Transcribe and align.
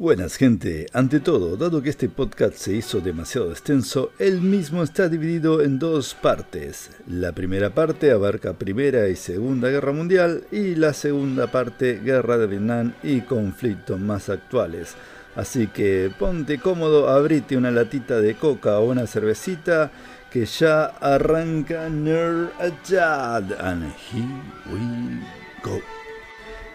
Buenas 0.00 0.36
gente, 0.36 0.86
ante 0.94 1.20
todo, 1.20 1.58
dado 1.58 1.82
que 1.82 1.90
este 1.90 2.08
podcast 2.08 2.54
se 2.54 2.72
hizo 2.72 3.00
demasiado 3.00 3.50
extenso, 3.50 4.12
el 4.18 4.40
mismo 4.40 4.82
está 4.82 5.10
dividido 5.10 5.60
en 5.60 5.78
dos 5.78 6.14
partes. 6.14 6.88
La 7.06 7.32
primera 7.32 7.74
parte 7.74 8.10
abarca 8.10 8.54
Primera 8.54 9.10
y 9.10 9.16
Segunda 9.16 9.68
Guerra 9.68 9.92
Mundial 9.92 10.44
y 10.50 10.74
la 10.74 10.94
segunda 10.94 11.48
parte 11.48 12.00
Guerra 12.02 12.38
de 12.38 12.46
Vietnam 12.46 12.94
y 13.02 13.20
conflictos 13.20 14.00
más 14.00 14.30
actuales. 14.30 14.94
Así 15.36 15.66
que 15.66 16.10
ponte 16.18 16.58
cómodo, 16.58 17.10
abrite 17.10 17.58
una 17.58 17.70
latita 17.70 18.22
de 18.22 18.36
coca 18.36 18.78
o 18.78 18.90
una 18.90 19.06
cervecita 19.06 19.92
que 20.30 20.46
ya 20.46 20.86
arranca 20.86 21.90
Nerd 21.90 22.48
Attack 22.58 23.54
and 23.60 23.92
here 24.10 24.24
we 24.72 25.20
go. 25.62 25.99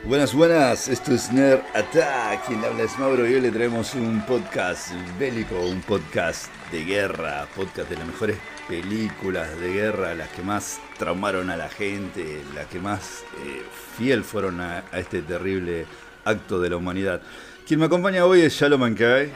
Buenas, 0.07 0.35
buenas, 0.35 0.87
esto 0.87 1.15
es 1.15 1.31
Nerd 1.31 1.61
Attack, 1.73 2.45
quien 2.45 2.63
habla 2.63 2.83
es 2.83 2.99
Mauro 2.99 3.27
y 3.27 3.33
hoy 3.33 3.41
le 3.41 3.49
traemos 3.49 3.95
un 3.95 4.23
podcast 4.23 4.91
bélico, 5.17 5.59
un 5.59 5.81
podcast 5.81 6.45
de 6.71 6.85
guerra, 6.85 7.47
podcast 7.55 7.89
de 7.89 7.97
las 7.97 8.05
mejores 8.05 8.37
películas 8.67 9.59
de 9.59 9.73
guerra, 9.73 10.13
las 10.13 10.29
que 10.29 10.43
más 10.43 10.79
traumaron 10.99 11.49
a 11.49 11.57
la 11.57 11.69
gente, 11.69 12.43
las 12.53 12.67
que 12.67 12.79
más 12.79 13.23
eh, 13.43 13.63
fiel 13.97 14.23
fueron 14.23 14.61
a, 14.61 14.83
este 14.93 15.23
terrible 15.23 15.87
acto 16.23 16.59
de 16.59 16.69
la 16.69 16.77
humanidad. 16.77 17.19
Quien 17.65 17.79
me 17.79 17.87
acompaña 17.87 18.25
hoy 18.25 18.41
es 18.41 18.53
Shalom 18.53 18.81
Mankai. 18.81 19.31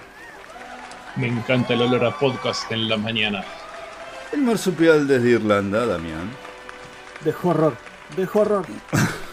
Me 1.15 1.29
encanta 1.29 1.73
el 1.73 1.81
olor 1.81 2.05
a 2.05 2.15
podcast 2.15 2.71
en 2.71 2.88
la 2.88 2.95
mañana. 2.95 3.43
El 4.31 4.43
marsupial 4.43 5.07
desde 5.07 5.31
Irlanda, 5.31 5.88
Damián. 5.88 6.29
De 7.25 7.33
horror, 7.41 7.75
de 8.15 8.29
horror. 8.31 8.67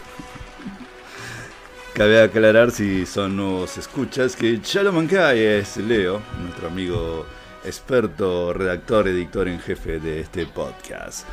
Cabe 1.97 2.21
aclarar 2.21 2.69
si 2.69 3.07
son 3.07 3.35
nuevos 3.35 3.75
escuchas 3.79 4.35
que 4.35 4.61
Chalo 4.61 4.93
Mancay 4.93 5.39
es 5.39 5.77
Leo, 5.77 6.21
nuestro 6.43 6.67
amigo 6.67 7.25
experto, 7.65 8.53
redactor, 8.53 9.07
editor 9.07 9.47
en 9.47 9.59
jefe 9.59 9.99
de 9.99 10.19
este 10.19 10.45
podcast. 10.45 11.27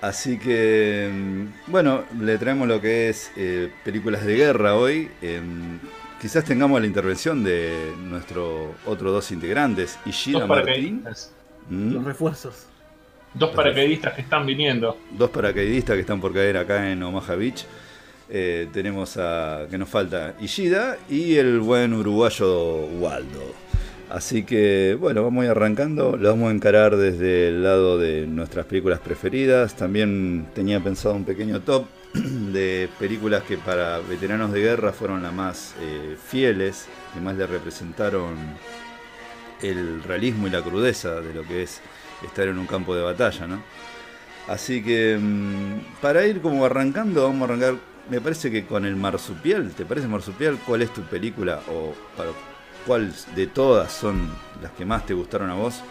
Así 0.00 0.40
que, 0.40 1.08
mm, 1.08 1.70
bueno, 1.70 2.02
le 2.20 2.36
traemos 2.36 2.66
lo 2.66 2.80
que 2.80 3.10
es 3.10 3.30
eh, 3.36 3.70
películas 3.84 4.26
de 4.26 4.34
guerra 4.34 4.74
hoy. 4.74 5.08
Em, 5.22 5.78
quizás 6.20 6.44
tengamos 6.44 6.80
la 6.80 6.88
intervención 6.88 7.44
de 7.44 7.92
nuestros 7.96 8.70
otros 8.84 9.12
dos 9.12 9.30
integrantes, 9.30 10.00
Ishida 10.04 10.48
Martín. 10.48 11.04
¿Mm? 11.70 11.92
Los 11.92 12.02
refuerzos. 12.02 12.66
Dos 13.34 13.50
paracaidistas 13.50 14.14
que 14.14 14.22
están 14.22 14.46
viniendo. 14.46 14.98
Dos 15.12 15.30
paracaidistas 15.30 15.94
que 15.94 16.00
están 16.00 16.20
por 16.20 16.34
caer 16.34 16.56
acá 16.56 16.90
en 16.90 17.00
Omaha 17.04 17.36
Beach. 17.36 17.64
Eh, 18.34 18.68
tenemos 18.72 19.18
a 19.18 19.66
que 19.70 19.76
nos 19.76 19.90
falta 19.90 20.34
Ishida 20.40 20.96
y 21.10 21.36
el 21.36 21.60
buen 21.60 21.92
uruguayo 21.92 22.76
Waldo. 22.98 23.52
Así 24.08 24.44
que 24.44 24.96
bueno, 24.98 25.22
vamos 25.22 25.42
a 25.42 25.44
ir 25.44 25.50
arrancando. 25.50 26.16
Lo 26.16 26.30
vamos 26.30 26.48
a 26.48 26.54
encarar 26.54 26.96
desde 26.96 27.48
el 27.48 27.62
lado 27.62 27.98
de 27.98 28.26
nuestras 28.26 28.64
películas 28.64 29.00
preferidas. 29.00 29.76
También 29.76 30.46
tenía 30.54 30.80
pensado 30.80 31.14
un 31.14 31.26
pequeño 31.26 31.60
top 31.60 31.84
de 32.14 32.88
películas 32.98 33.42
que 33.42 33.58
para 33.58 33.98
veteranos 33.98 34.50
de 34.50 34.60
guerra 34.60 34.94
fueron 34.94 35.22
las 35.22 35.34
más 35.34 35.74
eh, 35.82 36.16
fieles, 36.16 36.86
que 37.12 37.20
más 37.20 37.36
le 37.36 37.46
representaron 37.46 38.34
el 39.60 40.02
realismo 40.04 40.46
y 40.46 40.50
la 40.50 40.62
crudeza 40.62 41.20
de 41.20 41.34
lo 41.34 41.46
que 41.46 41.64
es 41.64 41.82
estar 42.24 42.48
en 42.48 42.56
un 42.58 42.66
campo 42.66 42.96
de 42.96 43.02
batalla, 43.02 43.46
¿no? 43.46 43.62
Así 44.48 44.82
que 44.82 45.18
mm, 45.20 46.00
para 46.00 46.26
ir 46.26 46.40
como 46.40 46.64
arrancando, 46.64 47.24
vamos 47.24 47.42
a 47.42 47.52
arrancar 47.52 47.91
me 48.12 48.20
parece 48.20 48.50
que 48.50 48.66
con 48.66 48.84
el 48.84 48.94
marsupial, 48.94 49.70
¿te 49.70 49.86
parece 49.86 50.06
marsupial? 50.06 50.58
¿Cuál 50.66 50.82
es 50.82 50.92
tu 50.92 51.00
película 51.00 51.60
o 51.70 51.94
para 52.14 52.28
cuál 52.86 53.10
de 53.34 53.46
todas 53.46 53.90
son 53.90 54.28
las 54.60 54.70
que 54.72 54.84
más 54.84 55.06
te 55.06 55.14
gustaron 55.14 55.48
a 55.48 55.54
vos? 55.54 55.82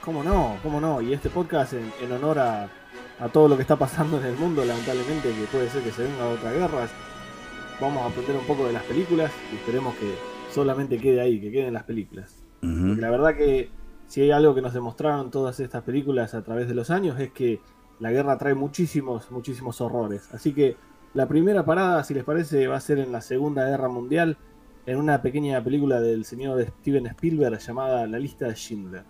¿Cómo 0.00 0.22
no? 0.22 0.58
¿Cómo 0.62 0.80
no? 0.80 1.02
Y 1.02 1.12
este 1.12 1.28
podcast 1.28 1.72
en, 1.72 2.12
honor 2.12 2.38
a, 2.38 2.70
todo 3.32 3.48
lo 3.48 3.56
que 3.56 3.62
está 3.62 3.74
pasando 3.74 4.20
en 4.20 4.26
el 4.26 4.36
mundo, 4.36 4.64
lamentablemente, 4.64 5.30
que 5.30 5.44
puede 5.50 5.68
ser 5.70 5.82
que 5.82 5.90
se 5.90 6.04
venga 6.04 6.24
otra 6.28 6.52
guerra. 6.52 6.86
Vamos 7.80 8.04
a 8.04 8.06
aprender 8.06 8.36
un 8.36 8.46
poco 8.46 8.64
de 8.68 8.72
las 8.72 8.84
películas 8.84 9.32
y 9.52 9.56
esperemos 9.56 9.96
que 9.96 10.14
solamente 10.52 10.98
quede 10.98 11.20
ahí, 11.20 11.40
que 11.40 11.50
queden 11.50 11.74
las 11.74 11.82
películas. 11.82 12.44
Porque 12.60 13.00
la 13.00 13.10
verdad 13.10 13.34
que 13.34 13.70
si 14.06 14.20
hay 14.20 14.30
algo 14.30 14.54
que 14.54 14.62
nos 14.62 14.72
demostraron 14.72 15.32
todas 15.32 15.58
estas 15.58 15.82
películas 15.82 16.32
a 16.34 16.44
través 16.44 16.68
de 16.68 16.74
los 16.74 16.90
años 16.90 17.18
es 17.18 17.32
que 17.32 17.60
la 17.98 18.12
guerra 18.12 18.38
trae 18.38 18.54
muchísimos, 18.54 19.32
muchísimos 19.32 19.80
horrores. 19.80 20.32
Así 20.32 20.52
que 20.52 20.76
la 21.14 21.28
primera 21.28 21.64
parada, 21.64 22.02
si 22.04 22.14
les 22.14 22.24
parece, 22.24 22.66
va 22.66 22.76
a 22.76 22.80
ser 22.80 22.98
en 22.98 23.12
la 23.12 23.20
Segunda 23.20 23.68
Guerra 23.68 23.88
Mundial, 23.88 24.38
en 24.86 24.96
una 24.96 25.20
pequeña 25.20 25.62
película 25.62 26.00
del 26.00 26.24
señor 26.24 26.64
Steven 26.80 27.06
Spielberg 27.06 27.58
llamada 27.58 28.06
La 28.06 28.18
lista 28.18 28.48
de 28.48 28.54
Schindler. 28.54 29.04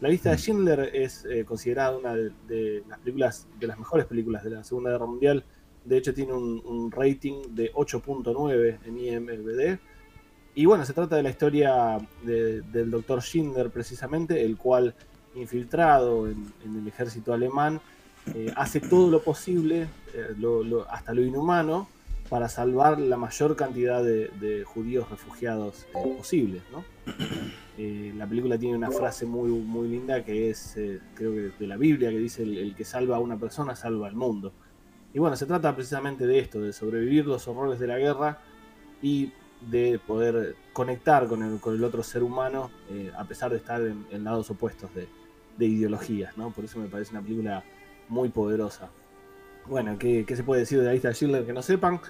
La 0.00 0.08
lista 0.08 0.30
de 0.30 0.38
Schindler 0.38 0.90
es 0.94 1.24
eh, 1.24 1.44
considerada 1.44 1.98
una 1.98 2.14
de, 2.14 2.84
las 2.88 3.00
películas, 3.00 3.48
de 3.58 3.66
las 3.66 3.78
mejores 3.78 4.06
películas 4.06 4.44
de 4.44 4.50
la 4.50 4.62
Segunda 4.62 4.90
Guerra 4.90 5.06
Mundial. 5.06 5.44
De 5.84 5.96
hecho, 5.96 6.14
tiene 6.14 6.32
un, 6.32 6.92
rating 6.92 7.42
de 7.50 7.72
8.9 7.72 8.78
en 8.84 8.98
IMDb. 8.98 9.78
Y 10.54 10.66
bueno, 10.66 10.84
se 10.84 10.92
trata 10.92 11.16
de 11.16 11.24
la 11.24 11.30
historia 11.30 11.98
del 12.22 12.90
doctor 12.92 13.20
Schindler, 13.20 13.70
precisamente, 13.70 14.44
el 14.44 14.56
cual, 14.56 14.94
infiltrado 15.34 16.28
en 16.28 16.76
el 16.76 16.86
ejército 16.86 17.32
alemán, 17.32 17.80
eh, 18.32 18.52
hace 18.56 18.80
todo 18.80 19.10
lo 19.10 19.22
posible, 19.22 19.86
eh, 20.14 20.34
hasta 20.90 21.12
lo 21.12 21.22
inhumano, 21.22 21.88
para 22.30 22.48
salvar 22.48 22.98
la 22.98 23.18
mayor 23.18 23.54
cantidad 23.54 24.02
de, 24.02 24.64
judíos 24.64 25.10
refugiados 25.10 25.82
eh, 25.82 26.16
posibles. 26.16 26.62
la 28.16 28.26
película 28.26 28.56
tiene 28.56 28.76
una 28.76 28.90
frase 28.90 29.26
muy, 29.26 29.50
muy 29.50 29.88
linda 29.88 30.24
que 30.24 30.48
es, 30.50 30.74
creo 31.14 31.32
que 31.32 31.52
de 31.58 31.66
la 31.66 31.76
Biblia, 31.76 32.10
que 32.10 32.18
dice, 32.18 32.42
el, 32.42 32.74
que 32.74 32.84
salva 32.84 33.16
a 33.16 33.20
una 33.20 33.36
persona 33.36 33.76
salva 33.76 34.08
al 34.08 34.14
mundo. 34.14 34.52
Y 35.12 35.18
bueno, 35.18 35.36
se 35.36 35.46
trata 35.46 35.74
precisamente 35.74 36.26
de 36.26 36.38
esto, 36.38 36.60
de 36.60 36.72
sobrevivir 36.72 37.26
los 37.26 37.46
horrores 37.46 37.78
de 37.78 37.86
la 37.86 37.98
guerra 37.98 38.38
y 39.02 39.32
de 39.60 40.00
poder 40.04 40.56
conectar 40.72 41.28
con 41.28 41.42
el, 41.42 41.84
otro 41.84 42.02
ser 42.02 42.22
humano 42.22 42.70
a 43.16 43.24
pesar 43.24 43.50
de 43.50 43.58
estar 43.58 43.80
en, 43.82 44.24
lados 44.24 44.50
opuestos 44.50 44.90
de, 44.94 45.06
ideologías. 45.58 46.36
¿no? 46.36 46.50
Por 46.50 46.64
eso 46.64 46.78
me 46.78 46.88
parece 46.88 47.12
una 47.12 47.22
película 47.22 47.62
muy 48.08 48.28
poderosa. 48.28 48.90
Bueno, 49.66 49.98
¿qué, 49.98 50.24
se 50.28 50.44
puede 50.44 50.60
decir 50.60 50.78
de 50.78 50.86
la 50.86 50.92
lista 50.92 51.08
de 51.08 51.14
Schindler 51.14 51.46
que 51.46 51.52
no 51.52 51.62
sepan? 51.62 52.00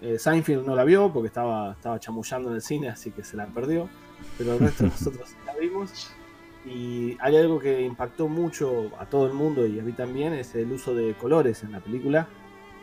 Eh, 0.00 0.18
Seinfeld 0.18 0.66
no 0.66 0.74
la 0.74 0.84
vio 0.84 1.12
porque 1.12 1.28
estaba, 1.28 1.72
estaba 1.72 2.00
chamullando 2.00 2.50
en 2.50 2.56
el 2.56 2.62
cine, 2.62 2.88
así 2.88 3.10
que 3.10 3.22
se 3.22 3.36
la 3.36 3.46
perdió. 3.46 3.88
Pero 4.36 4.54
el 4.54 4.58
resto 4.58 4.84
de 4.84 4.90
nosotros 4.90 5.30
la 5.46 5.54
vimos. 5.54 6.10
Y 6.66 7.16
hay 7.20 7.36
algo 7.36 7.60
que 7.60 7.82
impactó 7.82 8.26
mucho 8.26 8.90
a 8.98 9.06
todo 9.06 9.26
el 9.26 9.34
mundo 9.34 9.66
y 9.66 9.78
a 9.78 9.82
mí 9.82 9.92
también, 9.92 10.32
es 10.32 10.54
el 10.54 10.72
uso 10.72 10.94
de 10.94 11.14
colores 11.14 11.62
en 11.62 11.72
la 11.72 11.80
película. 11.80 12.26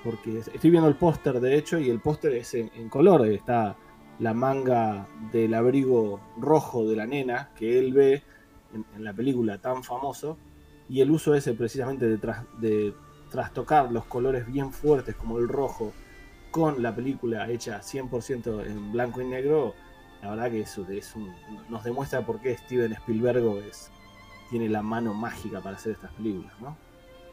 Porque 0.04 0.40
estoy 0.40 0.70
viendo 0.70 0.88
el 0.88 0.96
póster 0.96 1.40
de 1.40 1.56
hecho 1.56 1.78
y 1.78 1.90
el 1.90 2.00
póster 2.00 2.34
es 2.34 2.54
en, 2.54 2.90
color. 2.90 3.28
Está 3.28 3.76
la 4.20 4.34
manga 4.34 5.08
del 5.32 5.54
abrigo 5.54 6.20
rojo 6.38 6.88
de 6.88 6.96
la 6.96 7.06
nena 7.06 7.50
que 7.56 7.78
él 7.78 7.94
ve 7.94 8.24
en 8.74 9.04
la 9.04 9.14
película 9.14 9.58
tan 9.60 9.84
famoso 9.84 10.38
y 10.92 11.00
el 11.00 11.10
uso 11.10 11.34
ese 11.34 11.54
precisamente 11.54 12.06
de, 12.06 12.18
de 12.60 12.94
trastocar 13.32 13.90
los 13.94 14.04
colores 14.04 14.46
bien 14.46 14.74
fuertes 14.74 15.16
como 15.16 15.38
el 15.38 15.48
rojo 15.48 15.94
con 16.52 16.84
la 16.84 16.94
película 16.94 17.50
hecha 17.50 17.80
100% 17.80 18.66
en 18.66 18.92
blanco 18.92 19.22
y 19.22 19.26
negro, 19.26 19.74
la 20.22 20.32
verdad 20.32 20.52
que 20.52 20.60
eso 20.60 20.86
es 20.90 21.14
nos 21.70 21.86
demuestra 21.86 22.26
por 22.26 22.42
qué 22.42 22.58
Steven 22.58 22.92
Spielberg 22.92 23.64
es, 23.70 23.90
tiene 24.50 24.68
la 24.68 24.82
mano 24.82 25.14
mágica 25.14 25.62
para 25.62 25.78
hacer 25.78 25.94
estas 25.94 26.12
películas, 26.12 26.52
¿no? 26.60 26.76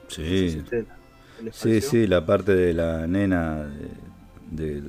Sí. 0.06 0.62
sí, 1.50 1.80
sí, 1.80 2.06
la 2.06 2.24
parte 2.24 2.54
de 2.54 2.72
la 2.72 3.08
nena 3.08 3.68
de, 4.52 4.84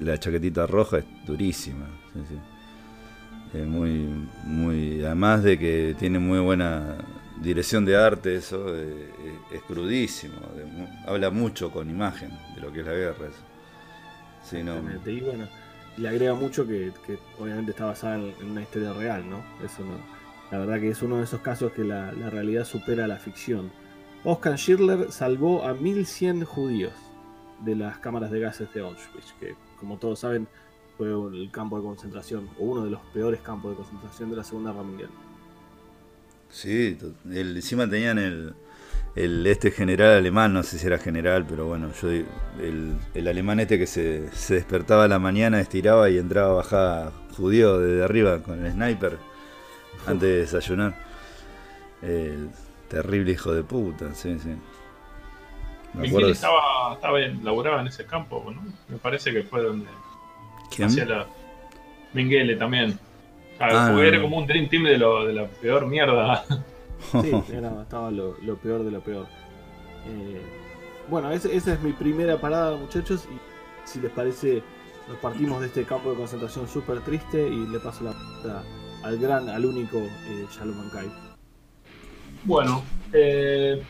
la 0.00 0.18
chaquetita 0.18 0.66
roja 0.66 0.98
es 0.98 1.04
durísima. 1.24 1.86
Es 3.54 3.64
muy, 3.64 4.08
muy, 4.44 5.04
además 5.04 5.44
de 5.44 5.56
que 5.56 5.94
tiene 5.98 6.18
muy 6.18 6.40
buena 6.40 6.98
dirección 7.40 7.84
de 7.84 7.96
arte, 7.96 8.36
eso 8.36 8.74
eh, 8.74 9.10
eh, 9.20 9.38
es 9.52 9.62
crudísimo. 9.62 10.36
habla 11.06 11.30
mucho 11.30 11.70
con 11.70 11.88
imagen 11.88 12.30
de 12.54 12.60
lo 12.60 12.72
que 12.72 12.80
es 12.80 12.86
la 12.86 12.92
guerra. 12.92 13.26
Eso. 13.26 14.58
Y 15.96 16.00
le 16.00 16.08
agrega 16.08 16.34
mucho 16.34 16.66
que, 16.66 16.92
obviamente 17.38 17.72
está 17.72 17.86
basada 17.86 18.16
en, 18.16 18.50
una 18.50 18.62
historia 18.62 18.92
real, 18.92 19.28
¿no? 19.28 19.42
Eso 19.64 19.84
no. 19.84 19.98
La 20.50 20.58
verdad 20.58 20.80
que 20.80 20.90
es 20.90 21.02
uno 21.02 21.16
de 21.16 21.24
esos 21.24 21.40
casos 21.40 21.72
que 21.72 21.84
la, 21.84 22.12
realidad 22.12 22.64
supera 22.64 23.06
la 23.06 23.18
ficción. 23.18 23.70
Oscar 24.24 24.56
Schindler 24.56 25.12
salvó 25.12 25.64
a 25.64 25.74
1100 25.74 26.44
judíos 26.44 26.92
de 27.64 27.74
las 27.74 27.98
cámaras 27.98 28.30
de 28.30 28.40
gases 28.40 28.72
de 28.72 28.80
Auschwitz, 28.80 29.34
que 29.40 29.54
como 29.78 29.98
todos 29.98 30.20
saben 30.20 30.48
fue 30.96 31.08
el 31.08 31.50
campo 31.52 31.76
de 31.78 31.84
concentración, 31.84 32.48
o 32.58 32.64
uno 32.64 32.84
de 32.84 32.90
los 32.90 33.00
peores 33.12 33.40
campos 33.40 33.72
de 33.72 33.76
concentración 33.76 34.30
de 34.30 34.36
la 34.36 34.44
Segunda 34.44 34.72
Guerra 34.72 34.84
Mundial. 34.84 35.10
Sí, 36.50 36.98
encima 37.30 37.88
tenían 37.88 38.18
el, 38.18 38.54
el 39.14 39.46
este 39.46 39.70
general 39.70 40.16
alemán, 40.16 40.52
no 40.52 40.62
sé 40.62 40.78
si 40.78 40.86
era 40.86 40.98
general, 40.98 41.44
pero 41.48 41.66
bueno, 41.66 41.90
yo 42.00 42.10
el, 42.10 42.96
el 43.14 43.28
alemán 43.28 43.60
este 43.60 43.78
que 43.78 43.86
se, 43.86 44.30
se, 44.32 44.54
despertaba 44.54 45.04
a 45.04 45.08
la 45.08 45.18
mañana, 45.18 45.60
estiraba 45.60 46.08
y 46.08 46.18
entraba 46.18 46.54
bajada 46.54 47.12
judío 47.36 47.78
desde 47.78 48.04
arriba 48.04 48.42
con 48.42 48.64
el 48.64 48.72
sniper 48.72 49.18
antes 50.06 50.28
de 50.28 50.38
desayunar. 50.38 50.94
El 52.02 52.50
terrible 52.88 53.32
hijo 53.32 53.52
de 53.52 53.62
puta, 53.62 54.14
sí, 54.14 54.38
sí. 54.38 54.56
Miguel 55.94 56.30
estaba, 56.30 56.94
estaba 56.94 57.20
en, 57.20 57.44
laburaba 57.44 57.80
en 57.80 57.88
ese 57.88 58.04
campo, 58.04 58.44
¿no? 58.54 58.62
Me 58.88 58.98
parece 58.98 59.32
que 59.32 59.42
fue 59.42 59.62
donde 59.62 59.86
¿Quién? 60.74 60.88
hacía 60.88 61.04
la. 61.04 61.26
Minguele 62.12 62.56
también. 62.56 62.98
Ah, 63.60 63.94
era 64.00 64.20
como 64.20 64.38
un 64.38 64.46
Dream 64.46 64.68
Team 64.68 64.84
de, 64.84 64.98
lo, 64.98 65.26
de 65.26 65.32
la 65.32 65.46
peor 65.46 65.86
mierda. 65.86 66.44
Sí, 67.22 67.30
era, 67.52 67.82
estaba 67.82 68.10
lo, 68.10 68.36
lo, 68.42 68.56
peor 68.56 68.82
de 68.82 68.90
lo 68.90 69.00
peor. 69.00 69.28
Eh, 70.08 70.42
bueno, 71.08 71.30
esa 71.30 71.48
es 71.48 71.80
mi 71.80 71.92
primera 71.92 72.40
parada, 72.40 72.76
muchachos. 72.76 73.28
Y 73.32 73.38
si 73.88 74.00
les 74.00 74.10
parece, 74.10 74.64
nos 75.08 75.16
partimos 75.18 75.60
de 75.60 75.68
este 75.68 75.84
campo 75.84 76.10
de 76.10 76.16
concentración 76.16 76.66
súper 76.66 77.00
triste 77.02 77.40
y 77.40 77.68
le 77.68 77.78
paso 77.78 78.02
la 78.02 78.10
puerta 78.10 78.64
al 79.04 79.18
gran, 79.18 79.48
al 79.48 79.64
único 79.64 79.98
eh, 79.98 80.46
Shalom 80.50 80.90
Kai. 80.90 81.08
Bueno, 82.44 82.82
eh, 83.12 83.82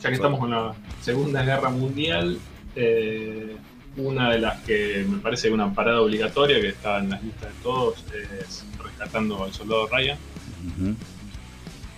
ya 0.00 0.08
que 0.08 0.14
estamos 0.14 0.40
con 0.40 0.50
la 0.50 0.74
Segunda 1.00 1.42
Guerra 1.42 1.70
Mundial, 1.70 2.38
eh, 2.74 3.56
una 4.00 4.30
de 4.30 4.38
las 4.38 4.60
que 4.62 5.04
me 5.08 5.18
parece 5.18 5.50
una 5.50 5.72
parada 5.72 6.00
obligatoria 6.00 6.60
que 6.60 6.68
está 6.68 6.98
en 6.98 7.10
las 7.10 7.22
listas 7.22 7.48
de 7.54 7.62
todos 7.62 8.04
es 8.48 8.64
Rescatando 8.82 9.44
al 9.44 9.52
Soldado 9.52 9.86
Ryan. 9.88 10.18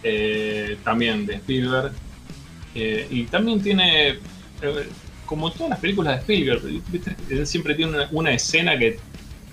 Eh, 0.02 0.78
también 0.84 1.26
de 1.26 1.34
Spielberg. 1.34 1.92
Eh, 2.74 3.06
y 3.10 3.24
también 3.24 3.62
tiene, 3.62 4.08
eh, 4.08 4.18
como 5.26 5.50
todas 5.52 5.70
las 5.70 5.78
películas 5.78 6.14
de 6.14 6.20
Spielberg, 6.20 6.82
él 7.30 7.46
siempre 7.46 7.74
tiene 7.74 8.06
una, 8.10 8.32
escena 8.32 8.78
que 8.78 8.98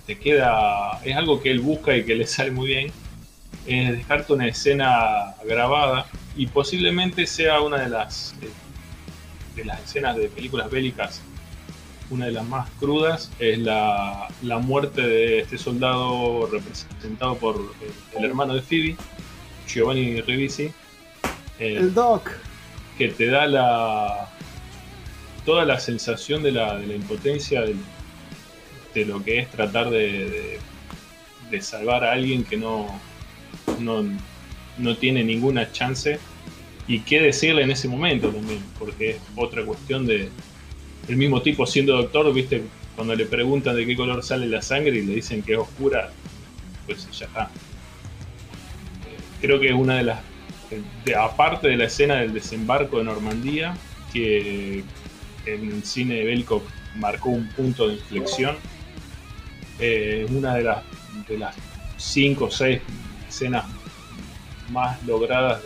te 0.06 0.18
queda, 0.18 1.00
es 1.04 1.16
algo 1.16 1.40
que 1.40 1.50
él 1.50 1.60
busca 1.60 1.96
y 1.96 2.04
que 2.04 2.14
le 2.14 2.26
sale 2.26 2.50
muy 2.50 2.68
bien, 2.68 2.92
es 3.66 3.92
dejarte 3.92 4.32
una 4.32 4.48
escena 4.48 5.34
grabada 5.46 6.06
y 6.34 6.46
posiblemente 6.46 7.26
sea 7.26 7.60
una 7.60 7.78
de 7.78 7.90
las, 7.90 8.34
de 9.54 9.64
las 9.64 9.80
escenas 9.82 10.16
de 10.16 10.28
películas 10.28 10.70
bélicas 10.70 11.20
una 12.10 12.26
de 12.26 12.32
las 12.32 12.46
más 12.46 12.68
crudas 12.78 13.30
es 13.38 13.58
la, 13.58 14.28
la, 14.42 14.58
muerte 14.58 15.00
de 15.00 15.38
este 15.38 15.56
soldado 15.56 16.48
representado 16.50 17.36
por 17.36 17.72
el 18.16 18.24
hermano 18.24 18.54
de 18.54 18.62
Phoebe, 18.62 18.96
Giovanni 19.66 20.20
Ribisi. 20.20 20.72
Eh, 21.58 21.76
el 21.76 21.94
Doc. 21.94 22.30
Que 22.98 23.08
te 23.08 23.26
da 23.26 23.46
la. 23.46 24.28
toda 25.44 25.64
la 25.64 25.78
sensación 25.78 26.42
de 26.42 26.52
la, 26.52 26.76
de 26.76 26.88
la 26.88 26.94
impotencia 26.94 27.62
de, 27.62 29.04
lo 29.04 29.22
que 29.22 29.38
es 29.38 29.50
tratar 29.50 29.88
de, 29.88 30.58
de, 31.50 31.62
salvar 31.62 32.04
a 32.04 32.12
alguien 32.12 32.44
que 32.44 32.56
no, 32.56 33.00
no, 33.78 34.04
no 34.78 34.96
tiene 34.96 35.22
ninguna 35.22 35.70
chance. 35.70 36.18
Y 36.88 37.00
qué 37.00 37.20
decirle 37.20 37.62
en 37.62 37.70
ese 37.70 37.86
momento 37.86 38.30
también, 38.30 38.64
porque 38.78 39.10
es 39.10 39.16
otra 39.36 39.64
cuestión 39.64 40.06
de. 40.06 40.28
El 41.08 41.16
mismo 41.16 41.42
tipo 41.42 41.66
siendo 41.66 41.96
doctor, 41.96 42.32
viste, 42.32 42.62
cuando 42.94 43.14
le 43.14 43.26
preguntan 43.26 43.76
de 43.76 43.86
qué 43.86 43.96
color 43.96 44.22
sale 44.22 44.46
la 44.46 44.62
sangre 44.62 44.98
y 44.98 45.02
le 45.02 45.14
dicen 45.14 45.42
que 45.42 45.52
es 45.52 45.58
oscura, 45.58 46.12
pues 46.86 47.08
ya 47.18 47.26
está. 47.26 47.50
Creo 49.40 49.58
que 49.58 49.68
es 49.68 49.74
una 49.74 49.96
de 49.96 50.04
las, 50.04 50.20
aparte 51.18 51.68
de 51.68 51.76
la 51.76 51.84
escena 51.84 52.16
del 52.16 52.32
desembarco 52.32 52.98
de 52.98 53.04
Normandía, 53.04 53.74
que 54.12 54.84
en 55.46 55.72
el 55.72 55.84
cine 55.84 56.16
de 56.16 56.24
Belko 56.24 56.62
marcó 56.96 57.30
un 57.30 57.48
punto 57.48 57.88
de 57.88 57.94
inflexión, 57.94 58.56
eh, 59.78 60.26
una 60.30 60.54
de 60.56 60.62
las, 60.64 60.84
de 61.26 61.38
las 61.38 61.56
cinco 61.96 62.46
o 62.46 62.50
seis 62.50 62.80
escenas 63.28 63.64
más 64.70 65.02
logradas 65.04 65.62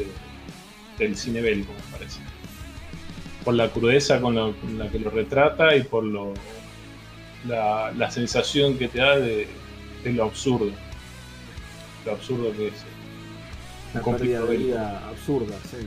del 0.98 1.16
cine 1.16 1.40
bélico, 1.40 1.72
me 1.72 1.98
parece. 1.98 2.20
Por 3.44 3.54
la 3.54 3.68
crudeza 3.68 4.20
con, 4.20 4.34
la 4.34 4.88
que 4.90 4.98
lo 4.98 5.10
retrata 5.10 5.76
y 5.76 5.82
por 5.82 6.04
lo, 6.04 6.32
la, 7.46 8.10
sensación 8.10 8.78
que 8.78 8.88
te 8.88 8.98
da 8.98 9.18
de, 9.18 9.46
de, 10.02 10.12
lo 10.12 10.24
absurdo. 10.24 10.70
Lo 12.06 12.12
absurdo 12.12 12.52
que 12.56 12.68
es 12.68 12.84
una 14.02 14.18
de 14.18 14.56
vida 14.56 15.08
absurda, 15.08 15.54
sí. 15.70 15.86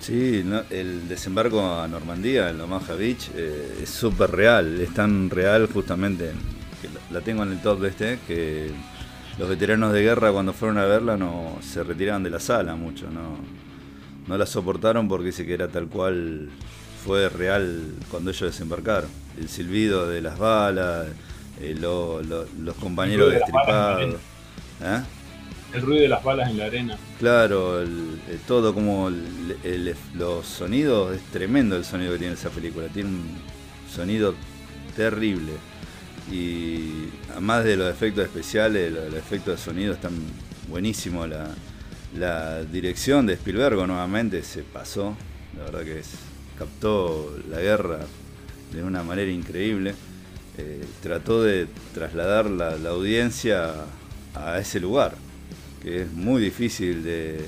Sí, 0.00 0.42
el 0.70 1.08
desembarco 1.08 1.60
a 1.60 1.86
Normandía, 1.86 2.48
en 2.48 2.60
Omaha 2.60 2.94
Beach, 2.94 3.30
eh, 3.34 3.80
es 3.82 3.90
súper 3.90 4.30
real, 4.30 4.80
es 4.80 4.94
tan 4.94 5.28
real 5.28 5.68
justamente, 5.70 6.32
que 6.80 6.88
la 7.12 7.20
tengo 7.20 7.42
en 7.42 7.52
el 7.52 7.60
top 7.60 7.80
de 7.80 7.88
este, 7.88 8.18
que 8.26 8.70
los 9.38 9.48
veteranos 9.48 9.92
de 9.92 10.02
guerra 10.02 10.32
cuando 10.32 10.54
fueron 10.54 10.78
a 10.78 10.86
verla 10.86 11.18
no 11.18 11.58
se 11.60 11.82
retiraban 11.82 12.22
de 12.22 12.30
la 12.30 12.40
sala 12.40 12.76
mucho, 12.76 13.10
no, 13.10 13.36
no 14.26 14.38
la 14.38 14.46
soportaron 14.46 15.08
porque 15.08 15.26
dice 15.26 15.46
que 15.46 15.54
era 15.54 15.68
tal 15.68 15.86
cual 15.88 16.48
fue 17.04 17.28
real 17.28 17.94
cuando 18.10 18.30
ellos 18.30 18.52
desembarcaron. 18.52 19.10
El 19.38 19.48
silbido 19.48 20.08
de 20.08 20.20
las 20.20 20.38
balas, 20.38 21.06
eh, 21.60 21.74
los 21.78 22.76
compañeros 22.80 23.32
destripados. 23.32 24.16
¿Eh? 24.82 25.00
El 25.72 25.82
ruido 25.82 26.02
de 26.02 26.08
las 26.08 26.24
balas 26.24 26.50
en 26.50 26.58
la 26.58 26.64
arena. 26.64 26.98
Claro, 27.18 27.84
todo 28.46 28.74
como 28.74 29.10
los 30.14 30.46
sonidos, 30.46 31.14
es 31.14 31.22
tremendo 31.30 31.76
el 31.76 31.84
sonido 31.84 32.12
que 32.12 32.18
tiene 32.18 32.34
esa 32.34 32.50
película, 32.50 32.88
tiene 32.88 33.10
un 33.10 33.38
sonido 33.88 34.34
terrible. 34.96 35.52
Y 36.30 37.08
además 37.30 37.64
de 37.64 37.76
los 37.76 37.90
efectos 37.90 38.24
especiales, 38.24 38.92
los, 38.92 39.14
efectos 39.14 39.58
de 39.58 39.64
sonido 39.64 39.92
están 39.94 40.12
buenísimos. 40.68 41.28
La, 41.28 41.50
dirección 42.72 43.26
de 43.26 43.34
Spielberg 43.34 43.76
nuevamente 43.86 44.42
se 44.42 44.62
pasó, 44.62 45.16
la 45.56 45.64
verdad 45.64 45.84
que 45.84 46.00
es, 46.00 46.10
captó 46.58 47.36
la 47.48 47.60
guerra 47.60 48.00
de 48.72 48.82
una 48.82 49.02
manera 49.02 49.30
increíble. 49.30 49.94
Eh, 50.58 50.84
trató 51.02 51.42
de 51.42 51.68
trasladar 51.94 52.46
la 52.46 52.90
audiencia 52.90 53.72
a 54.34 54.58
ese 54.58 54.80
lugar 54.80 55.14
que 55.80 56.02
es 56.02 56.12
muy 56.12 56.42
difícil 56.42 57.02
de, 57.02 57.46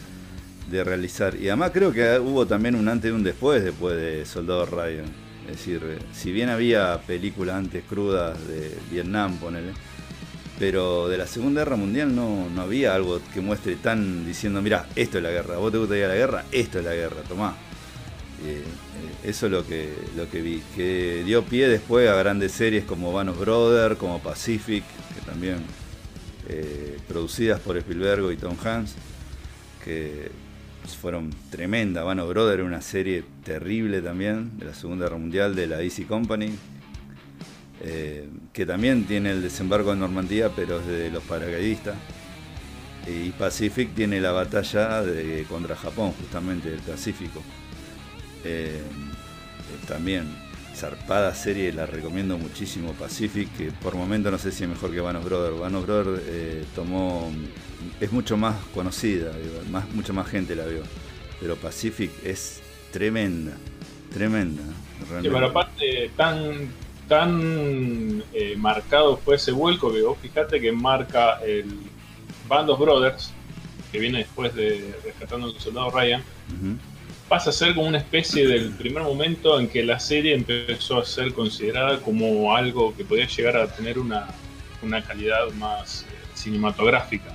realizar. 0.84 1.34
Y 1.34 1.48
además 1.48 1.70
creo 1.74 1.92
que 1.92 2.18
hubo 2.18 2.46
también 2.46 2.74
un 2.74 2.88
antes 2.88 3.10
y 3.10 3.14
un 3.14 3.22
después 3.22 3.62
después 3.62 3.94
de 3.94 4.24
Soldado 4.24 4.64
Ryan. 4.64 5.04
Es 5.46 5.58
decir, 5.58 5.82
si 6.14 6.32
bien 6.32 6.48
había 6.48 6.98
películas 7.06 7.56
antes 7.56 7.84
crudas 7.84 8.38
de 8.48 8.74
Vietnam, 8.90 9.36
ponele, 9.36 9.72
pero 10.62 11.08
de 11.08 11.18
la 11.18 11.26
Segunda 11.26 11.62
Guerra 11.62 11.74
Mundial 11.74 12.14
no, 12.14 12.48
no 12.48 12.62
había 12.62 12.94
algo 12.94 13.20
que 13.34 13.40
muestre 13.40 13.74
tan 13.74 14.24
diciendo, 14.24 14.62
mira, 14.62 14.86
esto 14.94 15.18
es 15.18 15.24
la 15.24 15.32
guerra, 15.32 15.56
vos 15.56 15.72
te 15.72 15.78
gustaría 15.78 16.06
la 16.06 16.14
guerra, 16.14 16.44
esto 16.52 16.78
es 16.78 16.84
la 16.84 16.94
guerra, 16.94 17.16
tomá. 17.28 17.56
Eh, 18.46 18.62
eh, 18.62 19.28
eso 19.28 19.46
es 19.46 19.52
lo 19.52 19.66
que, 19.66 19.92
lo 20.16 20.30
que 20.30 20.40
vi, 20.40 20.62
que 20.76 21.24
dio 21.26 21.42
pie 21.42 21.66
después 21.66 22.08
a 22.08 22.14
grandes 22.14 22.52
series 22.52 22.84
como 22.84 23.12
Vanos 23.12 23.40
Brothers, 23.40 23.96
como 23.96 24.20
Pacific, 24.20 24.84
que 25.16 25.20
también 25.28 25.56
eh, 26.48 26.96
producidas 27.08 27.58
por 27.58 27.76
Spielberg 27.76 28.30
y 28.30 28.36
Tom 28.36 28.54
Hanks, 28.64 28.94
que 29.84 30.30
fueron 31.00 31.30
tremendas. 31.50 32.04
Vano 32.04 32.28
Brother, 32.28 32.62
una 32.62 32.82
serie 32.82 33.24
terrible 33.42 34.00
también 34.00 34.60
de 34.60 34.66
la 34.66 34.74
Segunda 34.74 35.06
Guerra 35.06 35.18
Mundial 35.18 35.56
de 35.56 35.66
la 35.66 35.82
Easy 35.82 36.04
Company, 36.04 36.52
eh, 37.84 38.28
que 38.52 38.64
también 38.64 39.04
tiene 39.04 39.32
el 39.32 39.42
desembarco 39.42 39.92
en 39.92 39.98
Normandía, 39.98 40.50
pero 40.54 40.80
es 40.80 40.86
de 40.86 41.10
los 41.10 41.22
paracaidistas. 41.24 41.96
Y 43.06 43.30
Pacific 43.30 43.92
tiene 43.94 44.20
la 44.20 44.30
batalla 44.30 45.02
de, 45.02 45.44
contra 45.48 45.74
Japón, 45.74 46.12
justamente 46.12 46.70
del 46.70 46.80
Pacífico. 46.80 47.42
Eh, 48.44 48.80
también 49.88 50.28
zarpada 50.74 51.34
serie, 51.34 51.72
la 51.72 51.86
recomiendo 51.86 52.38
muchísimo, 52.38 52.92
Pacific, 52.92 53.48
que 53.56 53.70
por 53.72 53.94
momento 53.94 54.30
no 54.30 54.38
sé 54.38 54.52
si 54.52 54.64
es 54.64 54.70
mejor 54.70 54.92
que 54.92 55.00
Vanos 55.00 55.24
Brothers. 55.24 55.58
Vanos 55.58 55.86
Brothers 55.86 56.22
eh, 56.26 56.64
tomó, 56.74 57.30
es 58.00 58.12
mucho 58.12 58.36
más 58.36 58.56
conocida, 58.74 59.32
más, 59.70 59.88
mucha 59.90 60.12
más 60.12 60.28
gente 60.28 60.54
la 60.54 60.66
vio, 60.66 60.82
pero 61.40 61.56
Pacific 61.56 62.10
es 62.24 62.62
tremenda, 62.92 63.52
tremenda. 64.12 64.62
pero 65.22 65.46
aparte, 65.46 66.10
tan, 66.16 66.68
tan 67.08 68.22
eh, 68.32 68.54
marcado 68.56 69.16
fue 69.16 69.36
ese 69.36 69.52
vuelco 69.52 69.92
que 69.92 70.02
vos 70.02 70.18
fijate 70.20 70.60
que 70.60 70.72
marca 70.72 71.40
el 71.44 71.66
Bandos 72.48 72.78
Brothers, 72.78 73.32
que 73.90 73.98
viene 73.98 74.18
después 74.18 74.54
de 74.54 74.94
Rescatando 75.04 75.48
a 75.48 75.60
soldado 75.60 75.90
Ryan 75.90 76.22
pasa 77.32 77.48
a 77.48 77.52
ser 77.54 77.74
como 77.74 77.86
una 77.86 77.96
especie 77.96 78.46
del 78.46 78.72
primer 78.72 79.02
momento 79.02 79.58
en 79.58 79.66
que 79.66 79.82
la 79.82 79.98
serie 79.98 80.34
empezó 80.34 80.98
a 80.98 81.04
ser 81.06 81.32
considerada 81.32 81.98
como 82.00 82.54
algo 82.54 82.94
que 82.94 83.06
podía 83.06 83.26
llegar 83.26 83.56
a 83.56 83.68
tener 83.68 83.98
una, 83.98 84.28
calidad 85.08 85.50
más 85.52 86.02
eh, 86.02 86.14
cinematográfica. 86.34 87.34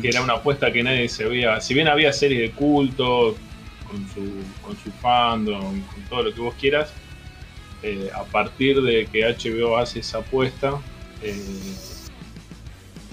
Que 0.00 0.08
era 0.08 0.22
una 0.22 0.34
apuesta 0.34 0.72
que 0.72 0.82
nadie 0.82 1.06
se 1.10 1.24
había. 1.24 1.60
Si 1.60 1.74
bien 1.74 1.88
había 1.88 2.14
series 2.14 2.40
de 2.40 2.50
culto, 2.52 3.36
con 3.86 4.08
su, 4.08 4.62
con 4.62 4.74
su 4.78 4.90
fandom, 5.02 5.82
con 5.82 6.02
todo 6.08 6.22
lo 6.22 6.34
que 6.34 6.40
vos 6.40 6.54
quieras. 6.58 6.90
Eh, 7.86 8.08
a 8.14 8.24
partir 8.24 8.80
de 8.80 9.04
que 9.04 9.20
HBO 9.26 9.76
hace 9.76 10.00
esa 10.00 10.18
apuesta, 10.18 10.80
eh, 11.22 11.36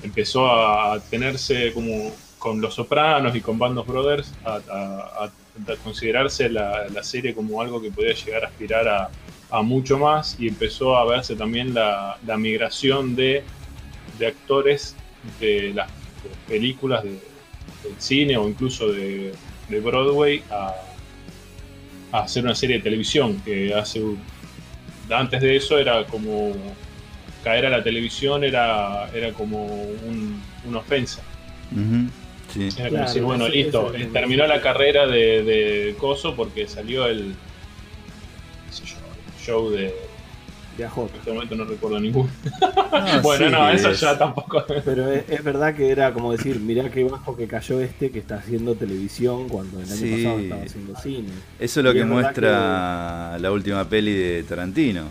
empezó 0.01 0.49
a 0.49 0.97
tenerse 1.09 1.73
como 1.73 2.13
con 2.39 2.61
Los 2.61 2.75
Sopranos 2.75 3.35
y 3.35 3.41
con 3.41 3.59
Bandos 3.59 3.85
Brothers, 3.85 4.33
a, 4.45 5.29
considerarse 5.83 6.49
la, 6.49 7.03
serie 7.03 7.35
como 7.35 7.61
algo 7.61 7.81
que 7.81 7.91
podía 7.91 8.13
llegar 8.13 8.45
a 8.45 8.47
aspirar 8.47 9.11
a, 9.51 9.61
mucho 9.61 9.99
más 9.99 10.37
y 10.39 10.47
empezó 10.47 10.95
a 10.95 11.03
verse 11.03 11.35
también 11.35 11.73
la, 11.73 12.17
migración 12.37 13.13
de, 13.13 13.43
actores 14.25 14.95
de 15.41 15.73
las 15.73 15.91
películas 16.47 17.03
del 17.03 17.19
cine 17.97 18.37
o 18.37 18.47
incluso 18.47 18.89
de, 18.89 19.33
Broadway 19.69 20.41
a, 20.49 20.75
hacer 22.13 22.45
una 22.45 22.55
serie 22.55 22.77
de 22.77 22.83
televisión 22.83 23.41
que 23.43 23.73
hace 23.73 24.01
antes 25.11 25.41
de 25.41 25.55
eso 25.55 25.77
era 25.77 26.05
como 26.05 26.53
caer 27.43 27.65
a 27.65 27.69
la 27.69 27.83
televisión 27.83 28.43
era, 28.43 29.09
era 29.13 29.31
como 29.33 29.65
una 30.65 30.77
ofensa. 30.77 31.21
Era 32.77 33.05
como 33.05 33.27
bueno, 33.27 33.47
listo, 33.47 33.93
terminó 34.11 34.45
la 34.45 34.61
carrera 34.61 35.07
de, 35.07 35.43
de, 35.43 35.95
Coso 35.97 36.35
porque 36.35 36.67
salió 36.67 37.05
el, 37.07 37.33
show 39.43 39.69
de. 39.71 39.93
De 40.77 40.85
AJ. 40.85 40.97
En 40.99 41.15
este 41.15 41.31
momento 41.33 41.55
no 41.55 41.65
recuerdo 41.65 41.99
ninguno. 41.99 42.29
bueno, 43.23 43.49
no, 43.49 43.69
eso 43.69 43.91
ya 43.91 44.17
tampoco. 44.17 44.63
Pero 44.85 45.11
es, 45.11 45.43
verdad 45.43 45.75
que 45.75 45.89
era 45.89 46.13
como 46.13 46.31
decir, 46.31 46.59
mirá 46.59 46.89
qué 46.89 47.03
bajo 47.03 47.35
que 47.35 47.47
cayó 47.47 47.81
este 47.81 48.11
que 48.11 48.19
está 48.19 48.35
haciendo 48.35 48.75
televisión 48.75 49.49
cuando 49.49 49.79
el 49.79 49.91
año 49.91 50.17
pasado 50.17 50.39
estaba 50.39 50.63
haciendo 50.63 50.95
cine. 50.95 51.29
Eso 51.59 51.79
es 51.79 51.83
lo 51.83 51.93
que 51.93 52.05
muestra 52.05 53.37
la 53.39 53.51
última 53.51 53.83
peli 53.85 54.13
de 54.13 54.43
Tarantino. 54.43 55.03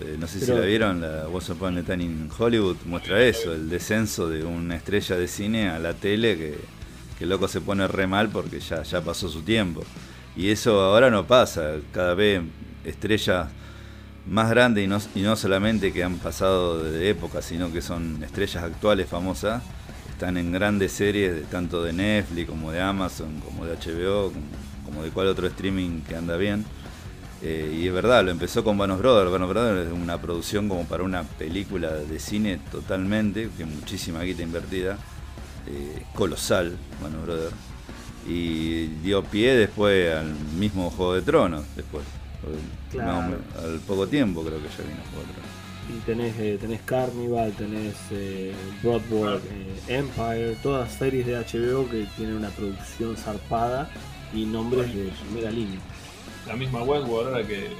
Eh, 0.00 0.16
no 0.18 0.26
sé 0.26 0.40
si 0.40 0.50
la 0.50 0.60
vieron, 0.60 1.00
la 1.00 1.28
Once 1.28 1.52
Upon 1.52 1.78
a 1.78 1.82
Time 1.82 2.04
in 2.04 2.30
Hollywood 2.36 2.76
muestra 2.86 3.22
eso, 3.22 3.52
el 3.52 3.68
descenso 3.68 4.28
de 4.28 4.42
una 4.42 4.76
estrella 4.76 5.16
de 5.16 5.28
cine 5.28 5.68
a 5.68 5.78
la 5.78 5.92
tele 5.92 6.38
que, 6.38 6.54
que 7.18 7.26
loco 7.26 7.48
se 7.48 7.60
pone 7.60 7.86
re 7.86 8.06
mal 8.06 8.30
porque 8.30 8.60
ya, 8.60 8.82
ya 8.82 9.02
pasó 9.02 9.28
su 9.28 9.42
tiempo. 9.42 9.82
Y 10.36 10.48
eso 10.50 10.80
ahora 10.80 11.10
no 11.10 11.26
pasa, 11.26 11.74
cada 11.92 12.14
vez 12.14 12.42
estrellas 12.84 13.48
más 14.26 14.50
grandes 14.50 14.84
y 14.84 14.86
no, 14.86 14.98
y 15.14 15.20
no 15.20 15.36
solamente 15.36 15.92
que 15.92 16.02
han 16.02 16.18
pasado 16.18 16.82
de 16.82 17.10
época, 17.10 17.42
sino 17.42 17.72
que 17.72 17.82
son 17.82 18.22
estrellas 18.22 18.62
actuales 18.62 19.08
famosas, 19.08 19.62
están 20.10 20.36
en 20.36 20.52
grandes 20.52 20.92
series 20.92 21.34
de, 21.34 21.40
tanto 21.42 21.82
de 21.82 21.92
Netflix 21.92 22.48
como 22.48 22.70
de 22.70 22.80
Amazon, 22.80 23.40
como 23.44 23.66
de 23.66 23.74
HBO, 23.76 24.32
como 24.84 25.02
de 25.02 25.10
cual 25.10 25.26
otro 25.26 25.46
streaming 25.46 26.00
que 26.02 26.16
anda 26.16 26.36
bien. 26.36 26.64
Eh, 27.42 27.80
y 27.82 27.86
es 27.86 27.92
verdad, 27.92 28.24
lo 28.24 28.30
empezó 28.30 28.64
con 28.64 28.78
Vanos 28.78 29.00
Brothers. 29.00 29.30
Vanos 29.30 29.50
Brothers 29.50 29.88
es 29.88 29.92
una 29.92 30.18
producción 30.18 30.68
como 30.68 30.86
para 30.86 31.02
una 31.02 31.24
película 31.24 31.92
de 31.92 32.18
cine 32.18 32.58
totalmente, 32.70 33.50
que 33.58 33.66
muchísima 33.66 34.22
guita 34.22 34.42
invertida, 34.42 34.96
eh, 35.66 36.04
colosal, 36.14 36.78
Vanos 37.02 37.22
Brothers. 37.22 37.54
Y 38.26 38.86
dio 39.02 39.22
pie 39.22 39.54
después 39.56 40.14
al 40.14 40.32
mismo 40.56 40.88
Juego 40.90 41.14
de 41.14 41.22
Tronos, 41.22 41.64
después. 41.76 42.04
Al 43.00 43.80
poco 43.86 44.06
tiempo 44.06 44.42
creo 44.42 44.58
que 44.58 44.68
ya 44.68 44.84
vino 44.84 45.02
Juego 45.10 45.26
de 45.26 45.32
Tronos. 45.32 45.64
Y 45.86 46.00
tenés, 46.06 46.38
eh, 46.38 46.58
tenés 46.58 46.80
Carnival, 46.82 47.52
tenés 47.52 47.94
Broadway, 48.82 49.38
Empire, 49.88 50.56
todas 50.62 50.92
series 50.92 51.26
de 51.26 51.34
HBO 51.34 51.88
que 51.90 52.06
tienen 52.16 52.36
una 52.36 52.48
producción 52.48 53.16
zarpada 53.16 53.90
y 54.32 54.46
nombres 54.46 54.94
de 54.94 55.12
primera 55.28 55.50
línea 55.50 55.80
la 56.46 56.56
misma 56.56 56.82
Westworld, 56.82 57.28
ahora 57.28 57.46
que 57.46 57.70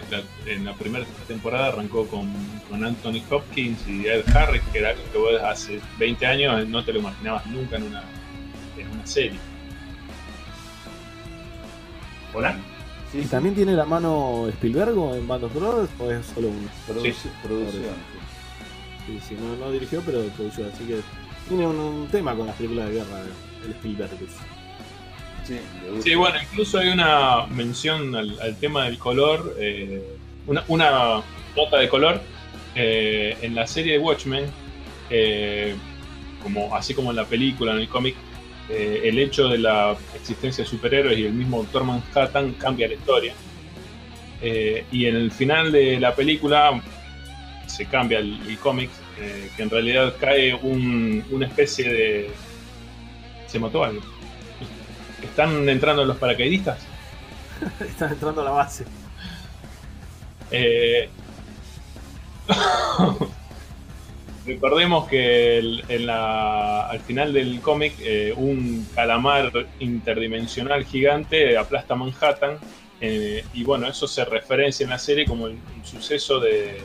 en 0.46 0.64
la 0.64 0.74
primera 0.74 1.04
temporada 1.28 1.68
arrancó 1.68 2.06
con, 2.06 2.32
Anthony 2.72 3.22
Hopkins 3.30 3.86
y 3.86 4.06
Ed 4.06 4.24
Harris, 4.34 4.62
que 4.72 4.78
era 4.78 4.90
algo 4.90 5.02
que 5.12 5.18
vos 5.18 5.40
hace 5.42 5.80
20 5.98 6.26
años 6.26 6.68
no 6.68 6.84
te 6.84 6.92
lo 6.92 7.00
imaginabas 7.00 7.46
nunca 7.46 7.76
en 7.76 7.84
una, 7.84 8.02
en 8.76 8.88
una 8.90 9.06
serie. 9.06 9.38
¿Hola? 12.32 12.58
¿Y 13.14 13.26
también 13.26 13.54
tiene 13.54 13.74
la 13.74 13.84
mano 13.84 14.46
Spielberg 14.48 14.90
en 15.16 15.28
Band 15.28 15.44
of 15.44 15.54
Brothers 15.54 15.90
o 16.00 16.10
es 16.10 16.26
solo 16.26 16.48
un 16.48 16.68
sí. 17.02 17.28
producción? 17.42 17.94
Sí, 19.06 19.20
sí, 19.28 19.36
no, 19.38 19.54
no 19.56 19.70
dirigió, 19.70 20.02
pero 20.04 20.22
produjo, 20.36 20.62
así 20.72 20.84
que 20.84 21.00
tiene 21.48 21.66
un, 21.66 22.08
tema 22.10 22.34
con 22.34 22.46
las 22.46 22.56
películas 22.56 22.88
de 22.88 22.94
guerra, 22.94 23.22
el 23.64 23.70
Spielberg. 23.70 24.10
Sí, 26.02 26.14
bueno, 26.14 26.36
incluso 26.42 26.78
hay 26.78 26.88
una 26.88 27.46
mención 27.46 28.14
al, 28.16 28.56
tema 28.58 28.86
del 28.86 28.98
color, 28.98 29.54
eh, 29.58 30.02
una, 30.46 30.64
una, 30.68 31.22
nota 31.54 31.78
de 31.78 31.88
color 31.88 32.20
eh, 32.74 33.36
en 33.42 33.54
la 33.54 33.66
serie 33.66 33.92
de 33.92 33.98
Watchmen, 33.98 34.46
eh, 35.10 35.74
como, 36.42 36.74
así 36.74 36.94
como 36.94 37.10
en 37.10 37.16
la 37.16 37.26
película, 37.26 37.72
en 37.72 37.80
el 37.80 37.88
cómic, 37.88 38.16
el 38.68 39.18
hecho 39.18 39.48
de 39.48 39.58
la 39.58 39.96
existencia 40.14 40.64
de 40.64 40.70
superhéroes 40.70 41.18
y 41.18 41.26
el 41.26 41.32
mismo 41.32 41.58
Doctor 41.58 41.84
Manhattan 41.84 42.52
cambia 42.54 42.88
la 42.88 42.94
historia. 42.94 43.34
y 44.42 45.06
en 45.06 45.16
el 45.16 45.30
final 45.30 45.72
de 45.72 46.00
la 46.00 46.14
película 46.14 46.82
se 47.66 47.86
cambia 47.86 48.18
el, 48.18 48.58
cómic, 48.62 48.90
que 49.56 49.62
en 49.62 49.70
realidad 49.70 50.14
cae 50.18 50.54
una 50.54 51.46
especie 51.46 51.92
de... 51.92 52.30
Se 53.46 53.58
mató 53.58 53.84
algo 53.84 54.02
¿Están 55.22 55.68
entrando 55.68 56.04
los 56.04 56.16
paracaidistas? 56.18 56.78
Están 57.80 58.12
entrando 58.12 58.42
a 58.42 58.44
la 58.44 58.50
base. 58.50 58.84
Eh, 60.50 61.08
recordemos 64.46 65.08
que 65.08 65.58
al 66.08 67.00
final 67.00 67.32
del 67.32 67.60
cómic 67.60 67.94
eh, 68.00 68.32
un 68.36 68.86
calamar 68.94 69.52
interdimensional 69.80 70.84
gigante 70.84 71.56
aplasta 71.56 71.94
Manhattan 71.94 72.58
eh, 73.00 73.44
y 73.52 73.64
bueno, 73.64 73.88
eso 73.88 74.06
se 74.06 74.24
referencia 74.24 74.84
en 74.84 74.90
la 74.90 74.98
serie 74.98 75.26
como 75.26 75.46
el, 75.46 75.58
suceso 75.82 76.40
de, 76.40 76.80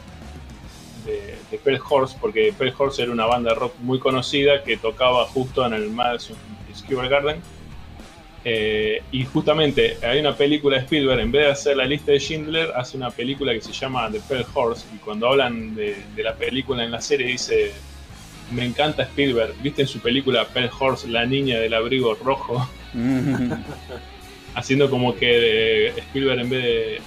de, 1.05 1.57
Pearl 1.63 1.79
Horse, 1.89 2.17
porque 2.19 2.53
Pearl 2.57 2.73
Horse 2.77 3.03
era 3.03 3.11
una 3.11 3.25
banda 3.25 3.53
rock 3.53 3.75
muy 3.79 3.99
conocida 3.99 4.63
que 4.63 4.77
tocaba 4.77 5.25
justo 5.25 5.65
en 5.65 5.73
el 5.73 5.89
Madison 5.89 6.35
Square 6.75 7.07
Garden 7.09 7.41
eh, 8.51 9.03
y 9.11 9.25
justamente 9.25 9.97
hay 10.01 10.19
una 10.19 10.35
película 10.35 10.77
de 10.77 10.81
Spielberg, 10.81 11.19
en 11.19 11.31
vez 11.31 11.45
de 11.45 11.51
hacer 11.51 11.77
la 11.77 11.85
lista 11.85 12.13
de 12.13 12.17
Schindler, 12.17 12.71
hace 12.75 12.97
una 12.97 13.11
película 13.11 13.53
que 13.53 13.61
se 13.61 13.71
llama 13.71 14.09
The 14.11 14.19
Pearl 14.21 14.43
Horse. 14.51 14.87
Y 14.95 14.97
cuando 14.97 15.27
hablan 15.27 15.75
de, 15.75 15.95
la 16.17 16.33
película 16.33 16.83
en 16.83 16.89
la 16.89 16.99
serie, 16.99 17.27
dice: 17.27 17.71
Me 18.51 18.65
encanta 18.65 19.03
Spielberg. 19.03 19.53
¿Viste 19.61 19.83
en 19.83 19.87
su 19.87 19.99
película 19.99 20.47
Pearl 20.47 20.71
Horse, 20.79 21.07
la 21.07 21.27
niña 21.27 21.59
del 21.59 21.75
abrigo 21.75 22.15
rojo? 22.15 22.67
Haciendo 24.55 24.89
como 24.89 25.15
que 25.15 25.89
Spielberg, 25.89 26.39
en 26.39 26.49
vez 26.49 26.63
de 26.63 27.01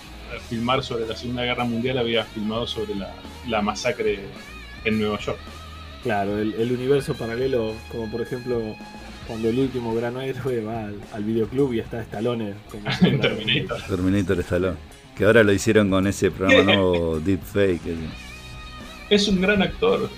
filmar 0.49 0.85
sobre 0.85 1.09
la 1.09 1.17
Segunda 1.17 1.43
Guerra 1.43 1.65
Mundial, 1.65 1.99
había 1.99 2.23
filmado 2.23 2.69
sobre 2.69 2.93
la, 3.49 3.63
masacre 3.63 4.21
en 4.85 5.01
Nueva 5.01 5.19
York. 5.19 5.41
Claro, 6.05 6.39
el 6.39 6.71
universo 6.71 7.15
paralelo, 7.15 7.75
como 7.91 8.09
por 8.09 8.23
ejemplo 8.23 8.77
cuando 9.27 9.49
el 9.49 9.59
último 9.59 9.95
gran 9.95 10.17
héroe 10.21 10.63
va 10.63 10.91
al, 11.13 11.25
videoclub 11.25 11.73
y 11.73 11.81
está 11.81 12.03
Stallone 12.03 12.55
como 12.71 12.85
Terminator. 13.21 13.83
Terminator 13.83 14.41
Stallone. 14.41 14.77
Que 15.17 15.25
ahora 15.25 15.43
lo 15.43 15.53
hicieron 15.53 15.91
con 15.91 16.07
ese 16.07 16.31
programa 16.31 16.63
nuevo 16.75 17.21
Deepfake. 17.21 17.81
Es 19.11 19.29
un 19.29 19.41
gran 19.41 19.63
actor. 19.63 20.09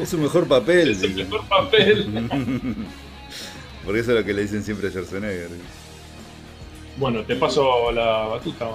Es 0.00 0.08
su 0.08 0.18
mejor 0.18 0.46
papel. 0.46 0.90
Es 0.90 1.02
el 1.02 1.14
mejor 1.14 1.44
papel. 1.48 2.28
Porque 3.84 4.00
eso 4.00 4.12
es 4.12 4.18
lo 4.18 4.24
que 4.24 4.32
le 4.32 4.42
dicen 4.42 4.62
siempre 4.62 4.88
a 4.88 4.90
Schwarzenegger. 4.90 5.48
Bueno, 6.96 7.22
te 7.22 7.36
paso 7.36 7.90
la 7.92 8.26
batuta, 8.26 8.68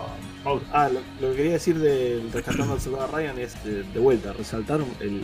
Mauro. 0.43 0.61
Ah, 0.71 0.89
lo, 0.89 1.29
que 1.31 1.35
quería 1.35 1.53
decir 1.53 1.77
del 1.77 2.31
Rescatando 2.31 2.73
al 2.73 2.81
Soldado 2.81 3.09
Ryan 3.15 3.37
es 3.39 3.55
de, 3.63 3.99
vuelta, 3.99 4.31
resaltar 4.33 4.79
el, 5.01 5.21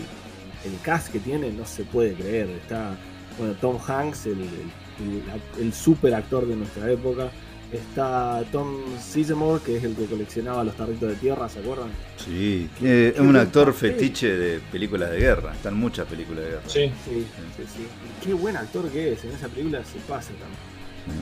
el 0.66 0.80
cast 0.82 1.12
que 1.12 1.20
tiene, 1.20 1.52
no 1.52 1.66
se 1.66 1.84
puede 1.84 2.14
creer. 2.14 2.50
Está 2.50 2.98
bueno, 3.38 3.54
Tom 3.60 3.78
Hanks, 3.86 4.28
el, 4.28 5.74
super 5.74 6.14
actor 6.14 6.48
de 6.48 6.56
nuestra 6.56 6.92
época. 6.92 7.30
Está 7.72 8.44
Tom 8.52 8.84
Sizemore, 9.00 9.60
que 9.64 9.78
es 9.78 9.84
el 9.84 9.96
que 9.96 10.06
coleccionaba 10.06 10.64
los 10.64 10.76
tarritos 10.76 11.10
de 11.10 11.16
tierra, 11.16 11.50
¿se 11.50 11.60
acuerdan? 11.60 11.90
Sí, 12.18 12.70
es 12.84 13.20
un 13.20 13.36
actor 13.36 13.74
fetiche 13.74 14.28
de 14.28 14.60
películas 14.60 15.10
de 15.10 15.18
guerra. 15.18 15.54
Están 15.54 15.76
muchas 15.76 16.06
películas 16.08 16.44
de 16.44 16.50
guerra. 16.52 16.64
Sí. 16.68 16.92
Sí, 17.04 17.26
sí, 17.58 17.88
Qué 18.24 18.34
buen 18.36 18.58
actor 18.58 18.88
que 18.90 19.14
es. 19.14 19.24
En 19.24 19.32
esa 19.32 19.48
película 19.48 19.84
se 19.84 19.98
pasa 20.08 20.30
también. 20.34 20.74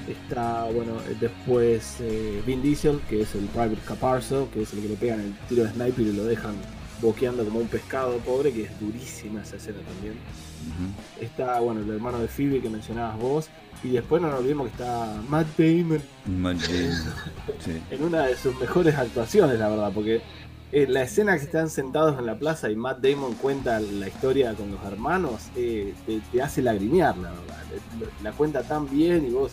Está, 0.09 0.65
bueno, 0.65 0.97
después 1.19 1.95
eh, 2.01 2.41
Vin 2.45 2.61
Diesel, 2.61 2.99
que 3.09 3.21
es 3.21 3.33
el 3.33 3.45
Private 3.45 3.79
Caparzo, 3.87 4.49
que 4.53 4.63
es 4.63 4.73
el 4.73 4.81
que 4.81 4.89
le 4.89 4.95
pegan 4.95 5.21
el 5.21 5.33
tiro 5.47 5.63
de 5.63 5.71
sniper 5.71 6.05
y 6.05 6.13
lo 6.13 6.25
dejan 6.25 6.55
boqueando 7.01 7.43
como 7.43 7.59
un 7.59 7.67
pescado 7.67 8.17
pobre, 8.19 8.51
que 8.51 8.63
es 8.63 8.79
durísima 8.79 9.41
esa 9.41 9.57
escena 9.57 9.79
también. 9.79 10.15
Está, 11.19 11.59
bueno, 11.59 11.81
el 11.81 11.89
hermano 11.89 12.19
de 12.19 12.27
Phoebe 12.27 12.61
que 12.61 12.69
mencionabas 12.69 13.17
vos. 13.17 13.49
Y 13.83 13.89
después 13.89 14.21
no 14.21 14.29
nos 14.29 14.39
olvidemos 14.39 14.67
que 14.67 14.73
está 14.73 15.21
Matt 15.27 15.47
Damon. 15.57 16.01
Matt 16.27 16.57
Damon. 16.61 17.83
en 17.91 18.03
una 18.03 18.27
de 18.27 18.37
sus 18.37 18.57
mejores 18.59 18.95
actuaciones, 18.95 19.57
la 19.57 19.69
verdad, 19.69 19.91
porque 19.93 20.21
eh, 20.71 20.85
la 20.87 21.01
escena 21.01 21.35
que 21.37 21.43
están 21.43 21.69
sentados 21.69 22.17
en 22.19 22.25
la 22.25 22.37
plaza 22.37 22.69
y 22.69 22.75
Matt 22.75 22.99
Damon 22.99 23.33
cuenta 23.33 23.79
la 23.79 24.07
historia 24.07 24.53
con 24.53 24.71
los 24.71 24.83
hermanos, 24.85 25.49
eh, 25.55 25.93
te, 26.31 26.41
hace 26.41 26.61
lagrimear, 26.61 27.17
la 27.17 27.31
verdad. 27.31 27.57
La 28.23 28.31
cuenta 28.31 28.63
tan 28.63 28.89
bien 28.89 29.25
y 29.25 29.31
vos 29.31 29.51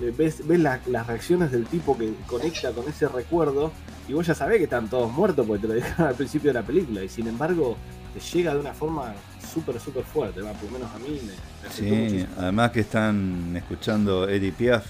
eh, 0.00 0.12
ves, 0.16 0.46
ves 0.46 0.60
las 0.60 1.06
reacciones 1.06 1.52
del 1.52 1.66
tipo 1.66 1.96
que 1.96 2.12
conecta 2.26 2.72
con 2.72 2.88
ese 2.88 3.08
recuerdo 3.08 3.72
y 4.08 4.12
vos 4.12 4.26
ya 4.26 4.34
sabés 4.34 4.58
que 4.58 4.64
están 4.64 4.88
todos 4.88 5.12
muertos 5.12 5.46
porque 5.46 5.62
te 5.62 5.68
lo 5.68 5.74
dejaron 5.80 6.08
al 6.08 6.14
principio 6.14 6.50
de 6.50 6.54
la 6.54 6.66
película 6.66 7.02
y 7.02 7.08
sin 7.08 7.28
embargo 7.28 7.76
te 8.12 8.20
llega 8.20 8.54
de 8.54 8.60
una 8.60 8.72
forma 8.72 9.14
súper, 9.52 9.80
súper 9.80 10.04
fuerte, 10.04 10.40
va, 10.40 10.52
por 10.52 10.64
lo 10.70 10.78
menos 10.78 10.92
a 10.94 10.98
mí 10.98 11.20
me, 11.24 11.70
Sí, 11.70 12.26
además 12.38 12.70
que 12.70 12.80
están 12.80 13.54
escuchando 13.56 14.28
Eddie 14.28 14.52
Piaf 14.52 14.84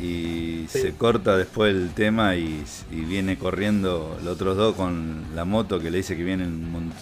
y 0.00 0.66
se 0.68 0.92
corta 0.92 1.36
después 1.36 1.74
el 1.74 1.90
tema 1.90 2.36
y, 2.36 2.64
viene 2.90 3.36
corriendo 3.36 4.18
los 4.22 4.34
otros 4.34 4.56
dos 4.56 4.76
con 4.76 5.24
la 5.34 5.44
moto 5.44 5.80
que 5.80 5.90
le 5.90 5.98
dice 5.98 6.16
que 6.16 6.22
vienen 6.22 6.92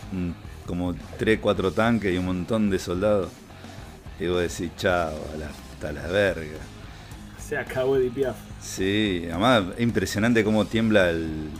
como 0.66 0.94
3, 1.18 1.38
4 1.40 1.72
tanques 1.72 2.14
y 2.14 2.18
un 2.18 2.26
montón 2.26 2.70
de 2.70 2.78
soldados. 2.78 3.30
Y 4.18 4.28
vos 4.28 4.40
decís, 4.40 4.70
chao, 4.78 5.12
hasta 5.74 5.92
la 5.92 6.06
verga. 6.06 6.58
Se 7.46 7.56
acabó 7.56 7.96
de 7.96 8.10
Piaf. 8.10 8.34
Sí, 8.60 9.22
además 9.30 9.62
es 9.76 9.82
impresionante 9.82 10.42
cómo 10.42 10.64
tiembla 10.64 11.10
el, 11.10 11.50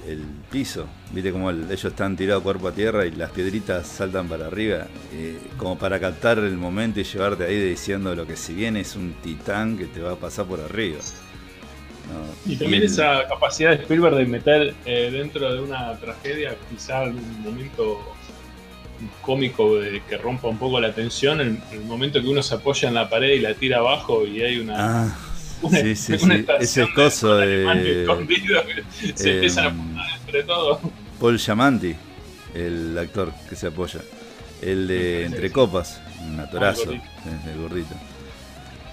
piso. 0.51 0.87
Viste 1.13 1.31
cómo 1.31 1.51
ellos 1.51 1.85
están 1.85 2.17
tirados 2.17 2.43
cuerpo 2.43 2.67
a 2.69 2.73
tierra 2.73 3.07
y 3.07 3.13
las 3.13 3.31
piedritas 3.31 3.87
saltan 3.87 4.29
para 4.29 4.47
arriba. 4.47 4.89
Eh, 5.13 5.39
como 5.57 5.79
para 5.79 6.01
captar 6.01 6.39
el 6.39 6.57
momento 6.57 6.99
y 6.99 7.05
llevarte 7.05 7.45
ahí 7.45 7.61
diciendo 7.61 8.17
lo 8.17 8.27
que 8.27 8.37
si 8.37 8.55
bien 8.55 8.77
es 8.77 8.97
un 8.97 9.13
titán 9.23 9.79
que 9.79 9.85
te 9.85 10.01
va 10.01 10.13
a 10.13 10.17
pasar 10.17 10.47
por 10.47 10.61
arriba. 10.61 10.99
y 12.47 12.57
también 12.57 12.83
esa 12.83 13.29
capacidad 13.29 13.71
de 13.71 13.77
Spielberg 13.77 14.17
de 14.17 14.27
meter 14.27 14.75
eh, 14.87 15.11
dentro 15.13 15.53
de 15.53 15.61
una 15.61 15.97
tragedia 15.99 16.57
quizá 16.69 17.05
un 17.05 17.43
momento 17.43 18.01
cómico 19.23 19.79
de 19.79 20.03
que 20.09 20.17
rompa 20.17 20.49
un 20.49 20.59
poco 20.59 20.81
la 20.81 20.93
tensión, 20.93 21.41
el, 21.41 21.61
el, 21.71 21.81
momento 21.85 22.21
que 22.21 22.27
uno 22.27 22.43
se 22.43 22.55
apoya 22.57 22.89
en 22.89 22.95
la 22.95 23.09
pared 23.09 23.35
y 23.35 23.41
la 23.41 23.55
tira 23.55 23.79
abajo 23.79 24.27
y 24.27 24.43
hay 24.43 24.59
una... 24.59 25.05
Ah 25.05 25.17
sí, 25.71 25.97
sí, 25.97 26.19
sí. 26.19 26.47
Ese 26.61 26.87
coso 26.95 27.37
de. 27.37 28.07
se 29.15 29.35
empiezan 29.35 29.65
a 29.65 29.69
apuntar 29.69 30.07
entre 30.27 30.43
todos. 30.45 30.79
Paul 31.21 31.39
Giamanti, 31.39 31.95
el 32.55 32.97
actor 32.99 33.33
que 33.49 33.57
se 33.57 33.69
apoya. 33.69 34.01
El 34.63 34.89
de 34.89 35.27
Entre 35.27 35.53
Copas, 35.53 36.01
un 36.27 36.41
atorazo, 36.41 36.91
el 36.91 37.61
gordito. 37.61 37.95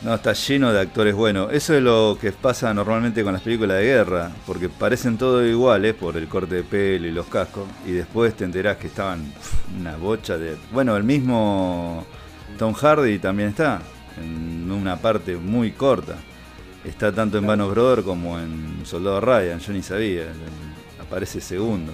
No, 0.03 0.15
está 0.15 0.33
lleno 0.33 0.73
de 0.73 0.81
actores 0.81 1.15
buenos. 1.15 1.53
Eso 1.53 1.73
es 1.73 1.81
lo 1.81 2.17
que 2.19 2.33
pasa 2.33 2.73
normalmente 2.73 3.23
con 3.23 3.31
las 3.31 3.41
películas 3.41 3.77
de 3.77 3.85
guerra, 3.85 4.31
porque 4.45 4.67
parecen 4.67 5.17
todos 5.17 5.47
iguales 5.47 5.93
por 5.93 6.17
el 6.17 6.27
corte 6.27 6.55
de 6.55 6.63
pelo 6.63 7.07
y 7.07 7.11
los 7.11 7.27
cascos, 7.27 7.69
y 7.85 7.91
después 7.91 8.35
te 8.35 8.43
enterás 8.43 8.75
que 8.75 8.87
estaban 8.87 9.33
una 9.79 9.95
bocha 9.95 10.37
de... 10.37 10.57
Bueno, 10.73 10.97
el 10.97 11.05
mismo 11.05 12.05
Tom 12.59 12.73
Hardy 12.73 13.17
también 13.19 13.49
está, 13.49 13.81
en 14.21 14.69
una 14.69 14.97
parte 14.97 15.37
muy 15.37 15.71
corta. 15.71 16.17
Está 16.85 17.13
tanto 17.13 17.37
en 17.37 17.47
Vanos 17.47 17.71
Brother 17.71 18.03
como 18.03 18.37
en 18.39 18.85
Soldado 18.85 19.21
Ryan, 19.21 19.59
yo 19.59 19.71
ni 19.71 19.81
sabía, 19.81 20.25
aparece 21.01 21.39
segundo. 21.39 21.93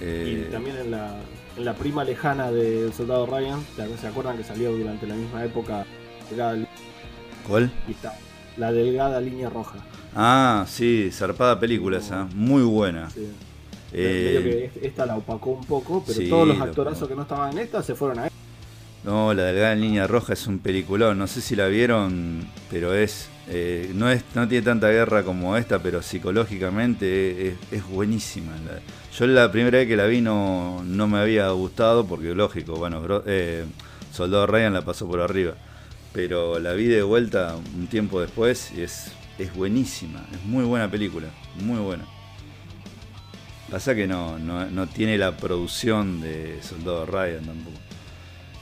y 0.00 0.04
eh, 0.04 0.48
también 0.50 0.76
en 0.76 0.90
la, 0.90 1.14
en 1.56 1.64
la 1.64 1.74
prima 1.74 2.02
lejana 2.02 2.50
de 2.50 2.90
Soldado 2.92 3.26
Ryan, 3.26 3.60
¿se 4.00 4.06
acuerdan 4.06 4.38
que 4.38 4.44
salió 4.44 4.72
durante 4.72 5.06
la 5.06 5.14
misma 5.14 5.44
época? 5.44 5.84
¿Cuál? 7.46 7.70
la 8.56 8.72
delgada 8.72 9.20
línea 9.20 9.48
roja. 9.48 9.78
Ah, 10.14 10.64
sí, 10.68 11.10
zarpada 11.12 11.60
película 11.60 11.98
esa, 11.98 12.26
muy 12.34 12.62
buena. 12.62 13.08
Sí. 13.10 13.28
Eh, 13.92 14.70
que 14.74 14.86
esta 14.86 15.06
la 15.06 15.16
opacó 15.16 15.50
un 15.50 15.64
poco, 15.64 16.04
pero 16.06 16.28
todos 16.28 16.48
los 16.48 16.60
actorazos 16.60 17.08
que 17.08 17.14
no 17.14 17.22
estaban 17.22 17.52
en 17.52 17.58
esta 17.58 17.82
se 17.82 17.94
fueron 17.94 18.18
a 18.18 18.28
No, 19.04 19.32
la 19.32 19.44
delgada 19.44 19.74
línea 19.74 20.06
roja 20.06 20.34
es 20.34 20.46
un 20.46 20.58
peliculón, 20.58 21.18
no 21.18 21.26
sé 21.26 21.40
si 21.40 21.56
la 21.56 21.68
vieron, 21.68 22.46
pero 22.70 22.92
es 22.94 23.30
eh, 23.50 23.90
no, 23.94 24.10
es, 24.10 24.22
no 24.34 24.46
tiene 24.46 24.64
tanta 24.64 24.88
guerra 24.88 25.22
como 25.22 25.56
esta, 25.56 25.78
pero 25.78 26.02
psicológicamente 26.02 27.56
es, 27.70 27.88
buenísima. 27.88 28.52
yo 29.16 29.26
la 29.26 29.50
primera 29.50 29.78
vez 29.78 29.88
que 29.88 29.96
la 29.96 30.04
vi 30.04 30.20
no, 30.20 30.82
me 30.84 31.18
había 31.18 31.48
gustado, 31.50 32.06
porque 32.06 32.34
lógico, 32.34 32.76
bueno, 32.76 33.02
eh, 33.26 33.64
Soldado 34.12 34.46
Ryan 34.46 34.74
la 34.74 34.82
pasó 34.82 35.08
por 35.08 35.20
arriba. 35.20 35.54
Pero 36.12 36.58
la 36.58 36.72
vi 36.72 36.86
de 36.86 37.02
vuelta 37.02 37.56
un 37.76 37.86
tiempo 37.86 38.20
después 38.20 38.72
y 38.76 38.82
es, 38.82 39.12
es 39.38 39.54
buenísima, 39.54 40.26
es 40.32 40.42
muy 40.44 40.64
buena 40.64 40.90
película, 40.90 41.28
muy 41.60 41.78
buena. 41.78 42.04
Pasa 43.70 43.94
que 43.94 44.06
no, 44.06 44.38
no, 44.38 44.86
tiene 44.88 45.18
la 45.18 45.36
producción 45.36 46.20
de 46.20 46.62
Soldado 46.62 47.04
Ryan 47.04 47.44
tampoco. 47.44 47.76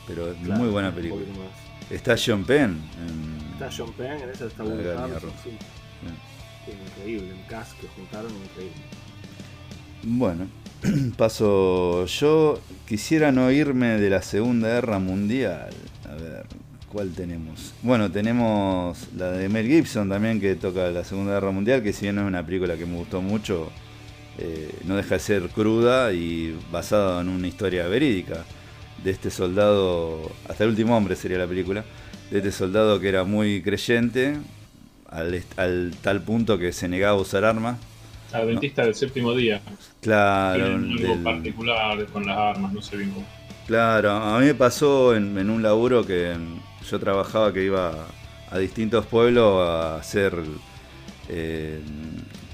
Pero 0.07 0.31
es 0.33 0.39
muy 0.41 0.69
buena 0.69 0.93
película. 0.93 1.25
Está 1.91 2.17
John 2.25 2.45
Penn. 2.45 2.81
Está 3.57 3.71
John 3.75 3.91
Penn, 3.95 4.21
en 4.21 4.29
esa 4.29 4.45
está 4.45 4.65
Woody 4.65 4.83
sí. 5.43 5.57
Increíble, 6.99 7.33
un 7.33 7.43
cast 7.49 7.73
que 7.81 7.89
juntaron, 7.89 8.31
increíble. 8.31 8.77
Bueno, 10.03 10.47
paso 11.17 12.05
yo. 12.05 12.61
Quisiera 12.87 13.33
no 13.33 13.51
irme 13.51 13.99
de 13.99 14.11
la 14.11 14.21
Segunda 14.21 14.69
Guerra 14.69 14.99
Mundial. 14.99 15.71
A 16.07 16.15
ver, 16.17 16.45
¿cuál 16.93 17.13
tenemos? 17.13 17.73
Bueno, 17.81 18.11
tenemos 18.11 19.09
la 19.17 19.31
de 19.31 19.49
Mel 19.49 19.67
Gibson 19.67 20.11
también 20.11 20.39
que 20.39 20.55
toca 20.57 20.91
la 20.91 21.03
Segunda 21.03 21.33
Guerra 21.33 21.51
Mundial, 21.51 21.83
que 21.83 21.95
si 21.95 22.03
bien 22.03 22.17
no 22.17 22.23
es 22.23 22.29
una 22.29 22.45
película 22.45 22.77
que 22.77 22.85
me 22.85 22.99
gustó 22.99 23.23
mucho, 23.23 23.73
eh, 24.37 24.71
no 24.85 24.97
deja 24.97 25.15
de 25.15 25.21
ser 25.21 25.49
cruda 25.49 26.13
y 26.13 26.55
basada 26.71 27.23
en 27.23 27.31
una 27.31 27.49
historia 27.49 27.87
verídica 27.87 28.45
de 29.03 29.13
este 29.13 29.31
soldado, 29.31 30.31
hasta 30.47 30.65
el 30.65 30.71
último 30.71 30.95
hombre 30.95 31.17
sería 31.17 31.39
la 31.39 31.47
película, 31.47 31.87
de 32.31 32.39
este 32.39 32.53
soldado 32.53 33.01
que 33.01 33.09
era 33.09 33.25
muy 33.25 33.63
creyente, 33.63 34.37
al, 35.09 35.95
tal 36.03 36.23
punto 36.23 36.59
que 36.59 36.73
se 36.73 36.89
negaba 36.89 37.19
a 37.19 37.21
usar 37.21 37.45
armas. 37.45 37.79
Adventista 38.33 38.85
del 38.85 38.95
séptimo 38.95 39.35
día. 39.35 39.61
Claro. 40.01 40.65
algo 40.65 41.23
particular 41.23 42.07
con 42.07 42.27
las 42.27 42.37
armas, 42.37 42.73
no 42.73 42.83
sé 42.83 42.97
bien 42.97 43.11
cómo. 43.11 43.27
Claro, 43.67 44.13
a 44.13 44.39
mí 44.39 44.47
me 44.47 44.55
pasó 44.55 45.15
en, 45.15 45.51
un 45.51 45.63
laburo 45.63 46.07
que 46.07 46.37
yo 46.89 47.01
trabajaba 47.01 47.53
que 47.53 47.65
iba 47.65 48.07
a 48.51 48.59
distintos 48.59 49.07
pueblos 49.07 49.61
a 49.61 49.97
hacer 49.97 50.33
eh, 51.29 51.81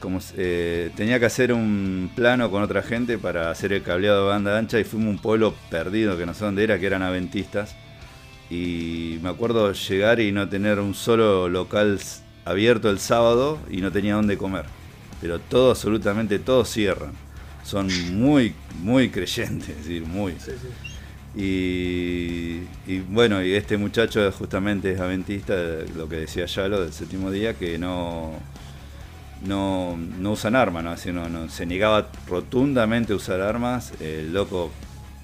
como 0.00 0.18
eh, 0.36 0.90
tenía 0.96 1.20
que 1.20 1.26
hacer 1.26 1.52
un 1.52 2.10
plano 2.14 2.50
con 2.50 2.62
otra 2.62 2.82
gente 2.82 3.18
para 3.18 3.50
hacer 3.50 3.72
el 3.72 3.82
cableado 3.82 4.24
de 4.24 4.28
banda 4.30 4.58
ancha 4.58 4.80
y 4.80 4.84
fuimos 4.84 5.08
a 5.08 5.10
un 5.10 5.18
pueblo 5.18 5.54
perdido 5.70 6.16
que 6.16 6.26
no 6.26 6.34
sé 6.34 6.44
dónde 6.44 6.64
era, 6.64 6.78
que 6.78 6.86
eran 6.86 7.02
adventistas. 7.02 7.76
Y 8.52 9.18
me 9.22 9.30
acuerdo 9.30 9.72
llegar 9.72 10.20
y 10.20 10.30
no 10.30 10.46
tener 10.46 10.78
un 10.78 10.94
solo 10.94 11.48
local 11.48 11.98
abierto 12.44 12.90
el 12.90 12.98
sábado 12.98 13.58
y 13.70 13.78
no 13.78 13.90
tenía 13.90 14.16
dónde 14.16 14.36
comer. 14.36 14.66
Pero 15.22 15.38
todo, 15.38 15.70
absolutamente 15.70 16.38
todos 16.38 16.68
cierran. 16.68 17.12
Son 17.64 17.88
muy, 18.14 18.54
muy 18.82 19.08
creyentes, 19.08 19.70
es 19.70 19.76
decir, 19.78 20.04
muy. 20.04 20.34
Y, 21.34 22.64
y, 22.86 23.00
bueno, 23.08 23.42
y 23.42 23.54
este 23.54 23.78
muchacho 23.78 24.30
justamente 24.32 24.92
es 24.92 25.00
adventista, 25.00 25.54
lo 25.96 26.06
que 26.06 26.16
decía 26.16 26.44
lo 26.68 26.82
del 26.82 26.92
séptimo 26.92 27.30
día, 27.30 27.54
que 27.54 27.78
no, 27.78 28.32
no, 29.46 29.96
no 29.96 30.32
usan 30.32 30.56
armas, 30.56 31.06
¿no? 31.06 31.28
no, 31.30 31.48
se 31.48 31.64
negaba 31.64 32.10
rotundamente 32.28 33.14
a 33.14 33.16
usar 33.16 33.40
armas. 33.40 33.94
El 33.98 34.34
loco 34.34 34.70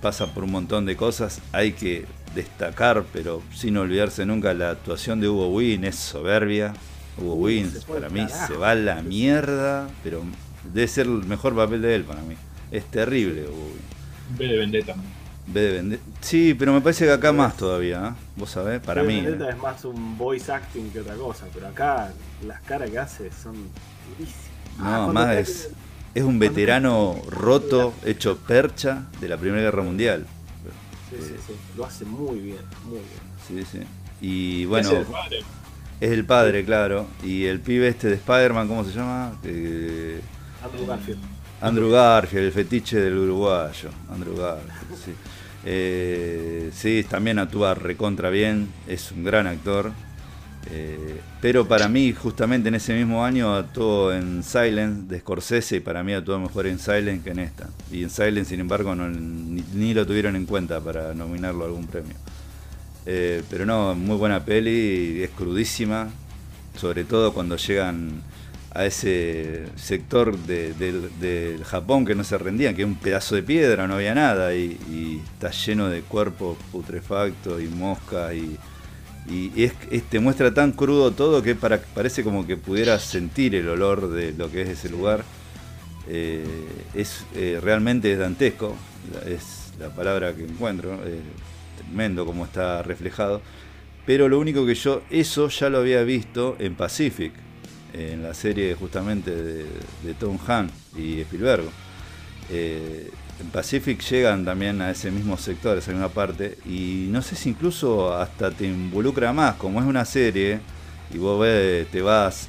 pasa 0.01 0.33
por 0.33 0.45
un 0.45 0.53
montón 0.53 0.87
de 0.87 0.97
cosas. 0.97 1.43
Hay 1.53 1.73
que 1.73 2.07
destacar, 2.35 3.05
pero 3.13 3.43
sin 3.55 3.77
olvidarse 3.77 4.25
nunca, 4.27 4.55
la 4.55 4.71
actuación 4.71 5.21
de 5.21 5.29
Hugo 5.29 5.49
Wynn 5.49 5.85
es 5.85 5.97
soberbia. 5.97 6.75
Hugo 7.19 7.35
Wynn, 7.35 7.73
para 7.89 8.09
mí, 8.09 8.27
se 8.29 8.55
va 8.55 8.71
a 8.71 8.75
la 8.75 9.03
mierda, 9.03 9.89
pero 10.05 10.23
debe 10.73 10.87
ser 10.87 11.07
el 11.07 11.25
mejor 11.25 11.55
papel 11.55 11.83
de 11.83 11.95
él 11.97 12.05
para 12.05 12.23
mí. 12.23 12.37
Es 12.71 12.85
terrible, 12.85 13.43
Hugo 13.49 13.73
B 14.37 14.47
de 14.47 14.59
Vendetta. 14.59 14.95
B 15.47 15.61
de 15.61 15.73
Vendetta. 15.73 16.03
Sí, 16.21 16.55
pero 16.55 16.73
me 16.73 16.81
parece 16.81 17.07
que 17.07 17.13
acá 17.13 17.33
más 17.33 17.57
todavía, 17.57 18.09
¿eh? 18.09 18.23
Vos 18.37 18.51
sabés, 18.51 18.81
para 18.81 19.03
mí. 19.03 19.21
Vendetta 19.21 19.47
¿eh? 19.47 19.53
es 19.53 19.59
más 19.59 19.85
un 19.85 20.19
voice 20.19 20.53
acting 20.53 20.91
que 20.91 21.01
otra 21.01 21.15
cosa, 21.15 21.47
pero 21.53 21.69
acá 21.69 22.13
las 22.47 22.61
caras 22.63 22.91
que 22.91 22.99
hace 22.99 23.31
son 23.33 23.57
no, 24.79 25.13
más 25.13 25.37
es, 25.37 25.71
es 26.15 26.23
un 26.23 26.39
veterano 26.39 27.17
roto, 27.29 27.95
hecho 28.05 28.37
percha 28.39 29.07
de 29.21 29.29
la 29.29 29.37
Primera 29.37 29.63
Guerra 29.63 29.83
Mundial. 29.83 30.27
Sí, 31.11 31.17
sí, 31.21 31.35
sí. 31.47 31.53
Lo 31.77 31.85
hace 31.85 32.05
muy 32.05 32.39
bien, 32.39 32.61
muy 32.85 32.99
bien. 32.99 33.65
Sí, 33.65 33.65
sí. 33.71 33.85
Y 34.21 34.65
bueno. 34.67 34.91
Es 34.91 34.97
el 34.99 35.05
padre. 35.07 35.39
Es 36.01 36.11
el 36.11 36.25
padre, 36.25 36.65
claro. 36.65 37.07
Y 37.25 37.45
el 37.45 37.61
pibe 37.61 37.89
este 37.89 38.09
de 38.09 38.15
Spider-Man, 38.15 38.69
¿cómo 38.69 38.85
se 38.85 38.93
llama? 38.93 39.33
Andrew 40.63 40.87
Garfield. 40.87 41.21
Andrew 41.61 41.91
Garfield, 41.91 42.47
el 42.47 42.53
fetiche 42.53 43.01
del 43.01 43.17
uruguayo. 43.17 43.91
Andrew 44.11 44.37
Garfield, 44.37 45.05
sí. 45.05 45.13
Eh, 45.65 46.71
sí, 46.73 47.05
también 47.09 47.39
actúa 47.39 47.75
recontra 47.75 48.31
bien, 48.31 48.69
es 48.87 49.11
un 49.11 49.25
gran 49.25 49.47
actor. 49.47 49.93
Eh, 50.71 51.21
pero 51.41 51.67
para 51.67 51.89
mí, 51.89 52.13
justamente 52.13 52.69
en 52.69 52.75
ese 52.75 52.95
mismo 52.95 53.25
año 53.25 53.55
actuó 53.55 54.13
en 54.13 54.43
Silence 54.43 55.03
de 55.09 55.21
Scorsese 55.21 55.77
y 55.77 55.81
para 55.81 56.03
mí 56.03 56.13
actuó 56.13 56.39
mejor 56.39 56.67
en 56.67 56.79
Silence 56.79 57.23
que 57.23 57.31
en 57.31 57.39
esta. 57.39 57.69
Y 57.91 58.03
en 58.03 58.11
Silence, 58.11 58.51
sin 58.51 58.61
embargo, 58.61 58.95
ni, 58.95 59.95
lo 59.95 60.07
tuvieron 60.07 60.37
en 60.37 60.47
cuenta 60.47 60.81
para 60.81 61.15
nominarlo 61.15 61.65
a 61.65 61.67
algún 61.69 61.87
premio. 61.87 62.15
Eh, 63.07 63.43
pero 63.49 63.65
no, 63.65 63.95
muy 63.95 64.17
buena 64.17 64.45
peli, 64.45 65.23
es 65.23 65.31
crudísima, 65.31 66.09
sobre 66.77 67.05
todo 67.05 67.33
cuando 67.33 67.57
llegan 67.57 68.23
a 68.75 68.85
ese 68.85 69.65
sector 69.77 70.37
del 70.39 71.65
Japón 71.65 72.05
que 72.05 72.15
no 72.15 72.23
se 72.25 72.37
rendían, 72.37 72.75
que 72.75 72.83
es 72.83 72.89
un 72.89 72.97
pedazo 72.97 73.35
de 73.35 73.43
piedra, 73.43 73.87
no 73.89 73.95
había 73.95 74.15
nada, 74.15 74.55
y, 74.55 75.23
está 75.35 75.51
lleno 75.51 75.89
de 75.89 76.03
cuerpos 76.03 76.59
putrefactos 76.71 77.63
y 77.63 77.67
moscas 77.69 78.35
y 78.35 78.59
y 79.31 79.65
es, 79.65 79.73
te 80.09 80.21
muestra 80.21 80.53
tan 80.53 80.73
crudo 80.73 81.13
todo 81.13 81.43
que 81.43 81.55
para, 81.55 81.81
parece 81.81 82.25
como 82.25 82.47
que 82.47 82.57
pudieras 82.57 83.03
sentir 83.03 83.55
el 83.55 83.69
olor 83.69 84.11
de 84.11 84.33
lo 84.33 84.51
que 84.51 84.63
es 84.63 84.71
ese 84.71 84.89
lugar. 84.89 85.25
Eh, 86.09 86.45
es 86.95 87.25
eh, 87.35 87.61
realmente 87.63 88.17
dantesco, 88.17 88.75
es 89.27 89.73
la 89.79 89.91
palabra 89.91 90.35
que 90.35 90.45
encuentro, 90.45 90.95
eh, 91.05 91.21
tremendo 91.77 92.25
como 92.25 92.45
está 92.45 92.83
reflejado. 92.83 93.43
Pero 94.07 94.29
lo 94.29 94.39
único 94.39 94.65
que 94.65 94.75
yo, 94.75 95.03
eso 95.11 95.49
ya 95.49 95.69
lo 95.69 95.79
había 95.79 96.03
visto 96.03 96.57
en 96.59 96.75
Pacific, 96.75 97.33
en 97.93 98.23
la 98.23 98.33
serie 98.33 98.75
justamente 98.75 99.35
de, 99.35 99.65
de 100.03 100.15
Tom 100.19 100.39
Hanks 100.47 100.73
y 100.97 101.21
Spielberg 101.21 101.65
en 103.41 103.51
Pacific 103.51 104.01
llegan 104.03 104.45
también 104.45 104.81
a 104.83 104.91
ese 104.91 105.11
mismo 105.11 105.37
sector, 105.37 105.77
a 105.77 105.79
esa 105.79 105.93
misma 105.93 106.09
parte, 106.09 106.59
y 106.67 107.07
no 107.11 107.23
sé 107.23 107.37
si 107.37 107.51
incluso 107.51 108.15
hasta 108.15 108.51
te 108.51 108.67
involucra 108.67 109.33
más, 109.33 109.55
como 109.55 109.81
es 109.81 109.87
una 109.87 110.05
serie, 110.05 110.61
y 111.13 111.19
vos 111.19 111.41
ves, 111.41 111.87
te 111.91 112.03
vas, 112.03 112.49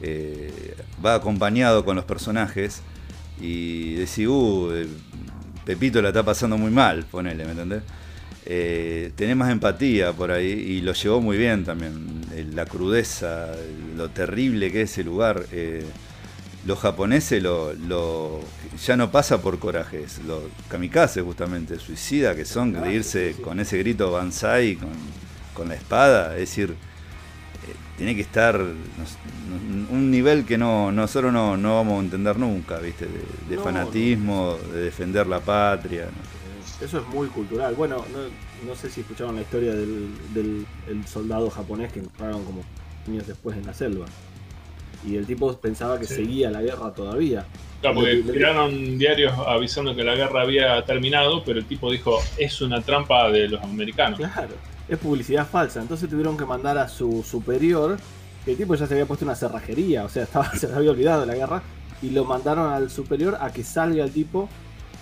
eh, 0.00 0.76
va 1.04 1.14
acompañado 1.14 1.84
con 1.84 1.96
los 1.96 2.04
personajes, 2.04 2.82
y 3.40 3.94
decís, 3.94 4.26
uh, 4.28 4.70
eh, 4.72 4.86
Pepito 5.64 6.00
la 6.00 6.08
está 6.08 6.22
pasando 6.22 6.56
muy 6.56 6.70
mal, 6.70 7.04
ponele, 7.10 7.44
¿me 7.44 7.52
entendés? 7.52 7.82
Eh, 8.46 9.12
tenés 9.16 9.36
más 9.36 9.50
empatía 9.50 10.12
por 10.12 10.30
ahí 10.30 10.50
y 10.50 10.80
lo 10.82 10.92
llevó 10.92 11.20
muy 11.22 11.38
bien 11.38 11.64
también. 11.64 12.20
La 12.52 12.66
crudeza, 12.66 13.48
lo 13.96 14.10
terrible 14.10 14.70
que 14.70 14.82
es 14.82 14.92
ese 14.92 15.02
lugar 15.02 15.46
los 16.66 16.78
japoneses 16.78 17.42
lo, 17.42 18.40
ya 18.76 18.96
no 18.96 19.10
pasa 19.10 19.40
por 19.40 19.58
corajes, 19.58 20.20
los 20.26 20.42
kamikazes 20.68 21.22
justamente, 21.22 21.78
suicida 21.78 22.34
que 22.34 22.44
son, 22.44 22.72
de 22.72 22.92
irse 22.92 23.36
con 23.42 23.60
ese 23.60 23.78
grito 23.78 24.10
Banzai, 24.10 24.76
con, 24.76 24.90
con 25.54 25.68
la 25.68 25.74
espada, 25.74 26.34
es 26.34 26.40
decir, 26.40 26.70
eh, 26.70 27.74
tiene 27.96 28.14
que 28.14 28.22
estar 28.22 28.60
un 28.60 30.10
nivel 30.10 30.44
que 30.44 30.58
no 30.58 30.90
nosotros 30.90 31.32
no, 31.32 31.56
no 31.56 31.76
vamos 31.76 32.00
a 32.00 32.04
entender 32.04 32.38
nunca, 32.38 32.78
¿viste? 32.78 33.06
De, 33.48 33.58
fanatismo, 33.58 34.56
de 34.72 34.82
defender 34.82 35.26
la 35.26 35.40
patria. 35.40 36.08
Eso 36.80 36.98
es 36.98 37.06
muy 37.08 37.28
cultural. 37.28 37.74
Bueno, 37.74 38.04
no, 38.66 38.74
sé 38.74 38.90
si 38.90 39.02
escucharon 39.02 39.36
la 39.36 39.42
historia 39.42 39.74
del, 39.74 40.16
del 40.34 40.66
soldado 41.06 41.48
japonés 41.50 41.92
que 41.92 42.00
encontraron 42.00 42.44
como 42.44 42.62
años 43.06 43.26
después 43.26 43.56
en 43.56 43.66
la 43.66 43.74
selva 43.74 44.06
y 45.06 45.16
el 45.16 45.26
tipo 45.26 45.52
pensaba 45.58 45.98
que 45.98 46.06
seguía 46.06 46.50
la 46.50 46.62
guerra 46.62 46.92
todavía. 46.94 47.46
Claro, 47.84 47.96
porque 48.00 48.32
tiraron 48.32 48.96
diarios 48.96 49.34
avisando 49.46 49.94
que 49.94 50.02
la 50.02 50.14
guerra 50.14 50.40
había 50.40 50.82
terminado, 50.86 51.44
pero 51.44 51.58
el 51.58 51.66
tipo 51.66 51.90
dijo, 51.92 52.18
es 52.38 52.62
una 52.62 52.80
trampa 52.80 53.30
de 53.30 53.46
los 53.48 53.62
americanos. 53.62 54.18
Claro, 54.18 54.54
es 54.88 54.98
publicidad 54.98 55.46
falsa. 55.46 55.82
Entonces 55.82 56.08
tuvieron 56.08 56.38
que 56.38 56.46
mandar 56.46 56.78
a 56.78 56.88
su 56.88 57.22
superior, 57.22 57.98
que 58.42 58.52
el 58.52 58.56
tipo 58.56 58.74
ya 58.74 58.86
se 58.86 58.94
había 58.94 59.04
puesto 59.04 59.26
una 59.26 59.34
cerrajería, 59.34 60.04
o 60.04 60.08
sea, 60.08 60.22
estaba, 60.22 60.50
se 60.56 60.66
había 60.72 60.92
olvidado 60.92 61.20
de 61.20 61.26
la 61.26 61.34
guerra, 61.34 61.62
y 62.00 62.08
lo 62.08 62.24
mandaron 62.24 62.72
al 62.72 62.90
superior 62.90 63.36
a 63.38 63.52
que 63.52 63.62
salga 63.62 64.02
el 64.02 64.12
tipo 64.12 64.48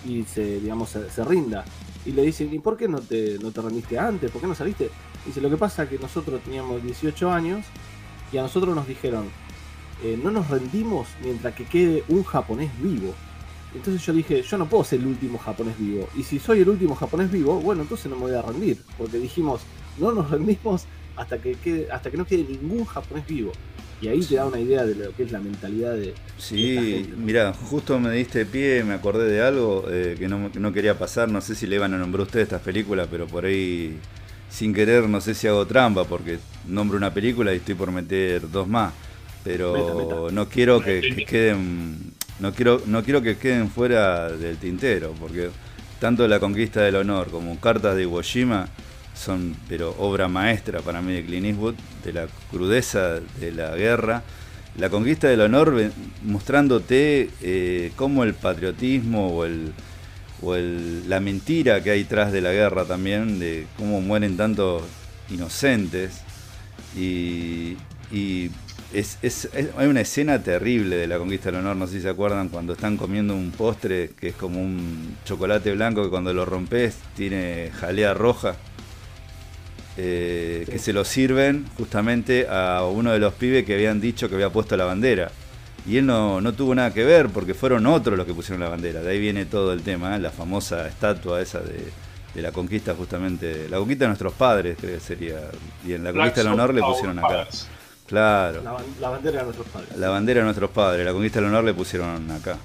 y 0.05 0.23
se, 0.23 0.59
digamos, 0.59 0.89
se, 0.89 1.23
rinda. 1.23 1.63
Y 2.05 2.11
le 2.11 2.23
dicen, 2.23 2.53
¿y 2.53 2.59
por 2.59 2.75
qué 2.75 2.89
no 2.89 2.99
te, 2.99 3.39
no 3.39 3.51
te 3.51 3.61
rendiste 3.61 3.97
antes? 3.97 4.29
¿Por 4.29 4.41
qué 4.41 4.47
no 4.47 4.55
saliste? 4.55 4.89
Dice, 5.25 5.39
lo 5.39 5.49
que 5.49 5.55
pasa 5.55 5.83
es 5.83 5.89
que 5.89 5.99
nosotros 5.99 6.41
teníamos 6.41 6.83
18 6.83 7.31
años 7.31 7.65
y 8.33 8.37
a 8.37 8.41
nosotros 8.41 8.75
nos 8.75 8.85
dijeron, 8.87 9.29
eh, 10.03 10.19
no 10.21 10.31
nos 10.31 10.49
rendimos 10.49 11.07
mientras 11.21 11.53
que 11.53 11.65
quede 11.65 12.03
un 12.07 12.23
japonés 12.23 12.71
vivo. 12.81 13.13
Entonces 13.75 14.05
yo 14.05 14.13
dije, 14.13 14.41
yo 14.41 14.57
no 14.57 14.67
puedo 14.67 14.83
ser 14.83 14.99
el 14.99 15.07
último 15.07 15.37
japonés 15.37 15.77
vivo. 15.79 16.07
Y 16.15 16.23
si 16.23 16.39
soy 16.39 16.61
el 16.61 16.69
último 16.69 16.95
japonés 16.95 17.31
vivo, 17.31 17.59
bueno, 17.59 17.81
entonces 17.81 18.07
no 18.07 18.15
me 18.17 18.23
voy 18.23 18.35
a 18.35 18.41
rendir. 18.41 18.77
Porque 18.97 19.17
dijimos, 19.17 19.61
no 19.97 20.11
nos 20.11 20.29
rendimos 20.29 20.85
hasta 21.15 21.39
que, 21.39 21.53
quede, 21.55 21.91
hasta 21.91 22.11
que 22.11 22.17
no 22.17 22.25
quede 22.25 22.43
ningún 22.43 22.85
japonés 22.85 23.25
vivo. 23.25 23.51
Y 24.01 24.09
ahí 24.09 24.19
te 24.19 24.35
da 24.35 24.45
una 24.45 24.59
idea 24.59 24.83
de 24.83 24.95
lo 24.95 25.15
que 25.15 25.23
es 25.23 25.31
la 25.31 25.39
mentalidad 25.39 25.93
de... 25.93 26.13
Sí, 26.37 27.09
mira, 27.17 27.53
justo 27.53 27.99
me 27.99 28.11
diste 28.11 28.45
pie, 28.45 28.83
me 28.83 28.93
acordé 28.93 29.31
de 29.31 29.41
algo 29.41 29.85
eh, 29.89 30.17
que 30.19 30.27
no, 30.27 30.49
no, 30.53 30.73
quería 30.73 30.99
pasar. 30.99 31.29
No 31.29 31.39
sé 31.39 31.55
si 31.55 31.67
le 31.67 31.77
iban 31.77 31.93
a 31.93 31.97
nombrar 31.97 32.23
ustedes 32.23 32.43
estas 32.43 32.61
películas, 32.61 33.07
pero 33.09 33.27
por 33.27 33.45
ahí 33.45 33.97
sin 34.49 34.73
querer 34.73 35.09
no 35.09 35.19
sé 35.19 35.33
si 35.33 35.47
hago 35.47 35.65
trampa 35.65 36.03
porque 36.03 36.37
nombro 36.67 36.95
una 36.95 37.11
película 37.11 37.53
y 37.53 37.57
estoy 37.57 37.73
por 37.73 37.91
meter 37.91 38.51
dos 38.51 38.67
más 38.67 38.93
pero 39.43 40.29
no 40.31 40.47
quiero 40.47 40.81
que, 40.81 41.25
queden 41.27 42.13
no 42.39 42.53
quiero 42.53 42.81
no 42.85 43.03
quiero 43.03 43.21
que 43.21 43.37
queden 43.37 43.69
fuera 43.69 44.29
del 44.29 44.57
tintero 44.57 45.13
porque 45.19 45.49
tanto 45.99 46.27
la 46.27 46.39
conquista 46.39 46.81
del 46.81 46.95
honor 46.95 47.29
como 47.29 47.59
cartas 47.59 47.95
de 47.95 48.03
Iwo 48.03 48.21
Jima 48.21 48.67
son 49.13 49.55
pero 49.69 49.95
obra 49.99 50.27
maestra 50.27 50.81
para 50.81 51.01
mí 51.01 51.13
de 51.13 51.25
Clint 51.25 51.45
Eastwood 51.45 51.75
de 52.03 52.13
la 52.13 52.27
crudeza 52.51 53.19
de 53.39 53.51
la 53.51 53.75
guerra. 53.75 54.23
La 54.77 54.89
conquista 54.89 55.27
del 55.27 55.41
honor 55.41 55.91
mostrándote 56.23 57.29
eh, 57.41 57.91
cómo 57.95 58.23
el 58.23 58.33
patriotismo 58.33 59.27
o 59.27 59.45
el 59.45 59.71
o 60.41 60.55
el, 60.55 61.09
la 61.09 61.19
mentira 61.19 61.81
que 61.81 61.91
hay 61.91 62.03
tras 62.03 62.31
de 62.31 62.41
la 62.41 62.51
guerra 62.51 62.85
también 62.85 63.39
de 63.39 63.65
cómo 63.77 64.01
mueren 64.01 64.35
tantos 64.35 64.83
inocentes 65.29 66.21
y, 66.97 67.77
y 68.11 68.51
es, 68.93 69.17
es, 69.21 69.49
hay 69.77 69.87
una 69.87 70.01
escena 70.01 70.41
terrible 70.41 70.95
de 70.95 71.07
la 71.07 71.17
conquista 71.17 71.51
del 71.51 71.61
honor, 71.61 71.75
no 71.75 71.87
sé 71.87 71.93
si 71.93 72.01
se 72.01 72.09
acuerdan, 72.09 72.49
cuando 72.49 72.73
están 72.73 72.97
comiendo 72.97 73.35
un 73.35 73.51
postre 73.51 74.11
que 74.19 74.29
es 74.29 74.35
como 74.35 74.61
un 74.61 75.17
chocolate 75.25 75.71
blanco 75.73 76.03
que 76.03 76.09
cuando 76.09 76.33
lo 76.33 76.45
rompes 76.45 76.97
tiene 77.15 77.71
jalea 77.73 78.13
roja. 78.13 78.55
Eh, 79.95 80.65
que 80.71 80.79
se 80.79 80.91
lo 80.91 81.05
sirven 81.05 81.67
justamente 81.77 82.47
a 82.49 82.83
uno 82.83 83.11
de 83.11 83.19
los 83.19 83.33
pibes 83.35 83.63
que 83.63 83.75
habían 83.75 84.01
dicho 84.01 84.27
que 84.27 84.35
había 84.35 84.49
puesto 84.49 84.75
la 84.75 84.85
bandera. 84.85 85.31
Y 85.85 85.97
él 85.97 86.05
no, 86.05 86.41
no 86.41 86.53
tuvo 86.53 86.73
nada 86.73 86.93
que 86.93 87.03
ver 87.03 87.29
porque 87.29 87.53
fueron 87.53 87.85
otros 87.85 88.17
los 88.17 88.25
que 88.25 88.33
pusieron 88.33 88.61
la 88.61 88.69
bandera. 88.69 89.01
De 89.01 89.11
ahí 89.11 89.19
viene 89.19 89.45
todo 89.45 89.73
el 89.73 89.83
tema, 89.83 90.15
¿eh? 90.15 90.19
la 90.19 90.31
famosa 90.31 90.87
estatua 90.87 91.41
esa 91.41 91.59
de, 91.59 91.91
de 92.33 92.41
la 92.41 92.51
conquista 92.51 92.95
justamente, 92.95 93.67
la 93.69 93.77
conquista 93.77 94.05
de 94.05 94.09
nuestros 94.09 94.33
padres, 94.33 94.77
creo 94.79 94.95
que 94.95 94.99
sería. 94.99 95.41
Y 95.85 95.93
en 95.93 96.03
la 96.03 96.11
conquista 96.11 96.41
del 96.41 96.53
honor 96.53 96.73
le 96.73 96.81
pusieron 96.81 97.19
acá. 97.19 97.47
Claro. 98.07 98.61
La, 98.99 99.09
bandera 99.09 99.39
de 99.39 99.43
nuestros 99.45 99.67
padres. 99.67 99.97
La 99.97 100.09
bandera 100.09 100.39
de 100.41 100.45
nuestros 100.45 100.69
padres, 100.71 101.05
la 101.05 101.13
conquista 101.13 101.39
del 101.39 101.49
honor 101.49 101.63
le 101.63 101.73
pusieron 101.73 102.29
acá. 102.31 102.57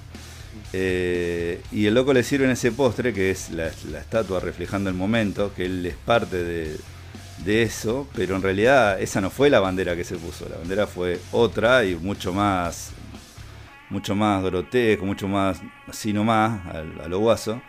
Eh, 0.73 1.61
y 1.71 1.87
el 1.87 1.93
loco 1.93 2.13
le 2.13 2.23
sirve 2.23 2.45
en 2.45 2.51
ese 2.51 2.71
postre, 2.71 3.13
que 3.13 3.31
es 3.31 3.49
la, 3.51 3.67
estatua 3.67 4.39
reflejando 4.39 4.89
el 4.89 4.95
momento, 4.95 5.53
que 5.55 5.65
él 5.65 5.85
es 5.85 5.95
parte 5.95 6.43
de, 6.43 6.77
eso, 7.45 8.07
pero 8.13 8.35
en 8.35 8.43
realidad 8.43 9.01
esa 9.01 9.21
no 9.21 9.31
fue 9.31 9.49
la 9.49 9.59
bandera 9.59 9.95
que 9.95 10.03
se 10.03 10.17
puso, 10.17 10.47
la 10.47 10.57
bandera 10.57 10.85
fue 10.85 11.19
otra 11.31 11.83
y 11.83 11.95
mucho 11.95 12.31
más, 12.31 12.91
mucho 13.89 14.13
más 14.13 14.43
grotesco, 14.43 15.03
mucho 15.03 15.27
más 15.27 15.59
así 15.87 16.13
nomás, 16.13 16.63
a, 16.67 17.05
a 17.05 17.07
lo 17.07 17.19
guaso. 17.19 17.59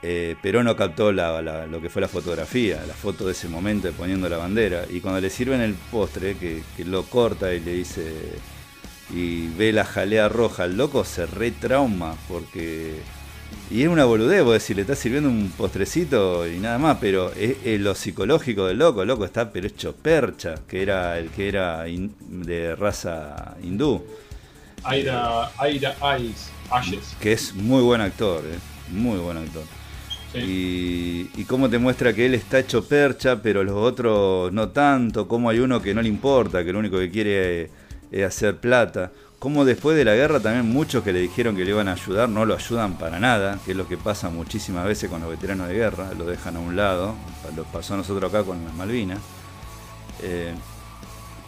Eh, 0.00 0.36
pero 0.40 0.62
no 0.62 0.76
captó 0.76 1.10
lo 1.10 1.80
que 1.80 1.90
fue 1.90 2.00
la 2.00 2.08
fotografía, 2.08 2.84
la 2.86 2.94
foto 2.94 3.26
de 3.26 3.32
ese 3.32 3.48
momento 3.48 3.88
de 3.88 3.92
poniendo 3.92 4.28
la 4.28 4.36
bandera. 4.36 4.84
Y 4.88 5.00
cuando 5.00 5.20
le 5.20 5.30
sirven 5.30 5.60
el 5.60 5.74
postre, 5.74 6.36
que, 6.36 6.62
lo 6.84 7.04
corta 7.04 7.52
y 7.52 7.60
le 7.60 7.72
dice, 7.72 8.12
y 9.12 9.48
ve 9.48 9.72
la 9.72 9.84
jalea 9.84 10.28
roja, 10.28 10.64
el 10.64 10.76
loco 10.76 11.04
se 11.04 11.26
retrauma 11.26 12.14
porque... 12.28 13.00
Y 13.70 13.82
es 13.82 13.88
una 13.88 14.04
boludez, 14.04 14.44
vos 14.44 14.52
decir, 14.52 14.76
le 14.76 14.82
está 14.82 14.94
sirviendo 14.94 15.28
un 15.28 15.50
postrecito 15.50 16.46
y 16.46 16.58
nada 16.58 16.78
más, 16.78 16.98
pero 17.00 17.32
es, 17.32 17.80
lo 17.80 17.94
psicológico 17.94 18.66
del 18.66 18.78
loco, 18.78 19.02
el 19.02 19.08
loco 19.08 19.24
está 19.24 19.50
pero 19.50 19.66
hecho 19.66 19.94
percha, 19.94 20.56
que 20.68 20.82
era 20.82 21.18
el 21.18 21.30
que 21.30 21.48
era 21.48 21.84
de 21.84 22.76
raza 22.76 23.56
hindú. 23.62 24.04
Aira, 24.84 25.50
Aira 25.58 25.96
Ayes. 26.00 26.50
Que 27.20 27.32
es 27.32 27.54
muy 27.54 27.82
buen 27.82 28.00
actor, 28.00 28.42
eh, 28.44 28.58
muy 28.90 29.18
buen 29.18 29.38
actor. 29.38 29.64
Y, 30.34 31.44
cómo 31.44 31.70
te 31.70 31.78
muestra 31.78 32.12
que 32.12 32.26
él 32.26 32.34
está 32.34 32.58
hecho 32.58 32.84
percha, 32.84 33.40
pero 33.42 33.64
los 33.64 33.74
otros 33.74 34.52
no 34.52 34.68
tanto, 34.68 35.26
como 35.26 35.48
hay 35.48 35.60
uno 35.60 35.80
que 35.80 35.94
no 35.94 36.02
le 36.02 36.08
importa, 36.08 36.62
que 36.64 36.72
lo 36.72 36.78
único 36.78 36.98
que 36.98 37.10
quiere 37.10 37.70
es, 38.12 38.24
hacer 38.24 38.56
plata. 38.58 39.10
como 39.38 39.64
después 39.64 39.96
de 39.96 40.04
la 40.04 40.14
guerra 40.14 40.40
también 40.40 40.66
muchos 40.66 41.04
que 41.04 41.12
le 41.12 41.20
dijeron 41.20 41.56
que 41.56 41.64
le 41.64 41.70
iban 41.70 41.88
a 41.88 41.92
ayudar 41.92 42.28
no 42.28 42.44
lo 42.44 42.54
ayudan 42.54 42.98
para 42.98 43.20
nada, 43.20 43.58
que 43.64 43.70
es 43.70 43.76
lo 43.76 43.86
que 43.86 43.96
pasa 43.96 44.30
muchísimas 44.30 44.84
veces 44.84 45.08
con 45.08 45.20
los 45.20 45.30
veteranos 45.30 45.68
de 45.68 45.74
guerra, 45.74 46.10
lo 46.18 46.26
dejan 46.26 46.56
a 46.56 46.60
un 46.60 46.76
lado, 46.76 47.14
lo 47.56 47.64
pasó 47.64 47.94
a 47.94 47.98
nosotros 47.98 48.32
acá 48.32 48.44
con 48.44 48.62
las 48.64 48.74
Malvinas. 48.74 49.20
Eh, 50.22 50.52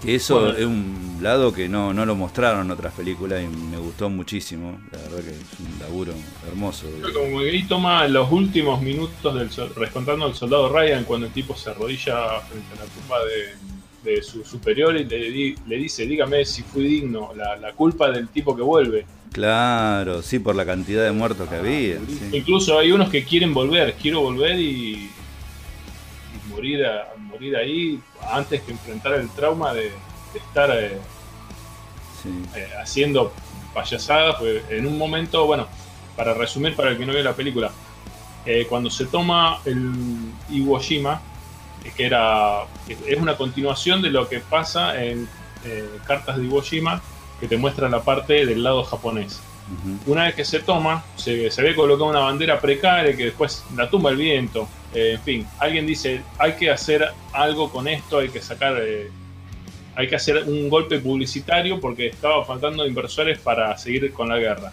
que 0.03 0.15
eso 0.15 0.55
es 0.57 0.65
un 0.65 1.19
lado 1.21 1.53
que 1.53 1.69
no, 1.69 1.93
no 1.93 2.07
lo 2.07 2.15
mostraron 2.15 2.67
en 2.67 2.71
otras 2.71 2.95
películas 2.95 3.43
y 3.43 3.47
me 3.47 3.77
gustó 3.77 4.09
muchísimo. 4.09 4.81
La 4.93 4.99
verdad 4.99 5.19
que 5.19 5.31
es 5.31 5.61
un 5.61 5.79
laburo 5.79 6.15
hermoso. 6.49 6.87
Como 7.15 7.41
que 7.41 7.51
ahí 7.51 7.63
toma 7.65 8.07
los 8.09 8.31
últimos 8.33 8.81
minutos 8.81 9.35
del 9.35 9.75
rescontando 9.75 10.25
al 10.27 10.35
soldado 10.35 10.69
Ryan 10.71 11.05
cuando 11.05 11.27
el 11.27 11.33
tipo 11.33 11.55
se 11.57 11.71
arrodilla 11.71 12.41
frente 12.41 12.69
a 12.75 12.85
la 12.85 12.91
tumba 12.91 13.17
de, 13.25 14.23
su 14.23 14.43
superior 14.45 14.97
y 14.97 15.05
le, 15.05 15.55
le, 15.67 15.77
dice, 15.77 16.07
dígame 16.07 16.45
si 16.47 16.63
fui 16.63 16.85
digno, 16.85 17.33
la, 17.35 17.73
culpa 17.73 18.11
del 18.11 18.29
tipo 18.29 18.57
que 18.57 18.63
vuelve. 18.63 19.05
Claro, 19.33 20.23
sí, 20.23 20.39
por 20.39 20.57
la 20.57 20.65
cantidad 20.65 21.05
de 21.05 21.13
muertos 21.13 21.49
que 21.49 21.57
había. 21.57 21.99
Incluso 22.33 22.79
hay 22.79 22.93
unos 22.93 23.11
que 23.11 23.25
quieren 23.25 23.53
volver, 23.53 23.95
quiero 24.01 24.23
volver 24.23 24.59
y, 24.59 25.11
morir, 26.61 26.87
morir 27.17 27.57
ahí 27.57 28.01
antes 28.31 28.61
que 28.61 28.73
enfrentar 28.73 29.15
el 29.15 29.31
trauma 29.31 29.73
de, 29.73 29.93
estar 30.35 30.71
eh, 30.71 30.99
eh, 32.55 32.69
haciendo 32.81 33.33
payasadas. 33.73 34.37
Pues 34.39 34.63
en 34.69 34.87
un 34.87 34.99
momento, 34.99 35.47
bueno, 35.47 35.67
para 36.17 36.35
resumir 36.35 36.77
para 36.77 36.91
el 36.91 36.99
que 36.99 37.07
no 37.07 37.13
vio 37.13 37.23
la 37.23 37.33
película, 37.33 37.71
eh, 38.45 38.67
cuando 38.69 38.91
se 38.91 39.07
toma 39.07 39.61
el 39.65 39.93
Iwo 40.51 40.79
Jima, 40.81 41.23
que 41.97 42.05
era 42.05 42.65
es 43.07 43.19
una 43.19 43.39
continuación 43.39 44.03
de 44.03 44.11
lo 44.11 44.29
que 44.29 44.41
pasa 44.41 45.03
en 45.03 45.27
Cartas 46.07 46.37
de 46.37 46.45
Iwo 46.45 46.61
Jima, 46.61 47.01
que 47.41 47.49
te 47.49 47.57
muestra 47.57 47.89
la 47.89 48.03
parte 48.03 48.45
del 48.45 48.63
lado 48.63 48.85
japonés. 48.85 49.41
Una 50.05 50.25
vez 50.25 50.35
que 50.35 50.45
se 50.45 50.61
toma, 50.61 51.05
se, 51.17 51.51
se 51.51 51.63
ve 51.63 51.75
colocada 51.75 52.11
una 52.11 52.21
bandera 52.21 52.61
precaria 52.61 53.17
que 53.17 53.27
después 53.27 53.65
la 53.77 53.89
tumba 53.89 54.11
el 54.11 54.17
viento, 54.17 54.69
eh, 54.95 55.13
en 55.13 55.21
fin, 55.21 55.47
alguien 55.59 55.87
dice, 55.87 56.23
hay 56.39 56.55
que 56.55 56.71
hacer 56.71 57.09
algo 57.33 57.71
con 57.71 57.87
esto, 57.87 58.19
hay 58.19 58.29
que 58.29 58.41
sacar, 58.41 58.77
eh, 58.81 59.11
hay 59.95 60.09
que 60.09 60.17
hacer 60.17 60.45
un 60.45 60.69
golpe 60.69 60.99
publicitario 60.99 61.81
porque 61.81 62.09
estaba 62.09 62.45
faltando 62.45 62.87
inversores 62.87 63.39
para 63.39 63.77
seguir 63.79 64.13
con 64.13 64.29
la 64.29 64.39
guerra. 64.39 64.73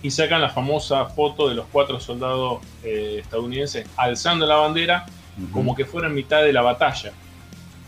Y 0.00 0.10
sacan 0.10 0.40
la 0.40 0.48
famosa 0.48 1.06
foto 1.06 1.48
de 1.48 1.56
los 1.56 1.66
cuatro 1.70 1.98
soldados 1.98 2.60
eh, 2.84 3.16
estadounidenses 3.20 3.86
alzando 3.96 4.46
la 4.46 4.56
bandera 4.56 5.06
como 5.52 5.74
que 5.74 5.84
fuera 5.84 6.08
en 6.08 6.14
mitad 6.14 6.42
de 6.42 6.52
la 6.52 6.62
batalla. 6.62 7.12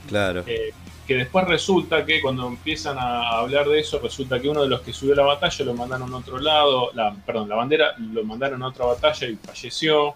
Claro. 0.08 0.44
que 0.44 1.14
después 1.14 1.46
resulta 1.46 2.04
que 2.04 2.20
cuando 2.20 2.48
empiezan 2.48 2.98
a 2.98 3.28
hablar 3.38 3.68
de 3.68 3.80
eso, 3.80 4.00
resulta 4.00 4.40
que 4.40 4.48
uno 4.48 4.62
de 4.62 4.68
los 4.68 4.80
que 4.80 4.92
subió 4.92 5.14
la 5.14 5.22
batalla 5.22 5.64
lo 5.64 5.74
mandaron 5.74 6.12
a 6.12 6.16
otro 6.16 6.38
lado, 6.38 6.90
la, 6.94 7.14
perdón, 7.14 7.48
la 7.48 7.56
bandera 7.56 7.94
lo 7.98 8.24
mandaron 8.24 8.62
a 8.62 8.68
otra 8.68 8.86
batalla 8.86 9.28
y 9.28 9.36
falleció 9.36 10.14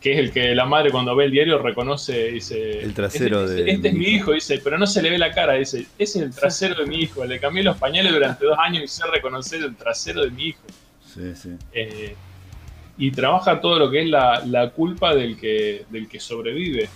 que 0.00 0.12
es 0.12 0.18
el 0.18 0.32
que 0.32 0.54
la 0.54 0.64
madre 0.64 0.90
cuando 0.90 1.14
ve 1.14 1.26
el 1.26 1.30
diario 1.30 1.58
reconoce, 1.58 2.28
dice... 2.28 2.80
El 2.80 2.94
trasero 2.94 3.44
este, 3.44 3.64
de... 3.64 3.70
Este 3.72 3.88
es 3.88 3.94
mi 3.94 4.06
hijo, 4.06 4.32
dice, 4.32 4.60
pero 4.64 4.78
no 4.78 4.86
se 4.86 5.02
le 5.02 5.10
ve 5.10 5.18
la 5.18 5.30
cara, 5.30 5.54
dice, 5.54 5.86
ese 5.98 6.18
es 6.18 6.24
el 6.24 6.34
trasero 6.34 6.74
de 6.74 6.86
mi 6.86 7.02
hijo, 7.02 7.24
le 7.24 7.38
cambié 7.38 7.62
los 7.62 7.76
pañales 7.76 8.12
durante 8.12 8.46
dos 8.46 8.58
años 8.58 8.84
y 8.84 8.88
sé 8.88 9.02
reconocer 9.06 9.62
el 9.62 9.76
trasero 9.76 10.22
de 10.22 10.30
mi 10.30 10.48
hijo. 10.48 10.62
Sí, 11.04 11.34
sí. 11.34 11.50
Eh, 11.72 12.14
y 12.96 13.10
trabaja 13.10 13.60
todo 13.60 13.78
lo 13.78 13.90
que 13.90 14.02
es 14.02 14.08
la, 14.08 14.72
culpa 14.74 15.14
del 15.14 15.36
que, 15.36 15.84
del 15.90 16.08
que 16.08 16.18
sobrevive. 16.18 16.88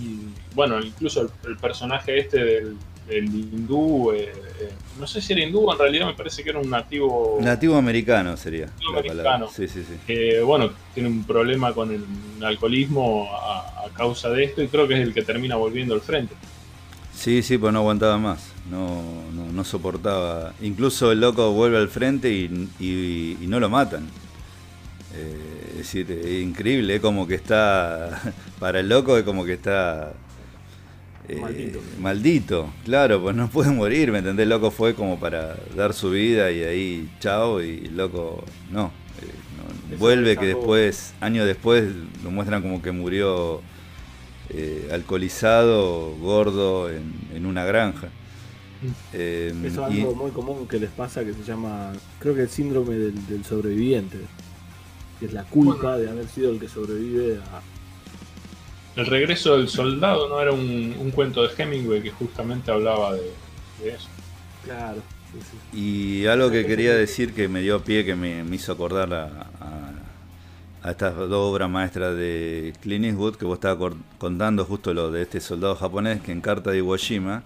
Y 0.00 0.20
bueno, 0.54 0.80
incluso 0.80 1.30
el 1.46 1.56
personaje 1.56 2.18
este 2.18 2.44
del, 2.44 2.76
el 3.08 3.24
hindú, 3.26 4.12
eh, 4.12 4.32
eh, 4.60 4.70
no 4.98 5.06
sé 5.06 5.20
si 5.20 5.32
era 5.32 5.42
hindú, 5.42 5.70
en 5.72 5.78
realidad 5.78 6.06
me 6.06 6.14
parece 6.14 6.42
que 6.42 6.50
era 6.50 6.58
un 6.58 6.70
nativo... 6.70 7.38
Nativo 7.40 7.76
americano 7.76 8.36
sería. 8.36 8.66
Nativo 8.66 8.98
americano. 8.98 9.48
Sí, 9.48 9.68
sí, 9.68 9.84
sí. 9.86 9.94
Que, 10.06 10.40
bueno, 10.40 10.70
tiene 10.94 11.08
un 11.08 11.24
problema 11.24 11.72
con 11.72 11.92
el 11.92 12.04
alcoholismo 12.44 13.28
a, 13.32 13.74
causa 13.96 14.28
de 14.30 14.44
esto 14.44 14.62
y 14.62 14.68
creo 14.68 14.86
que 14.86 14.94
es 14.94 15.00
el 15.00 15.12
que 15.12 15.22
termina 15.22 15.56
volviendo 15.56 15.94
al 15.94 16.00
frente. 16.00 16.34
Sí, 17.12 17.42
sí, 17.42 17.58
pues 17.58 17.72
no 17.72 17.80
aguantaba 17.80 18.16
más, 18.16 18.52
no, 18.70 19.02
no, 19.52 19.64
soportaba. 19.64 20.54
Incluso 20.60 21.10
el 21.10 21.20
loco 21.20 21.50
vuelve 21.52 21.78
al 21.78 21.88
frente 21.88 22.30
y, 22.30 23.36
no 23.48 23.58
lo 23.58 23.68
matan. 23.68 24.06
Eh, 25.16 25.70
es 25.70 25.78
decir, 25.78 26.12
es 26.12 26.42
increíble, 26.42 26.94
es 26.94 27.00
como 27.00 27.26
que 27.26 27.34
está, 27.34 28.20
para 28.60 28.78
el 28.78 28.88
loco 28.88 29.16
es 29.16 29.24
como 29.24 29.44
que 29.44 29.54
está. 29.54 30.12
Eh, 31.28 31.42
maldito. 32.00 32.70
claro, 32.84 33.20
pues 33.20 33.36
no 33.36 33.48
puede 33.50 33.70
morir, 33.70 34.10
¿me 34.10 34.18
entendés? 34.18 34.48
Loco 34.48 34.70
fue 34.70 34.94
como 34.94 35.20
para 35.20 35.56
dar 35.76 35.92
su 35.92 36.10
vida 36.10 36.50
y 36.50 36.62
ahí 36.62 37.10
chao 37.20 37.62
y 37.62 37.88
loco 37.88 38.44
no. 38.70 38.90
Eh, 39.20 39.96
vuelve 39.98 40.38
que 40.38 40.46
después, 40.46 41.12
años 41.20 41.46
después, 41.46 41.92
lo 42.24 42.30
muestran 42.30 42.62
como 42.62 42.80
que 42.80 42.92
murió 42.92 43.60
eh, 44.48 44.88
alcoholizado, 44.90 46.16
gordo, 46.16 46.90
en, 46.90 47.44
una 47.44 47.64
granja. 47.64 48.08
Eso 49.12 49.66
es 49.66 49.78
algo 49.78 50.14
muy 50.14 50.30
común 50.30 50.66
que 50.66 50.78
les 50.78 50.90
pasa 50.90 51.24
que 51.24 51.34
se 51.34 51.42
llama, 51.42 51.92
creo 52.20 52.34
que 52.34 52.42
el 52.42 52.48
síndrome 52.48 52.94
del, 52.94 53.44
sobreviviente, 53.44 54.16
que 55.20 55.26
es 55.26 55.32
la 55.34 55.44
culpa 55.44 55.98
de 55.98 56.08
haber 56.08 56.26
sido 56.26 56.50
el 56.50 56.58
que 56.58 56.68
sobrevive 56.68 57.38
a, 57.38 57.60
el 58.98 59.06
regreso 59.06 59.56
del 59.56 59.68
soldado 59.68 60.28
no 60.28 60.40
era 60.40 60.50
un, 60.50 61.12
cuento 61.14 61.46
de 61.46 61.50
Hemingway 61.56 62.02
que 62.02 62.10
justamente 62.10 62.72
hablaba 62.72 63.14
de, 63.14 63.30
eso. 63.84 64.08
Claro. 64.64 65.00
Y 65.72 66.26
algo 66.26 66.50
que 66.50 66.66
quería 66.66 66.94
decir 66.94 67.32
que 67.32 67.46
me 67.46 67.60
dio 67.60 67.80
pie, 67.80 68.04
que 68.04 68.16
me, 68.16 68.42
hizo 68.54 68.72
acordar 68.72 69.14
a, 69.14 70.90
estas 70.90 71.14
dos 71.16 71.30
obras 71.32 71.70
maestras 71.70 72.16
de 72.16 72.72
Clint 72.80 73.04
Eastwood, 73.04 73.36
que 73.36 73.44
vos 73.44 73.58
estabas 73.58 73.92
contando 74.18 74.64
justo 74.64 74.92
lo 74.92 75.12
de 75.12 75.22
este 75.22 75.40
soldado 75.40 75.76
japonés 75.76 76.20
que 76.20 76.32
en 76.32 76.40
Carta 76.40 76.70
de 76.70 76.78
Iwo 76.78 76.96
Jima, 76.96 77.42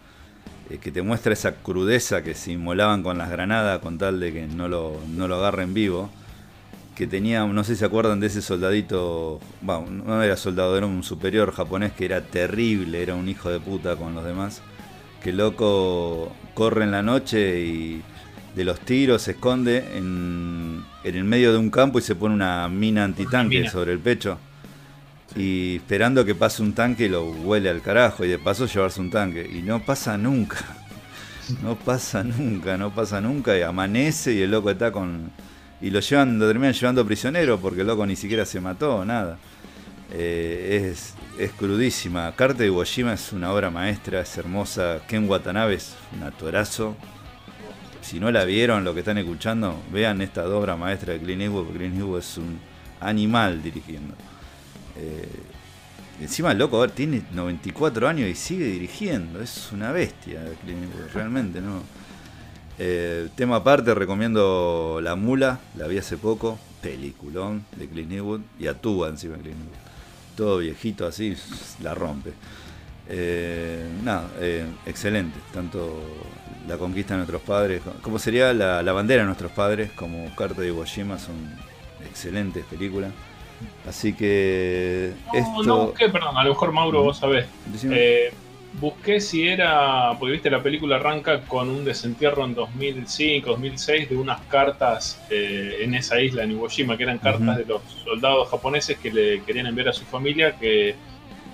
eh, 0.71 0.79
que 0.79 0.91
te 0.91 1.03
muestra 1.03 1.33
esa 1.33 1.57
crudeza 1.57 2.23
que 2.23 2.35
se 2.35 2.53
inmolaban 2.53 3.03
con 3.03 3.19
las 3.19 3.31
granadas 3.31 3.81
con 3.81 3.99
tal 3.99 4.21
de 4.21 4.33
que 4.33 4.47
no 4.47 4.69
lo, 4.69 4.97
no 5.09 5.29
lo 5.29 5.37
agarren 5.37 5.75
vivo 5.75 6.11
que 6.94 7.07
tenía, 7.07 7.44
no 7.46 7.64
sé 7.64 7.74
si 7.74 7.81
se 7.81 7.85
acuerdan 7.85 8.20
de 8.20 8.26
ese 8.26 8.42
soldadito, 8.42 9.40
bueno, 9.61 9.90
no 9.90 10.22
era 10.22 10.37
soldado, 10.37 10.76
era 10.76 10.87
un 10.87 11.02
superior 11.02 11.52
japonés 11.52 11.92
que 11.92 12.05
era 12.05 12.22
terrible, 12.22 13.02
era 13.02 13.14
un 13.14 13.28
hijo 13.28 13.50
de 13.50 13.61
puta 13.61 13.96
con 13.96 14.14
los 14.14 14.24
demás, 14.24 14.62
que 15.22 15.33
loco 15.33 16.33
corre 16.55 16.85
en 16.85 16.90
la 16.90 17.02
noche 17.02 17.61
y 17.61 18.02
de 18.55 18.64
los 18.64 18.81
tiros 18.81 19.22
se 19.22 19.33
esconde 19.33 19.96
en, 19.96 20.85
en 21.05 21.16
el 21.16 21.24
medio 21.24 21.52
de 21.52 21.59
un 21.59 21.70
campo 21.70 21.98
y 21.98 22.02
se 22.02 22.14
pone 22.14 22.35
una 22.35 22.68
mina 22.68 23.05
antitanque 23.05 23.68
sobre 23.68 23.92
el 23.92 23.98
pecho. 23.98 24.38
Y 25.35 25.76
esperando 25.76 26.26
que 26.26 26.35
pase 26.35 26.62
un 26.62 26.74
tanque 26.74 27.07
y 27.07 27.09
lo 27.09 27.24
huele 27.24 27.70
al 27.70 27.81
carajo 27.81 28.22
y 28.24 28.28
de 28.28 28.38
paso 28.38 28.66
llevarse 28.66 29.00
un 29.00 29.11
tanque. 29.11 29.48
Y 29.50 29.62
no 29.62 29.81
pasa 29.85 30.16
nunca. 30.18 30.59
No 31.61 31.74
pasa 31.74 32.22
nunca, 32.22 32.78
no 32.78 32.94
pasa 32.94 33.20
nunca. 33.20 33.59
Y 33.59 33.62
amanece 33.62 34.33
y 34.33 34.42
el 34.42 34.52
loco 34.52 34.70
está 34.70 34.92
con, 34.92 35.33
y 35.83 35.90
lo 35.90 35.99
llevan, 35.99 36.38
lo 36.38 36.47
terminan 36.47 36.73
llevando 36.73 37.05
prisionero 37.05 37.59
porque 37.59 37.81
el 37.81 37.88
loco 37.88 38.07
ni 38.07 38.14
siquiera 38.14 38.47
se 38.47 38.61
mató, 38.61 39.05
nada. 39.05 39.37
Eh, 40.12 40.90
es, 40.92 41.14
es, 41.38 41.51
crudísima. 41.53 42.33
Carta 42.37 42.59
de 42.59 42.66
Iwo 42.66 42.83
es 42.85 43.33
una 43.33 43.53
obra 43.53 43.68
maestra, 43.71 44.21
es 44.21 44.38
hermosa. 44.38 45.01
Ken 45.09 45.29
Watanabe 45.29 45.75
es 45.75 45.95
un 46.14 46.23
actorazo. 46.23 46.97
Si 48.01 48.21
no 48.21 48.31
la 48.31 48.45
vieron, 48.45 48.85
lo 48.85 48.95
que 48.95 49.01
están 49.01 49.18
escuchando, 49.18 49.81
vean 49.92 50.23
esta 50.23 50.47
obra 50.47 50.77
maestra 50.77 51.14
de 51.14 51.21
Clint 51.21 51.42
Eastwood, 51.42 51.64
porque 51.64 51.79
Clint 51.79 51.97
Eastwood 51.97 52.18
es 52.18 52.38
un 52.38 52.61
animal 53.01 53.62
dirigiendo. 53.62 54.14
Eh, 54.97 55.29
encima 56.21 56.53
el 56.53 56.59
loco 56.59 56.87
tiene 56.88 57.23
94 57.33 58.09
años 58.09 58.29
y 58.29 58.35
sigue 58.35 58.66
dirigiendo, 58.66 59.40
es 59.40 59.71
una 59.73 59.90
bestia 59.90 60.42
Clint 60.62 60.85
Eastwood, 60.85 61.12
realmente, 61.12 61.61
¿no? 61.61 61.83
Eh, 62.79 63.29
tema 63.37 63.57
aparte, 63.57 63.95
recomiendo 63.95 65.01
La 65.03 65.15
Mula, 65.15 65.61
la 65.77 65.87
vi 65.87 65.99
hace 65.99 66.17
poco, 66.17 66.59
peliculón 66.81 67.65
de 67.77 67.89
Clint 67.89 68.13
Eastwood 68.13 68.41
y 68.59 68.67
actúa 68.67 69.09
encima 69.09 69.37
de 69.37 69.43
Clint 69.43 69.59
Eastwood. 69.59 70.37
Todo 70.37 70.59
viejito 70.59 71.07
así, 71.07 71.37
la 71.83 71.95
rompe. 71.95 72.33
Eh, 73.09 73.87
nada, 74.03 74.31
eh, 74.41 74.65
excelente, 74.87 75.39
tanto 75.53 76.01
La 76.67 76.79
Conquista 76.79 77.15
de 77.15 77.19
Nuestros 77.19 77.43
Padres, 77.43 77.83
como 78.01 78.19
sería 78.19 78.53
la, 78.55 78.93
Bandera 78.93 79.23
de 79.23 79.27
Nuestros 79.27 79.53
Padres, 79.53 79.91
como 79.93 80.35
Carta 80.35 80.63
de 80.63 80.69
Iwo 80.69 80.85
Jima, 80.85 81.19
son 81.19 81.35
excelentes 82.09 82.65
películas. 82.65 83.13
Así 83.87 84.13
que. 84.15 85.13
No, 85.33 85.39
esto... 85.39 85.63
no 85.65 85.93
perdón, 85.93 86.37
a 86.37 86.45
lo 86.45 86.51
mejor 86.51 86.73
Mauro, 86.73 87.03
vos 87.03 87.19
sabés 87.19 87.47
busqué 88.81 89.21
si 89.21 89.47
era, 89.47 90.17
porque 90.19 90.33
viste 90.33 90.51
la 90.51 90.63
película 90.63 90.97
arranca 90.97 91.43
con 91.43 91.69
un 91.69 91.85
desentierro 91.85 92.45
en 92.45 92.55
2005, 92.55 93.51
2006 93.51 94.11
de 94.11 94.17
unas 94.17 94.41
cartas 94.43 95.21
eh, 95.31 95.79
en 95.81 95.95
esa 95.95 96.21
isla, 96.21 96.45
en 96.45 96.53
Iwo 96.53 96.69
Jima, 96.69 96.97
que 96.97 97.03
eran 97.03 97.19
cartas 97.19 97.59
de 97.59 97.65
los 97.67 97.83
soldados 98.05 98.49
japoneses 98.51 98.99
que 98.99 99.13
le 99.13 99.43
querían 99.43 99.67
enviar 99.67 99.89
a 99.89 99.93
su 99.93 100.05
familia, 100.05 100.57
que 100.57 100.95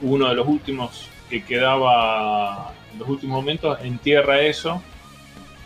uno 0.02 0.28
de 0.28 0.34
los 0.34 0.46
últimos 0.46 1.08
que 1.28 1.42
quedaba 1.42 2.72
en 2.92 2.98
los 2.98 3.08
últimos 3.08 3.36
momentos 3.36 3.78
entierra 3.82 4.40
eso 4.40 4.80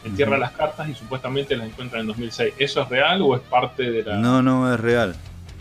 entierra 0.04 0.38
las 0.38 0.52
cartas 0.52 0.88
y 0.88 0.94
supuestamente 0.94 1.56
las 1.56 1.68
encuentra 1.68 2.00
en 2.00 2.06
2006. 2.06 2.54
¿Eso 2.58 2.82
es 2.82 2.88
real 2.88 3.22
o 3.22 3.36
es 3.36 3.42
parte 3.42 3.90
de 3.90 4.02
la.? 4.02 4.16
No, 4.16 4.42
no, 4.42 4.72
es 4.72 4.80
real. 4.80 5.14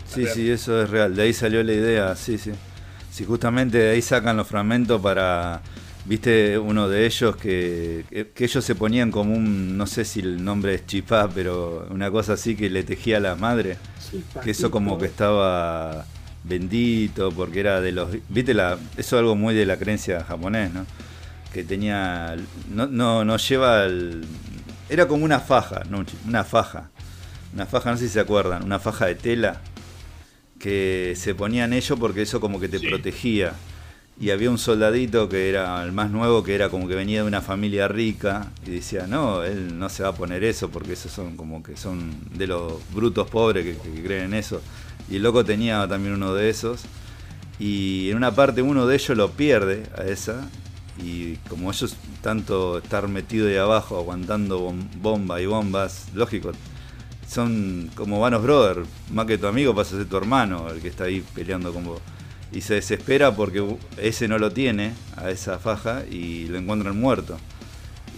Sí, 0.06 0.26
sí, 0.26 0.50
eso 0.50 0.82
es 0.82 0.90
real. 0.90 1.14
De 1.14 1.22
ahí 1.22 1.32
salió 1.32 1.62
la 1.62 1.72
idea, 1.72 2.14
sí, 2.16 2.38
sí. 2.38 2.52
Sí, 3.10 3.24
justamente 3.24 3.78
de 3.78 3.90
ahí 3.92 4.02
sacan 4.02 4.36
los 4.36 4.46
fragmentos 4.46 5.00
para. 5.00 5.60
Viste, 6.04 6.58
uno 6.58 6.88
de 6.88 7.06
ellos 7.06 7.36
que, 7.36 8.04
que 8.34 8.44
ellos 8.44 8.64
se 8.64 8.74
ponían 8.74 9.12
como 9.12 9.34
un, 9.34 9.76
no 9.76 9.86
sé 9.86 10.04
si 10.04 10.20
el 10.20 10.44
nombre 10.44 10.74
es 10.74 10.86
chipá, 10.86 11.28
pero 11.32 11.86
una 11.90 12.10
cosa 12.10 12.32
así 12.32 12.56
que 12.56 12.68
le 12.68 12.82
tejía 12.82 13.18
a 13.18 13.20
la 13.20 13.36
madre. 13.36 13.78
que 14.42 14.50
eso 14.50 14.70
como 14.70 14.98
que 14.98 15.06
estaba 15.06 16.04
bendito, 16.44 17.30
porque 17.30 17.60
era 17.60 17.80
de 17.80 17.92
los... 17.92 18.08
Viste, 18.28 18.52
la, 18.52 18.78
eso 18.96 19.16
es 19.16 19.20
algo 19.20 19.36
muy 19.36 19.54
de 19.54 19.64
la 19.64 19.76
creencia 19.76 20.24
japonés, 20.24 20.72
¿no? 20.72 20.86
Que 21.52 21.62
tenía... 21.62 22.36
No, 22.68 22.86
no, 22.86 23.24
no 23.24 23.36
lleva 23.36 23.84
el... 23.84 24.24
Era 24.88 25.06
como 25.06 25.24
una 25.24 25.38
faja, 25.38 25.82
no, 25.88 26.04
una 26.26 26.42
faja. 26.42 26.90
Una 27.54 27.66
faja, 27.66 27.92
no 27.92 27.96
sé 27.96 28.08
si 28.08 28.14
se 28.14 28.20
acuerdan, 28.20 28.64
una 28.64 28.78
faja 28.78 29.06
de 29.06 29.14
tela 29.14 29.60
que 30.58 31.14
se 31.16 31.34
ponían 31.34 31.72
ellos 31.72 31.98
porque 31.98 32.22
eso 32.22 32.40
como 32.40 32.58
que 32.58 32.68
te 32.68 32.80
protegía. 32.80 33.52
Y 34.22 34.30
había 34.30 34.50
un 34.50 34.58
soldadito 34.58 35.28
que 35.28 35.48
era 35.48 35.82
el 35.82 35.90
más 35.90 36.08
nuevo, 36.12 36.44
que 36.44 36.54
era 36.54 36.68
como 36.68 36.86
que 36.86 36.94
venía 36.94 37.22
de 37.22 37.26
una 37.26 37.40
familia 37.40 37.88
rica 37.88 38.52
y 38.64 38.70
decía, 38.70 39.08
no, 39.08 39.42
él 39.42 39.76
no 39.80 39.88
se 39.88 40.04
va 40.04 40.10
a 40.10 40.14
poner 40.14 40.44
eso 40.44 40.70
porque 40.70 40.92
esos 40.92 41.10
son 41.10 41.36
como 41.36 41.60
que 41.60 41.76
son 41.76 42.14
de 42.32 42.46
los 42.46 42.74
brutos 42.94 43.28
pobres 43.28 43.64
que, 43.64 44.02
creen 44.04 44.26
en 44.26 44.34
eso. 44.34 44.62
Y 45.10 45.16
el 45.16 45.24
loco 45.24 45.44
tenía 45.44 45.88
también 45.88 46.14
uno 46.14 46.34
de 46.34 46.50
esos. 46.50 46.82
Y 47.58 48.10
en 48.10 48.16
una 48.16 48.32
parte 48.32 48.62
uno 48.62 48.86
de 48.86 48.94
ellos 48.94 49.16
lo 49.16 49.32
pierde 49.32 49.88
a 49.98 50.04
esa. 50.04 50.48
Y 51.02 51.34
como 51.48 51.72
ellos 51.72 51.96
tanto 52.20 52.78
estar 52.78 53.08
metido 53.08 53.48
ahí 53.48 53.56
abajo 53.56 53.98
aguantando 53.98 54.72
bomba 55.00 55.40
y 55.40 55.46
bombas, 55.46 56.06
lógico, 56.14 56.52
son 57.28 57.90
como 57.96 58.20
vanos 58.20 58.44
brother. 58.44 58.84
Más 59.10 59.26
que 59.26 59.36
tu 59.36 59.48
amigo 59.48 59.74
pasa 59.74 59.96
a 59.96 59.98
ser 59.98 60.08
tu 60.08 60.16
hermano, 60.16 60.68
el 60.70 60.80
que 60.80 60.86
está 60.86 61.04
ahí 61.04 61.24
peleando 61.34 61.74
con 61.74 61.86
vos. 61.86 62.00
Y 62.52 62.60
se 62.60 62.74
desespera 62.74 63.34
porque 63.34 63.64
ese 63.96 64.28
no 64.28 64.38
lo 64.38 64.52
tiene 64.52 64.92
a 65.16 65.30
esa 65.30 65.58
faja 65.58 66.04
y 66.10 66.46
lo 66.46 66.58
encuentran 66.58 66.98
muerto. 66.98 67.38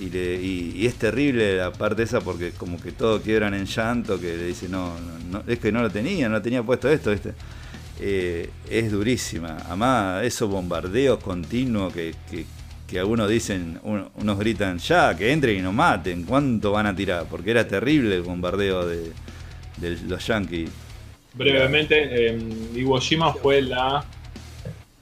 Y, 0.00 0.86
es 0.86 0.96
terrible 0.96 1.56
la 1.56 1.72
parte 1.72 2.02
esa 2.02 2.20
porque 2.20 2.50
como 2.50 2.80
que 2.80 2.90
todos 2.92 3.22
quiebran 3.22 3.54
en 3.54 3.66
llanto, 3.66 4.20
que 4.20 4.36
le 4.36 4.46
dice, 4.46 4.68
no, 4.68 4.92
no, 5.30 5.42
es 5.46 5.58
que 5.58 5.70
no 5.70 5.82
lo 5.82 5.90
tenía, 5.90 6.28
no 6.28 6.42
tenía 6.42 6.62
puesto 6.62 6.90
esto, 6.90 7.12
este. 7.12 7.34
es 8.00 8.90
durísima. 8.90 9.56
Además, 9.66 10.24
esos 10.24 10.50
bombardeos 10.50 11.22
continuos 11.22 11.92
que, 11.92 12.14
que, 12.28 12.98
algunos 12.98 13.28
dicen, 13.28 13.80
unos 13.82 14.38
gritan, 14.38 14.78
ya, 14.78 15.16
que 15.16 15.32
entren 15.32 15.58
y 15.58 15.62
nos 15.62 15.74
maten, 15.74 16.22
¿cuánto 16.22 16.70
van 16.70 16.86
a 16.86 16.94
tirar? 16.94 17.26
Porque 17.28 17.50
era 17.50 17.66
terrible 17.66 18.14
el 18.14 18.22
bombardeo 18.22 18.86
de, 18.86 19.10
los 20.06 20.24
yankees. 20.26 20.70
Brevemente, 21.34 22.28
eh, 22.28 22.38
Iwo 22.76 23.00
Jima 23.00 23.32
fue 23.34 23.62
la, 23.62 24.04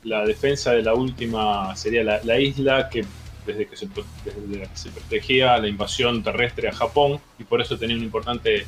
la 0.04 0.24
defensa 0.24 0.72
de 0.72 0.82
la 0.82 0.94
última, 0.94 1.74
sería 1.76 2.02
la, 2.02 2.20
la 2.24 2.40
isla 2.40 2.88
que 2.88 3.04
desde 3.46 3.66
que 3.66 3.76
se, 3.76 3.88
se 4.74 4.90
protegía 4.90 5.58
la 5.58 5.68
invasión 5.68 6.22
terrestre 6.22 6.68
a 6.68 6.72
Japón 6.72 7.20
y 7.38 7.44
por 7.44 7.60
eso 7.60 7.76
tenía 7.76 7.96
un 7.96 8.02
importante 8.02 8.64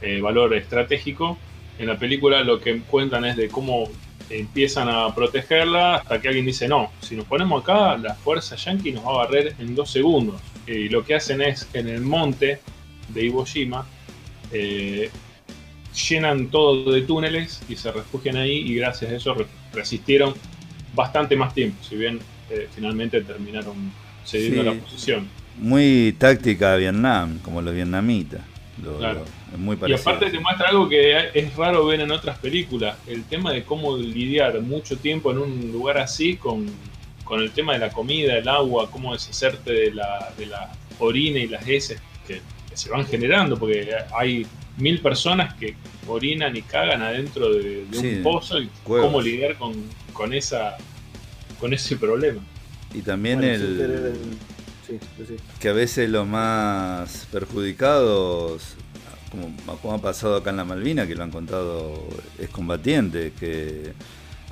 eh, 0.00 0.20
valor 0.20 0.54
estratégico. 0.54 1.38
En 1.78 1.86
la 1.86 1.98
película 1.98 2.42
lo 2.42 2.60
que 2.60 2.80
cuentan 2.80 3.24
es 3.24 3.36
de 3.36 3.48
cómo 3.48 3.88
empiezan 4.30 4.88
a 4.88 5.14
protegerla 5.14 5.96
hasta 5.96 6.20
que 6.20 6.28
alguien 6.28 6.46
dice, 6.46 6.68
no, 6.68 6.90
si 7.00 7.16
nos 7.16 7.26
ponemos 7.26 7.62
acá, 7.62 7.96
la 7.96 8.14
fuerza 8.14 8.56
yankee 8.56 8.92
nos 8.92 9.04
va 9.04 9.10
a 9.10 9.16
barrer 9.26 9.54
en 9.58 9.74
dos 9.74 9.90
segundos. 9.90 10.40
Y 10.66 10.88
lo 10.88 11.04
que 11.04 11.14
hacen 11.14 11.42
es, 11.42 11.68
en 11.74 11.88
el 11.88 12.00
monte 12.00 12.60
de 13.08 13.24
Iwo 13.24 13.44
Jima, 13.44 13.86
eh, 14.52 15.10
llenan 16.08 16.48
todo 16.48 16.92
de 16.92 17.02
túneles 17.02 17.62
y 17.68 17.76
se 17.76 17.90
refugian 17.92 18.36
ahí 18.36 18.58
y 18.58 18.74
gracias 18.74 19.12
a 19.12 19.16
eso 19.16 19.36
resistieron 19.72 20.34
bastante 20.96 21.36
más 21.36 21.54
tiempo, 21.54 21.76
si 21.84 21.94
bien 21.94 22.18
finalmente 22.74 23.20
terminaron 23.20 23.92
cediendo 24.24 24.62
la 24.62 24.74
posición. 24.74 25.28
Muy 25.58 26.14
táctica 26.18 26.72
de 26.72 26.80
Vietnam, 26.80 27.38
como 27.40 27.62
los 27.62 27.74
vietnamitas. 27.74 28.40
muy 29.56 29.78
y 29.86 29.92
aparte 29.92 30.30
te 30.30 30.38
muestra 30.38 30.68
algo 30.68 30.88
que 30.88 31.30
es 31.32 31.56
raro 31.56 31.86
ver 31.86 32.00
en 32.00 32.10
otras 32.10 32.38
películas, 32.38 32.96
el 33.06 33.24
tema 33.24 33.52
de 33.52 33.62
cómo 33.62 33.96
lidiar 33.96 34.60
mucho 34.60 34.98
tiempo 34.98 35.30
en 35.30 35.38
un 35.38 35.72
lugar 35.72 35.98
así 35.98 36.36
con, 36.36 36.66
el 37.30 37.50
tema 37.52 37.72
de 37.72 37.78
la 37.78 37.90
comida, 37.90 38.36
el 38.36 38.48
agua, 38.48 38.90
cómo 38.90 39.12
deshacerte 39.12 39.72
de 39.72 39.94
la, 39.94 40.32
de 40.36 40.46
la 40.46 40.72
orina 40.98 41.38
y 41.38 41.48
las 41.48 41.66
heces 41.66 42.00
que, 42.26 42.40
se 42.74 42.90
van 42.90 43.06
generando, 43.06 43.58
porque 43.58 43.88
hay 44.14 44.46
mil 44.76 45.00
personas 45.00 45.54
que 45.54 45.76
orinan 46.06 46.56
y 46.56 46.62
cagan 46.62 47.02
adentro 47.02 47.52
de, 47.52 47.86
un 47.96 48.22
pozo 48.22 48.60
y 48.60 48.68
cómo 48.84 49.20
lidiar 49.20 49.56
con, 49.56 49.74
con 50.12 50.32
esa 50.32 50.76
con 51.58 51.72
ese 51.72 51.96
problema. 51.96 52.42
Y 52.94 53.02
también 53.02 53.42
el... 53.42 54.14
Que 55.58 55.70
a 55.70 55.72
veces 55.72 56.08
los 56.08 56.26
más 56.28 57.26
perjudicados, 57.32 58.74
como, 59.82 59.94
ha 59.94 59.98
pasado 59.98 60.36
acá 60.36 60.50
en 60.50 60.58
la 60.58 60.64
Malvina, 60.64 61.08
que 61.08 61.16
lo 61.16 61.24
han 61.24 61.32
contado 61.32 62.06
es 62.38 62.48
combatiente, 62.50 63.32
que 63.38 63.92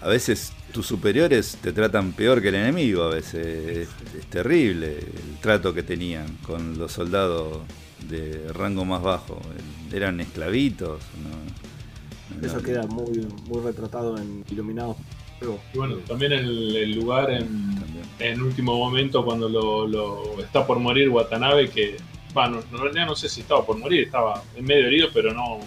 a 0.00 0.08
veces 0.08 0.52
tus 0.72 0.87
superiores 0.87 1.56
te 1.62 1.72
tratan 1.72 2.12
peor 2.12 2.42
que 2.42 2.48
el 2.48 2.56
enemigo, 2.56 3.04
a 3.04 3.10
veces 3.10 3.88
es, 4.16 4.26
terrible 4.28 4.98
el 4.98 5.38
trato 5.40 5.72
que 5.72 5.84
tenían 5.84 6.26
con 6.44 6.78
los 6.78 6.90
soldados 6.90 7.58
de 8.08 8.52
rango 8.52 8.84
más 8.84 9.02
bajo. 9.02 9.40
Eran 9.92 10.20
esclavitos. 10.20 11.00
Eso 12.42 12.62
queda 12.62 12.86
muy, 12.86 13.26
muy 13.46 13.60
retratado 13.62 14.18
en 14.18 14.44
Iluminados 14.50 14.96
y 15.72 15.78
bueno, 15.78 15.96
también 16.06 16.32
el, 16.32 16.92
lugar 16.92 17.30
en, 17.30 17.76
en, 18.18 18.42
último 18.42 18.76
momento 18.76 19.24
cuando 19.24 19.48
lo, 19.48 20.40
está 20.40 20.66
por 20.66 20.78
morir 20.78 21.08
Watanabe, 21.08 21.68
que, 21.68 21.96
bueno, 22.32 22.60
en 22.70 22.78
realidad 22.78 23.06
no 23.06 23.16
sé 23.16 23.28
si 23.28 23.42
estaba 23.42 23.64
por 23.64 23.76
morir, 23.78 24.04
estaba 24.04 24.42
en 24.56 24.64
medio 24.64 24.86
herido, 24.86 25.08
pero 25.12 25.32
no 25.34 25.60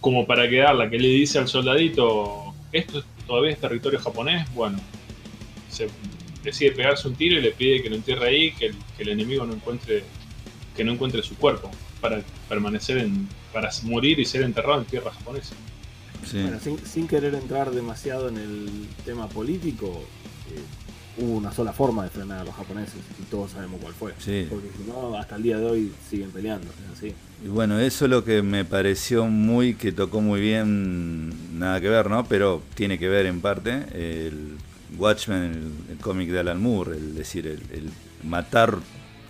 como 0.00 0.26
para 0.26 0.48
quedarla, 0.48 0.90
que 0.90 0.98
le 0.98 1.08
dice 1.08 1.38
al 1.38 1.48
soldadito, 1.48 2.52
esto 2.72 3.04
todavía 3.26 3.52
es 3.52 3.60
territorio 3.60 4.00
japonés, 4.00 4.52
bueno, 4.52 4.78
se 5.68 5.88
decide 6.42 6.72
pegarse 6.72 7.06
un 7.06 7.14
tiro 7.14 7.38
y 7.38 7.40
le 7.40 7.52
pide 7.52 7.82
que 7.82 7.88
lo 7.88 7.96
entierre 7.96 8.28
ahí, 8.28 8.52
que 8.52 8.72
el, 8.98 9.08
enemigo 9.08 9.46
no 9.46 9.54
encuentre, 9.54 10.02
que 10.76 10.84
no 10.84 10.92
encuentre 10.92 11.22
su 11.22 11.36
cuerpo, 11.36 11.70
para 12.00 12.22
permanecer 12.48 12.98
en, 12.98 13.28
para 13.52 13.70
morir 13.84 14.18
y 14.18 14.24
ser 14.24 14.42
enterrado 14.42 14.80
en 14.80 14.86
tierra 14.86 15.12
japonesa. 15.12 15.54
Bueno, 16.32 16.58
sin, 16.84 17.08
querer 17.08 17.34
entrar 17.34 17.70
demasiado 17.72 18.28
en 18.28 18.36
el 18.38 18.88
tema 19.04 19.28
político, 19.28 20.04
eh, 20.50 21.20
hubo 21.22 21.36
una 21.36 21.52
sola 21.52 21.72
forma 21.72 22.04
de 22.04 22.10
frenar 22.10 22.40
a 22.40 22.44
los 22.44 22.54
japoneses 22.54 23.00
y 23.20 23.24
todos 23.24 23.50
sabemos 23.50 23.80
cuál 23.80 23.92
fue. 23.92 24.12
Porque 24.12 24.68
si 24.76 24.84
no, 24.88 25.16
hasta 25.16 25.36
el 25.36 25.42
día 25.42 25.58
de 25.58 25.66
hoy 25.66 25.92
siguen 26.08 26.30
peleando. 26.30 26.68
así. 26.92 27.12
Y 27.44 27.48
bueno, 27.48 27.78
eso 27.80 28.04
es 28.04 28.10
lo 28.10 28.24
que 28.24 28.40
me 28.42 28.64
pareció 28.64 29.26
muy, 29.26 29.74
que 29.74 29.90
tocó 29.92 30.20
muy 30.20 30.40
bien, 30.40 31.58
nada 31.58 31.80
que 31.80 31.88
ver, 31.88 32.08
¿no? 32.08 32.24
Pero 32.24 32.62
tiene 32.74 32.98
que 32.98 33.08
ver 33.08 33.26
en 33.26 33.40
parte, 33.40 33.84
el 33.92 34.56
Watchmen, 34.96 35.72
el, 35.90 35.98
cómic 35.98 36.30
de 36.30 36.38
Alan 36.38 36.62
Moore, 36.62 36.96
el 36.96 37.14
decir, 37.16 37.46
el, 37.48 37.60
el 37.72 37.90
matar 38.22 38.78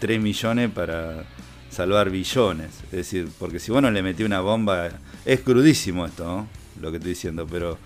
3 0.03 0.21
millones 0.21 0.69
para 0.69 1.23
salvar 1.71 2.11
billones. 2.11 2.71
Es 2.87 2.91
decir, 2.91 3.29
porque 3.39 3.61
si 3.61 3.71
bueno 3.71 3.89
le 3.89 4.03
metí 4.03 4.25
una 4.25 4.41
bomba, 4.41 4.91
es 5.25 5.41
crudísimo 5.43 6.07
esto, 6.07 6.25
¿no? 6.25 6.49
lo 6.81 6.91
que 6.91 6.97
estoy 6.97 7.11
diciendo, 7.11 7.47
pero 7.49 7.79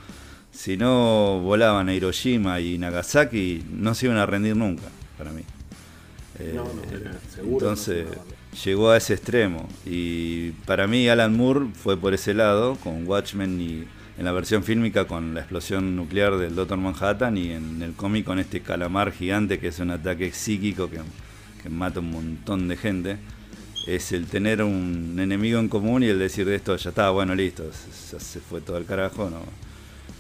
si 0.51 0.79
no 0.79 1.41
volaban 1.41 1.91
a 1.91 1.95
Hiroshima 1.95 2.59
y 2.61 2.79
Nagasaki, 2.79 3.67
no 3.71 3.95
se 3.95 4.07
iban 4.07 4.17
a 4.17 4.25
rendir 4.25 4.57
nunca, 4.57 4.85
para 5.19 5.31
mí. 5.31 5.43
Eh, 6.39 6.59
entonces 7.43 8.07
llegó 8.65 8.93
a 8.93 8.97
ese 8.97 9.13
extremo 9.13 9.69
y 9.85 10.53
para 10.65 10.87
mí 10.87 11.11
Alan 11.11 11.37
Moore 11.37 11.67
fue 11.75 11.99
por 11.99 12.15
ese 12.15 12.33
lado 12.33 12.77
con 12.77 13.07
Watchmen 13.07 13.61
y 13.61 13.85
en 14.17 14.25
la 14.25 14.33
versión 14.33 14.65
fílmica 14.65 15.05
con 15.05 15.35
la 15.35 15.41
explosión 15.41 15.97
nuclear 15.97 16.39
del 16.39 16.55
Doctor 16.55 16.79
Manhattan 16.79 17.37
y 17.37 17.53
en 17.53 17.83
el 17.83 17.93
cómic 17.93 18.25
con 18.25 18.39
este 18.39 18.63
calamar 18.63 19.13
gigante 19.13 19.59
que 19.59 19.69
es 19.69 19.79
un 19.81 19.91
ataque 19.91 20.33
psíquico 20.33 20.89
que, 20.89 21.01
que 21.67 21.71
mata 21.71 21.99
un 22.01 22.11
montón 22.13 22.69
de 22.69 22.77
gente 22.77 23.19
es 23.89 24.13
el 24.13 24.27
tener 24.27 24.63
un 24.63 25.17
enemigo 25.19 25.59
en 25.59 25.69
común 25.69 26.03
y 26.03 26.07
el 26.07 26.19
decir 26.19 26.47
de 26.47 26.55
esto 26.55 26.77
ya 26.77 26.91
está, 26.91 27.11
bueno, 27.11 27.35
listo, 27.35 27.65
ya 28.13 28.21
se 28.21 28.41
fue 28.41 28.61
todo 28.61 28.79
el 28.79 28.85
carajo, 28.85 29.29
no 29.31 29.41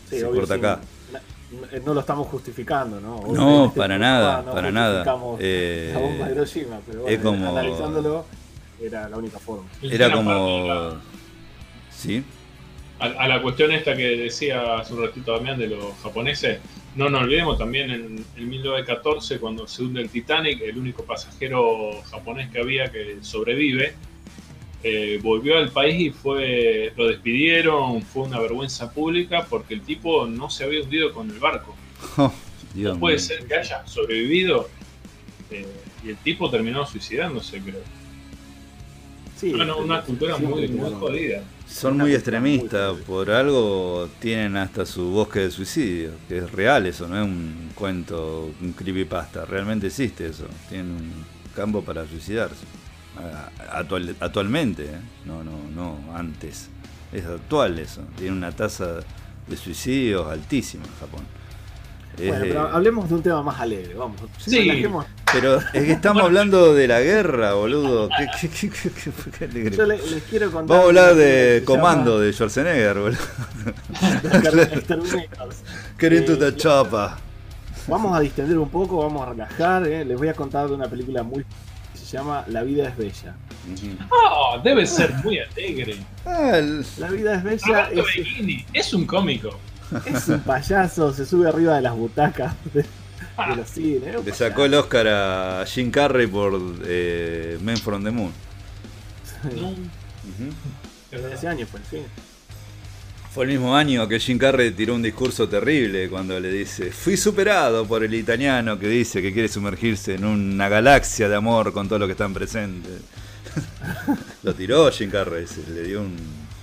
se 0.08 0.22
corta 0.24 0.54
acá. 0.54 0.80
No, 1.84 1.94
lo 1.94 2.00
estamos 2.00 2.26
justificando, 2.26 3.00
¿no? 3.00 3.22
no, 3.32 3.72
para 3.74 3.96
nada, 3.96 4.44
para 4.44 4.72
nada. 4.72 5.04
Eh, 5.38 5.92
la 5.94 6.00
bomba 6.00 6.26
de 6.26 6.32
Hiroshima, 6.34 6.80
pero 6.84 7.02
bueno, 7.02 7.16
es 7.16 7.22
como... 7.22 7.48
analizándolo 7.48 8.24
era 8.80 9.08
la 9.08 9.16
única 9.16 9.38
forma. 9.38 9.68
Era 9.82 10.12
como... 10.12 10.94
¿Sí? 11.90 12.24
A, 12.98 13.28
la 13.28 13.40
cuestión 13.40 13.70
esta 13.70 13.94
que 13.94 14.16
decía 14.16 14.78
hace 14.78 14.94
un 14.94 15.02
ratito 15.02 15.32
Damián 15.32 15.58
de 15.58 15.68
los 15.68 15.94
japoneses, 16.02 16.58
no 16.96 17.10
nos 17.10 17.22
olvidemos 17.22 17.58
también 17.58 17.90
en, 17.90 18.24
en 18.36 18.48
1914, 18.48 19.38
cuando 19.38 19.68
se 19.68 19.82
hunde 19.82 20.00
el 20.00 20.08
Titanic, 20.08 20.60
el 20.62 20.78
único 20.78 21.04
pasajero 21.04 22.02
japonés 22.10 22.50
que 22.50 22.58
había 22.58 22.90
que 22.90 23.18
sobrevive, 23.20 23.94
eh, 24.82 25.18
volvió 25.22 25.58
al 25.58 25.70
país 25.70 26.00
y 26.00 26.10
fue 26.10 26.92
lo 26.96 27.08
despidieron, 27.08 28.02
fue 28.02 28.24
una 28.24 28.38
vergüenza 28.40 28.92
pública 28.92 29.46
porque 29.48 29.74
el 29.74 29.82
tipo 29.82 30.26
no 30.26 30.48
se 30.48 30.64
había 30.64 30.82
hundido 30.82 31.12
con 31.12 31.30
el 31.30 31.38
barco. 31.38 31.74
Oh, 32.78 32.92
no 32.92 32.98
puede 32.98 33.18
ser 33.18 33.46
que 33.46 33.54
haya 33.54 33.86
sobrevivido 33.86 34.68
eh, 35.50 35.66
y 36.04 36.10
el 36.10 36.16
tipo 36.18 36.50
terminó 36.50 36.84
suicidándose, 36.84 37.58
creo. 37.62 37.80
Sí, 39.34 39.50
Bueno, 39.50 39.78
una 39.78 40.02
cultura 40.02 40.36
sí, 40.36 40.44
muy, 40.44 40.68
muy 40.68 40.92
jodida. 40.92 41.42
Son 41.68 41.98
muy 41.98 42.14
extremistas, 42.14 42.94
muy 42.94 43.02
por 43.02 43.30
algo 43.30 44.08
tienen 44.20 44.56
hasta 44.56 44.86
su 44.86 45.10
bosque 45.10 45.40
de 45.40 45.50
suicidio, 45.50 46.10
que 46.28 46.38
es 46.38 46.52
real 46.52 46.86
eso, 46.86 47.06
no 47.08 47.16
es 47.16 47.24
un 47.24 47.70
cuento, 47.74 48.50
un 48.60 48.72
creepypasta, 48.72 49.44
realmente 49.44 49.88
existe 49.88 50.26
eso, 50.28 50.44
tienen 50.68 50.92
un 50.92 51.12
campo 51.54 51.82
para 51.82 52.06
suicidarse. 52.06 52.64
Actual- 53.72 54.14
actualmente, 54.20 54.84
¿eh? 54.84 55.00
no, 55.24 55.42
no, 55.42 55.58
no, 55.74 55.98
antes, 56.16 56.68
es 57.12 57.24
actual 57.24 57.78
eso, 57.78 58.02
tiene 58.16 58.36
una 58.36 58.52
tasa 58.52 59.00
de 59.46 59.56
suicidios 59.56 60.26
altísima 60.30 60.84
en 60.84 60.92
Japón. 61.00 61.24
Bueno, 62.18 62.36
pero 62.40 62.68
hablemos 62.68 63.08
de 63.08 63.14
un 63.14 63.22
tema 63.22 63.42
más 63.42 63.60
alegre, 63.60 63.94
vamos. 63.94 64.20
Sí. 64.38 64.70
Pero 65.32 65.58
es 65.58 65.84
que 65.84 65.92
estamos 65.92 66.22
hablando 66.22 66.74
de 66.74 66.88
la 66.88 67.00
guerra, 67.00 67.54
boludo. 67.54 68.08
¿Qué- 68.16 68.28
qué- 68.40 68.48
qué- 68.48 68.70
qué- 68.70 68.90
qué- 68.90 69.30
qué 69.38 69.44
alegre? 69.44 69.76
Yo 69.76 69.86
le- 69.86 69.98
les 69.98 70.22
quiero 70.24 70.50
contar. 70.50 70.68
Vamos 70.76 70.84
a 70.84 70.88
hablar 70.88 71.14
de 71.14 71.62
Comando 71.64 72.18
de 72.20 72.32
Schwarzenegger, 72.32 72.98
boludo. 72.98 73.18
Queriendo 75.98 76.32
Eh, 76.32 76.34
esta 76.34 76.56
chapa. 76.56 77.18
Vamos 77.88 78.16
a 78.16 78.20
distender 78.20 78.58
un 78.58 78.68
poco, 78.68 78.98
vamos 78.98 79.26
a 79.26 79.30
relajar. 79.30 79.86
eh. 79.86 80.04
Les 80.04 80.16
voy 80.18 80.28
a 80.28 80.34
contar 80.34 80.68
de 80.68 80.74
una 80.74 80.88
película 80.88 81.22
muy. 81.22 81.44
que 81.92 81.98
se 81.98 82.04
llama 82.16 82.44
La 82.48 82.62
vida 82.62 82.88
es 82.88 82.96
bella. 82.96 83.34
Oh, 84.10 84.58
debe 84.62 84.86
ser 84.86 85.12
muy 85.24 85.38
alegre. 85.40 85.96
Ah, 86.24 86.58
el- 86.58 86.84
La 86.98 87.08
vida 87.08 87.34
es 87.36 87.42
bella 87.42 87.88
es, 87.90 88.04
es 88.72 88.94
un 88.94 89.06
cómico. 89.06 89.50
es 90.04 90.28
un 90.28 90.40
payaso, 90.40 91.12
se 91.12 91.24
sube 91.26 91.48
arriba 91.48 91.74
de 91.76 91.82
las 91.82 91.94
butacas 91.94 92.54
de, 93.36 93.56
los 93.56 93.68
cines. 93.68 94.24
le 94.24 94.32
sacó 94.34 94.64
el. 94.64 94.74
Oscar 94.74 95.06
a 95.08 95.64
Jim 95.66 95.90
Carrey 95.90 96.26
por 96.26 96.58
eh, 96.84 97.58
Men 97.62 97.76
from 97.76 98.02
the 98.04 98.10
Moon. 98.10 98.32
No, 99.44 99.70
es 101.16 101.22
verdad. 101.22 101.32
Ese 101.38 101.48
año 101.48 101.66
fue. 101.66 101.80
Fue 103.32 103.44
el 103.44 103.50
mismo 103.50 103.76
año 103.76 104.08
que 104.08 104.18
Jim 104.18 104.38
Carrey 104.38 104.70
tiró 104.70 104.94
un 104.94 105.02
discurso 105.02 105.46
terrible 105.48 106.08
cuando 106.08 106.40
le 106.40 106.50
dice, 106.50 106.90
fui 106.90 107.16
superado 107.18 107.86
por 107.86 108.02
el 108.02 108.14
italiano 108.14 108.78
que 108.78 108.88
dice 108.88 109.20
que 109.20 109.32
quiere 109.32 109.48
sumergirse 109.48 110.14
en 110.14 110.24
una 110.24 110.68
galaxia 110.70 111.28
de 111.28 111.36
amor 111.36 111.72
con 111.72 111.86
todo 111.86 111.98
lo 111.98 112.06
que 112.06 112.12
están 112.12 112.32
presentes. 112.32 113.02
lo 114.42 114.54
tiró 114.54 114.90
Jim 114.90 115.10
Carrey, 115.10 115.46
se 115.46 115.70
le 115.70 115.82
dio 115.82 116.00
un, 116.00 116.16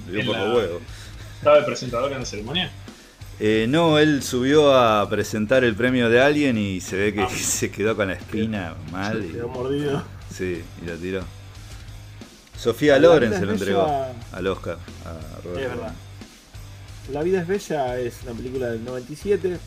le 0.07 0.11
dio 0.13 0.21
un 0.21 0.25
poco 0.27 0.47
la- 0.47 0.53
huevo. 0.55 0.81
¿Estaba 1.37 1.57
de 1.59 1.63
presentador 1.63 2.11
en 2.11 2.19
la 2.19 2.25
ceremonia? 2.25 2.71
Eh, 3.39 3.65
no, 3.67 3.97
él 3.99 4.21
subió 4.23 4.75
a 4.75 5.09
presentar 5.09 5.63
el 5.63 5.75
premio 5.75 6.09
de 6.09 6.21
alguien 6.21 6.57
y 6.57 6.79
se 6.81 6.95
ve 6.95 7.13
que 7.13 7.21
Ah. 7.21 7.29
se 7.35 7.71
quedó 7.71 7.95
con 7.95 8.07
la 8.07 8.13
espina 8.13 8.75
mal. 8.91 9.23
y- 9.25 9.33
Quedó 9.33 9.47
mordido. 9.49 10.03
Sí, 10.33 10.61
y 10.81 10.85
lo 10.85 10.95
tiró. 10.97 11.23
Sofía 12.57 12.97
Loren 12.99 13.33
se 13.33 13.45
lo 13.45 13.51
entregó 13.53 13.83
bella. 13.83 14.13
al 14.31 14.47
Oscar. 14.47 14.77
A 15.05 15.41
Robert 15.43 15.61
Es 15.63 15.69
verdad. 15.69 15.93
La 17.11 17.23
vida 17.23 17.41
es 17.41 17.47
bella 17.47 17.99
es 17.99 18.19
una 18.23 18.31
película 18.33 18.69
del 18.69 18.85
97, 18.85 19.57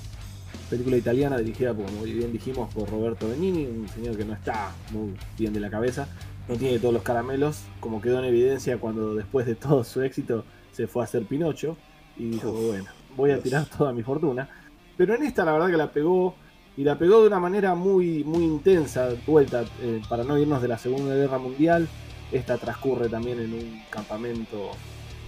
película 0.71 0.97
italiana 0.97 1.37
dirigida, 1.37 1.75
como 1.75 1.89
muy 1.89 2.13
bien 2.13 2.33
dijimos, 2.33 2.73
por 2.73 2.89
Roberto 2.89 3.29
Benini, 3.29 3.67
un 3.67 3.87
señor 3.89 4.17
que 4.17 4.25
no 4.25 4.33
está 4.33 4.73
muy 4.93 5.13
bien 5.37 5.53
de 5.53 5.61
la 5.61 5.69
cabeza, 5.69 6.09
no 6.49 6.57
tiene 6.57 6.79
todos 6.79 6.95
los 6.95 7.03
caramelos, 7.03 7.59
como 7.81 8.01
quedó 8.01 8.21
en 8.21 8.25
evidencia 8.27 8.79
cuando 8.79 9.15
después 9.15 9.45
de 9.47 9.55
todo 9.57 9.85
su 9.85 10.01
éxito 10.01 10.45
se 10.73 10.87
fue 10.87 11.03
a 11.03 11.05
hacer 11.05 11.25
Pinocho 11.27 11.77
y 12.17 12.31
dijo, 12.31 12.51
Uf, 12.53 12.67
bueno, 12.69 12.87
voy 13.17 13.31
a 13.31 13.41
tirar 13.41 13.67
toda 13.79 13.93
mi 13.93 14.03
fortuna. 14.03 14.49
Pero 14.97 15.15
en 15.15 15.23
esta 15.25 15.45
la 15.45 15.53
verdad 15.53 15.71
que 15.71 15.77
la 15.77 15.91
pegó 15.91 16.35
y 16.77 16.85
la 16.85 16.99
pegó 16.99 17.23
de 17.23 17.29
una 17.29 17.41
manera 17.41 17.75
muy, 17.75 18.23
muy 18.25 18.45
intensa, 18.45 19.09
vuelta, 19.27 19.65
eh, 19.81 20.03
para 20.09 20.25
no 20.25 20.39
irnos 20.39 20.61
de 20.61 20.69
la 20.69 20.79
Segunda 20.79 21.15
Guerra 21.15 21.39
Mundial. 21.39 21.89
Esta 22.31 22.59
transcurre 22.59 23.09
también 23.09 23.41
en 23.41 23.53
un 23.55 23.83
campamento 23.89 24.73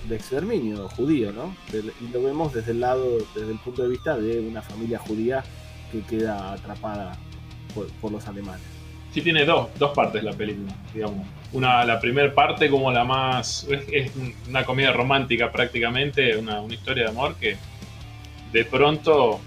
de 0.08 0.16
exterminio 0.16 0.88
judío, 0.90 1.32
¿no? 1.32 1.54
Y 1.72 2.12
lo 2.12 2.22
vemos 2.22 2.52
desde 2.52 2.72
el 2.72 2.80
lado, 2.80 3.18
desde 3.34 3.52
el 3.52 3.58
punto 3.58 3.82
de 3.82 3.88
vista 3.88 4.16
de 4.16 4.40
una 4.40 4.62
familia 4.62 4.98
judía 4.98 5.42
que 5.90 6.02
queda 6.02 6.52
atrapada 6.52 7.16
por, 7.74 7.86
por 7.92 8.12
los 8.12 8.26
alemanes. 8.26 8.66
Sí, 9.12 9.22
tiene 9.22 9.44
dos, 9.44 9.68
dos 9.78 9.92
partes 9.92 10.22
la 10.22 10.32
película, 10.32 10.74
digamos. 10.92 11.26
Una, 11.52 11.84
la 11.84 11.98
primera 11.98 12.34
parte 12.34 12.68
como 12.68 12.90
la 12.92 13.04
más... 13.04 13.66
Es, 13.70 13.84
es 13.90 14.12
una 14.48 14.64
comedia 14.64 14.92
romántica 14.92 15.50
prácticamente, 15.50 16.36
una, 16.36 16.60
una 16.60 16.74
historia 16.74 17.04
de 17.04 17.10
amor 17.10 17.34
que 17.36 17.56
de 18.52 18.64
pronto 18.64 19.40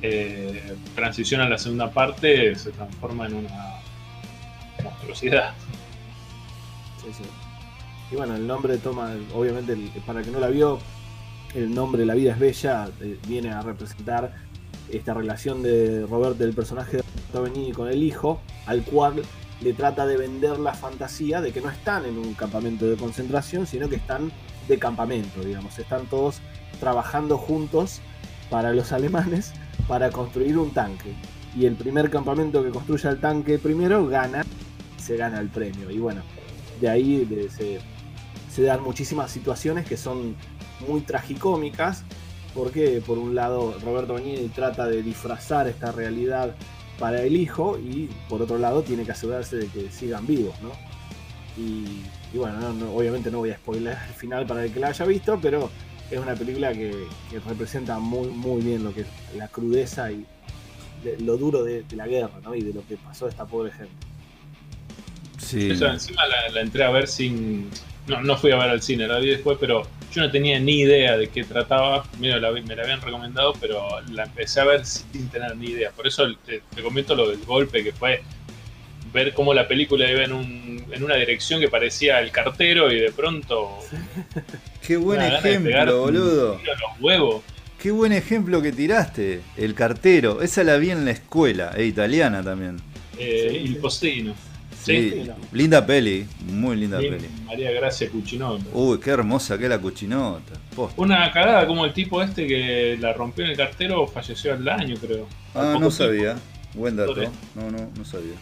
eh, 0.00 0.76
transiciona 0.94 1.44
a 1.44 1.48
la 1.48 1.58
segunda 1.58 1.90
parte, 1.90 2.54
se 2.54 2.70
transforma 2.72 3.26
en 3.26 3.34
una 3.34 3.80
monstruosidad. 4.82 5.54
Sí, 7.02 7.12
sí. 7.12 7.24
Y 8.10 8.16
bueno, 8.16 8.36
el 8.36 8.46
nombre 8.46 8.78
toma, 8.78 9.14
obviamente, 9.34 9.76
para 10.06 10.20
el 10.20 10.26
que 10.26 10.30
no 10.30 10.40
la 10.40 10.48
vio, 10.48 10.78
el 11.54 11.74
nombre 11.74 12.04
La 12.06 12.14
vida 12.14 12.32
es 12.32 12.38
bella 12.38 12.88
eh, 13.00 13.18
viene 13.26 13.50
a 13.50 13.62
representar 13.62 14.32
esta 14.90 15.14
relación 15.14 15.62
de 15.62 16.06
Robert, 16.06 16.36
del 16.36 16.52
personaje 16.52 16.98
de 16.98 17.72
con 17.72 17.88
el 17.88 18.02
hijo, 18.02 18.40
al 18.66 18.82
cual 18.82 19.22
le 19.62 19.72
trata 19.72 20.06
de 20.06 20.16
vender 20.16 20.58
la 20.58 20.74
fantasía 20.74 21.40
de 21.40 21.52
que 21.52 21.60
no 21.60 21.70
están 21.70 22.04
en 22.04 22.18
un 22.18 22.34
campamento 22.34 22.86
de 22.86 22.96
concentración, 22.96 23.66
sino 23.66 23.88
que 23.88 23.96
están 23.96 24.30
de 24.68 24.78
campamento, 24.78 25.42
digamos, 25.42 25.78
están 25.78 26.06
todos 26.06 26.40
trabajando 26.80 27.38
juntos 27.38 28.00
para 28.52 28.74
los 28.74 28.92
alemanes 28.92 29.54
para 29.88 30.10
construir 30.10 30.58
un 30.58 30.72
tanque. 30.74 31.14
Y 31.56 31.64
el 31.64 31.74
primer 31.74 32.10
campamento 32.10 32.62
que 32.62 32.68
construya 32.68 33.08
el 33.08 33.18
tanque 33.18 33.58
primero 33.58 34.06
gana, 34.06 34.44
se 34.98 35.16
gana 35.16 35.40
el 35.40 35.48
premio. 35.48 35.90
Y 35.90 35.98
bueno, 35.98 36.20
de 36.78 36.88
ahí 36.90 37.48
se, 38.50 38.62
dan 38.62 38.82
muchísimas 38.82 39.30
situaciones 39.30 39.86
que 39.86 39.96
son 39.96 40.36
muy 40.86 41.00
tragicómicas, 41.00 42.04
porque 42.54 43.02
por 43.06 43.16
un 43.18 43.34
lado 43.34 43.74
Roberto 43.82 44.14
Benigni 44.14 44.48
trata 44.48 44.86
de 44.86 45.02
disfrazar 45.02 45.66
esta 45.66 45.90
realidad 45.90 46.54
para 46.98 47.22
el 47.22 47.34
hijo 47.36 47.78
y 47.78 48.10
por 48.28 48.42
otro 48.42 48.58
lado 48.58 48.82
tiene 48.82 49.04
que 49.04 49.12
asegurarse 49.12 49.56
de 49.56 49.66
que 49.68 49.90
sigan 49.90 50.26
vivos, 50.26 50.54
¿no? 50.60 50.72
Y, 51.56 52.02
bueno, 52.36 52.58
no- 52.60 52.72
no- 52.74 52.92
obviamente 52.94 53.30
no 53.30 53.38
voy 53.38 53.50
a 53.50 53.56
spoiler 53.56 53.96
el 54.08 54.14
final 54.14 54.46
para 54.46 54.62
el 54.64 54.72
que 54.72 54.80
la 54.80 54.88
haya 54.88 55.06
visto, 55.06 55.38
pero 55.40 55.70
es 56.14 56.20
una 56.20 56.34
película 56.34 56.72
que, 56.72 57.06
que 57.30 57.40
representa 57.40 57.98
muy, 57.98 58.28
muy 58.28 58.62
bien 58.62 58.84
lo 58.84 58.94
que 58.94 59.02
es 59.02 59.06
la 59.36 59.48
crudeza 59.48 60.10
y 60.12 60.24
de- 61.04 61.18
lo 61.20 61.36
duro 61.36 61.64
de, 61.64 61.82
de 61.82 61.96
la 61.96 62.06
guerra, 62.06 62.40
¿no? 62.42 62.54
Y 62.54 62.62
de 62.62 62.72
lo 62.72 62.86
que 62.86 62.96
pasó 62.96 63.26
a 63.26 63.28
esta 63.28 63.44
pobre 63.44 63.72
gente. 63.72 63.92
Sí. 65.38 65.70
Eso 65.70 65.86
encima 65.88 66.26
la, 66.26 66.48
la 66.50 66.60
entré 66.60 66.84
a 66.84 66.90
ver 66.90 67.08
sin... 67.08 67.68
No, 68.06 68.20
no 68.20 68.36
fui 68.36 68.50
a 68.50 68.56
ver 68.56 68.68
al 68.68 68.82
cine, 68.82 69.06
la 69.06 69.18
vi 69.20 69.28
después, 69.28 69.58
pero 69.60 69.82
yo 70.12 70.22
no 70.22 70.30
tenía 70.30 70.58
ni 70.58 70.80
idea 70.80 71.16
de 71.16 71.28
qué 71.28 71.44
trataba. 71.44 72.04
Medio 72.18 72.40
la 72.40 72.50
me 72.50 72.74
la 72.74 72.82
habían 72.82 73.00
recomendado, 73.00 73.52
pero 73.60 74.00
la 74.10 74.24
empecé 74.24 74.60
a 74.60 74.64
ver 74.64 74.84
sin 74.84 75.28
tener 75.28 75.56
ni 75.56 75.66
idea. 75.70 75.90
Por 75.92 76.08
eso 76.08 76.26
te, 76.44 76.62
te 76.74 76.82
comento 76.82 77.14
lo 77.14 77.28
del 77.30 77.44
golpe, 77.44 77.84
que 77.84 77.92
fue 77.92 78.22
ver 79.12 79.34
cómo 79.34 79.52
la 79.54 79.68
película 79.68 80.10
iba 80.10 80.22
en, 80.24 80.32
un- 80.32 80.84
en 80.90 81.02
una 81.04 81.16
dirección 81.16 81.60
que 81.60 81.68
parecía 81.68 82.20
el 82.20 82.30
cartero 82.30 82.90
y 82.92 83.00
de 83.00 83.12
pronto... 83.12 83.78
Qué 84.86 84.96
buen 84.96 85.20
ejemplo, 85.22 86.00
boludo. 86.00 86.60
los 86.64 87.00
huevos. 87.00 87.42
Qué 87.80 87.90
buen 87.90 88.12
ejemplo 88.12 88.60
que 88.62 88.72
tiraste. 88.72 89.40
El 89.56 89.74
cartero. 89.74 90.42
Esa 90.42 90.64
la 90.64 90.76
vi 90.76 90.90
en 90.90 91.04
la 91.04 91.12
escuela. 91.12 91.72
Es 91.76 91.86
italiana 91.88 92.42
también. 92.42 92.78
Eh, 93.18 93.62
Il. 93.64 93.76
Postino. 93.76 94.34
Sí. 94.82 95.24
Linda 95.52 95.84
peli. 95.86 96.26
Muy 96.46 96.76
linda 96.76 96.98
peli. 96.98 97.28
María 97.44 97.70
Gracia 97.70 98.08
Cuchinotto. 98.10 98.64
Uy, 98.72 98.98
qué 98.98 99.10
hermosa 99.10 99.56
que 99.56 99.64
es 99.64 99.70
la 99.70 99.78
cuchinota. 99.78 100.54
Posta. 100.74 101.00
Una 101.00 101.30
cagada 101.30 101.66
como 101.68 101.84
el 101.84 101.92
tipo 101.92 102.20
este 102.22 102.46
que 102.48 102.96
la 103.00 103.12
rompió 103.12 103.44
en 103.44 103.52
el 103.52 103.56
cartero 103.56 104.06
falleció 104.08 104.52
al 104.54 104.68
año, 104.68 104.96
creo. 105.00 105.28
Ah, 105.54 105.62
no 105.64 105.70
tiempo. 105.72 105.90
sabía. 105.92 106.36
Buen 106.74 106.96
dato. 106.96 107.14
No, 107.54 107.70
no, 107.70 107.88
no 107.96 108.04
sabía. 108.04 108.34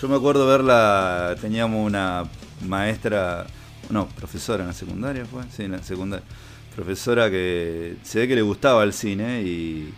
Yo 0.00 0.06
me 0.06 0.14
acuerdo 0.14 0.46
verla, 0.46 1.34
teníamos 1.40 1.84
una 1.84 2.22
maestra, 2.68 3.46
no, 3.90 4.06
profesora 4.06 4.62
en 4.62 4.68
la 4.68 4.72
secundaria 4.72 5.26
fue, 5.26 5.42
sí, 5.50 5.64
en 5.64 5.72
la 5.72 5.82
secundaria. 5.82 6.24
Profesora 6.76 7.28
que 7.28 7.96
se 8.04 8.20
ve 8.20 8.28
que 8.28 8.36
le 8.36 8.42
gustaba 8.42 8.84
el 8.84 8.92
cine 8.92 9.42
y 9.42 9.92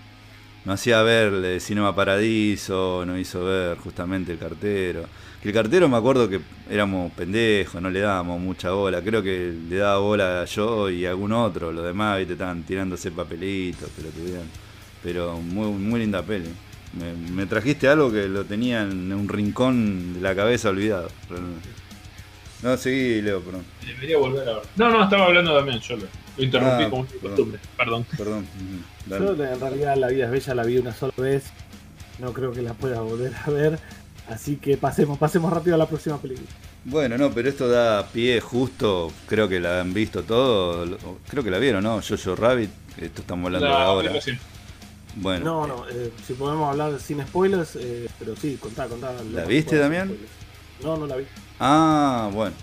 nos 0.64 0.80
hacía 0.80 1.03
ver 1.03 1.44
eh, 1.44 1.61
Cinema 1.61 1.94
Paradiso, 1.94 3.05
nos 3.05 3.18
hizo 3.18 3.44
ver 3.44 3.76
justamente 3.76 4.32
el 4.32 4.38
cartero. 4.38 5.05
Que 5.42 5.48
el 5.48 5.55
cartero 5.55 5.86
me 5.86 5.98
acuerdo 5.98 6.30
que 6.30 6.40
éramos 6.70 7.12
pendejos, 7.12 7.82
no 7.82 7.90
le 7.90 8.01
dábamos 8.01 8.40
mucha 8.40 8.70
bola. 8.70 9.03
Creo 9.03 9.22
que 9.22 9.55
le 9.68 9.76
daba 9.76 9.98
bola 9.98 10.46
yo 10.46 10.88
y 10.88 11.05
algún 11.05 11.32
otro. 11.32 11.72
Los 11.72 11.84
demás, 11.84 12.16
viste, 12.16 12.32
estaban 12.32 12.62
tirándose 12.62 13.11
papelitos, 13.11 13.90
que 13.94 14.03
lo 14.03 14.09
pero 15.03 15.38
muy, 15.38 15.72
muy 15.72 16.01
linda 16.01 16.22
peli. 16.22 16.48
Me, 16.93 17.47
trajiste 17.47 17.88
algo 17.88 18.11
que 18.11 18.26
lo 18.26 18.45
tenía 18.45 18.82
en 18.82 19.12
un 19.12 19.28
rincón 19.28 20.14
de 20.14 20.20
la 20.20 20.34
cabeza 20.34 20.70
olvidado. 20.70 21.09
No, 22.62 22.76
seguí, 22.76 23.22
Leo, 23.22 23.41
perdón. 23.41 23.64
Debería 23.86 24.18
volver 24.18 24.49
a 24.49 24.55
ver. 24.55 24.62
No, 24.76 24.91
no, 24.91 25.05
estaba 25.05 25.26
hablando 25.26 25.57
también, 25.57 25.80
yo 25.80 25.97
lo, 25.97 26.07
interrumpí 26.36 26.84
ah, 26.84 26.91
como 26.91 27.07
costumbre. 27.07 27.61
Perdón. 27.76 28.07
Perdón. 28.16 28.47
Yo 29.09 29.45
en 29.45 29.61
realidad 29.61 29.97
La 29.97 30.09
vida 30.09 30.26
es 30.26 30.30
bella 30.30 30.55
la 30.55 30.64
vi 30.64 30.78
una 30.78 30.93
sola 30.93 31.14
vez. 31.16 31.45
No 32.18 32.32
creo 32.32 32.53
que 32.53 32.61
la 32.61 32.74
pueda 32.74 33.01
volver 33.01 33.32
a 33.34 33.51
ver. 33.51 33.78
Así 34.28 34.57
que 34.57 34.76
pasemos, 34.76 35.18
pasemos 35.18 35.53
rápido 35.53 35.74
a 35.74 35.78
la 35.78 35.88
próxima 35.88 36.18
película. 36.18 36.49
Bueno, 36.84 37.18
no, 37.18 37.30
pero 37.30 37.49
esto 37.49 37.68
da 37.68 38.07
pie 38.07 38.41
justo, 38.41 39.12
creo 39.26 39.49
que 39.49 39.61
la 39.61 39.80
han 39.80 39.93
visto 39.93 40.22
todo, 40.22 40.86
creo 41.28 41.45
que 41.45 41.51
la 41.51 41.59
vieron, 41.59 41.82
¿no? 41.82 42.01
Jojo 42.01 42.36
Rabbit, 42.36 42.70
esto 42.97 43.20
estamos 43.20 43.47
hablando 43.47 43.66
de 43.66 43.74
ahora. 43.74 44.12
Bueno. 45.17 45.45
No, 45.45 45.67
no, 45.67 45.89
eh, 45.89 46.13
si 46.27 46.35
podemos 46.35 46.71
hablar 46.71 46.99
sin 47.01 47.21
spoilers, 47.27 47.77
eh, 47.77 48.09
pero 48.19 48.37
sí, 48.37 48.57
contá, 48.61 48.87
contá. 48.87 49.13
¿La 49.33 49.45
viste, 49.45 49.77
Damián? 49.77 50.17
No, 50.83 50.97
no 50.97 51.07
la 51.07 51.17
vi. 51.17 51.25
Ah, 51.59 52.31
bueno 52.33 52.55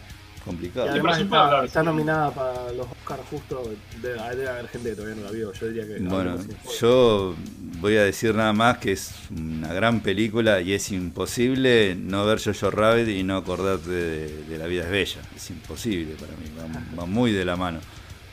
complicado. 0.48 0.90
además 0.90 1.20
está, 1.66 1.84
nominada 1.84 2.32
para 2.32 2.72
los 2.72 2.88
Oscars 2.88 3.22
justo, 3.30 3.70
debe, 4.02 4.20
haber 4.20 4.68
gente 4.70 4.90
que 4.90 4.96
todavía 4.96 5.16
no 5.16 5.26
la 5.26 5.32
vio, 5.32 5.52
yo 5.54 5.68
diría 5.68 5.86
que... 5.86 6.00
Bueno, 6.00 6.38
yo 6.80 7.36
voy 7.80 7.98
a 7.98 8.04
decir 8.04 8.34
nada 8.34 8.54
más 8.54 8.78
que 8.78 8.94
es 8.94 9.14
una 9.30 9.74
gran 9.74 10.00
película 10.00 10.62
y 10.62 10.74
es 10.74 10.92
imposible 10.92 11.96
no 11.96 12.26
ver 12.26 12.42
Jojo 12.42 12.72
Rabbit 12.72 13.10
y 13.10 13.24
no 13.24 13.38
acordarte 13.38 13.90
de, 13.90 14.58
La 14.58 14.66
vida 14.66 14.84
es 14.84 14.90
bella, 14.90 15.22
es 15.36 15.50
imposible 15.50 16.16
para 16.16 16.32
mí, 16.34 16.50
va, 16.98 17.06
muy 17.06 17.32
de 17.32 17.46
la 17.46 17.56
mano. 17.56 17.80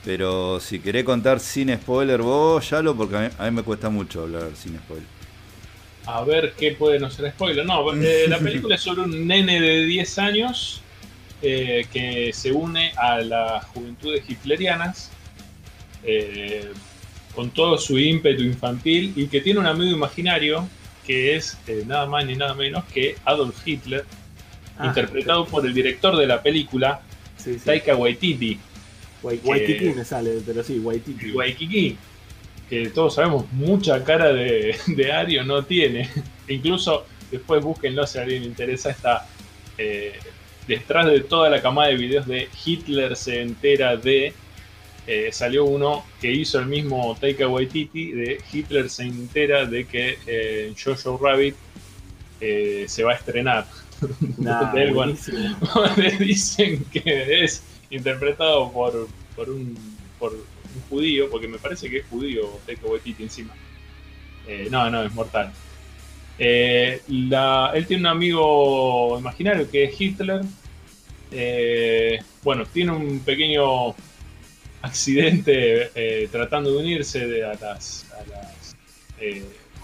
Pero 0.05 0.61
si 0.61 0.81
querés 0.81 1.05
contar 1.05 1.41
sin 1.41 1.75
spoiler 1.75 2.21
vos, 2.21 2.69
ya 2.69 2.83
lo 2.83 2.95
porque 2.95 3.17
a 3.17 3.45
mí, 3.45 3.51
me 3.51 3.63
cuesta 3.63 3.89
mucho 3.89 4.23
hablar 4.23 4.51
sin 4.55 4.77
spoiler. 4.79 5.07
A 6.07 6.23
ver 6.23 6.53
qué 6.59 6.73
puede 6.73 6.99
no 6.99 7.11
ser 7.11 7.31
spoiler. 7.31 7.65
No, 7.65 7.93
eh, 7.95 8.25
la 8.29 8.39
película 8.39 8.75
es 8.75 8.83
sobre 8.83 9.03
un 9.03 9.27
nene 9.27 9.61
de 9.61 9.85
10 9.87 10.19
años 10.19 10.83
eh, 11.43 11.87
que 11.93 12.33
se 12.33 12.53
une 12.53 12.93
a 12.97 13.21
las 13.21 13.65
juventudes 13.67 14.29
hitlerianas 14.29 15.11
eh, 16.03 16.71
con 17.35 17.51
todo 17.51 17.77
su 17.77 17.99
ímpetu 17.99 18.43
infantil 18.43 19.13
y 19.17 19.27
que 19.27 19.41
tiene 19.41 19.61
un 19.61 19.67
amigo 19.67 19.91
imaginario 19.95 20.69
que 21.07 21.37
es 21.37 21.59
eh, 21.67 21.85
nada 21.87 22.07
más 22.07 22.25
ni 22.25 22.35
nada 22.35 22.55
menos 22.55 22.85
que 22.87 23.17
Adolf 23.25 23.57
Hitler, 23.67 24.05
ah, 24.79 24.87
interpretado 24.87 25.45
por 25.47 25.67
el 25.67 25.75
director 25.75 26.17
de 26.17 26.27
la 26.27 26.43
película, 26.43 27.03
Taika 27.65 27.95
Waititi. 27.95 28.59
Waititi 29.25 29.91
me 29.95 30.05
sale, 30.05 30.41
pero 30.45 30.63
sí, 30.63 30.79
Waititi. 30.79 31.33
Waititi, 31.33 31.97
que 32.69 32.91
todos 32.91 33.15
sabemos 33.15 33.51
mucha 33.53 34.05
cara 34.05 34.33
de, 34.33 34.77
de 34.87 35.13
Ario 35.13 35.45
no 35.45 35.65
tiene. 35.65 36.09
Incluso 36.49 37.07
después 37.31 37.63
búsquenlo 37.63 38.07
si 38.07 38.19
a 38.19 38.23
alguien 38.23 38.43
le 38.43 38.49
interesa 38.49 38.91
esta 38.91 39.27
detrás 40.67 41.07
de 41.07 41.21
toda 41.21 41.51
la 41.51 41.61
camada 41.61 41.89
de 41.89 41.97
videos 41.97 42.27
de 42.27 42.49
Hitler 42.65 43.17
se 43.17 43.43
entera 43.43 43.97
de, 43.97 44.33
eh, 45.07 45.29
salió 45.33 45.65
uno 45.65 46.05
que 46.21 46.33
hizo 46.33 46.59
el 46.59 46.67
mismo 46.67 47.17
Taika 47.21 47.49
Waititi, 47.49 48.13
de 48.13 48.41
Hitler 48.53 48.89
se 48.89 49.05
entera 49.05 49.67
de 49.67 49.85
que 49.85 50.19
eh, 50.27 50.75
Jojo 50.83 51.19
Rabbit 51.19 51.55
eh, 52.41 52.85
se 52.89 53.05
va 53.05 53.13
a 53.13 53.17
estrenar. 53.17 53.67
dicen 56.19 56.85
que 56.93 57.45
es 57.45 57.63
interpretado 57.95 58.71
por, 58.73 59.09
por, 59.37 59.51
un, 59.51 59.77
judío, 60.91 61.31
porque 61.31 61.47
me 61.47 61.59
parece 61.59 61.89
que 61.89 61.99
es 61.99 62.07
judío 62.07 62.59
Taika 62.67 62.87
Waititi 62.87 63.23
encima. 63.23 63.55
no, 64.71 64.91
no, 64.91 65.05
es 65.05 65.15
mortal. 65.15 65.53
Eh, 66.39 67.01
él 67.09 67.87
tiene 67.87 68.03
un 68.03 68.07
amigo 68.07 69.19
imaginario 69.19 69.71
que 69.71 69.85
es 69.85 70.01
Hitler. 70.01 70.43
Eh, 71.31 72.21
bueno, 72.43 72.65
tiene 72.67 72.93
un 72.93 73.21
pequeño 73.21 73.95
accidente 74.83 75.91
eh, 75.95 76.29
tratando 76.31 76.73
de 76.73 76.79
unirse 76.79 77.45
a 77.45 77.55
las, 77.55 78.07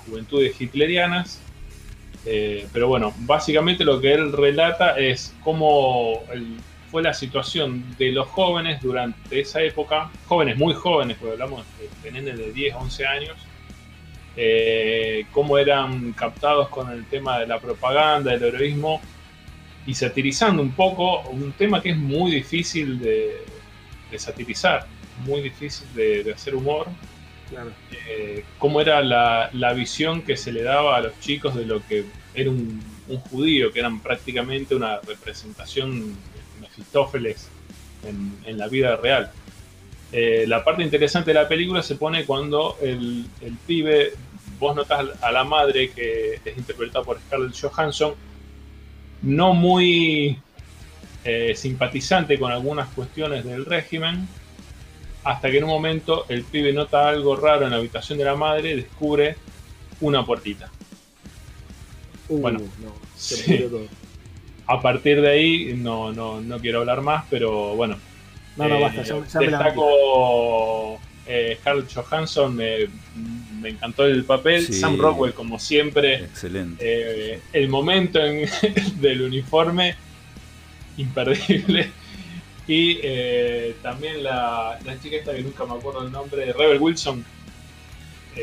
juventudes 0.07 0.61
hitlerianas. 0.61 1.41
pero 2.25 2.89
bueno, 2.89 3.15
básicamente 3.21 3.85
lo 3.85 4.01
que 4.01 4.13
él 4.13 4.33
relata 4.33 4.99
es 4.99 5.35
cómo 5.43 6.23
fue 6.91 7.03
la 7.03 7.15
situación 7.15 7.97
de 7.99 8.13
los 8.13 8.27
jóvenes 8.29 8.83
durante 8.83 9.41
esa 9.41 9.63
época, 9.63 10.11
jóvenes 10.27 10.57
muy 10.57 10.75
jóvenes, 10.75 11.17
porque 11.19 11.33
hablamos 11.33 11.65
de 12.03 12.13
nenes 12.13 12.39
de 12.39 12.53
10, 12.53 12.75
11 12.75 13.07
años, 13.07 13.37
eh, 14.37 15.27
cómo 15.33 15.59
eran 15.59 16.13
captados 16.13 16.69
con 16.69 16.91
el 16.91 17.05
tema 17.07 17.39
de 17.39 17.47
la 17.47 17.61
propaganda, 17.61 18.33
del 18.33 18.55
heroísmo, 18.55 19.01
y 19.87 19.95
satirizando 19.95 20.63
un 20.63 20.73
poco 20.73 21.21
un 21.31 21.53
tema 21.53 21.81
que 21.81 21.91
es 21.91 21.97
muy 21.97 22.31
difícil 22.31 22.99
de, 23.01 23.45
satirizar, 24.17 24.87
muy 25.25 25.41
difícil 25.41 25.87
de, 25.95 26.33
hacer 26.35 26.55
humor. 26.55 26.87
Eh, 28.09 28.45
cómo 28.59 28.81
era 28.81 29.03
la, 29.03 29.73
visión 29.75 30.23
que 30.23 30.37
se 30.37 30.53
le 30.53 30.63
daba 30.63 30.97
a 30.97 31.01
los 31.01 31.19
chicos 31.21 31.55
de 31.55 31.67
lo 31.67 31.85
que 31.87 32.05
era 32.35 32.51
un, 32.51 32.81
judío, 33.31 33.73
que 33.73 33.81
eran 33.81 34.01
prácticamente 34.01 34.77
una 34.77 35.01
representación 35.01 36.11
de 36.11 36.40
Mefistófeles 36.77 37.49
en, 38.47 38.59
la 38.59 38.69
vida 38.69 38.97
real. 38.97 39.31
Eh, 40.13 40.45
la 40.47 40.65
parte 40.65 40.83
interesante 40.83 41.31
de 41.31 41.35
la 41.35 41.49
película 41.49 41.83
se 41.83 41.95
pone 41.95 42.25
cuando 42.25 42.77
el, 42.83 43.27
pibe, 43.67 44.13
vos 44.59 44.75
notas 44.75 45.07
a 45.21 45.31
la 45.31 45.45
madre 45.45 45.91
que 45.91 46.41
es 46.45 46.57
interpretada 46.57 47.05
por 47.05 47.21
Scarlett 47.21 47.55
Johansson, 47.61 48.15
no 49.23 49.55
muy 49.55 50.39
eh, 51.25 51.55
simpatizante 51.55 52.39
con 52.39 52.51
algunas 52.51 52.89
cuestiones 52.89 53.45
del 53.45 53.67
régimen, 53.67 54.27
hasta 55.23 55.51
que 55.51 55.59
en 55.59 55.65
un 55.65 55.71
momento 55.71 56.25
el 56.29 56.45
pibe 56.45 56.73
nota 56.73 57.09
algo 57.09 57.37
raro 57.37 57.65
en 57.65 57.71
la 57.71 57.77
habitación 57.77 58.19
de 58.19 58.25
la 58.25 58.35
madre 58.35 58.71
y 58.71 58.77
descubre 58.77 59.37
una 60.01 60.25
puertita. 60.25 60.71
Uh, 62.29 62.39
bueno, 62.39 62.61
a 64.71 64.81
partir 64.81 65.21
de 65.21 65.29
ahí 65.29 65.75
no, 65.77 66.13
no, 66.13 66.41
no 66.41 66.61
quiero 66.61 66.79
hablar 66.79 67.03
más, 67.03 67.25
pero 67.29 67.75
bueno, 67.75 67.97
no, 68.57 68.69
no, 68.69 68.81
basta, 68.81 69.03
ya, 69.03 69.17
destaco 69.41 71.01
eh, 71.27 71.57
Scarlett 71.61 71.93
Johansson, 71.93 72.55
me, 72.55 72.89
encantó 73.65 74.05
el 74.07 74.25
papel. 74.25 74.73
Sam 74.73 74.97
Rockwell, 74.97 75.35
como 75.35 75.59
siempre. 75.59 76.25
Excelente. 76.25 76.85
Eh, 76.85 77.41
el 77.53 77.69
momento 77.69 78.21
del 79.01 79.23
uniforme, 79.23 79.97
imperdible. 80.97 81.91
Y 82.69 83.01
eh, 83.03 83.75
también 83.83 84.23
la, 84.23 84.79
chica 85.03 85.17
esta 85.17 85.35
que 85.35 85.43
nunca 85.43 85.65
me 85.65 85.75
acuerdo 85.75 86.05
el 86.05 86.13
nombre, 86.13 86.53
Rebel 86.53 86.81
Wilson. 86.81 87.25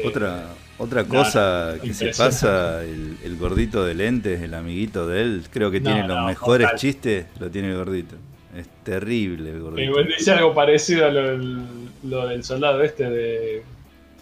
otra 0.04 0.48
otra 0.78 1.06
cosa 1.06 1.76
que 1.82 1.94
se 1.94 2.08
pasa, 2.10 2.84
el, 2.84 3.38
gordito 3.40 3.84
de 3.84 3.94
lentes, 3.94 4.42
el 4.42 4.54
amiguito 4.54 5.08
de 5.08 5.22
él, 5.22 5.44
creo 5.52 5.72
que 5.72 5.82
tiene 5.82 6.08
los 6.08 6.26
mejores 6.26 6.70
chistes, 6.76 7.26
lo 7.40 7.50
tiene 7.50 7.70
el 7.70 7.78
gordito. 7.78 8.16
Es 8.56 8.68
terrible 8.84 9.52
el 9.52 9.60
gordito. 9.60 10.04
dice 10.04 10.32
algo 10.32 10.54
parecido 10.54 11.06
a 11.06 11.12
lo, 11.12 12.28
del 12.28 12.44
soldado 12.44 12.82
este 12.84 13.10
de 13.10 13.64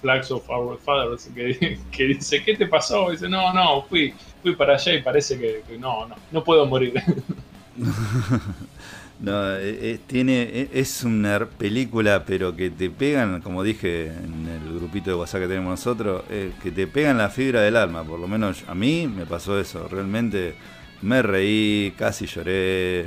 Flags 0.02 0.32
of 0.32 0.50
Our 0.50 0.78
Fathers, 0.80 1.30
que, 1.34 2.04
dice, 2.06 2.44
¿qué 2.44 2.56
te 2.56 2.68
pasó? 2.68 3.12
dice, 3.12 3.30
no, 3.30 3.54
no, 3.54 3.84
fui, 3.84 4.14
fui 4.42 4.56
para 4.56 4.76
allá 4.76 4.94
y 4.94 5.02
parece 5.02 5.38
que, 5.38 5.78
no, 5.78 6.08
no, 6.08 6.16
no 6.32 6.44
puedo 6.44 6.66
morir. 6.66 6.94
no, 9.20 9.56
e, 9.56 9.94
e, 9.94 10.00
tiene, 10.06 10.42
e, 10.44 10.70
es 10.74 11.04
una 11.04 11.46
película, 11.46 12.26
pero 12.26 12.56
que 12.56 12.70
te 12.70 12.90
pegan, 12.90 13.42
como 13.42 13.64
dije 13.64 14.08
en 14.08 14.48
el 14.48 14.76
grupito 14.78 15.12
de 15.12 15.16
WhatsApp 15.16 15.42
que 15.42 15.48
tenemos 15.48 15.72
nosotros, 15.72 16.24
eh, 16.30 16.52
que 16.62 16.72
te 16.72 16.88
pegan 16.88 17.18
la 17.18 17.30
fibra 17.30 17.62
del 17.62 17.78
alma, 17.78 18.04
por 18.04 18.20
lo 18.20 18.28
menos 18.28 18.64
a 18.68 18.76
mí 18.76 19.08
me 19.08 19.26
pasó 19.26 19.60
eso, 19.60 19.88
realmente 19.88 20.56
me 21.02 21.22
reí, 21.22 21.94
casi 21.98 22.26
lloré, 22.26 23.06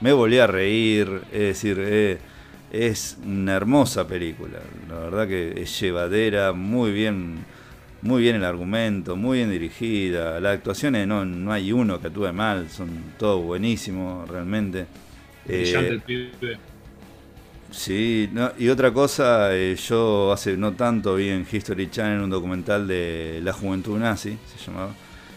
me 0.00 0.12
volví 0.12 0.38
a 0.38 0.46
reír, 0.46 1.20
es 1.30 1.40
decir, 1.40 1.76
eh, 1.80 2.18
es 2.70 3.18
una 3.24 3.54
hermosa 3.54 4.08
película, 4.08 4.58
la 4.88 5.00
verdad 5.00 5.28
que 5.28 5.60
es 5.60 5.78
llevadera, 5.80 6.52
muy 6.54 6.92
bien, 6.92 7.44
muy 8.00 8.22
bien 8.22 8.36
el 8.36 8.44
argumento, 8.44 9.16
muy 9.16 9.38
bien 9.38 9.50
dirigida, 9.50 10.40
las 10.40 10.56
actuaciones 10.56 11.06
no, 11.06 11.26
no 11.26 11.52
hay 11.52 11.72
uno 11.72 12.00
que 12.00 12.06
actúe 12.06 12.32
mal, 12.32 12.70
son 12.70 12.88
todos 13.18 13.44
buenísimos 13.44 14.26
realmente. 14.28 14.86
Eh, 15.48 16.00
sí, 17.70 18.30
y 18.58 18.68
otra 18.68 18.92
cosa, 18.92 19.54
eh, 19.54 19.76
yo 19.76 20.32
hace 20.32 20.56
no 20.56 20.72
tanto 20.72 21.16
vi 21.16 21.30
en 21.30 21.46
History 21.50 21.90
Channel 21.90 22.20
un 22.20 22.30
documental 22.30 22.86
de 22.86 23.40
la 23.42 23.52
juventud 23.52 23.98
nazi, 23.98 24.38
se 24.46 24.64
llamaba, 24.64 24.94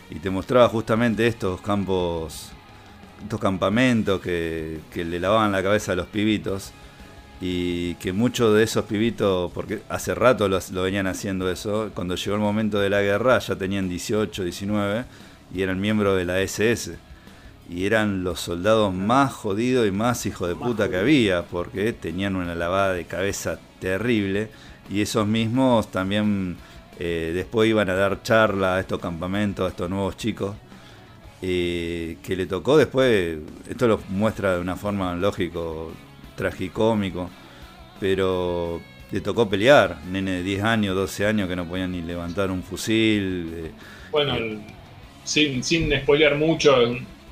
y 0.10 0.20
te 0.20 0.30
mostraba 0.30 0.70
justamente 0.70 1.26
estos 1.26 1.62
campos 1.62 2.52
estos 3.24 3.40
campamentos 3.40 4.22
que, 4.22 4.80
le 4.94 5.20
lavaban 5.20 5.52
la 5.52 5.64
cabeza 5.64 5.94
a 5.94 5.96
los 5.96 6.08
pibitos. 6.08 6.72
y 7.42 7.96
que 7.96 8.14
muchos 8.14 8.56
de 8.56 8.64
esos 8.64 8.86
pibitos, 8.86 9.52
porque 9.52 9.82
hace 9.90 10.16
rato 10.16 10.48
lo, 10.48 10.60
lo, 10.72 10.84
venían 10.84 11.06
haciendo 11.08 11.52
eso, 11.52 11.92
cuando 11.94 12.16
llegó 12.16 12.36
el 12.36 12.42
momento 12.42 12.80
de 12.80 12.90
la 12.90 13.02
guerra 13.02 13.40
ya 13.40 13.56
tenían 13.56 13.90
18, 13.90 14.44
19 14.44 15.06
y 15.54 15.62
eran 15.62 15.80
miembros 15.80 16.18
de 16.18 16.26
la 16.26 16.40
SS. 16.42 16.98
Y 17.70 17.86
eran 17.86 18.24
los 18.24 18.40
soldados 18.40 18.94
más 18.94 19.34
jodidos 19.34 19.88
y 19.88 19.92
más 19.92 20.26
hijos 20.26 20.48
de 20.48 20.56
puta 20.56 20.90
que 20.90 20.98
había, 20.98 21.44
porque 21.44 21.94
tenían 21.94 22.36
una 22.36 22.54
lavada 22.54 22.94
de 22.94 23.06
cabeza 23.06 23.60
terrible. 23.80 24.50
Y 24.90 25.02
esos 25.02 25.26
mismos 25.26 25.90
también 25.92 26.58
eh, 27.00 27.32
después 27.34 27.68
iban 27.68 27.90
a 27.90 27.96
dar 27.96 28.22
charla 28.22 28.76
a 28.76 28.80
estos 28.80 29.00
campamentos, 29.00 29.66
a 29.66 29.70
estos 29.70 29.90
nuevos 29.90 30.16
chicos. 30.16 30.56
Eh, 31.42 32.18
que 32.24 32.36
le 32.36 32.46
tocó 32.46 32.78
después, 32.78 33.38
esto 33.70 33.88
lo 33.88 34.00
muestra 34.10 34.56
de 34.56 34.62
una 34.62 34.76
forma 34.76 35.14
lógico, 35.16 35.92
tragicómico, 36.36 37.30
pero 38.00 38.82
le 39.12 39.22
tocó 39.22 39.48
pelear, 39.50 39.98
nene 40.10 40.32
de 40.32 40.44
10 40.44 40.64
años, 40.64 40.96
12 40.96 41.26
años 41.26 41.50
que 41.50 41.56
no 41.56 41.66
podían 41.66 41.92
ni 41.92 42.02
levantar 42.02 42.52
un 42.52 42.64
fusil. 42.64 43.52
Eh, 43.54 43.72
bueno, 44.12 44.36
sin, 45.24 45.64
sin 45.64 45.92
spoilear 46.02 46.36
mucho, 46.36 46.76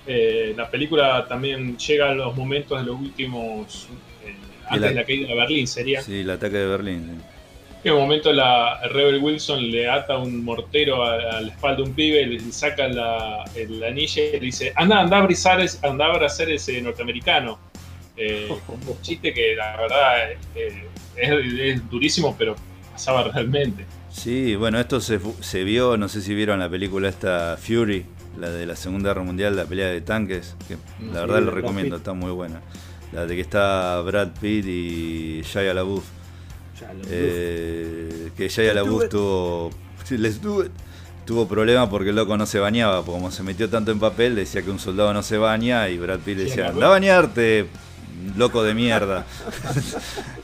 eh, 0.05 0.53
la 0.55 0.69
película 0.69 1.25
también 1.27 1.77
llega 1.77 2.09
a 2.09 2.13
los 2.13 2.35
momentos 2.35 2.79
de 2.79 2.85
los 2.85 2.99
últimos. 2.99 3.87
Eh, 4.25 4.35
antes 4.67 4.89
de 4.89 4.95
la 4.95 5.03
caída 5.05 5.27
de 5.27 5.35
Berlín, 5.35 5.67
sería. 5.67 6.01
Sí, 6.01 6.21
el 6.21 6.29
ataque 6.29 6.57
de 6.57 6.67
Berlín. 6.67 7.21
En 7.83 7.93
un 7.93 7.99
momento 7.99 8.31
la 8.31 8.79
Rebel 8.87 9.21
Wilson 9.21 9.69
le 9.69 9.89
ata 9.89 10.17
un 10.17 10.43
mortero 10.43 11.03
a, 11.03 11.41
la 11.41 11.49
espalda 11.49 11.77
de 11.77 11.83
un 11.83 11.93
pibe, 11.93 12.25
le 12.25 12.39
saca 12.51 12.87
la, 12.87 13.43
el 13.55 13.83
anillo 13.83 14.23
y 14.23 14.31
le 14.31 14.39
dice: 14.39 14.71
Anda, 14.75 15.01
anda 15.01 15.17
a 15.17 15.19
abrazar, 15.21 15.65
anda 15.81 16.05
a 16.05 16.09
abrazar 16.09 16.49
ese 16.49 16.81
norteamericano. 16.81 17.59
Eh, 18.15 18.47
un 18.67 19.01
chiste 19.01 19.33
que 19.33 19.55
la 19.55 19.75
verdad 19.77 20.31
eh, 20.55 20.85
es, 21.17 21.89
durísimo, 21.89 22.35
pero 22.37 22.55
pasaba 22.91 23.23
realmente. 23.23 23.85
Sí, 24.09 24.55
bueno, 24.55 24.79
esto 24.79 25.01
se, 25.01 25.19
se 25.41 25.63
vio, 25.63 25.97
no 25.97 26.07
sé 26.07 26.21
si 26.21 26.35
vieron 26.35 26.59
la 26.59 26.69
película 26.69 27.09
esta 27.09 27.57
Fury, 27.57 28.05
la 28.39 28.49
de 28.49 28.65
la 28.65 28.75
Segunda 28.75 29.09
Guerra 29.09 29.23
Mundial, 29.23 29.55
la 29.55 29.65
pelea 29.65 29.87
de 29.87 30.01
tanques, 30.01 30.55
que 30.67 30.77
la 31.13 31.21
verdad 31.21 31.41
lo 31.41 31.51
recomiendo, 31.51 31.97
está 31.97 32.13
muy 32.13 32.31
buena. 32.31 32.61
La 33.11 33.25
de 33.25 33.35
que 33.35 33.41
está 33.41 34.01
Brad 34.01 34.29
Pitt 34.39 34.65
y 34.65 35.41
Shia 35.43 35.73
LaBeouf. 35.73 36.03
Eh, 37.09 38.31
que 38.35 38.49
Shia 38.49 38.73
LaBeouf 38.73 39.07
tuvo, 39.09 39.69
tuvo 41.25 41.47
problemas 41.47 41.89
porque 41.89 42.09
el 42.09 42.15
loco 42.15 42.35
no 42.37 42.45
se 42.45 42.59
bañaba, 42.59 43.03
porque 43.03 43.19
como 43.19 43.31
se 43.31 43.43
metió 43.43 43.69
tanto 43.69 43.91
en 43.91 43.99
papel, 43.99 44.35
decía 44.35 44.63
que 44.63 44.71
un 44.71 44.79
soldado 44.79 45.13
no 45.13 45.21
se 45.21 45.37
baña 45.37 45.87
y 45.89 45.97
Brad 45.97 46.19
Pitt 46.19 46.39
decía, 46.39 46.69
anda 46.69 46.87
a 46.87 46.89
bañarte, 46.89 47.67
loco 48.35 48.63
de 48.63 48.73
mierda. 48.73 49.25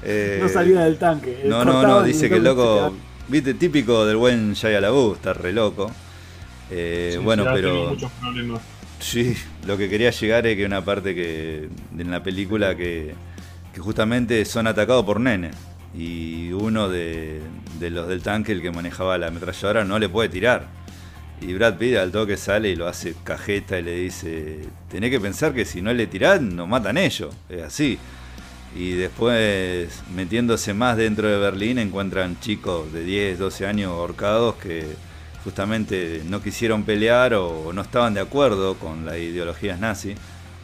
no 0.39 0.49
salía 0.49 0.81
del 0.81 0.97
tanque. 0.97 1.41
No, 1.45 1.65
no, 1.65 1.81
no, 1.81 2.03
dice 2.03 2.29
que 2.29 2.35
el 2.35 2.43
loco, 2.43 2.93
viste, 3.27 3.55
típico 3.55 4.05
del 4.05 4.17
buen 4.17 4.53
Shia 4.53 4.79
LaBeouf, 4.79 5.17
está 5.17 5.33
re 5.33 5.53
loco. 5.53 5.91
Eh, 6.71 7.19
bueno, 7.23 7.45
pero. 7.53 7.95
Sí, 8.99 9.35
lo 9.65 9.77
que 9.77 9.89
quería 9.89 10.11
llegar 10.11 10.45
es 10.45 10.57
que 10.57 10.65
una 10.65 10.83
parte 10.83 11.15
que 11.15 11.69
en 11.97 12.11
la 12.11 12.21
película 12.21 12.75
que, 12.75 13.13
justamente 13.77 14.43
son 14.43 14.67
atacados 14.67 15.05
por 15.05 15.21
nenes 15.21 15.55
y 15.97 16.51
uno 16.51 16.89
de, 16.89 17.41
los 17.79 18.07
del 18.09 18.21
tanque, 18.21 18.51
el 18.51 18.61
que 18.61 18.71
manejaba 18.71 19.17
la 19.17 19.27
ametralladora, 19.27 19.85
no 19.85 19.97
le 19.99 20.09
puede 20.09 20.29
tirar. 20.29 20.67
Y 21.41 21.53
Brad 21.53 21.77
Pitt 21.77 21.95
al 21.95 22.11
toque 22.11 22.35
sale 22.35 22.69
y 22.69 22.75
lo 22.75 22.87
hace 22.87 23.15
cajeta 23.23 23.79
y 23.79 23.83
le 23.83 23.95
dice, 23.95 24.59
tenés 24.89 25.09
que 25.09 25.21
pensar 25.21 25.53
que 25.53 25.63
si 25.63 25.81
no 25.81 25.93
le 25.93 26.05
tirás, 26.05 26.41
nos 26.41 26.67
matan 26.67 26.97
ellos. 26.97 27.33
Es 27.47 27.61
así. 27.61 27.97
Y 28.75 28.91
después, 28.91 30.03
metiéndose 30.13 30.73
más 30.73 30.97
dentro 30.97 31.29
de 31.29 31.37
Berlín, 31.37 31.79
encuentran 31.79 32.37
chicos 32.41 32.91
de 32.91 33.05
10, 33.05 33.39
12 33.39 33.65
años 33.65 33.91
ahorcados 33.93 34.55
que 34.55 34.85
justamente 35.43 36.21
no 36.25 36.41
quisieron 36.41 36.83
pelear 36.83 37.33
o 37.33 37.71
no 37.73 37.81
estaban 37.81 38.13
de 38.13 38.21
acuerdo 38.21 38.75
con 38.75 39.05
las 39.05 39.17
ideologías 39.17 39.79
nazis. 39.79 40.17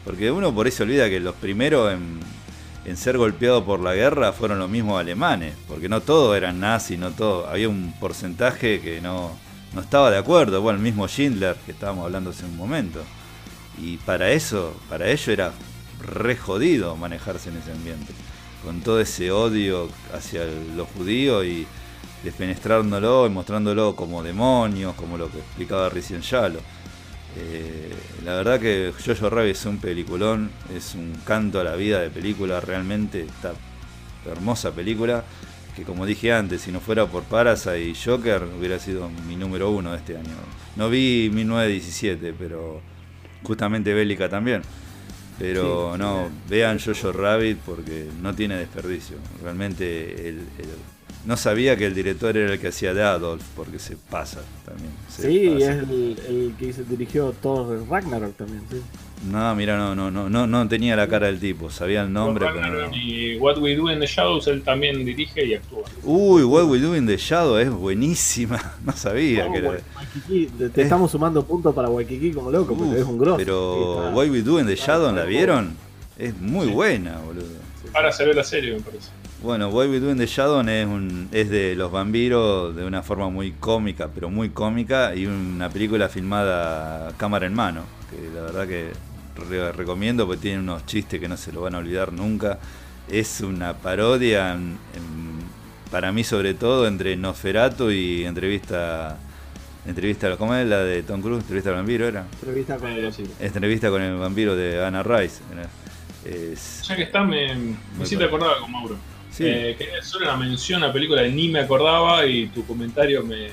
Porque 0.04 0.30
uno 0.30 0.54
por 0.54 0.68
eso 0.68 0.84
olvida 0.84 1.08
que 1.08 1.18
los 1.18 1.34
primeros 1.34 1.92
en, 1.92 2.96
ser 2.96 3.18
golpeados 3.18 3.64
por 3.64 3.80
la 3.80 3.94
guerra 3.94 4.32
fueron 4.32 4.60
los 4.60 4.70
mismos 4.70 5.00
alemanes, 5.00 5.54
porque 5.66 5.88
no 5.88 6.00
todos 6.00 6.36
eran 6.36 6.60
nazis, 6.60 6.96
no 6.96 7.10
todo, 7.10 7.48
había 7.48 7.68
un 7.68 7.92
porcentaje 7.98 8.80
que 8.80 9.00
no, 9.00 9.32
no 9.74 9.80
estaba 9.80 10.08
de 10.12 10.18
acuerdo, 10.18 10.62
bueno, 10.62 10.76
el 10.76 10.84
mismo 10.84 11.08
Schindler 11.08 11.56
que 11.66 11.72
estábamos 11.72 12.04
hablando 12.04 12.30
hace 12.30 12.44
un 12.44 12.56
momento. 12.56 13.02
Y 13.82 13.96
para 13.98 14.30
eso, 14.30 14.76
para 14.88 15.08
ello 15.08 15.32
era 15.32 15.52
re 16.00 16.36
jodido 16.36 16.94
manejarse 16.94 17.48
en 17.48 17.56
ese 17.56 17.72
ambiente, 17.72 18.12
con 18.64 18.80
todo 18.82 19.00
ese 19.00 19.32
odio 19.32 19.88
hacia 20.14 20.44
los 20.76 20.86
judíos 20.90 21.44
y 21.44 21.66
desfenestrándolo 22.22 23.26
y 23.26 23.30
mostrándolo 23.30 23.94
como 23.94 24.22
demonios, 24.22 24.94
como 24.94 25.16
lo 25.16 25.30
que 25.30 25.38
explicaba 25.38 25.88
recién 25.88 26.20
Yalo. 26.22 26.60
Eh, 27.38 27.92
la 28.24 28.34
verdad 28.34 28.58
que 28.58 28.92
Jojo 29.04 29.28
Rabbit 29.28 29.52
es 29.56 29.66
un 29.66 29.78
peliculón, 29.78 30.50
es 30.74 30.94
un 30.94 31.12
canto 31.24 31.60
a 31.60 31.64
la 31.64 31.76
vida 31.76 32.00
de 32.00 32.08
película, 32.08 32.60
realmente 32.60 33.22
esta 33.22 33.52
hermosa 34.26 34.72
película 34.72 35.22
que 35.76 35.82
como 35.82 36.06
dije 36.06 36.32
antes, 36.32 36.62
si 36.62 36.72
no 36.72 36.80
fuera 36.80 37.06
por 37.06 37.24
Parasite 37.24 37.84
y 37.84 37.94
Joker 37.94 38.44
hubiera 38.58 38.78
sido 38.78 39.10
mi 39.28 39.36
número 39.36 39.70
uno 39.70 39.92
de 39.92 39.98
este 39.98 40.16
año. 40.16 40.32
No 40.74 40.88
vi 40.88 41.30
1917, 41.32 42.34
pero 42.38 42.80
justamente 43.42 43.92
bélica 43.92 44.30
también. 44.30 44.62
Pero 45.38 45.98
no, 45.98 46.30
vean 46.48 46.78
Jojo 46.78 47.12
Rabbit 47.12 47.58
porque 47.58 48.08
no 48.22 48.34
tiene 48.34 48.56
desperdicio. 48.56 49.18
Realmente 49.42 50.30
el 50.30 50.46
no 51.26 51.36
sabía 51.36 51.76
que 51.76 51.86
el 51.86 51.94
director 51.94 52.36
era 52.36 52.52
el 52.52 52.60
que 52.60 52.68
hacía 52.68 52.94
de 52.94 53.02
Adolf, 53.02 53.42
porque 53.56 53.80
se 53.80 53.96
pasa 53.96 54.40
también. 54.64 54.90
sí, 55.08 55.60
es 55.60 55.68
el, 55.68 56.54
que 56.56 56.72
se 56.72 56.84
dirigió 56.84 57.34
Thor 57.42 57.84
Ragnarok 57.88 58.36
también, 58.36 58.62
sí. 58.70 58.80
No, 59.28 59.54
mira, 59.56 59.76
no, 59.76 59.96
no, 59.96 60.08
no, 60.10 60.28
no, 60.28 60.46
no 60.46 60.68
tenía 60.68 60.94
la 60.94 61.08
cara 61.08 61.26
del 61.26 61.40
tipo, 61.40 61.68
sabía 61.68 62.02
el 62.02 62.12
nombre, 62.12 62.46
pero 62.54 62.94
Y 62.94 63.36
What 63.38 63.58
We 63.58 63.74
Do 63.74 63.90
in 63.90 63.98
the 63.98 64.06
Shadows 64.06 64.46
él 64.46 64.62
también 64.62 65.04
dirige 65.04 65.44
y 65.44 65.54
actúa. 65.54 65.82
Uy, 66.04 66.44
What 66.44 66.66
We 66.66 66.78
Do 66.78 66.94
in 66.94 67.06
the 67.06 67.16
Shadows 67.16 67.60
es 67.60 67.70
buenísima, 67.70 68.76
no 68.84 68.92
sabía 68.92 69.50
que 69.50 69.58
era. 69.58 69.78
te 70.72 70.82
estamos 70.82 71.10
sumando 71.10 71.44
puntos 71.44 71.74
para 71.74 71.88
Waikiki 71.88 72.32
como 72.32 72.52
loco, 72.52 72.76
porque 72.76 73.00
es 73.00 73.04
un 73.04 73.18
grosso. 73.18 73.38
Pero 73.38 74.10
What 74.10 74.28
We 74.28 74.42
Do 74.42 74.60
in 74.60 74.66
the 74.66 74.76
Shadows, 74.76 75.12
¿la 75.12 75.24
vieron? 75.24 75.76
Es 76.16 76.38
muy 76.40 76.68
buena, 76.68 77.18
boludo. 77.18 77.46
Ahora 77.94 78.12
se 78.12 78.24
ve 78.24 78.32
la 78.32 78.44
serie, 78.44 78.74
me 78.74 78.80
parece. 78.80 79.10
Bueno, 79.46 79.70
Boy 79.70 79.86
We 79.86 80.00
Do 80.00 80.12
the 80.16 80.26
Shadow 80.26 80.60
es, 80.68 80.86
un, 80.86 81.28
es 81.30 81.48
de 81.48 81.76
los 81.76 81.92
vampiros 81.92 82.74
de 82.74 82.84
una 82.84 83.04
forma 83.04 83.30
muy 83.30 83.52
cómica, 83.52 84.10
pero 84.12 84.28
muy 84.28 84.48
cómica, 84.50 85.14
y 85.14 85.26
una 85.26 85.70
película 85.70 86.08
filmada 86.08 87.12
cámara 87.16 87.46
en 87.46 87.54
mano, 87.54 87.82
que 88.10 88.28
la 88.34 88.42
verdad 88.42 88.66
que 88.66 88.90
recomiendo 89.70 90.26
porque 90.26 90.42
tiene 90.42 90.58
unos 90.58 90.84
chistes 90.84 91.20
que 91.20 91.28
no 91.28 91.36
se 91.36 91.52
lo 91.52 91.60
van 91.60 91.76
a 91.76 91.78
olvidar 91.78 92.12
nunca. 92.12 92.58
Es 93.08 93.40
una 93.40 93.74
parodia, 93.74 94.58
para 95.92 96.10
mí 96.10 96.24
sobre 96.24 96.54
todo, 96.54 96.88
entre 96.88 97.14
Nosferatu 97.14 97.92
y 97.92 98.24
entrevista... 98.24 99.16
Entrevista, 99.86 100.36
¿cómo 100.36 100.56
es 100.56 100.66
la 100.66 100.80
de 100.80 101.04
Tom 101.04 101.22
Cruise? 101.22 101.42
Entrevista 101.42 101.70
al 101.70 101.76
vampiro 101.76 102.08
era. 102.08 102.26
Entrevista 102.32 102.78
con 102.78 102.90
el 102.90 103.04
vampiro. 103.04 103.28
Entrevista 103.38 103.90
con 103.90 104.02
el 104.02 104.16
vampiro 104.16 104.56
de 104.56 104.84
Anna 104.84 105.04
Rice. 105.04 105.40
Ya 106.82 106.96
que 106.96 107.02
está, 107.04 107.22
me, 107.22 107.54
me 107.54 108.02
hiciste 108.02 108.24
acordar 108.24 108.58
con 108.58 108.72
Mauro. 108.72 108.96
Eh, 109.38 109.74
quería 109.76 109.98
hacer 109.98 110.22
una 110.22 110.36
mención 110.36 110.82
a 110.82 110.92
película 110.92 111.22
que 111.22 111.28
ni 111.28 111.48
me 111.48 111.60
acordaba 111.60 112.24
y 112.26 112.46
tu 112.48 112.64
comentario 112.64 113.22
me, 113.22 113.48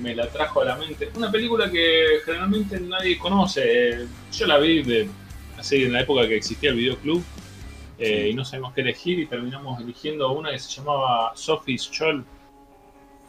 me 0.00 0.14
la 0.14 0.28
trajo 0.28 0.62
a 0.62 0.64
la 0.64 0.76
mente. 0.76 1.10
Una 1.14 1.30
película 1.30 1.70
que 1.70 2.20
generalmente 2.24 2.80
nadie 2.80 3.18
conoce. 3.18 4.06
Yo 4.32 4.46
la 4.46 4.58
vi 4.58 4.82
de, 4.82 5.08
así 5.58 5.84
en 5.84 5.92
la 5.92 6.00
época 6.00 6.26
que 6.26 6.36
existía 6.36 6.70
el 6.70 6.76
videoclub 6.76 7.22
eh, 7.98 8.28
y 8.30 8.34
no 8.34 8.44
sabemos 8.44 8.72
qué 8.72 8.80
elegir 8.80 9.18
y 9.18 9.26
terminamos 9.26 9.80
eligiendo 9.80 10.32
una 10.32 10.50
que 10.50 10.58
se 10.58 10.70
llamaba 10.70 11.32
Sophie's 11.34 11.82
Scholl. 11.82 12.24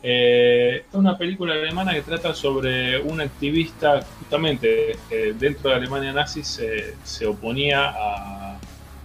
Eh, 0.02 0.86
es 0.90 0.96
una 0.96 1.18
película 1.18 1.54
alemana 1.54 1.94
que 1.94 2.02
trata 2.02 2.34
sobre 2.34 3.00
un 3.00 3.22
activista 3.22 4.06
justamente 4.20 4.98
dentro 5.40 5.70
de 5.70 5.76
Alemania 5.76 6.12
nazi 6.12 6.44
se, 6.44 6.96
se 7.04 7.26
oponía 7.26 7.90
a, 7.90 8.60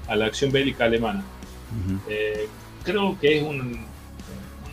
a 0.09 0.17
la 0.17 0.27
acción 0.27 0.51
bélica 0.51 0.85
alemana. 0.85 1.25
Eh, 2.09 2.49
creo 2.83 3.19
que 3.21 3.39
es 3.39 3.43
un, 3.43 3.85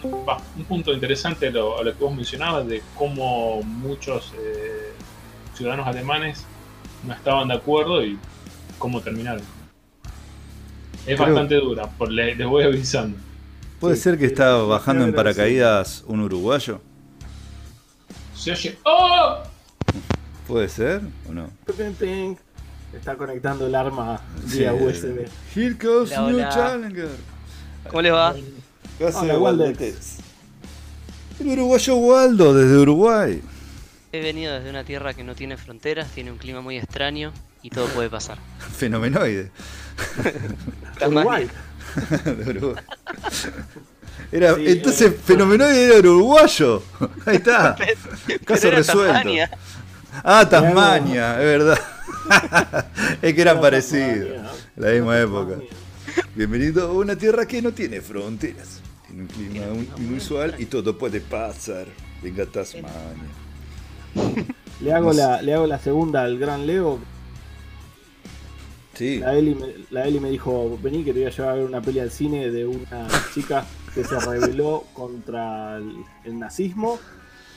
un, 0.04 0.66
punto 0.66 0.94
interesante 0.94 1.52
lo, 1.52 1.84
lo, 1.84 1.98
que 1.98 2.04
vos 2.04 2.16
mencionabas 2.16 2.68
de 2.68 2.82
cómo 2.96 3.62
muchos 3.64 4.34
eh, 4.40 4.92
ciudadanos 5.56 5.88
alemanes 5.88 6.46
no 7.06 7.14
estaban 7.14 7.48
de 7.48 7.56
acuerdo 7.56 8.04
y 8.04 8.18
cómo 8.78 9.02
terminaron. 9.02 9.44
Es 11.06 11.20
bastante 11.20 11.56
dura, 11.56 11.88
por 11.88 12.12
les, 12.12 12.38
voy 12.46 12.64
avisando. 12.64 13.18
¿Puede 13.80 13.96
ser 13.96 14.18
que 14.18 14.26
está 14.26 14.56
bajando 14.56 15.06
en 15.06 15.14
paracaídas 15.14 16.04
un 16.08 16.22
uruguayo? 16.22 16.82
Se 18.34 18.52
oye. 18.52 18.78
¡Oh! 18.84 19.44
¿Puede 20.48 20.70
ser 20.70 21.02
o 21.30 21.34
no? 21.34 21.50
Está 22.96 23.16
conectando 23.16 23.68
el 23.68 23.76
arma 23.76 24.20
Sí. 24.48 24.60
vía 24.60 24.74
USB. 24.74 25.28
Here 25.56 25.76
Hola, 25.88 26.22
New 26.28 26.36
hola. 26.38 26.50
Challenger. 26.50 27.10
¿Cómo 27.90 28.02
les 28.02 28.14
va? 28.14 28.36
¿Qué 28.98 29.06
hace 29.08 29.18
Hola, 29.20 29.38
Waldex? 29.38 29.80
Waldex. 29.80 30.18
El 31.40 31.48
uruguayo 31.50 31.96
Waldo 31.98 32.54
desde 32.54 32.78
Uruguay. 32.78 33.42
He 34.14 34.22
venido 34.22 34.54
desde 34.54 34.70
una 34.70 34.86
tierra 34.86 35.14
que 35.14 35.24
no 35.24 35.36
tiene 35.36 35.58
fronteras, 35.58 36.10
tiene 36.12 36.32
un 36.32 36.38
clima 36.38 36.62
muy 36.62 36.78
extraño 36.78 37.34
y 37.62 37.70
todo 37.70 37.88
puede 37.88 38.10
pasar. 38.10 38.38
Fenomenoide. 38.78 39.52
Uruguay. 41.06 41.50
de 42.26 42.50
Uruguay. 42.50 42.84
Era, 44.32 44.56
Sí, 44.56 44.64
entonces, 44.68 45.12
eh, 45.12 45.20
Fenomenoide 45.24 45.98
era 45.98 46.10
uruguayo. 46.10 46.82
Ahí 47.26 47.36
está. 47.36 47.76
Caso 47.76 48.62
Pero 48.62 48.68
era 48.68 48.78
resuelto. 48.78 49.14
Tasmania. 49.14 49.52
Ah, 50.24 50.48
Tasmania, 50.50 51.34
es 51.34 51.46
verdad. 51.46 51.80
Es 53.22 53.34
que 53.34 53.42
eran 53.42 53.56
Era 53.58 53.62
parecidos. 53.62 54.30
La 54.76 54.92
misma 54.92 55.20
época. 55.20 55.56
Bienvenido 56.36 56.88
a 56.90 56.94
una 56.94 57.16
tierra 57.16 57.46
que 57.48 57.62
no 57.62 57.72
tiene 57.72 58.02
fronteras. 58.02 58.82
Tiene 59.08 59.24
un 59.24 59.28
clima 59.28 59.66
un- 59.68 59.88
inusual 60.04 60.56
y 60.60 60.66
todo 60.66 60.98
puede 60.98 61.20
pasar. 61.22 61.86
Venga 62.22 62.46
Tasmania. 62.46 62.90
Le 64.82 64.92
hago, 64.94 65.14
la, 65.14 65.42
le 65.42 65.54
hago 65.54 65.68
la 65.68 65.80
segunda 65.80 66.24
al 66.24 66.38
gran 66.38 66.68
Leo. 66.68 67.00
Sí. 68.94 69.20
La 69.20 69.34
Eli, 69.36 69.56
me, 69.56 69.68
la 69.90 70.06
Eli 70.06 70.20
me 70.20 70.30
dijo, 70.30 70.78
vení 70.82 71.04
que 71.04 71.14
te 71.14 71.20
voy 71.20 71.28
a 71.28 71.32
llevar 71.32 71.52
a 71.52 71.56
ver 71.56 71.66
una 71.66 71.82
peli 71.82 72.00
al 72.00 72.12
cine 72.12 72.50
de 72.50 72.66
una 72.66 73.08
chica 73.34 73.66
que 73.94 74.04
se 74.04 74.18
rebeló 74.20 74.84
contra 74.94 75.78
el, 75.78 75.96
el 76.26 76.40
nazismo. 76.40 77.00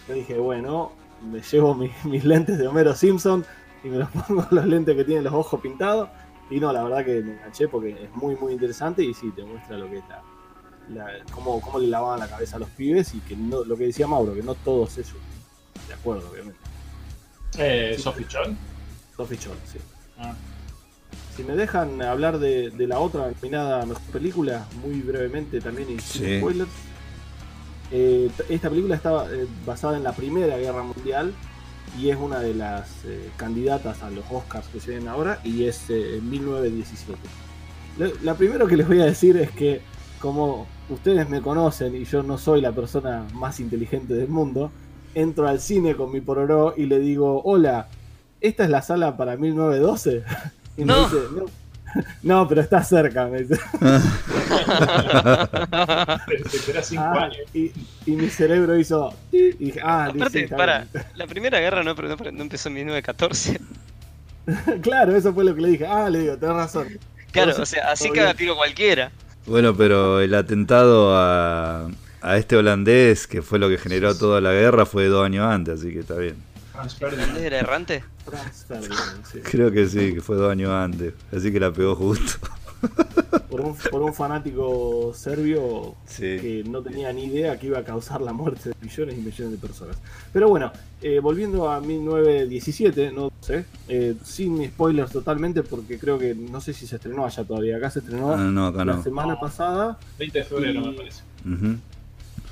Yo 0.08 0.14
dije, 0.14 0.34
bueno, 0.38 0.92
me 1.30 1.40
llevo 1.40 1.74
mi- 1.74 1.90
mis 2.04 2.24
lentes 2.24 2.58
de 2.58 2.66
Homero 2.68 2.94
Simpson 2.94 3.44
y 3.84 3.88
me 3.88 3.98
los 3.98 4.08
pongo 4.28 4.46
los 4.50 4.66
lentes 4.66 4.96
que 4.96 5.04
tienen 5.04 5.24
los 5.24 5.32
ojos 5.34 5.60
pintados. 5.60 6.08
Y 6.50 6.60
no, 6.60 6.72
la 6.72 6.82
verdad 6.82 7.04
que 7.04 7.20
me 7.22 7.32
enganché 7.34 7.68
porque 7.68 7.90
es 8.04 8.14
muy, 8.16 8.34
muy 8.36 8.52
interesante 8.54 9.02
y 9.02 9.12
sí, 9.14 9.30
te 9.32 9.44
muestra 9.44 9.76
lo 9.76 9.88
que 9.90 9.98
es 9.98 10.04
la... 10.08 10.22
la- 11.04 11.24
cómo, 11.30 11.60
cómo 11.60 11.78
le 11.78 11.88
lavaban 11.88 12.18
la 12.20 12.26
cabeza 12.28 12.56
a 12.56 12.58
los 12.58 12.70
pibes 12.70 13.14
y 13.14 13.20
que 13.20 13.36
no, 13.36 13.64
lo 13.64 13.76
que 13.76 13.84
decía 13.84 14.06
Mauro, 14.06 14.34
que 14.34 14.42
no 14.42 14.54
todos 14.54 14.96
ellos. 14.96 15.16
De 15.86 15.94
acuerdo, 15.94 16.28
obviamente. 16.30 16.58
Eh, 17.58 17.96
Sophie 17.98 18.26
Chon. 18.26 18.56
Sophie 19.16 19.36
Chol, 19.38 19.56
sí. 19.66 19.78
Ah. 20.18 20.34
Si 21.36 21.44
me 21.44 21.54
dejan 21.54 22.00
hablar 22.02 22.38
de, 22.38 22.70
de 22.70 22.86
la 22.86 22.98
otra 22.98 23.30
nominada 23.30 23.84
mejor 23.86 24.02
película, 24.04 24.66
muy 24.82 25.00
brevemente 25.02 25.60
también 25.60 25.88
y 25.90 26.00
sin 26.00 26.24
Sí. 26.24 26.38
spoilers. 26.38 26.70
Eh, 27.90 28.30
esta 28.48 28.68
película 28.68 28.96
está 28.96 29.26
eh, 29.32 29.46
basada 29.64 29.96
en 29.96 30.02
la 30.04 30.12
Primera 30.12 30.56
Guerra 30.58 30.82
Mundial 30.82 31.32
y 31.98 32.10
es 32.10 32.16
una 32.16 32.40
de 32.40 32.54
las 32.54 33.04
eh, 33.04 33.30
candidatas 33.36 34.02
a 34.02 34.10
los 34.10 34.24
Oscars 34.30 34.66
que 34.68 34.80
se 34.80 34.92
ven 34.96 35.08
ahora 35.08 35.40
y 35.44 35.64
es 35.64 35.88
eh, 35.90 36.20
1917. 36.22 37.18
Lo, 37.98 38.10
la 38.22 38.34
primero 38.34 38.66
que 38.66 38.76
les 38.76 38.86
voy 38.86 39.00
a 39.00 39.06
decir 39.06 39.36
es 39.36 39.50
que 39.50 39.80
como 40.20 40.66
ustedes 40.90 41.28
me 41.28 41.40
conocen 41.40 41.94
y 41.94 42.04
yo 42.04 42.22
no 42.22 42.38
soy 42.38 42.60
la 42.60 42.72
persona 42.72 43.24
más 43.34 43.60
inteligente 43.60 44.14
del 44.14 44.28
mundo, 44.28 44.70
entro 45.14 45.48
al 45.48 45.60
cine 45.60 45.94
con 45.96 46.10
mi 46.12 46.20
pororó 46.20 46.74
y 46.76 46.86
le 46.86 46.98
digo, 46.98 47.42
hola, 47.44 47.88
¿esta 48.40 48.64
es 48.64 48.70
la 48.70 48.82
sala 48.82 49.16
para 49.16 49.36
1912? 49.36 50.24
Y 50.76 50.82
me 50.84 50.92
No. 50.92 51.00
dice, 51.08 51.16
no, 51.34 51.44
no, 52.22 52.46
pero 52.48 52.60
está 52.60 52.82
cerca, 52.82 53.26
me 53.26 53.42
dice. 53.42 53.60
Te 56.66 56.82
cinco 56.82 57.02
Ah, 57.02 57.24
años. 57.24 57.36
y, 57.54 57.72
y 58.06 58.10
mi 58.12 58.28
cerebro 58.28 58.78
hizo. 58.78 59.14
Y 59.32 59.52
dije, 59.52 59.80
ah, 59.82 60.06
Aparte, 60.06 60.48
para, 60.48 60.86
bien. 60.92 61.04
la 61.16 61.26
primera 61.26 61.60
guerra 61.60 61.82
no, 61.82 61.94
no, 61.94 62.16
no 62.32 62.42
empezó 62.42 62.68
en 62.68 62.74
1914. 62.76 63.60
claro, 64.82 65.16
eso 65.16 65.32
fue 65.34 65.44
lo 65.44 65.54
que 65.54 65.60
le 65.62 65.68
dije. 65.70 65.86
Ah, 65.86 66.08
le 66.10 66.20
digo, 66.20 66.36
tenés 66.36 66.56
razón. 66.56 66.88
Claro, 67.32 67.52
o 67.60 67.66
sea, 67.66 67.90
así 67.90 68.10
bien. 68.10 68.34
tiro 68.36 68.56
cualquiera. 68.56 69.10
Bueno, 69.46 69.74
pero 69.76 70.20
el 70.20 70.34
atentado 70.34 71.14
a, 71.16 71.88
a 72.20 72.36
este 72.36 72.56
holandés, 72.56 73.26
que 73.26 73.42
fue 73.42 73.58
lo 73.58 73.68
que 73.68 73.78
generó 73.78 74.16
toda 74.16 74.40
la 74.40 74.52
guerra, 74.52 74.86
fue 74.86 75.06
dos 75.06 75.24
años 75.24 75.44
antes, 75.46 75.80
así 75.80 75.92
que 75.92 76.00
está 76.00 76.14
bien. 76.14 76.36
Franz 76.78 76.94
¿Antes 76.94 76.94
Ferdinand. 77.18 77.36
era 77.38 77.58
errante? 77.58 78.04
Creo 79.50 79.70
que 79.72 79.88
sí, 79.88 80.14
que 80.14 80.20
fue 80.20 80.36
dos 80.36 80.50
años 80.50 80.70
antes, 80.70 81.14
así 81.32 81.50
que 81.52 81.58
la 81.60 81.72
pegó 81.72 81.94
justo. 81.96 82.38
Por 83.50 83.62
un, 83.62 83.74
por 83.90 84.02
un 84.02 84.14
fanático 84.14 85.12
serbio 85.12 85.96
Sí. 86.06 86.20
que 86.22 86.64
no 86.68 86.80
tenía 86.80 87.12
ni 87.12 87.24
idea 87.24 87.58
que 87.58 87.66
iba 87.66 87.78
a 87.80 87.84
causar 87.84 88.20
la 88.20 88.32
muerte 88.32 88.68
de 88.68 88.74
millones 88.80 89.16
y 89.18 89.20
millones 89.20 89.50
de 89.50 89.58
personas. 89.58 89.96
Pero 90.32 90.48
bueno, 90.48 90.70
eh, 91.02 91.18
volviendo 91.18 91.68
a 91.68 91.80
1917, 91.80 93.10
no 93.10 93.32
sé, 93.40 93.64
eh, 93.88 94.14
sin 94.22 94.64
spoilers 94.68 95.10
totalmente, 95.10 95.64
porque 95.64 95.98
creo 95.98 96.18
que 96.18 96.34
no 96.36 96.60
sé 96.60 96.72
si 96.72 96.86
se 96.86 96.96
estrenó 96.96 97.24
allá 97.24 97.42
todavía. 97.42 97.78
Acá 97.78 97.90
se 97.90 97.98
estrenó 97.98 98.36
no, 98.36 98.66
acá 98.68 98.84
la 98.84 98.94
no. 98.94 99.02
semana 99.02 99.40
pasada. 99.40 99.98
20 100.18 100.38
de 100.38 100.44
febrero, 100.44 100.80
Y- 100.80 100.86
me 100.88 100.92
parece. 100.92 101.22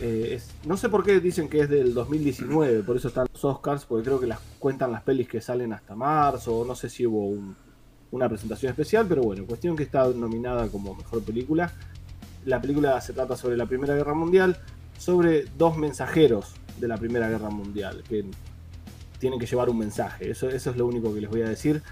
Eh, 0.01 0.35
es- 0.35 0.51
no 0.67 0.77
sé 0.77 0.89
por 0.91 1.03
qué 1.05 1.21
dicen 1.21 1.49
que 1.49 1.61
es 1.61 1.69
del 1.71 1.95
2019, 1.95 2.83
por 2.83 2.97
eso 2.97 3.09
están 3.09 3.27
los 3.33 3.45
Oscars, 3.45 3.85
porque 3.87 4.05
creo 4.05 4.21
que 4.21 4.27
las 4.27 4.41
cuentan 4.59 4.93
las 4.93 5.03
pelis 5.03 5.29
que 5.29 5.41
salen 5.41 5.73
hasta 5.73 5.95
marzo, 5.95 6.65
no 6.67 6.75
sé 6.75 6.89
si 6.91 7.07
hubo 7.07 7.27
un- 7.27 7.57
una 8.11 8.29
presentación 8.29 8.71
especial, 8.71 9.07
pero 9.09 9.23
bueno, 9.23 9.45
cuestión 9.47 9.75
que 9.77 9.83
está 9.85 10.07
nominada 10.09 10.69
como 10.69 10.95
mejor 10.95 11.23
película. 11.23 11.73
La 12.45 12.61
película 12.61 13.01
se 13.01 13.13
trata 13.15 13.37
sobre 13.37 13.57
la 13.57 13.67
Primera 13.67 13.95
Guerra 13.95 14.15
Mundial, 14.15 14.59
sobre 14.99 15.47
dos 15.59 15.77
mensajeros 15.77 16.53
de 16.79 16.89
la 16.89 16.97
Primera 16.99 17.29
Guerra 17.29 17.51
Mundial, 17.51 18.03
que 18.09 18.25
tienen 19.19 19.39
que 19.41 19.47
llevar 19.47 19.71
un 19.71 19.79
mensaje, 19.79 20.31
eso, 20.31 20.49
eso 20.51 20.71
es 20.71 20.77
lo 20.77 20.87
único 20.87 21.13
que 21.15 21.23
les 21.23 21.31
voy 21.31 21.41
a 21.43 21.49
decir. 21.49 21.83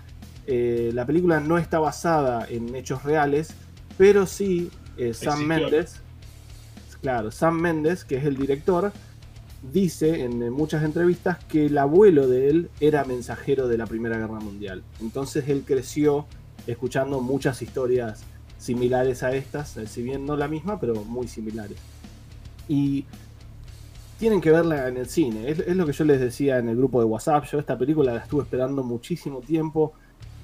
Eh, 0.46 0.90
la 0.92 1.06
película 1.06 1.40
no 1.40 1.56
está 1.56 1.78
basada 1.78 2.46
en 2.48 2.74
hechos 2.74 3.02
reales, 3.02 3.54
pero 3.96 4.26
sí 4.26 4.70
eh, 4.98 5.14
Sam. 5.14 5.38
Mendes, 5.46 6.00
claro, 7.04 7.30
Sam 7.30 7.60
Mendes, 7.60 8.02
que 8.02 8.16
es 8.16 8.24
el 8.24 8.34
director, 8.34 8.90
dice 9.74 10.24
en 10.24 10.50
muchas 10.50 10.82
entrevistas 10.82 11.36
que 11.44 11.66
el 11.66 11.76
abuelo 11.76 12.28
de 12.28 12.48
él 12.48 12.70
era 12.80 13.04
mensajero 13.04 13.68
de 13.68 13.76
la 13.76 13.86
Primera 13.86 14.16
Guerra 14.16 14.40
Mundial. 14.40 14.82
Entonces 15.02 15.46
él 15.50 15.64
creció 15.66 16.24
escuchando 16.66 17.20
muchas 17.20 17.60
historias 17.60 18.24
similares 18.56 19.22
a 19.22 19.36
estas, 19.36 19.76
eh, 19.76 19.86
si 19.86 20.02
bien 20.02 20.24
no 20.24 20.34
la 20.34 20.48
misma, 20.48 20.80
pero 20.80 20.94
muy 21.04 21.28
similares. 21.28 21.76
Y 22.68 23.04
tienen 24.18 24.40
que 24.40 24.50
verla 24.50 24.88
en 24.88 24.96
el 24.96 25.06
cine. 25.06 25.50
Es, 25.50 25.58
es 25.58 25.76
lo 25.76 25.84
que 25.84 25.92
yo 25.92 26.06
les 26.06 26.20
decía 26.20 26.56
en 26.56 26.70
el 26.70 26.76
grupo 26.76 27.00
de 27.00 27.04
WhatsApp. 27.04 27.44
Yo 27.52 27.58
esta 27.58 27.76
película 27.76 28.14
la 28.14 28.20
estuve 28.20 28.44
esperando 28.44 28.82
muchísimo 28.82 29.40
tiempo. 29.40 29.92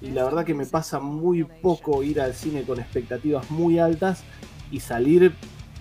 Y 0.02 0.10
la 0.10 0.24
verdad 0.24 0.44
que 0.44 0.52
me 0.52 0.66
pasa 0.66 1.00
muy 1.00 1.44
poco 1.44 2.02
ir 2.02 2.20
al 2.20 2.34
cine 2.34 2.64
con 2.64 2.78
expectativas 2.78 3.50
muy 3.50 3.78
altas 3.78 4.24
y 4.70 4.80
salir 4.80 5.32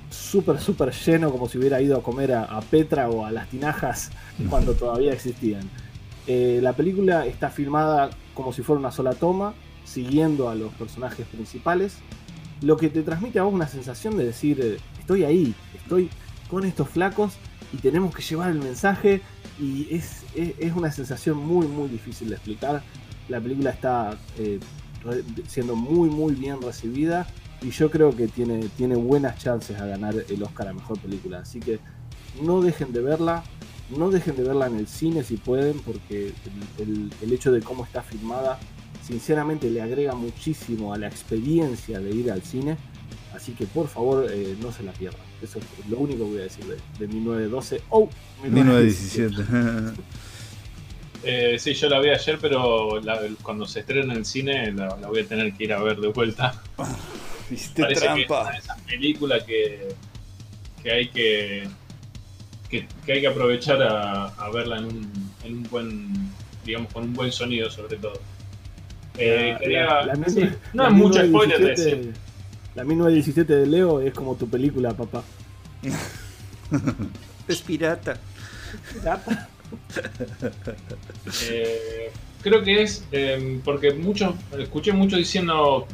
súper, 0.10 0.60
súper 0.60 0.92
lleno 0.92 1.32
como 1.32 1.48
si 1.48 1.58
hubiera 1.58 1.82
ido 1.82 1.98
a 1.98 2.04
comer 2.04 2.34
a, 2.34 2.44
a 2.44 2.62
Petra 2.62 3.10
o 3.10 3.26
a 3.26 3.32
las 3.32 3.50
tinajas 3.50 4.12
cuando 4.50 4.74
todavía 4.74 5.14
existían. 5.14 5.70
Eh, 6.28 6.60
la 6.62 6.74
película 6.74 7.26
está 7.26 7.50
filmada 7.50 8.10
como 8.34 8.54
si 8.54 8.62
fuera 8.62 8.80
una 8.80 8.92
sola 8.92 9.14
toma, 9.14 9.54
siguiendo 9.84 10.50
a 10.50 10.56
los 10.56 10.72
personajes 10.74 11.26
principales, 11.28 11.98
lo 12.62 12.78
que 12.78 12.90
te 12.90 13.02
transmite 13.04 13.40
a 13.40 13.44
vos 13.44 13.54
una 13.54 13.68
sensación 13.68 14.18
de 14.18 14.26
decir, 14.26 14.60
eh, 14.62 14.78
estoy 15.00 15.24
ahí, 15.24 15.56
estoy 15.76 16.10
con 16.50 16.66
estos 16.66 16.90
flacos 16.90 17.34
y 17.74 17.78
tenemos 17.78 18.16
que 18.16 18.22
llevar 18.22 18.52
el 18.52 18.60
mensaje 18.60 19.22
y 19.60 19.88
es, 19.94 20.24
es, 20.36 20.54
es 20.60 20.74
una 20.76 20.92
sensación 20.92 21.38
muy, 21.38 21.68
muy 21.68 21.90
difícil 21.90 22.30
de 22.30 22.36
explicar. 22.36 22.84
La 23.28 23.40
película 23.40 23.72
está 23.72 24.18
eh, 24.38 24.60
siendo 25.48 25.76
muy, 25.76 26.10
muy 26.10 26.34
bien 26.34 26.62
recibida 26.62 27.28
y 27.62 27.72
yo 27.72 27.90
creo 27.92 28.16
que 28.16 28.28
tiene, 28.28 28.68
tiene 28.78 28.96
buenas 28.96 29.38
chances 29.38 29.80
a 29.80 29.86
ganar 29.86 30.16
el 30.30 30.44
Oscar 30.44 30.68
a 30.70 30.74
Mejor 30.74 30.98
Película. 31.00 31.40
Así 31.40 31.60
que 31.60 31.80
no 32.42 32.62
dejen 32.62 32.94
de 32.94 33.02
verla, 33.02 33.44
no 33.96 34.10
dejen 34.10 34.36
de 34.36 34.44
verla 34.44 34.68
en 34.68 34.78
el 34.78 34.88
cine 34.88 35.24
si 35.24 35.38
pueden, 35.38 35.80
porque 35.80 36.34
el, 36.80 36.88
el- 36.88 37.14
el 37.22 37.34
hecho 37.34 37.52
de 37.52 37.62
cómo 37.62 37.84
está 37.86 38.02
filmada, 38.02 38.60
sinceramente 39.06 39.70
le 39.70 39.82
agrega 39.82 40.14
muchísimo 40.16 40.94
a 40.94 40.98
la 40.98 41.08
experiencia 41.08 42.00
de 42.00 42.12
ir 42.12 42.32
al 42.32 42.44
cine. 42.44 42.78
Así 43.36 43.52
que 43.54 43.66
por 43.66 43.88
favor 43.88 44.26
eh, 44.32 44.56
no 44.62 44.72
se 44.72 44.84
la 44.84 44.92
pierdan. 44.92 45.22
Eso 45.42 45.60
es 45.60 45.90
lo 45.90 46.00
único 46.00 46.20
que 46.26 46.30
voy 46.32 46.40
a 46.40 46.44
decir 46.44 46.66
de, 46.66 46.78
de 47.00 47.08
1912 47.14 47.82
o 47.90 48.10
1917. 48.44 49.36
Eh, 51.24 51.58
sí, 51.60 51.74
yo 51.74 51.90
la 51.90 52.00
vi 52.00 52.10
ayer, 52.10 52.38
pero 52.40 53.00
la- 53.02 53.20
cuando 53.44 53.66
se 53.66 53.82
estrena 53.82 54.14
en 54.14 54.20
el 54.20 54.26
cine 54.26 54.72
la, 54.72 54.96
la 54.98 55.08
voy 55.10 55.20
a 55.22 55.28
tener 55.28 55.54
que 55.54 55.66
ir 55.66 55.74
a 55.74 55.82
ver 55.84 56.00
de 56.00 56.08
vuelta. 56.08 56.62
Hiciste 57.52 57.82
Parece 57.82 58.08
que 58.14 58.22
es 58.24 58.30
una 58.30 58.52
de 58.52 58.58
esas 58.58 58.82
películas 58.82 59.44
que, 59.44 59.88
que 60.84 60.92
hay 60.92 61.08
que, 61.10 61.68
que, 62.70 62.88
que 63.06 63.14
hay 63.14 63.22
que 63.22 63.28
aprovechar 63.28 63.82
a, 63.82 64.26
a 64.28 64.50
verla 64.52 64.78
en 64.78 64.86
un, 64.86 65.12
en 65.44 65.54
un 65.58 65.64
buen, 65.64 66.14
digamos, 66.66 66.92
con 66.94 67.04
un 67.06 67.14
buen 67.14 67.32
sonido 67.32 67.70
sobre 67.72 67.98
todo. 67.98 68.20
Eh, 69.18 69.50
La- 69.54 69.60
quería- 69.60 69.86
la- 69.86 70.06
la 70.06 70.16
sí, 70.30 70.40
misma- 70.42 70.56
no 70.74 70.84
la 70.84 70.90
es 70.90 70.96
mucho 70.96 71.26
spoiler 71.26 71.58
de 71.60 71.66
1917 71.66 71.96
decir. 72.06 72.14
La 72.76 72.84
1917 72.84 73.56
de 73.56 73.66
Leo 73.68 74.00
es 74.02 74.14
como 74.14 74.36
tu 74.36 74.48
película, 74.48 74.94
papá. 74.94 75.24
Es 77.48 77.62
pirata. 77.64 78.20
Eh, 81.50 82.12
creo 82.42 82.64
que 82.64 82.84
es 82.84 83.04
eh, 83.12 83.60
porque 83.64 83.94
muchos, 83.94 84.36
escuché 84.58 84.94
mucho 84.94 85.18
diciendo, 85.18 85.88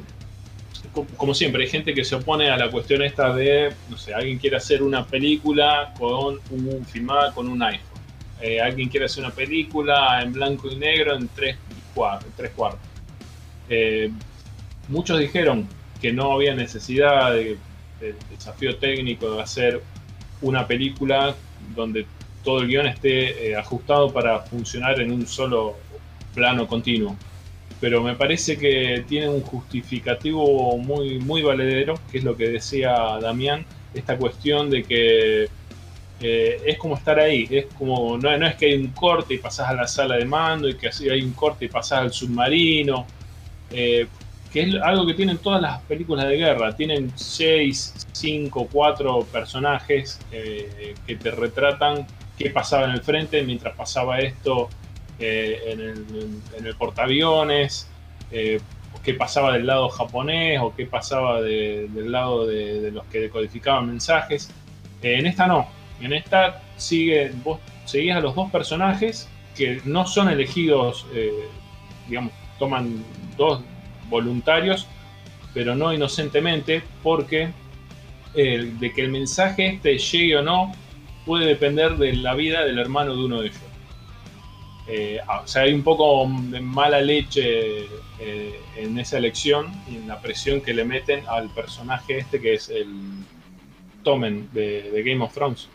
como 1.17 1.33
siempre, 1.33 1.63
hay 1.63 1.69
gente 1.69 1.93
que 1.93 2.03
se 2.03 2.15
opone 2.15 2.49
a 2.49 2.57
la 2.57 2.71
cuestión 2.71 3.01
esta 3.01 3.33
de, 3.33 3.73
no 3.89 3.97
sé, 3.97 4.13
alguien 4.13 4.37
quiere 4.37 4.57
hacer 4.57 4.81
una 4.81 5.05
película 5.05 5.93
con 5.97 6.39
un 6.51 6.85
filmada 6.85 7.33
con 7.33 7.47
un 7.47 7.61
iPhone. 7.61 7.99
Eh, 8.41 8.61
alguien 8.61 8.89
quiere 8.89 9.05
hacer 9.05 9.23
una 9.23 9.33
película 9.33 10.21
en 10.21 10.33
blanco 10.33 10.69
y 10.69 10.75
negro 10.75 11.15
en 11.15 11.27
tres, 11.29 11.57
cuartos. 11.93 12.79
Eh, 13.69 14.11
muchos 14.87 15.19
dijeron 15.19 15.67
que 16.01 16.11
no 16.11 16.33
había 16.33 16.53
necesidad 16.55 17.33
de, 17.33 17.57
de 17.99 18.15
desafío 18.29 18.77
técnico 18.77 19.35
de 19.35 19.41
hacer 19.41 19.81
una 20.41 20.67
película 20.67 21.35
donde 21.75 22.05
todo 22.43 22.59
el 22.61 22.67
guion 22.67 22.87
esté 22.87 23.49
eh, 23.49 23.55
ajustado 23.55 24.13
para 24.13 24.39
funcionar 24.41 25.01
en 25.01 25.11
un 25.11 25.25
solo 25.27 25.77
plano 26.33 26.67
continuo. 26.67 27.17
Pero 27.85 28.01
me 28.01 28.15
parece 28.15 28.57
que 28.57 29.05
tiene 29.07 29.29
un 29.29 29.41
justificativo 29.41 30.75
muy, 30.75 31.19
muy 31.19 31.43
valedero, 31.43 31.93
que 32.11 32.17
es 32.17 32.23
lo 32.23 32.35
que 32.35 32.49
decía 32.49 32.91
Damián, 33.21 33.63
esta 33.93 34.17
cuestión 34.17 34.71
de 34.71 34.81
que 34.81 35.43
eh, 36.19 36.61
es 36.65 36.79
como 36.79 36.95
estar 36.95 37.19
ahí, 37.19 37.47
es 37.47 37.67
como, 37.77 38.17
no, 38.17 38.35
no 38.39 38.47
es 38.47 38.55
que 38.55 38.65
hay 38.65 38.73
un 38.73 38.87
corte 38.87 39.35
y 39.35 39.37
pasás 39.37 39.69
a 39.69 39.75
la 39.75 39.87
sala 39.87 40.15
de 40.15 40.25
mando 40.25 40.67
y 40.67 40.73
que 40.73 40.87
así 40.87 41.07
hay 41.07 41.21
un 41.21 41.33
corte 41.33 41.65
y 41.65 41.67
pasás 41.67 41.99
al 41.99 42.11
submarino, 42.11 43.05
eh, 43.69 44.07
que 44.51 44.61
es 44.63 44.75
algo 44.81 45.05
que 45.05 45.13
tienen 45.13 45.37
todas 45.37 45.61
las 45.61 45.79
películas 45.81 46.27
de 46.27 46.37
guerra, 46.37 46.75
tienen 46.75 47.11
6, 47.15 48.07
5, 48.13 48.67
4 48.71 49.27
personajes 49.31 50.19
eh, 50.31 50.95
que 51.05 51.17
te 51.17 51.29
retratan 51.29 52.07
qué 52.35 52.49
pasaba 52.49 52.85
en 52.85 52.93
el 52.93 53.01
frente 53.01 53.43
mientras 53.43 53.75
pasaba 53.75 54.17
esto 54.17 54.69
eh, 55.19 55.59
en, 55.67 55.79
el, 55.79 56.05
en 56.57 56.77
portaaviones, 56.77 57.89
eh, 58.31 58.59
qué 59.03 59.13
pasaba 59.13 59.53
del 59.53 59.67
lado 59.67 59.89
japonés 59.89 60.59
o 60.61 60.73
qué 60.75 60.85
pasaba 60.85 61.41
de- 61.41 61.87
del 61.89 62.11
lado 62.11 62.47
de, 62.47 62.91
los 62.91 63.05
que 63.05 63.19
decodificaban 63.19 63.87
mensajes. 63.87 64.49
Eh, 65.01 65.15
en 65.19 65.25
esta 65.25 65.47
no, 65.47 65.67
en 66.01 66.13
esta 66.13 66.61
sigue, 66.77 67.31
vos 67.43 67.59
seguís 67.85 68.13
a 68.13 68.19
los 68.19 68.35
dos 68.35 68.49
personajes 68.51 69.29
que 69.55 69.79
no 69.85 70.05
son 70.05 70.29
elegidos, 70.29 71.05
digamos, 72.09 72.33
toman 72.59 73.05
dos 73.37 73.61
voluntarios, 74.09 74.85
pero 75.53 75.75
no 75.75 75.93
inocentemente, 75.93 76.83
porque 77.01 77.51
de 78.33 78.91
que 78.93 79.01
el 79.01 79.11
mensaje 79.11 79.67
este 79.75 79.97
llegue 79.97 80.35
o 80.37 80.41
no 80.41 80.73
puede 81.25 81.45
depender 81.45 81.95
de 81.95 82.13
la 82.13 82.33
vida 82.33 82.65
del 82.65 82.79
hermano 82.79 83.15
de 83.15 83.23
uno 83.23 83.39
de 83.41 83.47
ellos. 83.47 83.61
Eh, 84.87 85.19
o 85.43 85.47
sea, 85.47 85.63
hay 85.63 85.73
un 85.73 85.83
poco 85.83 86.29
de 86.29 86.59
mala 86.59 87.01
leche 87.01 87.85
eh, 88.19 88.59
en 88.77 88.99
esa 88.99 89.17
elección 89.17 89.67
y 89.89 89.95
en 89.95 90.07
la 90.07 90.21
presión 90.21 90.61
que 90.61 90.73
le 90.73 90.85
meten 90.85 91.23
al 91.27 91.49
personaje 91.49 92.19
este 92.19 92.39
que 92.39 92.53
es 92.53 92.69
el 92.69 92.87
Tomen 94.03 94.49
de, 94.53 94.91
de 94.91 95.03
Game 95.03 95.23
of 95.23 95.33
Thrones. 95.33 95.67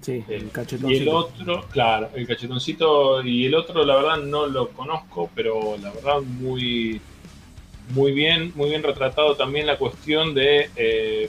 Sí, 0.00 0.12
Eh, 0.12 0.24
el 0.28 0.34
Y 0.34 0.44
el 0.44 0.50
cachetoncito. 0.50 1.16
otro, 1.16 1.66
claro, 1.70 2.10
el 2.14 2.26
cachetoncito 2.26 3.22
y 3.22 3.46
el 3.46 3.54
otro, 3.54 3.84
la 3.84 3.96
verdad 3.96 4.16
no 4.18 4.46
lo 4.46 4.68
conozco, 4.70 5.30
pero 5.34 5.76
la 5.80 5.90
verdad 5.92 6.20
muy, 6.20 7.00
muy 7.90 8.12
bien, 8.12 8.52
muy 8.54 8.70
bien 8.70 8.82
retratado 8.82 9.36
también 9.36 9.66
la 9.66 9.76
cuestión 9.76 10.34
de 10.34 10.70
eh, 10.76 11.28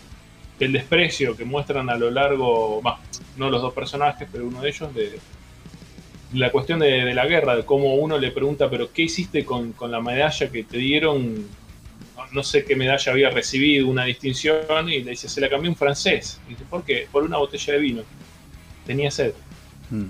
del 0.59 0.73
desprecio 0.73 1.37
que 1.37 1.45
muestran 1.45 1.89
a 1.89 1.95
lo 1.95 2.11
largo, 2.11 2.81
bah, 2.81 2.99
no 3.37 3.49
los 3.49 3.61
dos 3.61 3.73
personajes, 3.73 4.27
pero 4.31 4.45
uno 4.45 4.61
de 4.61 4.69
ellos 4.69 4.93
de 4.93 5.19
la 6.33 6.51
cuestión 6.51 6.79
de, 6.79 7.13
la 7.13 7.25
guerra, 7.25 7.55
de 7.55 7.65
cómo 7.65 7.95
uno 7.95 8.17
le 8.17 8.31
pregunta, 8.31 8.69
pero 8.69 8.91
¿qué 8.93 9.03
hiciste 9.03 9.43
con, 9.45 9.73
con 9.73 9.89
la 9.91 9.99
medalla 10.01 10.49
que 10.51 10.63
te 10.63 10.77
dieron? 10.77 11.35
No- 12.15 12.25
No 12.31 12.43
sé 12.43 12.63
qué 12.65 12.75
medalla 12.75 13.11
había 13.11 13.29
recibido, 13.31 13.87
una 13.87 14.05
distinción, 14.05 14.87
y 14.89 15.01
le 15.03 15.11
dice, 15.11 15.27
se 15.27 15.41
la 15.41 15.49
cambió 15.49 15.69
un 15.71 15.75
francés. 15.77 16.39
Y 16.47 16.51
dice, 16.51 16.63
¿por 16.69 16.83
qué? 16.83 17.07
Por 17.11 17.23
una 17.23 17.37
botella 17.37 17.73
de 17.73 17.79
vino. 17.79 18.01
Tenía 18.85 19.09
sed. 19.09 19.33
Mm. 19.89 20.05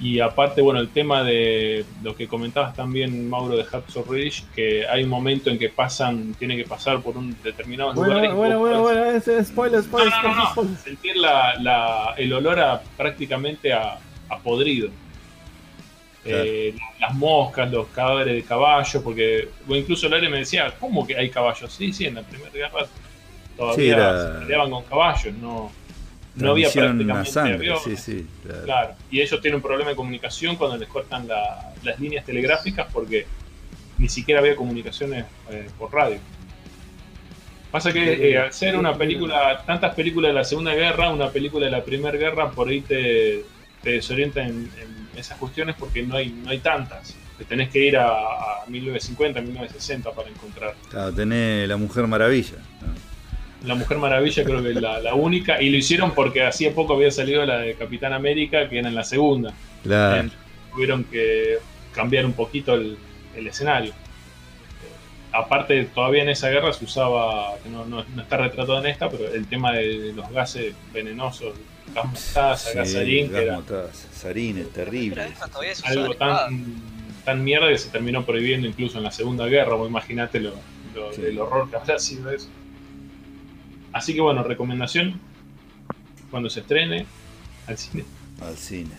Y 0.00 0.20
aparte, 0.20 0.60
bueno, 0.62 0.78
el 0.78 0.90
tema 0.90 1.24
de 1.24 1.84
lo 2.04 2.14
que 2.14 2.28
comentabas 2.28 2.74
también, 2.76 3.28
Mauro, 3.28 3.56
de 3.56 3.64
Hacksaw 3.64 4.04
Ridge, 4.08 4.44
que 4.54 4.86
hay 4.86 5.02
un 5.02 5.10
momento 5.10 5.50
en 5.50 5.58
que 5.58 5.70
pasan, 5.70 6.34
tienen 6.38 6.56
que 6.56 6.64
pasar 6.64 7.00
por 7.02 7.16
un 7.16 7.36
determinado 7.42 7.92
Bueno, 7.94 8.14
lugar. 8.14 8.34
bueno, 8.34 8.58
bueno, 8.60 8.82
bueno, 8.82 9.04
ese 9.06 9.44
spoiler, 9.44 9.78
No, 9.80 9.84
spoiler, 9.84 10.12
no, 10.22 10.28
no, 10.28 10.34
no. 10.36 10.50
spoiler. 10.52 10.76
sentir 10.78 11.16
la, 11.16 11.54
la- 11.60 12.14
el 12.16 12.32
olor 12.32 12.60
a 12.60 12.80
prácticamente 12.96 13.72
a, 13.72 13.98
a 14.28 14.38
podrido. 14.38 14.88
Claro. 16.22 16.44
Eh, 16.46 16.74
las 17.00 17.14
moscas, 17.14 17.68
los 17.72 17.88
cadáveres 17.88 18.34
de 18.36 18.42
caballos, 18.44 19.02
porque 19.02 19.48
o 19.68 19.74
incluso 19.74 20.08
Lare 20.08 20.28
me 20.28 20.38
decía, 20.38 20.72
¿cómo 20.78 21.04
que 21.06 21.16
hay 21.16 21.28
caballos? 21.30 21.72
Sí, 21.72 21.92
sí, 21.92 22.06
en 22.06 22.14
la 22.16 22.22
primera 22.22 22.52
guerra 22.52 22.86
todavía 23.56 23.84
Sí, 23.84 23.90
era- 23.90 24.32
se 24.34 24.38
peleaban 24.40 24.70
con 24.70 24.84
caballos, 24.84 25.34
no, 25.40 25.72
no 26.44 26.50
había 26.52 26.70
prácticamente 26.70 27.30
sangre, 27.30 27.54
aviones. 27.54 27.82
sí, 27.84 27.96
sí. 27.96 28.26
claro. 28.44 28.64
Claro, 28.64 28.94
y 29.10 29.20
ellos 29.20 29.40
tienen 29.40 29.56
un 29.56 29.62
problema 29.62 29.90
de 29.90 29.96
comunicación 29.96 30.56
cuando 30.56 30.76
les 30.76 30.88
cortan 30.88 31.26
la- 31.28 31.72
las 31.82 31.98
líneas 32.00 32.24
telegráficas 32.24 32.86
porque 32.92 33.26
ni 33.98 34.08
siquiera 34.08 34.40
había 34.40 34.54
comunicaciones 34.56 35.24
eh, 35.50 35.68
por 35.78 35.92
radio. 35.92 36.18
Pasa 37.70 37.92
que 37.92 38.30
eh, 38.30 38.38
al 38.38 38.52
ser 38.52 38.76
una 38.76 38.96
película, 38.96 39.62
tantas 39.66 39.94
películas 39.94 40.30
de 40.30 40.34
la 40.34 40.44
Segunda 40.44 40.74
Guerra, 40.74 41.10
una 41.10 41.28
película 41.30 41.66
de 41.66 41.72
la 41.72 41.84
Primera 41.84 42.16
Guerra, 42.16 42.50
por 42.50 42.68
ahí 42.68 42.80
te, 42.80 43.44
te 43.82 43.90
desorienta 43.90 44.40
en, 44.42 44.70
en 44.80 45.08
esas 45.18 45.36
cuestiones 45.38 45.76
porque 45.78 46.02
no 46.02 46.16
hay, 46.16 46.30
no 46.30 46.48
hay 46.50 46.58
tantas. 46.60 47.14
Te 47.36 47.44
tenés 47.44 47.68
que 47.68 47.78
ir 47.84 47.96
a, 47.98 48.08
a 48.08 48.64
1950, 48.68 49.40
1960 49.42 50.10
para 50.12 50.28
encontrar. 50.30 50.74
Claro, 50.90 51.12
tenés 51.12 51.68
la 51.68 51.76
Mujer 51.76 52.06
Maravilla. 52.06 52.56
¿no? 52.80 53.07
La 53.64 53.74
Mujer 53.74 53.98
Maravilla 53.98 54.44
creo 54.44 54.62
que 54.62 54.70
es 54.70 54.76
la, 54.80 55.00
la 55.00 55.14
única, 55.14 55.60
y 55.60 55.68
lo 55.70 55.76
hicieron 55.76 56.14
porque 56.14 56.44
hacía 56.44 56.72
poco 56.74 56.94
había 56.94 57.10
salido 57.10 57.44
la 57.44 57.58
de 57.58 57.74
Capitán 57.74 58.12
América, 58.12 58.68
que 58.68 58.78
era 58.78 58.88
en 58.88 58.94
la 58.94 59.02
segunda. 59.04 59.52
Claro. 59.82 60.28
Eh, 60.28 60.30
tuvieron 60.72 61.04
que 61.04 61.58
cambiar 61.92 62.24
un 62.24 62.34
poquito 62.34 62.74
el, 62.74 62.96
el 63.34 63.46
escenario. 63.48 63.90
Eh, 63.90 63.94
aparte, 65.32 65.84
todavía 65.92 66.22
en 66.22 66.28
esa 66.28 66.50
guerra 66.50 66.72
se 66.72 66.84
usaba, 66.84 67.56
que 67.62 67.68
no, 67.68 67.84
no- 67.84 68.04
no 68.14 68.22
está 68.22 68.36
retratado 68.36 68.78
en 68.78 68.86
esta, 68.86 69.10
pero 69.10 69.26
el 69.32 69.46
tema 69.46 69.72
de 69.72 70.12
los 70.14 70.30
gases 70.30 70.74
venenosos, 70.92 71.54
gas 71.94 72.04
mostaza, 72.04 72.72
gas 72.74 72.92
sarín, 72.92 73.26
que 73.26 73.32
gas 73.32 73.42
era 73.42 73.54
mostaza, 73.54 74.08
sarín 74.12 74.58
es 74.58 74.72
terrible. 74.72 75.26
Algo 75.84 76.14
tan, 76.14 76.76
tan 77.24 77.42
mierda 77.42 77.68
que 77.68 77.78
se 77.78 77.88
terminó 77.90 78.24
prohibiendo 78.24 78.68
incluso 78.68 78.98
en 78.98 79.04
la 79.04 79.10
Segunda 79.10 79.46
Guerra. 79.46 79.74
Vos 79.74 79.88
imaginate 79.88 80.38
lo, 80.38 80.52
lo- 80.94 81.12
Sí. 81.12 81.22
el 81.24 81.38
horror 81.40 81.68
que 81.68 81.76
habrá 81.76 81.98
sido 81.98 82.30
eso. 82.30 82.46
Así 83.92 84.14
que 84.14 84.20
bueno, 84.20 84.42
recomendación, 84.42 85.20
cuando 86.30 86.50
se 86.50 86.60
estrene, 86.60 87.06
al 87.66 87.78
cine. 87.78 88.04
Al 88.40 88.56
cine. 88.56 88.90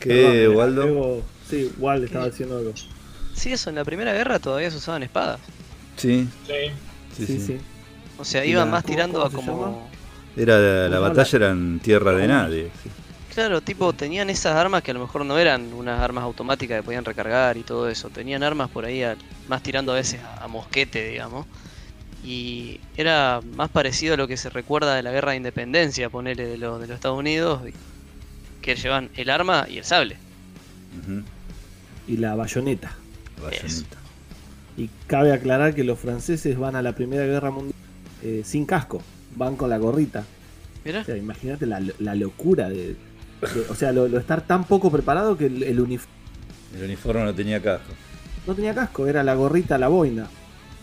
¿Qué, 0.00 0.44
eh, 0.44 0.48
Waldo? 0.48 1.22
Sí, 1.48 1.72
Waldo 1.78 2.06
estaba 2.06 2.26
diciendo 2.26 2.58
algo. 2.58 2.72
Sí, 3.34 3.52
eso, 3.52 3.70
en 3.70 3.76
la 3.76 3.84
primera 3.84 4.12
guerra 4.12 4.38
todavía 4.38 4.70
se 4.70 4.76
usaban 4.76 5.02
espadas. 5.02 5.40
Sí, 5.96 6.28
Sí. 6.46 6.52
sí, 7.16 7.26
Sí, 7.26 7.38
sí. 7.38 7.46
sí. 7.46 7.58
O 8.18 8.24
sea, 8.24 8.44
¿Y 8.44 8.50
iban 8.50 8.66
la- 8.66 8.72
más 8.72 8.84
tirando 8.84 9.22
a 9.24 9.30
como... 9.30 9.88
Era 10.36 10.58
la, 10.58 10.88
la 10.88 10.96
¿Cómo 10.98 11.08
batalla 11.08 11.36
era 11.36 11.50
en 11.50 11.80
tierra 11.80 12.12
de 12.12 12.28
nadie. 12.28 12.70
sí. 12.82 12.90
Claro, 13.34 13.60
tipo, 13.60 13.92
tenían 13.92 14.30
esas 14.30 14.56
armas 14.56 14.82
que 14.82 14.90
a 14.90 14.94
lo 14.94 15.00
mejor 15.00 15.24
no 15.24 15.38
eran 15.38 15.72
unas 15.72 16.00
armas 16.00 16.24
automáticas 16.24 16.78
que 16.80 16.82
podían 16.82 17.04
recargar 17.04 17.56
y 17.56 17.62
todo 17.62 17.88
eso. 17.88 18.10
Tenían 18.10 18.42
armas 18.42 18.68
por 18.68 18.84
ahí, 18.84 19.02
a- 19.04 19.16
más 19.48 19.62
tirando 19.62 19.92
a 19.92 19.96
veces 19.96 20.20
a, 20.22 20.44
a 20.44 20.48
mosquete, 20.48 21.08
digamos. 21.10 21.46
Y 22.24 22.80
era 22.96 23.40
más 23.56 23.70
parecido 23.70 24.14
a 24.14 24.16
lo 24.16 24.26
que 24.26 24.36
se 24.36 24.50
recuerda 24.50 24.94
de 24.94 25.02
la 25.02 25.12
guerra 25.12 25.30
de 25.32 25.36
independencia, 25.38 26.10
ponele, 26.10 26.46
de, 26.46 26.58
los 26.58 26.80
de 26.80 26.86
los 26.88 26.96
Estados 26.96 27.18
Unidos, 27.18 27.62
que 28.60 28.74
llevan 28.74 29.08
el 29.16 29.30
arma 29.30 29.66
y 29.68 29.78
el 29.78 29.84
sable. 29.84 30.16
Y 32.06 32.16
la 32.16 32.34
bayoneta. 32.34 32.92
la 33.38 33.44
bayoneta. 33.44 33.96
Y 34.76 34.90
cabe 35.06 35.32
aclarar 35.32 35.74
que 35.74 35.84
los 35.84 35.98
franceses 35.98 36.56
van 36.58 36.76
a 36.76 36.82
la 36.82 36.92
Primera 36.94 37.24
Guerra 37.24 37.50
Mundial 37.50 37.74
eh, 38.22 38.42
sin 38.44 38.64
casco, 38.66 39.02
van 39.36 39.56
con 39.56 39.70
la 39.70 39.78
gorrita. 39.78 40.24
O 41.02 41.04
sea, 41.04 41.16
imagínate 41.16 41.66
la, 41.66 41.82
la 41.98 42.14
locura 42.14 42.68
de, 42.68 42.88
de- 42.94 42.96
O 43.68 43.74
sea, 43.74 43.92
lo, 43.92 44.08
lo 44.08 44.18
estar 44.18 44.40
tan 44.42 44.64
poco 44.64 44.90
preparado 44.90 45.36
que 45.36 45.46
el, 45.46 45.62
el 45.62 45.80
uniforme 45.80 46.12
El 46.76 46.84
uniforme 46.84 47.24
no 47.24 47.34
tenía 47.34 47.60
casco. 47.62 47.92
no 48.46 48.54
tenía 48.54 48.74
casco, 48.74 49.06
era 49.06 49.22
la 49.22 49.34
gorrita, 49.34 49.76
la 49.78 49.88
boina. 49.88 50.28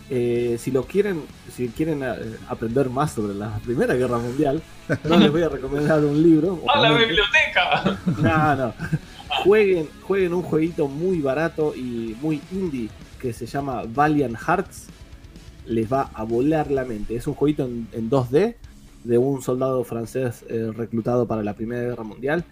Eh, 0.09 0.57
si 0.59 0.71
lo 0.71 0.83
quieren, 0.83 1.23
si 1.51 1.69
quieren 1.69 2.03
eh, 2.03 2.37
aprender 2.47 2.89
más 2.89 3.13
sobre 3.13 3.33
la 3.33 3.57
Primera 3.59 3.95
Guerra 3.95 4.17
Mundial, 4.19 4.61
no 5.03 5.17
les 5.17 5.31
voy 5.31 5.41
a 5.41 5.49
recomendar 5.49 6.03
un 6.03 6.21
libro. 6.21 6.61
¡A 6.73 6.79
la 6.79 6.91
biblioteca! 6.91 7.99
No, 8.21 8.55
no. 8.55 8.73
Jueguen, 9.43 9.89
jueguen 10.03 10.33
un 10.33 10.43
jueguito 10.43 10.87
muy 10.87 11.21
barato 11.21 11.75
y 11.75 12.15
muy 12.21 12.41
indie 12.51 12.89
que 13.19 13.33
se 13.33 13.45
llama 13.45 13.83
Valiant 13.87 14.37
Hearts. 14.37 14.87
Les 15.65 15.91
va 15.91 16.11
a 16.13 16.23
volar 16.23 16.69
la 16.69 16.85
mente. 16.85 17.15
Es 17.15 17.25
un 17.25 17.33
jueguito 17.33 17.65
en, 17.65 17.87
en 17.91 18.09
2D 18.09 18.55
de 19.05 19.17
un 19.17 19.41
soldado 19.41 19.83
francés 19.83 20.43
eh, 20.49 20.71
reclutado 20.75 21.27
para 21.27 21.43
la 21.43 21.53
Primera 21.53 21.81
Guerra 21.81 22.03
Mundial. 22.03 22.43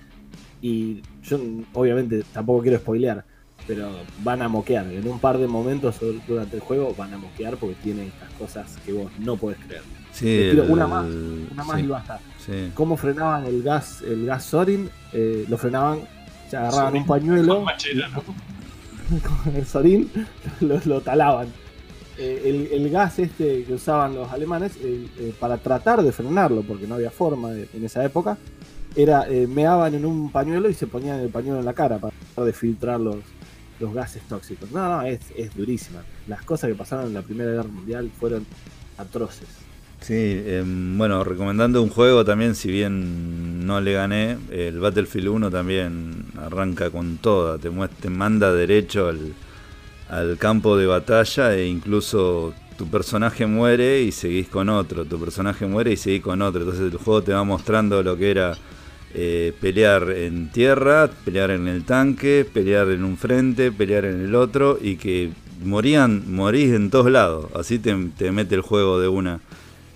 Y 0.62 1.01
yo, 1.24 1.39
obviamente, 1.74 2.24
tampoco 2.32 2.62
quiero 2.62 2.78
spoilear, 2.78 3.26
pero 3.68 3.91
van 4.24 4.41
a 4.41 4.47
moquear. 4.47 4.88
En 4.91 5.07
un 5.07 5.20
par 5.20 5.38
de 5.38 5.47
momentos 5.47 5.95
durante 6.28 6.55
el 6.55 6.61
juego 6.61 6.93
van 6.97 7.14
a 7.14 7.18
moquear 7.18 7.57
porque 7.57 7.76
tiene 7.82 8.07
estas 8.07 8.30
cosas 8.34 8.78
que 8.86 8.93
vos 8.93 9.11
no 9.20 9.38
podés 9.38 9.57
creer. 9.59 9.82
Sí, 10.11 10.51
una 10.70 10.86
más, 10.86 11.05
una 11.51 11.64
más 11.64 11.80
y 11.80 11.88
basta. 11.88 12.20
Sí. 12.45 12.72
¿Cómo 12.76 12.97
frenaban 12.97 13.45
el 13.45 13.64
gas, 13.64 14.01
el 14.03 14.26
gas 14.26 14.45
Sorin? 14.45 14.89
Eh, 15.11 15.45
lo 15.49 15.57
frenaban, 15.57 16.01
se 16.49 16.57
agarraban 16.57 16.95
un 16.95 17.05
pañuelo. 17.05 17.66
Con, 19.43 19.55
el 19.55 19.66
Sorin 19.66 20.09
lo, 20.61 21.01
talaban. 21.01 21.47
Eh, 22.18 22.70
el, 22.72 22.89
gas 22.91 23.18
este 23.18 23.64
que 23.64 23.74
usaban 23.74 24.14
los 24.14 24.32
alemanes 24.32 24.74
eh, 24.82 25.34
para 25.39 25.57
tratar 25.57 26.03
de 26.03 26.11
frenarlo, 26.11 26.61
porque 26.61 26.86
no 26.86 26.95
había 26.95 27.09
forma 27.09 27.51
en 27.51 27.84
esa 27.84 28.05
época, 28.05 28.38
era 28.95 29.26
meaban 29.47 29.95
en 29.95 30.05
un 30.05 30.32
pañuelo 30.32 30.70
y 30.70 30.76
se 30.76 30.86
ponían 30.86 31.20
el 31.20 31.30
pañuelo 31.30 31.59
en 31.59 31.66
la 31.66 31.74
cara 31.74 31.97
para 31.97 32.14
tratar 32.14 32.45
de 32.45 32.53
filtrar 32.53 32.99
los, 32.99 33.16
los 33.80 33.93
gases 33.93 34.21
tóxicos. 34.24 34.71
No, 34.71 34.88
no, 34.88 35.01
es, 35.03 35.19
es 35.36 35.55
durísima. 35.55 36.03
Las 36.28 36.41
cosas 36.43 36.69
que 36.69 36.76
pasaron 36.76 37.07
en 37.07 37.13
la 37.13 37.21
Primera 37.21 37.51
Guerra 37.51 37.69
Mundial 37.69 38.11
fueron 38.19 38.45
atroces. 38.97 39.47
Sí, 40.01 40.43
em, 40.45 40.97
bueno, 40.97 41.24
recomendando 41.24 41.82
un 41.82 41.89
juego 41.89 42.26
también, 42.26 42.55
si 42.55 42.69
bien 42.69 43.65
no 43.65 43.80
le 43.80 43.93
gané, 43.93 44.38
el 44.51 44.80
Battlefield 44.80 45.30
1 45.30 45.49
también 45.49 46.26
arranca 46.38 46.89
con 46.89 47.17
toda, 47.19 47.57
te, 47.57 47.71
te 48.01 48.09
manda 48.09 48.51
derecho 48.51 49.07
al, 49.07 49.34
al 50.09 50.38
campo 50.38 50.76
de 50.76 50.88
batalla 50.88 51.55
e 51.55 51.67
incluso 51.67 52.53
tu 52.78 52.88
personaje 52.88 53.45
muere 53.45 54.01
y 54.01 54.11
seguís 54.11 54.49
con 54.49 54.67
otro, 54.67 55.05
tu 55.05 55.17
personaje 55.17 55.65
muere 55.65 55.93
y 55.93 55.97
seguís 55.97 56.21
con 56.21 56.41
otro, 56.41 56.63
entonces 56.63 56.91
el 56.91 56.97
juego 56.97 57.24
te 57.24 57.32
va 57.32 57.45
mostrando 57.45 58.03
lo 58.03 58.17
que 58.17 58.30
era 58.30 58.57
eh, 59.16 59.53
pelear 59.61 60.09
en 60.09 60.49
tierra, 60.49 61.07
pelear 61.24 61.51
en 61.51 61.68
el 61.68 61.84
tanque, 61.84 62.47
pelear 62.51 62.89
en 62.89 63.03
un 63.03 63.16
frente, 63.16 63.72
pelear 63.72 64.05
en 64.05 64.22
el 64.22 64.34
otro 64.34 64.80
y 64.82 64.95
que 64.95 65.30
morían, 65.64 66.34
morís 66.34 66.74
en 66.74 66.89
todos 66.89 67.11
lados. 67.11 67.45
Así 67.53 67.78
te, 67.78 67.93
mete 68.32 68.55
el 68.55 68.61
juego 68.61 68.99
de 68.99 69.07
una. 69.07 69.39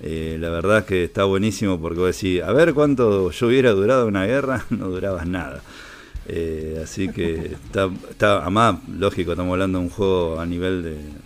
Eh, 0.01 0.37
la 0.39 0.51
verdad 0.51 0.79
es 0.79 0.83
que 0.83 1.03
está 1.05 1.23
buenísimo 1.23 1.81
porque 1.81 1.99
vos 1.99 2.15
decís, 2.15 2.43
a 2.43 2.53
ver 2.53 2.75
cuánto 2.75 3.31
yo 3.31 3.47
hubiera 3.47 3.71
durado 3.71 4.05
una 4.05 4.27
guerra, 4.27 4.65
no 4.69 4.89
durabas 4.89 5.25
nada. 5.25 5.63
Eh, 6.27 6.79
así 6.83 7.07
que 7.07 7.53
está, 7.65 7.89
está, 8.11 8.43
además, 8.43 8.75
lógico, 8.87 9.31
estamos 9.31 9.53
hablando 9.53 9.79
de 9.79 9.85
un 9.85 9.89
juego 9.89 10.39
a 10.39 10.45
nivel 10.45 10.83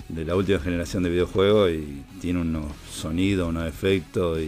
de, 0.08 0.26
la 0.26 0.36
última 0.38 0.60
generación 0.60 1.04
de 1.04 1.10
videojuegos 1.10 1.72
y 1.72 2.04
tiene 2.22 2.40
unos 2.40 2.68
sonidos, 2.90 3.50
unos 3.50 3.68
efectos 3.68 4.40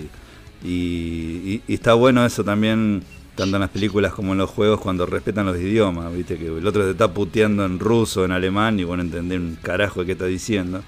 y 0.64 1.62
está 1.68 1.94
bueno 1.96 2.26
eso 2.26 2.44
también 2.44 3.04
tanto 3.36 3.58
en 3.58 3.62
las 3.62 3.70
películas 3.70 4.14
como 4.14 4.34
en 4.34 4.38
los 4.38 4.50
juegos, 4.50 4.80
cuando 4.80 5.06
respetan 5.06 5.46
los 5.46 5.58
idiomas, 5.58 6.14
viste 6.14 6.38
que 6.38 6.48
el 6.48 6.68
otro 6.68 6.84
se 6.84 6.92
está 6.92 7.14
puteando 7.14 7.66
en 7.66 7.80
ruso, 7.80 8.26
en 8.26 8.32
alemán, 8.32 8.80
y 8.80 8.84
bueno, 8.84 9.02
entender 9.04 9.40
un 9.40 9.58
carajo 9.62 10.02
de 10.02 10.06
qué 10.06 10.12
está 10.12 10.26
diciendo. 10.26 10.84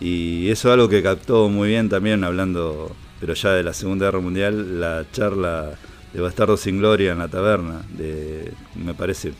Y 0.00 0.50
eso 0.50 0.68
es 0.68 0.74
algo 0.74 0.88
que 0.88 1.02
captó 1.02 1.48
muy 1.48 1.68
bien 1.68 1.88
también, 1.88 2.22
hablando, 2.24 2.94
pero 3.20 3.34
ya 3.34 3.52
de 3.52 3.62
la 3.62 3.72
Segunda 3.72 4.06
Guerra 4.06 4.20
Mundial, 4.20 4.80
la 4.80 5.06
charla 5.10 5.78
de 6.12 6.20
Bastardo 6.20 6.56
sin 6.56 6.78
Gloria 6.78 7.12
en 7.12 7.18
la 7.18 7.28
taberna, 7.28 7.82
de, 7.96 8.52
me 8.76 8.94
parece 8.94 9.32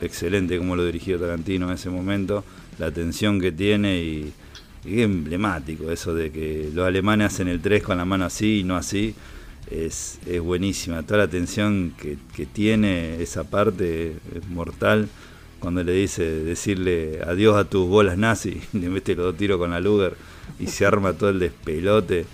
excelente 0.00 0.58
cómo 0.58 0.76
lo 0.76 0.84
dirigió 0.84 1.18
Tarantino 1.18 1.66
en 1.66 1.74
ese 1.74 1.90
momento, 1.90 2.44
la 2.78 2.90
tensión 2.92 3.40
que 3.40 3.52
tiene 3.52 3.98
y, 3.98 4.32
y 4.84 5.02
emblemático 5.02 5.90
eso 5.90 6.14
de 6.14 6.30
que 6.30 6.70
los 6.72 6.86
alemanes 6.86 7.32
hacen 7.32 7.48
el 7.48 7.60
3 7.60 7.82
con 7.82 7.96
la 7.96 8.04
mano 8.04 8.24
así 8.24 8.60
y 8.60 8.64
no 8.64 8.76
así 8.76 9.14
es, 9.70 10.18
es 10.26 10.40
buenísima. 10.40 11.02
Toda 11.02 11.20
la 11.20 11.28
tensión 11.28 11.94
que, 11.98 12.46
tiene 12.46 13.22
esa 13.22 13.44
parte 13.44 14.16
es 14.34 14.48
mortal. 14.48 15.08
Cuando 15.58 15.82
le 15.82 15.92
dice 15.92 16.22
decirle 16.22 17.20
adiós 17.26 17.56
a 17.56 17.64
tus 17.64 17.88
bolas 17.88 18.18
nazi, 18.18 18.60
le 18.72 18.88
mete 18.88 19.14
los 19.14 19.26
dos 19.26 19.36
tiros 19.36 19.58
con 19.58 19.70
la 19.70 19.80
Luger 19.80 20.16
y 20.58 20.66
se 20.66 20.84
arma 20.84 21.14
todo 21.14 21.30
el 21.30 21.38
despelote. 21.38 22.26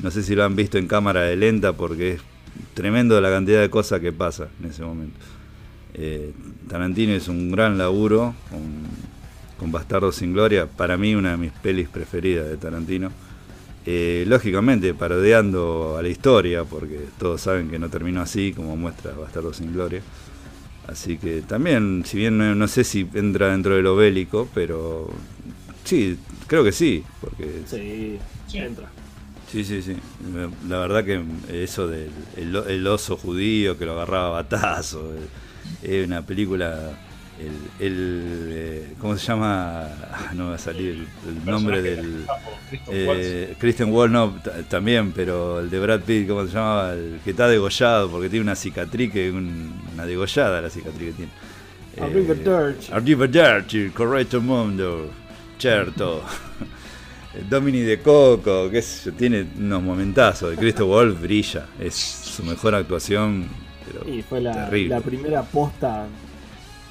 No 0.00 0.10
sé 0.10 0.22
si 0.22 0.34
lo 0.34 0.44
han 0.44 0.56
visto 0.56 0.78
en 0.78 0.86
cámara 0.86 1.22
de 1.22 1.36
lenta 1.36 1.72
porque 1.72 2.14
es 2.14 2.20
tremendo 2.74 3.20
la 3.20 3.30
cantidad 3.30 3.60
de 3.60 3.68
cosas 3.68 4.00
que 4.00 4.12
pasa 4.12 4.48
en 4.62 4.70
ese 4.70 4.82
momento. 4.84 5.18
Eh, 5.94 6.32
Tarantino 6.68 7.12
es 7.12 7.28
un 7.28 7.50
gran 7.50 7.76
laburo 7.76 8.34
con, 8.50 8.62
con 9.58 9.72
Bastardo 9.72 10.12
sin 10.12 10.32
Gloria. 10.32 10.66
Para 10.66 10.96
mí, 10.96 11.14
una 11.14 11.32
de 11.32 11.36
mis 11.36 11.52
pelis 11.52 11.88
preferidas 11.88 12.48
de 12.48 12.56
Tarantino 12.56 13.10
eh, 13.86 14.24
lógicamente 14.26 14.92
parodiando 14.94 15.96
a 15.98 16.02
la 16.02 16.08
historia, 16.08 16.64
porque 16.64 17.00
todos 17.18 17.40
saben 17.40 17.70
que 17.70 17.78
no 17.78 17.88
terminó 17.88 18.20
así, 18.20 18.52
como 18.52 18.76
muestra 18.76 19.12
Bastardo 19.12 19.52
sin 19.52 19.72
Gloria. 19.72 20.02
Así 20.86 21.18
que 21.18 21.42
también, 21.42 22.02
si 22.06 22.16
bien 22.16 22.58
no, 22.58 22.68
sé 22.68 22.82
si 22.82 23.08
entra 23.14 23.50
dentro 23.50 23.76
de 23.76 23.82
lo 23.82 23.94
bélico, 23.94 24.48
pero 24.54 25.10
sí, 25.84 26.18
creo 26.46 26.64
que 26.64 26.72
sí, 26.72 27.04
porque... 27.20 27.62
Sí, 27.66 28.18
entra. 28.54 28.88
Sí, 29.50 29.64
sí, 29.64 29.82
sí. 29.82 29.96
La 30.68 30.78
verdad 30.78 31.04
que 31.04 31.22
eso 31.50 31.88
del 31.88 32.10
el, 32.36 32.86
oso 32.86 33.16
judío 33.16 33.78
que 33.78 33.86
lo 33.86 33.92
agarraba 33.92 34.28
a 34.28 34.42
batazo, 34.42 35.12
es 35.82 36.06
una 36.06 36.22
película 36.22 36.98
el, 37.38 37.86
el 37.86 38.48
eh, 38.52 38.94
¿cómo 39.00 39.16
se 39.16 39.26
llama? 39.26 39.86
Ah, 40.10 40.32
no 40.34 40.48
va 40.48 40.54
a 40.56 40.58
salir 40.58 41.06
el, 41.26 41.44
nombre 41.44 41.82
del 41.82 42.26
eh, 42.88 43.54
Christian 43.58 43.92
Wall 43.92 44.10
no 44.10 44.40
también, 44.68 45.12
pero 45.12 45.60
el 45.60 45.70
de 45.70 45.78
Brad 45.78 46.00
Pitt, 46.00 46.28
¿cómo 46.28 46.46
se 46.46 46.52
llama? 46.52 46.92
El 46.92 47.20
que 47.22 47.30
está 47.30 47.48
degollado 47.48 48.10
porque 48.10 48.28
tiene 48.28 48.42
una 48.42 48.56
cicatriz 48.56 49.12
que 49.12 49.30
una 49.30 50.04
degollada 50.06 50.60
la 50.60 50.70
cicatriz 50.70 51.10
que 51.10 51.16
tiene. 51.16 51.32
Arrivederci. 52.00 52.90
Eh, 52.90 52.94
Arrivederci, 52.94 53.90
correcto 53.90 54.40
mundo. 54.40 55.10
Certo. 55.58 56.22
Domini 57.48 57.80
de 57.80 58.00
Coco, 58.00 58.70
que 58.70 58.78
es, 58.78 59.10
tiene 59.16 59.46
unos 59.58 59.82
momentazos. 59.82 60.56
Christopher 60.56 60.86
Wolf 60.86 61.20
brilla, 61.20 61.66
es 61.78 61.94
su 61.94 62.42
mejor 62.42 62.74
actuación. 62.74 63.46
Pero 63.86 64.08
y 64.08 64.22
fue 64.22 64.40
la, 64.40 64.68
la 64.70 65.00
primera 65.00 65.42
posta 65.42 66.06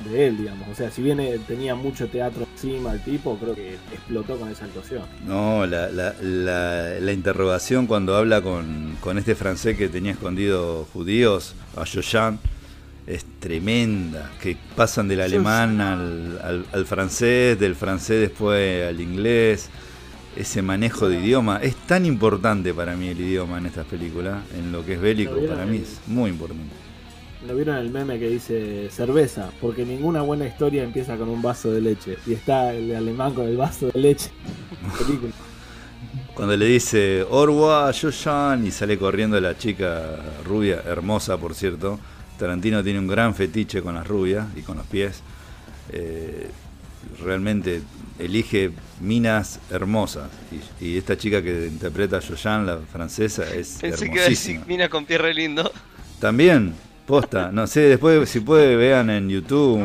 de 0.06 0.28
él, 0.28 0.38
digamos. 0.38 0.68
O 0.70 0.76
sea, 0.76 0.91
si 0.91 1.02
bien 1.02 1.20
tenía 1.48 1.76
mucho 1.76 2.08
teatro 2.08 2.48
encima 2.54 2.93
el 2.93 3.04
tipo, 3.04 3.38
creo 3.38 3.56
que 3.56 3.76
explotó 3.91 4.38
con 4.38 4.50
esa 4.50 4.66
actuación. 4.66 5.04
No, 5.26 5.66
la, 5.66 5.89
la, 5.89 6.14
la, 7.00 7.12
interrogación 7.12 7.88
cuando 7.88 8.16
habla 8.16 8.41
con, 8.41 8.95
con, 9.00 9.18
este 9.18 9.36
francés 9.36 9.78
que 9.78 9.89
tenía 9.89 10.12
escondido 10.12 10.88
judíos, 10.93 11.56
a 11.76 11.86
Joyan, 11.86 12.39
es 13.06 13.26
tremenda. 13.39 14.32
Que 14.41 14.58
pasan 14.76 15.08
del 15.08 15.22
alemán 15.22 15.82
al, 15.82 16.66
al, 16.72 16.86
francés, 16.86 17.60
del 17.60 17.76
francés 17.76 18.22
después 18.22 18.88
al 18.88 19.02
inglés. 19.02 19.70
Ese 20.36 20.62
manejo 20.62 21.10
de 21.10 21.20
idioma 21.20 21.60
es 21.64 21.76
tan 21.76 22.06
importante 22.06 22.72
para 22.72 22.95
mí 22.95 23.08
el 23.08 23.20
idioma 23.20 23.58
en 23.58 23.66
estas 23.66 23.88
películas, 23.88 24.43
en 24.56 24.72
lo 24.72 24.86
que 24.86 24.93
es 24.93 25.02
bélico, 25.02 25.36
para 25.48 25.66
mí 25.66 25.78
es 25.78 26.00
muy 26.06 26.30
importante. 26.30 26.86
¿No 27.48 27.56
vieron 27.56 27.78
el 27.78 27.89
meme 27.89 28.20
que 28.20 28.28
dice 28.28 28.89
cerveza? 28.91 29.52
Porque 29.62 29.86
ninguna 29.86 30.22
buena 30.22 30.45
historia 30.45 30.84
empieza 30.84 31.16
con 31.16 31.30
un 31.30 31.41
vaso 31.41 31.72
de 31.72 31.80
leche. 31.80 32.18
Y 32.26 32.34
está 32.34 32.74
el 32.74 32.93
alemán 32.93 33.34
con 33.34 33.48
el 33.48 33.56
vaso 33.56 33.88
de 33.88 33.98
leche. 34.00 34.32
Cuando 36.36 36.58
le 36.58 36.66
dice 36.66 37.26
Orwa, 37.30 37.89
Yoshan 37.91 38.68
y 38.68 38.72
sale 38.72 38.98
corriendo 38.98 39.39
la 39.39 39.58
chica 39.58 40.18
rubia, 40.43 40.84
hermosa 40.86 41.38
por 41.38 41.56
cierto. 41.56 41.98
Tarantino 42.38 42.84
tiene 42.84 43.00
un 43.00 43.08
gran 43.08 43.34
fetiche 43.34 43.82
con 43.82 43.95
las 43.95 44.06
rubias 44.06 44.45
y 44.58 44.62
con 44.62 44.76
los 44.76 44.86
pies. 44.86 45.24
Eh, 45.93 46.50
realmente 47.24 47.82
elige 48.20 48.72
minas 49.00 49.62
hermosas. 49.72 50.30
Y, 50.82 50.98
esta 50.98 51.18
chica 51.18 51.41
que 51.41 51.68
interpreta 51.68 52.18
a 52.18 52.20
Yoyan, 52.20 52.66
la 52.66 52.78
francesa, 52.80 53.43
es 53.54 53.78
Pensé 53.80 54.10
que 54.12 54.52
iba 54.54 54.66
mina 54.68 54.89
con 54.89 55.06
pie 55.06 55.18
re 55.18 55.34
lindo. 55.34 55.72
También, 56.20 56.74
Posta, 57.08 57.53
no 57.53 57.66
sé, 57.68 57.80
después 57.84 58.30
si 58.30 58.41
puede 58.41 58.76
vean 58.76 59.10
en 59.10 59.30
YouTube. 59.30 59.80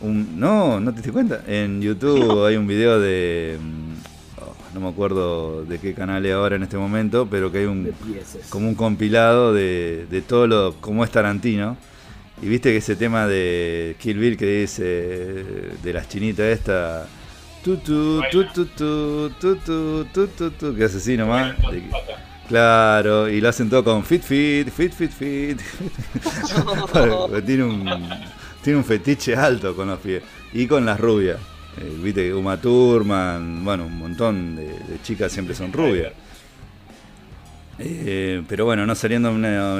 Un, 0.00 0.40
no, 0.40 0.80
no 0.80 0.92
te 0.92 1.02
das 1.02 1.12
cuenta. 1.12 1.42
En 1.46 1.80
YouTube 1.80 2.44
hay 2.44 2.56
un 2.56 2.66
video 2.66 2.98
de. 2.98 3.56
Mm, 3.60 4.42
oh, 4.42 4.54
no 4.74 4.80
me 4.80 4.88
acuerdo 4.88 5.64
de 5.64 5.78
qué 5.78 5.94
canal 5.94 6.26
es 6.26 6.34
ahora 6.34 6.56
en 6.56 6.64
este 6.64 6.76
momento, 6.76 7.28
pero 7.30 7.52
que 7.52 7.58
hay 7.58 7.66
un. 7.66 7.92
Como 8.48 8.68
un 8.68 8.74
compilado 8.74 9.54
de, 9.54 10.06
de 10.10 10.20
todo 10.20 10.48
lo. 10.48 10.74
como 10.80 11.04
es 11.04 11.12
Tarantino. 11.12 11.76
Y 12.42 12.48
viste 12.48 12.70
que 12.72 12.78
ese 12.78 12.96
tema 12.96 13.28
de 13.28 13.94
Kill 14.00 14.18
Bill 14.18 14.36
que 14.36 14.46
dice. 14.46 14.84
de 14.84 15.92
las 15.92 16.08
chinitas 16.08 16.46
esta. 16.46 17.06
Tu 17.62 17.76
tu 17.76 18.20
tu 18.32 18.44
tu 18.46 18.66
tu 18.66 19.30
tu 19.38 20.04
tu 20.12 20.26
tu 20.26 20.50
tu 20.50 20.74
que 20.74 20.84
hace 20.84 20.96
así 20.96 21.16
nomás. 21.16 21.54
Claro, 22.50 23.28
y 23.28 23.40
lo 23.40 23.48
hacen 23.48 23.70
todo 23.70 23.84
con 23.84 24.04
fit 24.04 24.24
fit, 24.24 24.68
fit 24.70 24.92
fit 24.92 25.12
fit. 25.12 25.60
tiene 27.46 27.62
un 27.62 27.88
tiene 28.60 28.78
un 28.80 28.84
fetiche 28.84 29.36
alto 29.36 29.76
con 29.76 29.86
los 29.86 30.00
pies 30.00 30.20
y 30.52 30.66
con 30.66 30.84
las 30.84 30.98
rubias. 30.98 31.38
Eh, 31.78 31.96
viste 32.02 32.34
Uma 32.34 32.60
Thurman, 32.60 33.64
bueno, 33.64 33.86
un 33.86 33.96
montón 33.96 34.56
de, 34.56 34.68
chicas 35.04 35.30
siempre 35.30 35.54
son 35.54 35.72
rubias. 35.72 36.12
Eh, 37.78 38.42
pero 38.48 38.64
bueno, 38.64 38.84
no 38.84 38.96
saliendo 38.96 39.32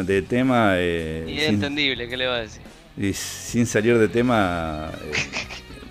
de 0.04 0.22
tema. 0.22 0.74
Eh, 0.76 1.26
y 1.28 1.38
es 1.38 1.48
entendible, 1.48 2.08
¿qué 2.08 2.16
le 2.16 2.26
va 2.28 2.36
a 2.36 2.40
decir? 2.42 2.62
Y 2.96 3.12
sin 3.12 3.66
salir 3.66 3.98
de 3.98 4.06
tema, 4.06 4.92
eh, 5.06 5.12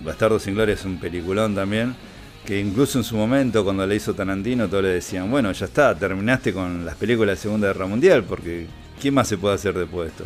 Bastardo 0.02 0.38
sin 0.38 0.54
Gloria 0.54 0.76
es 0.76 0.84
un 0.86 0.98
peliculón 0.98 1.54
también. 1.54 1.94
Que 2.50 2.58
incluso 2.58 2.98
en 2.98 3.04
su 3.04 3.16
momento, 3.16 3.62
cuando 3.62 3.86
le 3.86 3.94
hizo 3.94 4.12
Tarantino, 4.12 4.66
todos 4.66 4.82
le 4.82 4.88
decían: 4.88 5.30
Bueno, 5.30 5.52
ya 5.52 5.66
está, 5.66 5.94
terminaste 5.94 6.52
con 6.52 6.84
las 6.84 6.96
películas 6.96 7.38
de 7.38 7.42
Segunda 7.42 7.68
Guerra 7.68 7.86
Mundial, 7.86 8.24
porque 8.24 8.66
¿qué 9.00 9.12
más 9.12 9.28
se 9.28 9.38
puede 9.38 9.54
hacer 9.54 9.72
después 9.72 10.06
de 10.06 10.10
esto? 10.10 10.24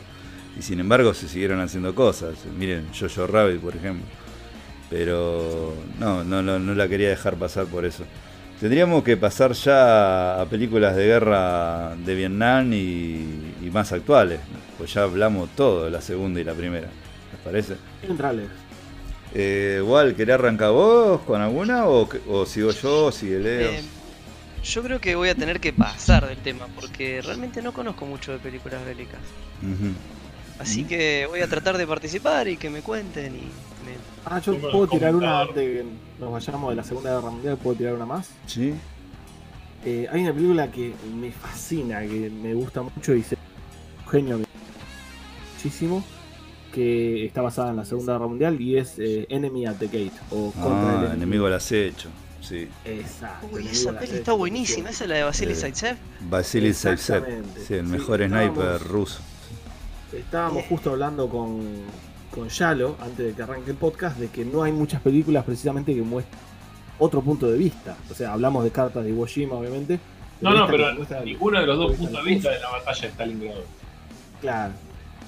Y 0.59 0.63
sin 0.63 0.81
embargo, 0.81 1.13
se 1.13 1.29
siguieron 1.29 1.61
haciendo 1.61 1.95
cosas. 1.95 2.33
Miren, 2.59 2.87
Jojo 2.99 3.27
Rabbit, 3.27 3.61
por 3.61 3.77
ejemplo. 3.77 4.07
Pero 4.89 5.75
no, 6.01 6.25
no, 6.25 6.41
no, 6.43 6.59
no 6.59 6.75
la 6.75 6.89
quería 6.89 7.11
dejar 7.11 7.35
pasar 7.37 7.67
por 7.67 7.85
eso. 7.85 8.05
Tendríamos 8.59 9.05
que 9.05 9.19
pasar 9.19 9.53
ya 9.53 10.41
a 10.41 10.47
películas 10.47 10.97
de 10.97 11.05
guerra 11.05 11.95
de 11.95 12.15
Vietnam 12.15 12.73
y, 12.73 13.17
y 13.63 13.71
más 13.71 13.93
actuales. 13.93 14.41
Pues 14.79 14.95
ya 14.95 15.03
hablamos 15.03 15.51
todo 15.51 15.85
de 15.85 15.91
la 15.91 16.01
segunda 16.01 16.41
y 16.41 16.45
la 16.45 16.55
primera. 16.55 16.89
¿Les 17.33 17.41
parece? 17.45 17.77
Entrales. 18.03 18.49
Eh, 19.35 19.77
igual, 19.81 20.15
¿querés 20.15 20.35
arrancar 20.35 20.71
vos 20.71 21.21
con 21.23 21.41
alguna 21.41 21.87
o, 21.89 22.09
o 22.29 22.47
sigo 22.47 22.71
yo 22.71 23.07
o 23.07 23.13
sigue 23.13 23.41
Leo? 23.41 23.71
Eh, 23.73 23.83
yo 24.63 24.83
creo 24.83 25.01
que 25.01 25.15
voy 25.17 25.29
a 25.29 25.35
tener 25.35 25.61
que 25.61 25.73
pasar 25.73 26.27
del 26.27 26.39
tema 26.39 26.67
porque 26.75 27.21
realmente 27.21 27.61
no 27.61 27.73
conozco 27.73 28.07
mucho 28.07 28.33
de 28.33 28.39
películas 28.39 28.85
bélicas. 28.85 29.21
Así 30.59 30.85
que 30.85 31.27
voy 31.29 31.41
a 31.41 31.49
tratar 31.49 31.77
de 31.77 31.87
participar 31.87 32.47
y 32.49 32.57
que 32.57 32.71
me 32.71 32.81
cuenten 32.81 33.35
y 33.35 33.39
me... 33.41 33.97
Ah, 34.25 34.41
yo 34.41 34.57
puedo 34.59 34.87
tirar 34.87 35.15
una 35.15 35.41
antes 35.41 35.57
de 35.57 35.63
que 35.75 35.85
nos 36.21 36.33
vayamos 36.33 36.71
de 36.71 36.77
la 36.77 36.85
Segunda 36.85 37.11
Guerra 37.17 37.31
Mundial, 37.31 37.59
puedo 37.59 37.77
tirar 37.77 37.95
una 37.95 38.07
más. 38.07 38.31
¿Sí? 38.47 38.73
Eh, 39.85 40.07
hay 40.11 40.23
una 40.23 40.33
película 40.33 40.71
que 40.71 40.95
me 41.15 41.31
fascina, 41.33 42.01
que 42.03 42.31
me 42.31 42.55
gusta 42.55 42.83
mucho 42.83 43.15
y 43.15 43.23
se 43.23 43.37
un 44.05 44.11
genio 44.11 44.39
que- 44.39 44.45
muchísimo, 45.57 46.05
que 46.75 47.25
está 47.27 47.41
basada 47.43 47.71
en 47.71 47.77
la 47.77 47.85
Segunda 47.85 48.15
Guerra 48.15 48.27
Mundial 48.27 48.61
y 48.61 48.77
es 48.79 48.99
eh, 48.99 49.27
Enemy 49.29 49.67
at 49.67 49.77
the 49.77 49.87
Gate 49.87 50.13
o 50.31 50.51
Contra 50.51 51.01
Ah, 51.01 51.05
el 51.07 51.13
enemigo 51.13 51.47
al 51.47 51.53
acecho. 51.55 52.09
Sí. 52.41 52.69
Exacto. 52.85 53.49
Uy, 53.53 53.67
esa 53.69 53.91
peli 53.93 54.05
Acecho, 54.05 54.15
está 54.17 54.33
buenísima, 54.33 54.91
esa 54.91 55.05
es 55.05 55.11
la 55.11 55.17
de 55.17 55.23
Vasily 55.23 55.53
Eh, 55.53 55.57
Zaitsev. 55.57 55.97
Vasily. 56.29 56.69
Exactamente. 56.69 57.61
Sí, 57.67 57.75
el 57.75 57.85
mejor 57.85 58.19
sniper 58.27 58.81
ruso. 58.83 59.21
Estábamos 60.13 60.65
justo 60.67 60.91
hablando 60.91 61.29
con, 61.29 61.61
con 62.31 62.49
Yalo, 62.49 62.97
antes 63.01 63.27
de 63.27 63.33
que 63.33 63.43
arranque 63.43 63.71
el 63.71 63.77
podcast, 63.77 64.19
de 64.19 64.29
que 64.29 64.45
no 64.45 64.63
hay 64.63 64.73
muchas 64.73 65.01
películas 65.01 65.45
precisamente 65.45 65.95
que 65.95 66.03
muestren 66.03 66.39
otro 66.99 67.21
punto 67.23 67.51
de 67.51 67.57
vista. 67.59 67.97
O 68.11 68.15
sea, 68.15 68.33
hablamos 68.33 68.63
de 68.65 68.71
cartas 68.71 69.03
de 69.05 69.11
Iwo 69.11 69.27
Jima, 69.27 69.55
obviamente. 69.57 69.99
No, 70.41 70.51
no, 70.53 70.67
pero 70.67 70.93
ninguno 71.25 71.61
de 71.61 71.67
los 71.67 71.79
dos 71.79 71.97
puntos 71.97 72.25
de 72.25 72.31
vista 72.31 72.51
de 72.51 72.61
la 72.61 72.71
batalla 72.71 73.01
de 73.01 73.09
Stalingrado. 73.09 73.63
Claro. 74.41 74.75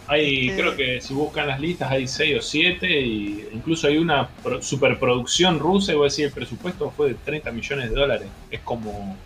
Hay, 0.08 0.50
Eh. 0.50 0.54
creo 0.56 0.76
que 0.76 1.00
si 1.00 1.14
buscan 1.14 1.48
las 1.48 1.58
listas 1.60 1.90
hay 1.90 2.06
6 2.06 2.38
o 2.38 2.42
7 2.42 3.00
y 3.00 3.48
incluso 3.52 3.88
hay 3.88 3.98
una 3.98 4.28
pro- 4.28 4.62
superproducción 4.62 5.58
rusa 5.58 5.92
y 5.92 5.96
voy 5.96 6.04
a 6.04 6.10
decir 6.10 6.26
el 6.26 6.32
presupuesto 6.32 6.90
fue 6.96 7.08
de 7.08 7.14
30 7.14 7.50
millones 7.50 7.90
de 7.90 7.96
dólares. 7.96 8.28
Es 8.50 8.60
como... 8.60 9.16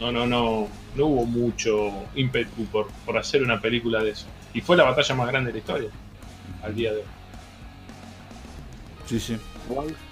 No, 0.00 0.10
no, 0.12 0.26
no, 0.26 0.68
no 0.94 1.06
hubo 1.06 1.26
mucho 1.26 1.92
ímpetu 2.14 2.64
por, 2.66 2.88
por 3.04 3.18
hacer 3.18 3.42
una 3.42 3.60
película 3.60 4.02
de 4.02 4.10
eso. 4.12 4.26
Y 4.54 4.60
fue 4.60 4.76
la 4.76 4.84
batalla 4.84 5.14
más 5.16 5.28
grande 5.28 5.48
de 5.48 5.52
la 5.54 5.58
historia, 5.58 5.88
al 6.62 6.74
día 6.74 6.92
de 6.92 6.98
hoy. 6.98 7.04
Sí, 9.06 9.18
sí. 9.20 9.36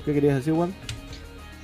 ¿Qué 0.04 0.12
querías 0.12 0.36
decir, 0.36 0.52
Juan? 0.54 0.74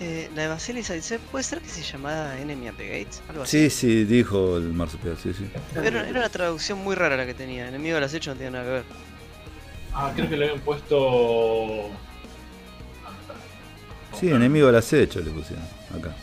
Eh, 0.05 0.29
la 0.35 0.43
de 0.43 0.49
Vasily 0.49 0.83
Zaitsev, 0.83 1.21
¿puede 1.31 1.45
ser 1.45 1.61
que 1.61 1.69
se 1.69 1.81
llamaba 1.81 2.37
Enemy 2.37 2.67
at 2.67 2.75
the 2.75 2.89
Gates? 2.89 3.23
Algo 3.29 3.45
así. 3.45 3.71
Sí, 3.71 3.71
sí, 3.71 4.05
dijo 4.05 4.57
el 4.57 4.73
marsupial, 4.73 5.17
sí, 5.23 5.33
sí. 5.33 5.47
Era, 5.77 6.09
era 6.09 6.19
una 6.19 6.29
traducción 6.29 6.79
muy 6.79 6.97
rara 6.97 7.17
la 7.17 7.25
que 7.25 7.35
tenía. 7.35 7.69
Enemigo 7.69 7.95
del 7.95 8.03
acecho 8.03 8.33
no 8.33 8.37
tiene 8.37 8.51
nada 8.51 8.65
que 8.65 8.71
ver. 8.71 8.85
Ah, 9.95 10.13
creo 10.13 10.29
que 10.29 10.37
le 10.37 10.47
habían 10.47 10.61
puesto... 10.65 11.89
Sí, 14.19 14.29
enemigo 14.29 14.67
al 14.69 14.75
acecho 14.75 15.21
le 15.21 15.31
pusieron 15.31 15.65
acá. 15.97 16.17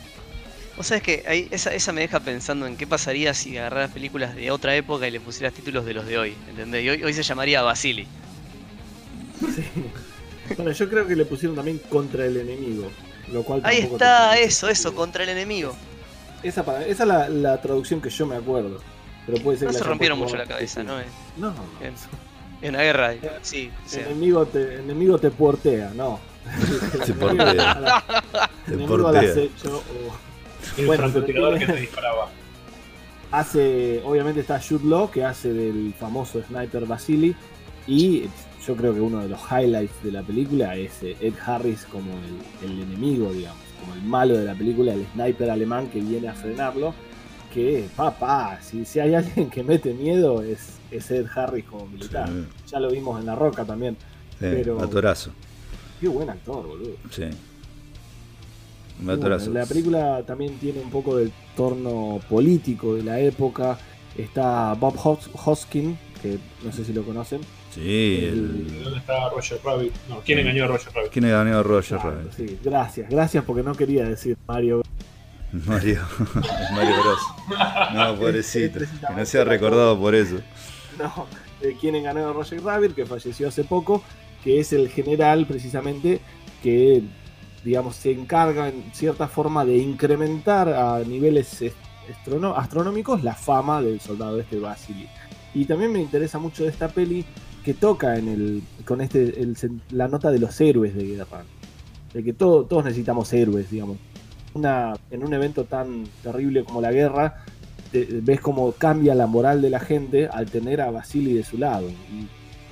Vos 0.75 0.87
sabés 0.87 1.01
que 1.01 1.23
ahí, 1.25 1.47
esa, 1.49 1.73
esa 1.73 1.93
me 1.93 2.01
deja 2.01 2.19
pensando 2.19 2.67
en 2.67 2.75
qué 2.75 2.85
pasaría 2.85 3.33
si 3.33 3.57
agarraras 3.57 3.91
películas 3.91 4.35
de 4.35 4.51
otra 4.51 4.75
época 4.75 5.07
y 5.07 5.11
le 5.11 5.21
pusieras 5.21 5.53
títulos 5.53 5.85
de 5.85 5.93
los 5.93 6.05
de 6.05 6.17
hoy, 6.17 6.35
¿entendés? 6.49 6.83
Y 6.83 6.89
hoy, 6.89 7.03
hoy 7.03 7.13
se 7.13 7.23
llamaría 7.23 7.61
Vasily. 7.61 8.07
Sí. 9.39 9.63
Bueno, 10.57 10.73
yo 10.73 10.89
creo 10.89 11.07
que 11.07 11.15
le 11.15 11.23
pusieron 11.23 11.55
también 11.55 11.77
contra 11.89 12.25
el 12.25 12.35
enemigo. 12.35 12.91
Lo 13.31 13.43
cual 13.43 13.61
Ahí 13.63 13.79
está, 13.79 14.31
tiene 14.33 14.45
eso, 14.47 14.67
eso, 14.69 14.93
contra 14.95 15.23
el 15.23 15.29
enemigo. 15.29 15.73
Esa, 16.43 16.63
para- 16.63 16.85
esa 16.85 17.03
es 17.03 17.07
la, 17.09 17.29
la 17.29 17.61
traducción 17.61 18.01
que 18.01 18.09
yo 18.09 18.25
me 18.25 18.35
acuerdo. 18.35 18.79
Pero 19.25 19.43
puede 19.43 19.57
ser 19.59 19.67
No 19.67 19.73
que 19.73 19.77
se 19.79 19.83
rompieron 19.83 20.17
mucho 20.17 20.35
la 20.37 20.45
cabeza, 20.45 20.83
¿no? 20.83 20.93
No, 21.37 21.53
Bien. 21.79 21.93
es 22.61 22.69
una 22.69 22.81
guerra, 22.81 23.13
sí. 23.41 23.71
o 23.85 23.89
sea, 23.89 24.05
enemigo, 24.05 24.45
te, 24.45 24.75
enemigo 24.79 25.17
te 25.19 25.29
portea, 25.31 25.91
no. 25.95 26.19
Te 27.05 27.11
Enemigo 27.11 27.19
portea. 27.19 28.03
Te 28.65 28.73
portea. 28.77 29.21
acecho, 29.31 29.77
o- 29.77 30.79
El 30.79 30.87
Bueno, 30.87 31.03
francotirador 31.03 31.59
que 31.59 31.65
te 31.67 31.75
disparaba. 31.75 32.29
hace, 33.31 34.01
obviamente 34.03 34.41
está 34.41 34.59
Jude 34.59 34.85
Law, 34.87 35.11
que 35.11 35.23
hace 35.23 35.53
del 35.53 35.93
famoso 35.99 36.41
sniper 36.43 36.85
Basili, 36.85 37.35
y 37.87 38.23
yo 38.69 38.75
creo 38.75 38.93
que 38.93 39.01
uno 39.01 39.19
de 39.21 39.29
los 39.29 39.39
highlights 39.51 40.03
de 40.03 40.11
la 40.11 40.21
película 40.21 40.75
es 40.75 41.01
eh, 41.01 41.17
Ed 41.19 41.33
Harris 41.43 41.85
como 41.91 42.11
el, 42.61 42.69
el 42.69 42.79
enemigo, 42.83 43.33
digamos, 43.33 43.57
como 43.79 43.95
el 43.95 44.03
malo 44.03 44.37
de 44.37 44.45
la 44.45 44.53
película, 44.53 44.93
el 44.93 45.07
sniper 45.13 45.49
alemán 45.49 45.87
que 45.89 45.99
viene 45.99 46.27
a 46.27 46.35
frenarlo, 46.35 46.93
que 47.51 47.87
papá, 47.95 48.59
si, 48.61 48.85
si 48.85 48.99
hay 48.99 49.15
alguien 49.15 49.49
que 49.49 49.63
mete 49.63 49.91
miedo 49.95 50.43
es, 50.43 50.73
es 50.91 51.09
Ed 51.09 51.25
Harris 51.33 51.65
como 51.65 51.87
militar. 51.87 52.29
Sí, 52.29 52.45
Ya 52.71 52.79
lo 52.79 52.91
vimos 52.91 53.19
en 53.19 53.25
La 53.25 53.33
Roca 53.33 53.65
también. 53.65 53.97
sí, 54.33 54.37
Pero- 54.51 54.79
Atorazo. 54.83 55.31
Qué 55.99 56.07
buen 56.07 56.29
actor, 56.29 56.67
boludo. 56.67 56.93
Sí. 57.09 57.23
Bueno, 58.99 59.29
la 59.29 59.65
película 59.65 60.21
también 60.27 60.59
tiene 60.59 60.79
un 60.81 60.91
poco 60.91 61.17
del 61.17 61.31
torno 61.55 62.19
político 62.29 62.93
de 62.95 63.01
la 63.03 63.19
época. 63.19 63.79
Está 64.15 64.73
Bob 64.75 64.93
Hos- 65.03 65.29
Hoskin, 65.45 65.97
que 66.21 66.37
no 66.63 66.71
sé 66.71 66.85
si 66.85 66.93
lo 66.93 67.03
conocen. 67.03 67.41
Sí, 67.71 68.25
el... 68.25 68.83
¿Dónde 68.83 68.99
está 68.99 69.29
Roger 69.29 69.59
Rabbit? 69.63 69.93
No, 70.09 70.21
¿quién 70.21 70.39
engañó 70.39 70.63
a 70.65 70.67
Roger 70.67 70.93
Rabbit? 70.93 71.11
¿Quién 71.11 71.29
ganó 71.29 71.63
Roger 71.63 71.99
Claro, 71.99 72.15
Rabbit? 72.17 72.33
sí, 72.33 72.59
gracias, 72.63 73.09
gracias 73.09 73.43
porque 73.43 73.61
no 73.63 73.73
quería 73.75 74.05
decir 74.09 74.37
Mario. 74.47 74.81
Mario. 75.51 76.01
Mario 76.73 76.95
Bros. 77.01 77.19
No, 77.93 78.15
pobrecito. 78.19 78.79
Que 78.79 79.13
no 79.15 79.25
sea 79.25 79.43
recordado 79.43 79.99
por 79.99 80.15
eso. 80.15 80.37
No, 80.97 81.27
de 81.61 81.75
quien 81.75 81.95
engañó 81.95 82.29
a 82.29 82.33
Roger 82.33 82.61
Rabbit, 82.63 82.95
que 82.95 83.05
falleció 83.05 83.47
hace 83.47 83.63
poco, 83.63 84.03
que 84.43 84.59
es 84.59 84.73
el 84.73 84.89
general 84.89 85.45
precisamente 85.45 86.19
que, 86.63 87.03
digamos, 87.63 87.95
se 87.95 88.11
encarga 88.11 88.69
en 88.69 88.83
cierta 88.93 89.27
forma 89.27 89.63
de 89.63 89.77
incrementar 89.77 90.69
a 90.69 90.99
niveles 90.99 91.63
astronómicos 92.55 93.23
la 93.23 93.35
fama 93.35 93.81
del 93.81 94.01
soldado 94.01 94.39
este 94.39 94.59
Basili. 94.59 95.07
Y 95.53 95.65
también 95.65 95.91
me 95.91 96.01
interesa 96.01 96.37
mucho 96.39 96.63
de 96.63 96.69
esta 96.69 96.87
peli 96.89 97.25
que 97.69 97.75
toca 97.75 98.17
en 98.17 98.27
el, 98.27 98.63
con 98.83 98.99
este, 98.99 99.41
el 99.43 99.55
sen- 99.55 99.79
la 99.91 100.07
nota 100.07 100.31
de 100.31 100.39
los 100.39 100.59
héroes 100.59 100.95
de 100.95 101.03
guerra. 101.03 101.43
De 102.11 102.23
que 102.23 102.33
todo- 102.33 102.65
todos 102.65 102.83
necesitamos 102.83 103.31
héroes, 103.31 103.69
digamos. 103.69 103.97
Una, 104.55 104.95
en 105.11 105.23
un 105.23 105.31
evento 105.35 105.65
tan 105.65 106.05
terrible 106.23 106.63
como 106.63 106.81
la 106.81 106.91
guerra, 106.91 107.43
te- 107.91 108.07
ves 108.23 108.41
cómo 108.41 108.71
cambia 108.71 109.13
la 109.13 109.27
moral 109.27 109.61
de 109.61 109.69
la 109.69 109.79
gente 109.79 110.27
al 110.27 110.47
tener 110.49 110.81
a 110.81 110.89
Basili 110.89 111.33
de 111.33 111.43
su 111.43 111.59
lado. 111.59 111.87
Y 111.89 112.27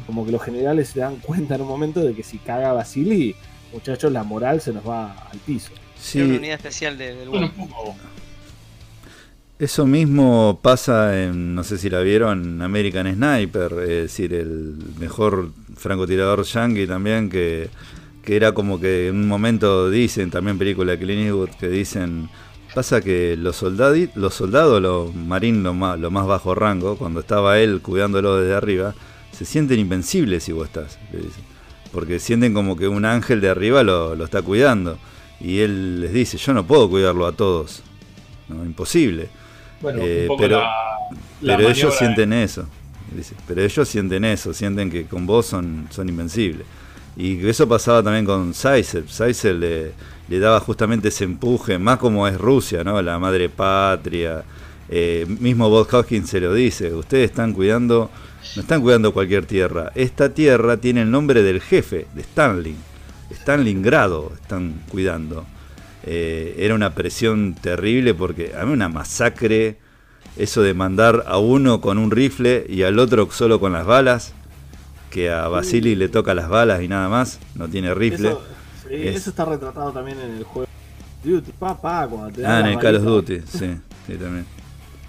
como 0.07 0.25
que 0.25 0.31
los 0.31 0.41
generales 0.41 0.89
se 0.89 0.99
dan 1.01 1.17
cuenta 1.21 1.53
en 1.53 1.61
un 1.61 1.67
momento 1.67 1.99
de 2.03 2.15
que 2.15 2.23
si 2.23 2.39
caga 2.39 2.73
Basili, 2.73 3.35
muchachos, 3.71 4.11
la 4.11 4.23
moral 4.23 4.61
se 4.61 4.73
nos 4.73 4.87
va 4.87 5.11
al 5.31 5.37
piso. 5.45 5.69
Sí, 5.95 6.17
Era 6.17 6.27
una 6.29 6.37
unidad 6.39 6.55
especial 6.55 6.97
de- 6.97 7.13
del 7.13 7.29
Bueno, 7.29 7.51
WOM. 7.55 7.61
un 7.65 7.69
poco. 7.69 7.95
Eso 9.59 9.87
mismo 9.87 10.59
pasa 10.61 11.23
en, 11.23 11.55
no 11.55 11.63
sé 11.63 11.79
si 11.79 11.89
la 11.89 12.01
vieron, 12.01 12.61
American 12.61 13.11
Sniper, 13.11 13.71
es 13.81 13.87
decir, 14.03 14.33
el 14.35 14.75
mejor 14.99 15.49
francotirador 15.75 16.43
yankee 16.43 16.85
también, 16.85 17.27
que, 17.27 17.69
que 18.23 18.35
era 18.35 18.51
como 18.51 18.79
que 18.79 19.07
en 19.07 19.15
un 19.15 19.27
momento 19.27 19.89
dicen, 19.89 20.29
también 20.29 20.59
película 20.59 20.91
de 20.91 20.99
Clint 20.99 21.21
Eastwood, 21.23 21.49
que 21.59 21.69
dicen, 21.69 22.29
pasa 22.75 23.01
que 23.01 23.35
los, 23.35 23.63
soldadi- 23.63 24.11
los 24.13 24.35
soldados, 24.35 24.79
los 24.79 25.15
marines, 25.15 25.63
lo 25.63 25.73
más, 25.73 25.99
lo 25.99 26.11
más 26.11 26.27
bajo 26.27 26.53
rango, 26.53 26.95
cuando 26.95 27.21
estaba 27.21 27.57
él 27.57 27.81
cuidándolo 27.81 28.37
desde 28.39 28.53
arriba, 28.53 28.93
se 29.31 29.43
sienten 29.43 29.79
invencibles 29.79 30.43
si 30.43 30.51
vos 30.51 30.67
estás, 30.67 30.99
le 31.11 31.17
dicen. 31.17 31.43
porque 31.91 32.19
sienten 32.19 32.53
como 32.53 32.77
que 32.77 32.87
un 32.87 33.05
ángel 33.05 33.41
de 33.41 33.49
arriba 33.49 33.81
lo, 33.81 34.13
lo 34.15 34.23
está 34.25 34.43
cuidando. 34.43 34.99
Y 35.39 35.59
él 35.59 36.01
les 36.01 36.13
dice, 36.13 36.37
yo 36.37 36.53
no 36.53 36.65
puedo 36.67 36.87
cuidarlo 36.89 37.25
a 37.25 37.31
todos, 37.31 37.81
no, 38.49 38.63
imposible. 38.63 39.29
Bueno, 39.81 39.99
Eh, 40.03 40.21
un 40.23 40.27
poco 40.27 40.41
pero- 40.41 40.59
la, 40.61 40.71
la 41.41 41.57
Pero 41.57 41.69
ellos 41.69 41.95
sienten 41.97 42.33
eso. 42.33 42.67
dice. 43.15 43.35
Pero 43.47 43.61
ellos 43.61 43.87
sienten 43.87 44.25
eso, 44.25 44.53
sienten 44.53 44.89
que 44.89 45.05
con 45.05 45.25
vos 45.25 45.45
son, 45.45 45.87
son 45.91 46.09
invencibles. 46.09 46.65
Y 47.15 47.47
eso 47.47 47.67
pasaba 47.67 48.03
también 48.03 48.25
con. 48.25 48.53
Zaitsev 48.53 49.55
le, 49.55 49.91
le 50.27 50.39
daba 50.39 50.59
justamente 50.59 51.07
ese 51.07 51.23
empuje, 51.23 51.79
más 51.79 51.97
como 51.97 52.27
es 52.27 52.37
Rusia, 52.37 52.83
¿no? 52.83 53.01
La 53.01 53.17
madre 53.17 53.49
patria. 53.49 54.43
Eh, 54.89 55.25
mismo 55.39 55.69
Bob 55.69 55.87
Hoskins 55.91 56.29
se 56.29 56.39
lo 56.39 56.53
dice, 56.53 56.93
ustedes 56.93 57.29
están 57.31 57.51
cuidando, 57.53 58.09
no 58.55 58.61
están 58.61 58.81
cuidando 58.81 59.11
cualquier 59.11 59.45
tierra, 59.45 59.91
esta 59.95 60.29
tierra 60.33 60.77
tiene 60.77 61.01
el 61.01 61.11
nombre 61.11 61.43
del 61.43 61.59
jefe, 61.59 62.07
de 62.15 62.21
Stanley, 62.21 62.73
Stalingrado 63.31 64.31
están 64.41 64.81
cuidando. 64.89 65.45
Eh, 66.03 66.55
era 66.59 66.75
una 66.75 66.93
presión 66.93 67.53
terrible 67.55 68.13
porque 68.13 68.53
había 68.55 68.73
una 68.73 68.89
masacre, 68.89 69.77
eso 70.37 70.61
de 70.61 70.73
mandar 70.73 71.23
a 71.27 71.37
uno 71.37 71.81
con 71.81 71.97
un 71.97 72.11
rifle 72.11 72.65
y 72.69 72.83
al 72.83 72.99
otro 72.99 73.29
solo 73.31 73.59
con 73.59 73.73
las 73.73 73.85
balas, 73.85 74.33
que 75.09 75.29
a 75.31 75.47
Basili 75.47 75.95
le 75.95 76.09
toca 76.09 76.33
las 76.33 76.47
balas 76.49 76.81
y 76.81 76.87
nada 76.87 77.09
más, 77.09 77.39
no 77.55 77.67
tiene 77.67 77.93
rifle. 77.93 78.29
Eso, 78.29 78.41
sí, 78.87 78.95
Es- 79.07 79.15
eso 79.17 79.29
está 79.31 79.45
retratado 79.45 79.91
también 79.91 80.19
en 80.19 80.37
el 80.37 80.43
juego 80.43 80.67
Duty, 81.23 81.51
papá, 81.53 82.07
cuando 82.07 82.29
te 82.31 82.45
Ah, 82.45 82.59
en 82.59 82.67
el 82.67 82.79
Call 82.79 82.97
of. 82.97 83.03
Duty, 83.03 83.39
sí, 83.47 83.75
sí 84.05 84.13
también. 84.13 84.45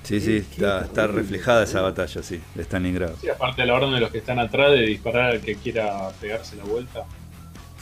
Sí, 0.02 0.20
sí, 0.20 0.36
está, 0.36 0.84
está 0.84 1.06
reflejada 1.06 1.64
esa 1.64 1.82
batalla, 1.82 2.22
sí, 2.22 2.40
de 2.54 2.62
Stalingrado. 2.64 3.14
Sí, 3.20 3.28
aparte 3.28 3.60
de 3.60 3.68
la 3.68 3.74
orden 3.74 3.92
de 3.92 4.00
los 4.00 4.10
que 4.10 4.18
están 4.18 4.38
atrás 4.38 4.72
de 4.72 4.80
disparar 4.86 5.32
al 5.32 5.40
que 5.42 5.56
quiera 5.56 6.08
pegarse 6.18 6.56
la 6.56 6.64
vuelta. 6.64 7.04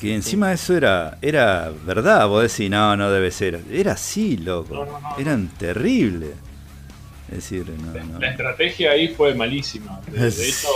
Que 0.01 0.14
encima 0.14 0.52
eso 0.52 0.77
era, 0.77 1.16
era 1.23 1.73
verdad, 1.86 2.28
vos 2.28 2.43
decís, 2.43 2.70
no, 2.70 2.97
no 2.97 3.10
debe 3.10 3.31
ser. 3.31 3.60
Era 3.70 3.93
así, 3.93 4.36
loco. 4.36 4.74
No, 4.74 4.85
no, 4.85 5.01
no. 5.01 5.18
Eran 5.18 5.48
terribles. 5.56 6.32
Es 7.28 7.35
decir, 7.36 7.64
no, 7.68 8.05
no. 8.05 8.20
La 8.20 8.31
estrategia 8.31 8.93
ahí 8.93 9.09
fue 9.09 9.35
malísima. 9.35 10.01
De, 10.12 10.31
de 10.31 10.48
hecho, 10.48 10.68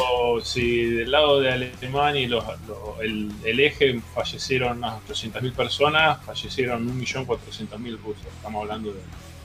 si 0.43 0.85
del 0.87 1.11
lado 1.11 1.39
de 1.41 1.51
Alemania 1.53 2.23
y 2.23 2.27
los, 2.27 2.45
los- 2.67 3.01
el, 3.03 3.31
el 3.45 3.61
eje 3.61 4.01
fallecieron 4.15 4.79
unas 4.79 4.95
800.000 5.09 5.53
personas, 5.53 6.19
fallecieron 6.25 6.89
1.400.000 7.01 7.99
rusos. 8.03 8.27
Estamos 8.37 8.63
hablando 8.63 8.93
de 8.93 9.01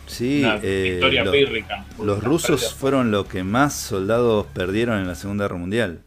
Sí, 0.07 0.39
una 0.43 0.59
eh, 0.63 0.89
victoria 0.93 1.23
lo- 1.25 1.31
pírrica. 1.31 1.85
los 2.01 2.23
rusos 2.23 2.61
pérdidas. 2.61 2.73
fueron 2.73 3.11
los 3.11 3.25
que 3.27 3.43
más 3.43 3.73
soldados 3.75 4.45
perdieron 4.53 4.99
en 4.99 5.07
la 5.07 5.15
Segunda 5.15 5.45
Guerra 5.45 5.57
Mundial. 5.57 5.99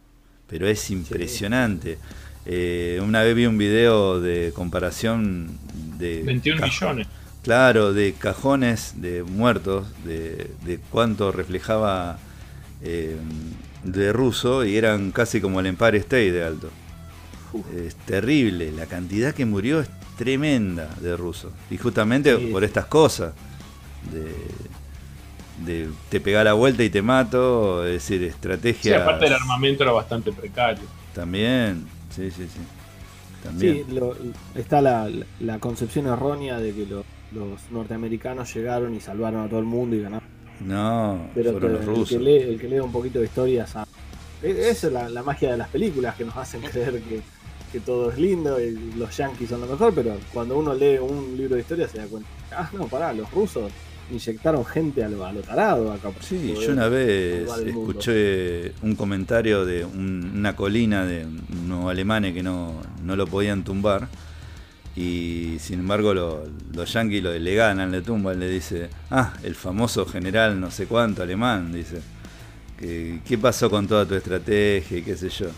Pero 0.48 0.66
es 0.66 0.90
impresionante. 0.90 1.98
Eh, 2.50 3.00
una 3.04 3.22
vez 3.22 3.34
vi 3.36 3.44
un 3.46 3.58
video 3.58 4.20
de 4.20 4.52
comparación 4.54 5.58
de... 5.98 6.22
21 6.24 6.58
ca- 6.60 6.66
millones. 6.66 7.06
Claro, 7.42 7.92
de 7.92 8.14
cajones 8.14 8.94
de 9.02 9.22
muertos, 9.22 9.86
de, 10.04 10.50
de 10.64 10.78
cuánto 10.90 11.30
reflejaba 11.30 12.18
eh, 12.82 13.16
de 13.84 14.12
ruso 14.12 14.64
y 14.64 14.76
eran 14.76 15.12
casi 15.12 15.40
como 15.40 15.60
el 15.60 15.66
Empire 15.66 15.98
State 15.98 16.32
de 16.32 16.44
alto. 16.44 16.70
Es 17.76 17.94
terrible, 17.96 18.72
la 18.72 18.86
cantidad 18.86 19.34
que 19.34 19.46
murió 19.46 19.80
es 19.80 19.88
tremenda 20.16 20.88
de 21.00 21.16
ruso. 21.16 21.52
Y 21.70 21.76
justamente 21.78 22.36
Sí. 22.36 22.46
por 22.52 22.64
estas 22.64 22.86
cosas, 22.86 23.34
de, 24.12 24.34
de 25.64 25.88
te 26.08 26.20
pega 26.20 26.44
la 26.44 26.52
vuelta 26.54 26.82
y 26.84 26.90
te 26.90 27.02
mato, 27.02 27.84
es 27.86 27.92
decir, 27.94 28.20
Sí, 28.20 28.26
estrategia 28.26 28.96
aparte 29.02 29.26
el 29.26 29.32
armamento 29.34 29.82
era 29.82 29.92
bastante 29.92 30.32
precario. 30.32 30.84
también, 31.14 31.86
sí, 32.10 32.30
sí, 32.30 32.44
sí. 32.48 32.60
También. 33.42 33.86
Sí, 33.86 33.94
lo- 33.94 34.16
está 34.54 34.80
la, 34.80 35.08
la 35.40 35.58
concepción 35.58 36.06
errónea 36.06 36.58
de 36.58 36.74
que 36.74 36.86
lo- 36.86 37.04
los 37.32 37.70
norteamericanos 37.70 38.52
llegaron 38.54 38.94
y 38.94 39.00
salvaron 39.00 39.44
a 39.44 39.48
todo 39.48 39.60
el 39.60 39.66
mundo 39.66 39.94
y 39.96 40.00
ganaron. 40.02 40.26
No, 40.60 41.28
Pero 41.34 41.52
fueron 41.52 41.72
los 41.74 41.80
el, 41.82 41.86
rusos. 41.86 42.08
que 42.08 42.18
lee, 42.18 42.36
el 42.38 42.60
que 42.60 42.68
lee 42.68 42.80
un 42.80 42.90
poquito 42.90 43.20
de 43.20 43.26
historia 43.26 43.66
sabe. 43.66 43.86
Esa 44.42 44.86
es 44.88 44.92
la, 44.92 45.08
la 45.08 45.22
magia 45.22 45.50
de 45.52 45.56
las 45.56 45.68
películas 45.68 46.14
que 46.16 46.24
nos 46.24 46.36
hacen 46.36 46.60
creer 46.62 47.00
que, 47.02 47.20
que 47.72 47.80
todo 47.80 48.10
es 48.10 48.18
lindo 48.18 48.60
y 48.60 48.72
los 48.96 49.16
yankees 49.16 49.48
son 49.50 49.60
lo 49.60 49.66
mejor, 49.66 49.92
pero 49.94 50.16
cuando 50.32 50.58
uno 50.58 50.74
lee 50.74 50.98
un 50.98 51.36
libro 51.36 51.54
de 51.56 51.60
historia 51.60 51.86
se 51.88 51.98
da 51.98 52.06
cuenta. 52.06 52.28
Ah, 52.50 52.68
no, 52.72 52.86
pará, 52.88 53.12
los 53.12 53.30
rusos 53.30 53.70
inyectaron 54.10 54.64
gente 54.64 55.04
a 55.04 55.08
lo, 55.08 55.24
a 55.24 55.32
lo 55.32 55.40
tarado 55.40 55.92
acá. 55.92 56.10
para 56.10 56.22
Sí, 56.22 56.54
yo 56.60 56.72
una 56.72 56.88
vez 56.88 57.48
escuché 57.66 58.72
un 58.82 58.94
comentario 58.96 59.64
de 59.66 59.84
un- 59.84 60.32
una 60.36 60.56
colina 60.56 61.04
de 61.04 61.26
unos 61.64 61.90
alemanes 61.90 62.34
que 62.34 62.42
no, 62.42 62.80
no 63.04 63.16
lo 63.16 63.26
podían 63.26 63.64
tumbar 63.64 64.08
y 64.96 65.56
sin 65.60 65.80
embargo 65.80 66.12
lo- 66.14 66.44
los 66.74 66.92
yanquis 66.92 67.22
lo, 67.22 67.32
le 67.38 67.54
ganan, 67.54 67.90
le 67.92 68.00
tumban, 68.02 68.40
le 68.40 68.48
dice, 68.48 68.88
ah, 69.10 69.34
el 69.42 69.54
famoso 69.54 70.04
general 70.06 70.58
no 70.60 70.70
sé 70.70 70.86
cuánto 70.86 71.22
alemán, 71.22 71.72
dice, 71.72 72.00
que, 72.78 73.20
¿qué 73.26 73.38
pasó 73.38 73.68
con 73.70 73.86
toda 73.86 74.06
tu 74.06 74.14
estrategia 74.14 74.98
y 74.98 75.02
qué 75.02 75.16
sé 75.16 75.28
yo? 75.28 75.48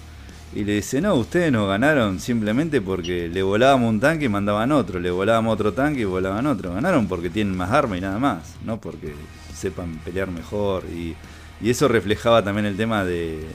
Y 0.53 0.65
le 0.65 0.75
dice, 0.75 1.01
no, 1.01 1.15
ustedes 1.15 1.53
nos 1.53 1.69
ganaron 1.69 2.19
simplemente 2.19 2.81
porque 2.81 3.29
le 3.29 3.43
volábamos 3.43 3.89
un 3.89 4.01
tanque 4.01 4.25
y 4.25 4.29
mandaban 4.29 4.73
otro, 4.73 4.99
le 4.99 5.11
volábamos 5.11 5.55
otro 5.55 5.73
tanque 5.73 6.01
y 6.01 6.05
volaban 6.05 6.47
otro. 6.47 6.75
Ganaron 6.75 7.07
porque 7.07 7.31
tienen 7.31 7.57
más 7.57 7.71
armas 7.71 7.99
y 7.99 8.01
nada 8.01 8.19
más, 8.19 8.57
no 8.65 8.81
porque 8.81 9.15
sepan 9.55 10.01
pelear 10.05 10.29
mejor. 10.31 10.85
Y, 10.93 11.15
y 11.61 11.71
eso 11.71 11.87
reflejaba 11.87 12.43
también 12.43 12.67
el 12.67 12.77
tema 12.77 13.05
de, 13.05 13.47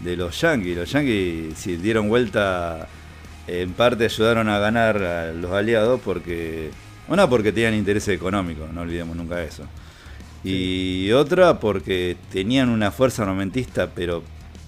de 0.00 0.16
los 0.16 0.40
yankees. 0.40 0.76
Los 0.76 0.90
yankees 0.90 1.56
si 1.56 1.76
dieron 1.76 2.08
vuelta, 2.08 2.88
en 3.46 3.72
parte 3.72 4.04
ayudaron 4.04 4.48
a 4.48 4.58
ganar 4.58 4.96
a 5.02 5.32
los 5.32 5.52
aliados 5.52 6.00
porque, 6.04 6.70
una 7.06 7.28
porque 7.28 7.52
tenían 7.52 7.74
interés 7.74 8.08
económico, 8.08 8.66
no 8.72 8.80
olvidemos 8.80 9.16
nunca 9.16 9.42
eso. 9.44 9.64
Y 10.44 11.12
otra 11.12 11.60
porque 11.60 12.16
tenían 12.32 12.68
una 12.68 12.90
fuerza 12.90 13.22
armamentista, 13.22 13.90
pero 13.94 14.24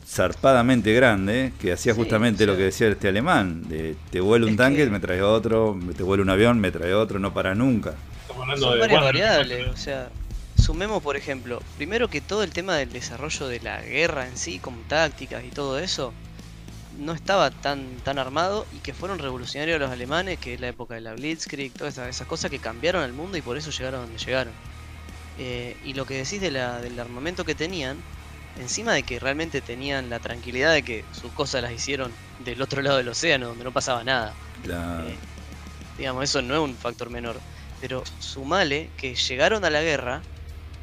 zarpadamente 0.07 0.93
grande, 0.93 1.53
que 1.61 1.73
hacía 1.73 1.93
Sí, 1.95 1.99
justamente 1.99 2.47
lo 2.47 2.57
que 2.57 2.65
decía 2.65 2.89
este 2.89 3.09
alemán, 3.09 3.69
de 3.69 3.97
te 4.11 4.21
vuela 4.21 4.47
un 4.47 4.53
Es 4.53 4.57
tanque, 4.59 4.85
que- 4.85 4.91
me 4.91 5.01
trae 5.01 5.23
otro, 5.23 5.79
te 5.97 6.03
vuela 6.03 6.23
un 6.23 6.31
avión, 6.31 6.61
me 6.61 6.71
trae 6.71 6.95
otro, 6.95 7.19
no 7.19 7.33
para 7.33 7.55
nunca. 7.55 7.95
Son 8.29 8.39
varias 8.79 8.79
bueno, 8.79 9.01
variables, 9.05 9.69
o 9.69 9.77
sea, 9.77 10.09
sumemos 10.61 11.03
por 11.03 11.17
ejemplo, 11.17 11.63
primero 11.77 12.09
que 12.09 12.21
todo 12.21 12.43
el 12.43 12.51
tema 12.51 12.77
del 12.77 12.93
desarrollo 12.93 13.49
de 13.49 13.61
la 13.61 13.81
guerra 13.81 14.27
en 14.27 14.37
sí, 14.37 14.59
con 14.59 14.83
tácticas 14.85 15.45
y 15.45 15.49
todo 15.51 15.79
eso, 15.79 16.13
no 16.99 17.13
estaba 17.13 17.51
tan, 17.51 17.97
tan 18.05 18.19
armado 18.19 18.67
y 18.73 18.79
que 18.79 18.95
fueron 18.95 19.19
revolucionarios 19.19 19.81
los 19.81 19.91
alemanes, 19.91 20.39
que 20.39 20.55
es 20.55 20.61
la 20.61 20.69
época 20.69 20.95
de 20.95 21.01
la 21.01 21.15
Blitzkrieg, 21.15 21.73
todas 21.73 21.95
esas, 21.95 22.09
esas 22.09 22.27
cosas 22.27 22.51
que 22.51 22.59
cambiaron 22.61 23.03
al 23.03 23.13
mundo 23.13 23.37
y 23.37 23.43
por 23.43 23.57
eso 23.57 23.71
llegaron 23.71 24.03
donde 24.03 24.19
llegaron. 24.19 24.53
Eh, 25.39 25.77
y 25.85 25.95
lo 25.95 26.07
que 26.07 26.15
decís 26.15 26.41
de 26.41 26.53
la, 26.53 26.81
del 26.81 26.99
armamento 27.01 27.45
que 27.45 27.57
tenían, 27.57 27.97
encima 28.57 28.95
de 28.95 29.03
que 29.05 29.19
realmente 29.21 29.63
tenían 29.63 30.09
la 30.11 30.21
tranquilidad 30.21 30.73
de 30.73 30.83
que 30.85 31.05
sus 31.13 31.33
cosas 31.33 31.63
las 31.63 31.73
hicieron 31.73 32.17
del 32.39 32.63
otro 32.63 32.83
lado 32.83 32.97
del 32.99 33.09
océano, 33.09 33.49
donde 33.49 33.65
no 33.65 33.73
pasaba 33.73 34.05
nada. 34.05 34.37
La- 34.63 35.05
Eh, 35.05 35.19
digamos, 35.97 36.25
eso 36.25 36.43
no 36.43 36.55
es 36.55 36.61
un 36.61 36.79
factor 36.79 37.11
menor. 37.11 37.43
Pero 37.81 38.03
sumale 38.19 38.93
que 38.97 39.15
llegaron 39.17 39.65
a 39.65 39.71
la 39.71 39.83
guerra 39.83 40.23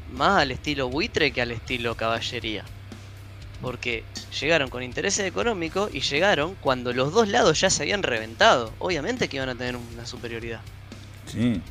más 0.06 0.42
al 0.42 0.52
estilo 0.52 0.88
buitre 0.90 1.32
que 1.32 1.42
al 1.42 1.52
estilo 1.52 1.96
caballería. 1.96 2.64
Porque 3.60 4.04
llegaron 4.40 4.68
con 4.70 4.82
intereses 4.82 5.26
económicos 5.26 5.88
y 5.92 6.00
llegaron 6.00 6.56
cuando 6.56 6.92
los 6.92 7.12
dos 7.12 7.28
lados 7.28 7.60
ya 7.60 7.70
se 7.70 7.82
habían 7.84 8.02
reventado. 8.02 8.76
Obviamente 8.78 9.28
que 9.28 9.36
iban 9.38 9.48
a 9.48 9.56
tener 9.56 9.76
una 9.76 10.06
superioridad. 10.06 10.66
sí. 11.26 11.62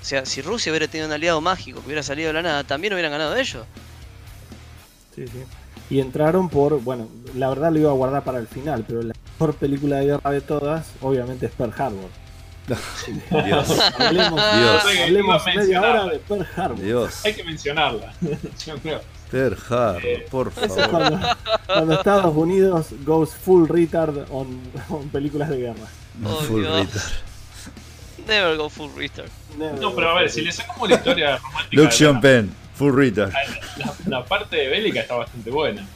O 0.00 0.04
sea, 0.04 0.26
si 0.26 0.42
Rusia 0.42 0.70
hubiera 0.72 0.88
tenido 0.88 1.06
un 1.06 1.12
aliado 1.14 1.40
mágico 1.40 1.80
que 1.80 1.86
hubiera 1.86 2.02
salido 2.02 2.28
de 2.28 2.34
la 2.34 2.42
nada, 2.42 2.64
también 2.64 2.92
hubieran 2.92 3.12
ganado 3.12 3.36
ellos. 3.36 3.68
Sí, 5.14 5.26
sí. 5.26 5.42
Y 5.90 6.00
entraron 6.00 6.48
por, 6.48 6.80
bueno, 6.82 7.08
la 7.36 7.48
verdad 7.48 7.70
lo 7.72 7.78
iba 7.78 7.90
a 7.90 7.94
guardar 7.94 8.24
para 8.24 8.38
el 8.38 8.46
final, 8.46 8.84
pero 8.86 9.02
la 9.02 9.14
mejor 9.38 9.54
película 9.56 9.96
de 9.96 10.06
guerra 10.06 10.30
de 10.30 10.40
todas, 10.40 10.86
obviamente 11.00 11.46
es 11.46 11.52
Pearl 11.52 11.72
Harbor. 11.76 12.08
Dios, 13.44 13.80
Hablemos, 13.98 14.40
Dios. 14.56 15.42
media 15.56 15.80
hora 15.80 16.04
de 16.06 16.18
Pearl 16.20 16.46
Harbor. 16.56 16.80
Dios. 16.80 17.24
Hay 17.24 17.34
que 17.34 17.44
mencionarla. 17.44 18.12
Yo 18.66 18.76
creo. 18.78 19.00
Pearl 19.30 19.56
Harbor, 19.68 20.04
Eh, 20.04 20.26
por 20.30 20.50
favor. 20.52 20.90
cuando, 20.90 21.20
cuando 21.66 21.94
Estados 21.94 22.36
Unidos 22.36 22.86
goes 23.04 23.30
full 23.34 23.66
retard 23.68 24.26
on, 24.30 24.60
on 24.88 25.08
películas 25.08 25.48
de 25.48 25.58
guerra. 25.58 25.86
Oh, 26.24 26.36
Full 26.36 26.60
Dios. 26.60 26.74
retard. 26.86 27.02
Never 28.28 28.56
go 28.56 28.68
full. 28.70 28.90
Never 29.58 29.80
No, 29.80 29.94
pero 29.94 30.10
a 30.10 30.14
ver, 30.20 30.30
si 30.30 30.42
le 30.42 30.52
sacamos 30.52 30.88
la 30.88 30.94
historia 30.96 31.36
romántica. 31.38 31.68
Luke 31.72 31.88
de 31.88 31.92
Sean 31.92 32.20
Penn, 32.20 32.54
full 32.74 32.94
retard. 32.94 33.32
la, 33.76 33.94
la 34.06 34.24
parte 34.24 34.68
bélica 34.68 35.00
está 35.00 35.14
bastante 35.16 35.50
buena. 35.50 35.86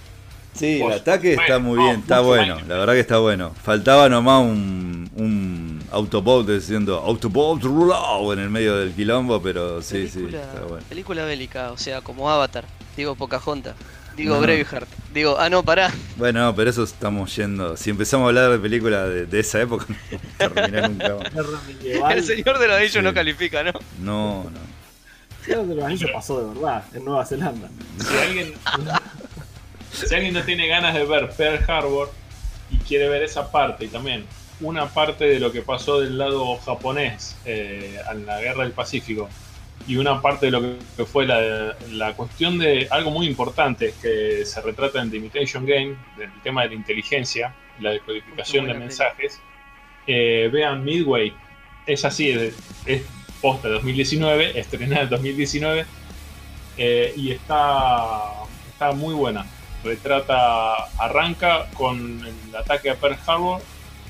Sí, 0.55 0.81
el 0.81 0.93
ataque 0.93 1.35
está 1.35 1.59
muy 1.59 1.77
no, 1.77 1.85
bien, 1.85 2.01
está 2.01 2.17
mucho 2.17 2.29
bueno, 2.29 2.57
la 2.67 2.79
verdad 2.79 2.95
que 2.95 3.01
está 3.01 3.19
bueno. 3.19 3.53
Faltaba 3.63 4.09
nomás 4.09 4.43
un, 4.43 5.11
un 5.15 5.83
Autobot 5.91 6.49
diciendo 6.49 6.97
Autobot 6.97 7.63
Rulao 7.63 8.33
en 8.33 8.39
el 8.39 8.49
medio 8.49 8.77
del 8.77 8.93
quilombo, 8.95 9.43
pero 9.43 9.83
sí, 9.83 10.09
sí, 10.09 10.21
película, 10.21 10.43
está 10.43 10.61
bueno. 10.63 10.85
película 10.89 11.25
bélica, 11.27 11.73
o 11.73 11.77
sea, 11.77 12.01
como 12.01 12.31
Avatar. 12.31 12.65
Digo 12.97 13.15
Pocahontas. 13.15 13.75
Digo 14.17 14.37
No, 14.37 14.41
no. 14.41 14.47
Braveheart. 14.47 14.89
Digo, 15.13 15.37
ah, 15.39 15.51
no, 15.51 15.63
pará. 15.63 15.93
Bueno, 16.17 16.41
no, 16.47 16.55
pero 16.57 16.71
eso 16.71 16.85
estamos 16.85 17.37
yendo. 17.37 17.77
Si 17.77 17.91
empezamos 17.91 18.25
a 18.25 18.29
hablar 18.29 18.51
de 18.51 18.59
películas 18.59 19.11
de, 19.11 19.27
de 19.27 19.41
esa 19.41 19.61
época, 19.61 19.85
no 20.41 20.89
nunca 20.89 21.17
más. 21.17 21.33
El 22.17 22.25
Señor 22.25 22.59
de 22.59 22.67
los 22.67 22.77
Anillos 22.77 22.93
Sí. 22.93 23.03
no 23.03 23.13
califica, 23.13 23.63
¿no? 23.63 23.73
No, 24.01 24.45
no. 24.45 24.76
Guerra 25.47 25.63
de 25.63 25.75
los 25.75 25.85
Anillos 25.85 26.11
pasó 26.13 26.41
de 26.41 26.55
verdad, 26.55 26.85
en 26.95 27.05
Nueva 27.05 27.25
Zelanda. 27.25 27.69
Si 27.99 28.17
alguien, 28.17 28.55
si 29.93 30.15
alguien 30.15 30.35
no 30.35 30.43
tiene 30.43 30.67
ganas 30.67 30.95
de 30.95 31.05
ver 31.05 31.31
Pearl 31.31 31.65
Harbor 31.71 32.13
y 32.71 32.79
quiere 32.79 33.09
ver 33.09 33.23
esa 33.23 33.51
parte 33.51 33.85
y 33.85 33.89
también 33.89 34.25
una 34.61 34.87
parte 34.87 35.27
de 35.27 35.39
lo 35.39 35.53
que 35.53 35.63
pasó 35.63 36.01
del 36.01 36.19
lado 36.19 36.57
japonés 36.59 37.37
eh, 37.45 38.01
en 38.11 38.27
la 38.27 38.41
guerra 38.41 38.65
del 38.65 38.73
Pacífico, 38.73 39.29
y 39.87 39.97
una 39.97 40.21
parte 40.21 40.47
de 40.47 40.53
lo 40.53 40.63
que 40.97 41.05
fue 41.05 41.27
la, 41.27 41.77
la, 41.93 42.15
cuestión 42.15 42.59
de 42.59 42.89
algo 42.91 43.11
muy 43.11 43.27
importante 43.27 43.95
que 44.03 44.45
se 44.45 44.61
retrata 44.61 45.01
en 45.01 45.11
The 45.11 45.19
Imitation 45.19 45.65
Game, 45.65 45.97
del 46.17 46.31
tema 46.43 46.63
de 46.63 46.71
la 46.71 46.75
inteligencia, 46.75 47.55
la 47.81 47.91
decodificación 47.91 48.67
de 48.67 48.75
mensajes. 48.75 49.41
Eh, 50.07 50.49
vean 50.53 50.85
Midway, 50.85 51.33
es 51.87 52.05
así, 52.05 52.31
es, 52.31 52.55
es 52.87 53.03
posta 53.41 53.69
2019, 53.69 54.59
estrenada 54.61 55.03
en 55.03 55.11
2019, 55.11 55.87
eh, 56.79 57.15
y 57.17 57.33
está, 57.33 58.33
está 58.69 58.93
muy 58.93 59.15
buena. 59.15 59.47
Retrata, 59.85 60.75
arranca 60.99 61.69
con 61.75 62.21
el 62.27 62.57
ataque 62.57 62.91
a 62.91 62.97
Pearl 62.97 63.17
Harbor, 63.27 63.63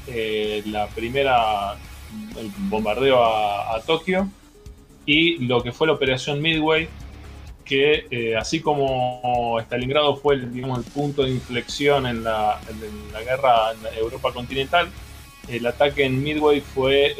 eh, 0.06 0.62
la 0.66 0.86
primera, 0.86 1.74
el 2.38 2.50
bombardeo 2.68 3.22
a, 3.22 3.80
Tokio 3.84 4.28
y 5.04 5.38
lo 5.46 5.62
que 5.62 5.72
fue 5.72 5.86
la 5.86 5.92
operación 5.92 6.40
Midway, 6.40 6.88
que 7.64 8.06
eh, 8.10 8.36
así 8.36 8.60
como 8.60 9.58
Stalingrado 9.60 10.16
fue 10.16 10.36
el, 10.36 10.52
digamos, 10.52 10.78
el 10.78 10.84
punto 10.92 11.24
de 11.24 11.30
inflexión 11.30 12.06
en 12.06 12.24
la, 12.24 12.60
guerra 13.24 13.72
en 13.72 13.98
Europa 13.98 14.32
continental, 14.32 14.88
el 15.48 15.66
ataque 15.66 16.04
en 16.04 16.22
Midway 16.22 16.60
fue 16.60 17.14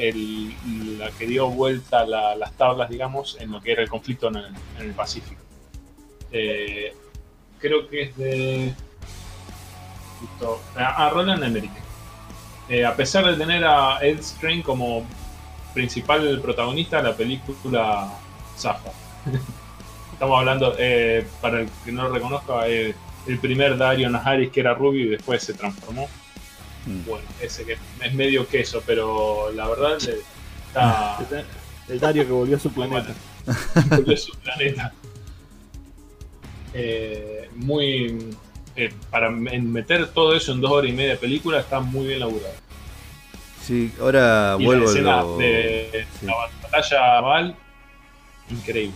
la 0.99 1.11
que 1.13 1.27
dio 1.27 1.49
vuelta 1.49 2.05
la, 2.05 2.35
las 2.35 2.53
tablas, 2.53 2.91
digamos, 2.91 3.37
en 3.41 3.53
lo 3.53 3.61
que 3.61 3.73
era 3.73 3.83
el 3.83 3.89
conflicto 3.89 4.29
en 4.29 4.37
el, 4.79 4.93
Pacífico. 4.93 5.41
Eh, 6.33 6.93
creo 7.61 7.89
que 7.89 8.03
es 8.03 8.17
de. 8.17 8.75
a 10.77 11.11
Roland 11.11 11.45
Emmerich. 11.45 11.71
Eh, 12.69 12.85
a 12.85 12.97
pesar 12.97 13.25
de 13.27 13.37
tener 13.37 13.65
a 13.65 13.99
Ed 14.03 14.19
Strain 14.21 14.63
como 14.63 15.07
principal 15.73 16.41
protagonista, 16.41 17.01
la 17.01 17.17
película 17.17 18.13
zafa. 18.57 18.91
Estamos 20.13 20.39
hablando, 20.39 20.75
eh, 20.79 21.27
para 21.41 21.61
el 21.61 21.69
que 21.85 21.93
no 21.93 22.05
lo 22.05 22.15
reconozca, 22.15 22.67
el 22.67 23.39
primer 23.41 23.77
Dario 23.77 24.09
Naharis 24.09 24.51
que 24.51 24.61
era 24.61 24.73
rubio 24.75 25.05
y 25.05 25.09
después 25.09 25.43
se 25.43 25.53
transformó. 25.53 26.09
Mm. 26.87 27.05
Bueno, 27.05 27.27
ese 27.41 27.65
que 27.65 27.77
es 28.01 28.15
medio 28.15 28.47
queso, 28.47 28.83
pero 28.87 29.51
la 29.53 29.69
verdad 29.69 29.99
está. 29.99 31.19
El 31.89 32.01
Dario 32.01 32.27
que 32.27 32.33
volvió 32.33 32.57
a 32.57 32.61
su 32.61 32.71
planeta. 32.73 33.15
volvió 33.91 34.15
a 34.15 34.17
su 34.17 34.33
planeta. 34.43 34.93
Eh, 36.73 37.49
muy. 37.55 38.35
Eh, 38.77 38.93
para 39.11 39.31
meter 39.31 40.09
todo 40.09 40.35
eso 40.37 40.53
en 40.53 40.61
dos 40.61 40.71
horas 40.71 40.91
y 40.91 40.93
media 40.93 41.13
de 41.13 41.17
película 41.17 41.61
está 41.61 41.81
muy 41.81 42.07
bien 42.07 42.21
laburado. 42.21 42.55
Sí, 43.63 43.91
ahora 44.01 44.57
y 44.59 44.65
vuelvo 44.65 44.85
la 44.85 44.91
escena 44.91 45.23
lo... 45.23 45.39
de 45.39 46.07
la 46.23 46.35
batalla 46.37 47.21
Val, 47.21 47.57
increíble. 48.51 48.95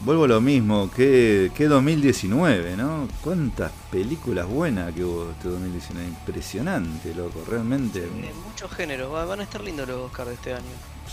Vuelvo 0.00 0.24
a 0.24 0.28
lo 0.28 0.40
mismo, 0.40 0.90
que, 0.94 1.50
que 1.54 1.66
2019, 1.66 2.76
¿no? 2.76 3.08
Cuántas 3.22 3.72
películas 3.90 4.46
buenas 4.46 4.92
que 4.92 5.02
hubo 5.04 5.30
este 5.30 5.48
2019. 5.48 6.08
Impresionante, 6.08 7.14
loco, 7.14 7.42
realmente. 7.48 8.00
De 8.00 8.32
muchos 8.46 8.70
géneros, 8.72 9.10
va- 9.12 9.24
van 9.24 9.40
a 9.40 9.44
estar 9.44 9.62
lindos 9.62 9.88
los 9.88 9.96
Oscars 9.98 10.28
de 10.28 10.34
este 10.34 10.52
año. 10.52 10.64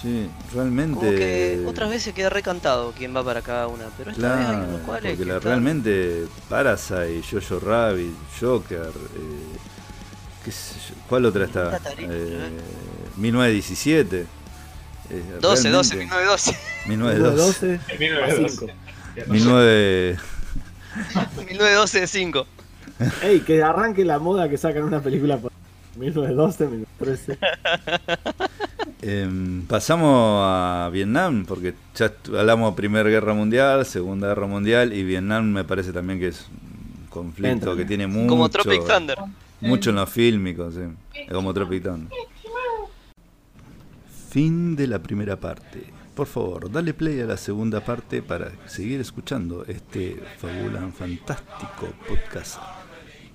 Sí, 0.02 0.30
Como 0.50 0.54
realmente. 0.54 1.16
que 1.16 1.64
otras 1.68 1.90
veces 1.90 2.14
queda 2.14 2.30
recantado 2.30 2.94
quién 2.98 3.16
va 3.16 3.24
para 3.24 3.42
cada 3.42 3.68
una, 3.68 3.86
pero 3.98 4.12
esta 4.12 4.36
vez 4.36 4.48
hay 4.48 4.56
unos 4.56 4.82
cuales 4.82 5.12
porque 5.12 5.18
que 5.18 5.26
la- 5.26 5.38
están- 5.38 5.50
realmente 5.52 6.26
Parasite, 6.50 7.22
Jojo 7.32 7.60
Rabbit, 7.60 8.14
Joker, 8.42 8.88
eh, 8.90 9.58
qué 10.44 10.52
sé 10.52 10.76
yo, 10.90 10.96
¿cuál 11.08 11.26
otra 11.26 11.46
está? 11.46 11.78
¿eh? 11.98 12.50
1917. 13.16 14.26
Eh, 15.12 15.24
12, 15.42 15.70
12, 15.70 15.96
realmente- 15.96 16.16
1912. 16.16 16.58
1912. 16.88 17.68
12 17.78 17.94
En 17.94 18.00
1912. 18.00 18.74
19... 19.30 20.18
1912 21.38 22.00
de 22.02 22.08
5. 22.08 22.48
Ey, 23.24 23.40
que 23.42 23.64
arranque 23.64 24.06
la 24.06 24.20
moda 24.20 24.48
que 24.50 24.58
sacan 24.58 24.84
una 24.84 25.00
película 25.02 25.38
por 25.38 25.52
1912, 25.98 26.68
1913. 26.68 27.38
Em, 29.04 29.64
pasamos 29.66 30.42
a 30.46 30.88
Vietnam, 30.94 31.46
porque 31.48 31.74
ya 31.96 32.14
hablamos 32.38 32.76
Primera 32.76 33.10
Guerra 33.10 33.34
Mundial, 33.34 33.84
Segunda 33.84 34.28
Guerra 34.28 34.46
Mundial, 34.46 34.94
y 34.94 35.02
Vietnam 35.04 35.46
me 35.52 35.64
parece 35.64 35.92
también 35.92 36.20
que 36.20 36.28
es 36.28 36.46
un 36.52 37.08
conflicto 37.10 37.52
Entra. 37.52 37.76
que 37.76 37.86
tiene 37.86 38.06
mucho, 38.06 38.28
Como 38.28 38.48
Tropic 38.50 38.86
Thunder. 38.86 39.18
mucho 39.60 39.90
en 39.90 39.96
los 39.96 40.08
fílmicos, 40.10 40.76
sí, 40.76 40.82
como 41.32 41.52
Tropic 41.52 41.82
Thunder. 41.82 42.10
Fin 44.32 44.78
de 44.78 44.88
la 44.88 45.00
primera 45.04 45.38
parte. 45.38 45.84
Por 46.16 46.26
favor, 46.26 46.72
dale 46.72 46.94
play 46.94 47.20
a 47.20 47.26
la 47.26 47.36
segunda 47.36 47.84
parte 47.84 48.22
para 48.22 48.50
seguir 48.66 49.02
escuchando 49.02 49.66
este 49.66 50.24
fabulan 50.38 50.94
fantástico 50.94 51.88
podcast 52.08 52.58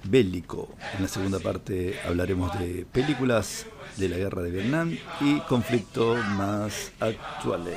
bélico. 0.05 0.74
En 0.94 1.02
la 1.02 1.09
segunda 1.09 1.39
parte 1.39 2.01
hablaremos 2.09 2.59
de 2.59 2.86
películas 2.90 3.66
de 3.98 4.09
la 4.09 4.16
guerra 4.16 4.40
de 4.40 4.51
Vietnam 4.51 4.97
y 5.20 5.40
conflictos 5.40 6.16
más 6.28 6.93
actuales. 6.98 7.77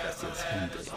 Gracias, 0.00 0.44
gente. 0.44 0.92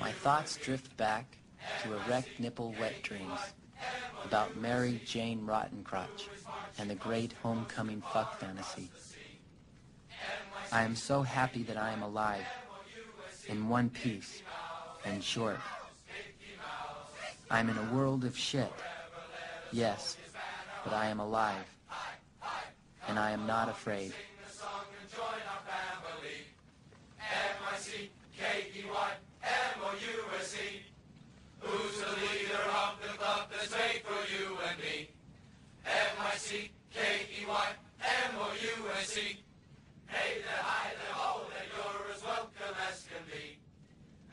My 0.00 0.12
thoughts 0.12 0.56
drift 0.56 0.96
back 0.96 1.36
to 1.82 1.94
erect 1.94 2.38
nipple 2.38 2.74
wet 2.78 3.02
dreams 3.02 3.40
about 4.24 4.56
Mary 4.56 5.00
Jane 5.04 5.46
Rottencrotch 5.46 6.28
and 6.78 6.90
the 6.90 6.94
great 6.94 7.32
homecoming 7.42 8.02
fuck 8.12 8.38
fantasy. 8.38 8.90
I 10.72 10.82
am 10.82 10.96
so 10.96 11.22
happy 11.22 11.62
that 11.64 11.76
I 11.76 11.92
am 11.92 12.02
alive, 12.02 12.46
in 13.48 13.68
one 13.68 13.90
piece 13.90 14.42
and 15.04 15.22
short. 15.22 15.58
I'm 17.50 17.68
in 17.70 17.78
a 17.78 17.94
world 17.94 18.24
of 18.24 18.36
shit. 18.36 18.72
Yes, 19.72 20.16
but 20.84 20.92
I 20.92 21.06
am 21.06 21.20
alive. 21.20 21.64
And 23.08 23.18
I 23.18 23.30
am 23.30 23.46
not 23.46 23.68
afraid 23.68 24.12
join 25.16 25.40
our 25.48 25.64
family. 25.64 26.44
M-I-C-K-E-Y-M-O-U-S-E. 27.16 28.12
Who's 31.60 31.96
the 32.04 32.12
leader 32.20 32.60
of 32.68 33.00
the 33.00 33.08
club 33.16 33.48
that's 33.48 33.72
made 33.72 34.04
for 34.04 34.20
you 34.28 34.60
and 34.68 34.76
me? 34.76 35.08
M-I-C-K-E-Y-M-O-U-S-E. 35.86 36.68
Hey 40.06 40.42
there, 40.44 40.60
hi 40.60 40.92
there, 40.92 41.16
ho 41.16 41.48
there, 41.48 41.64
you're 41.64 42.12
as 42.12 42.20
welcome 42.22 42.76
as 42.86 43.08
can 43.08 43.24
be. 43.32 43.56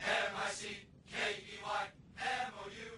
M-I-C-K-E-Y-M-O-U-S-E. 0.04 2.93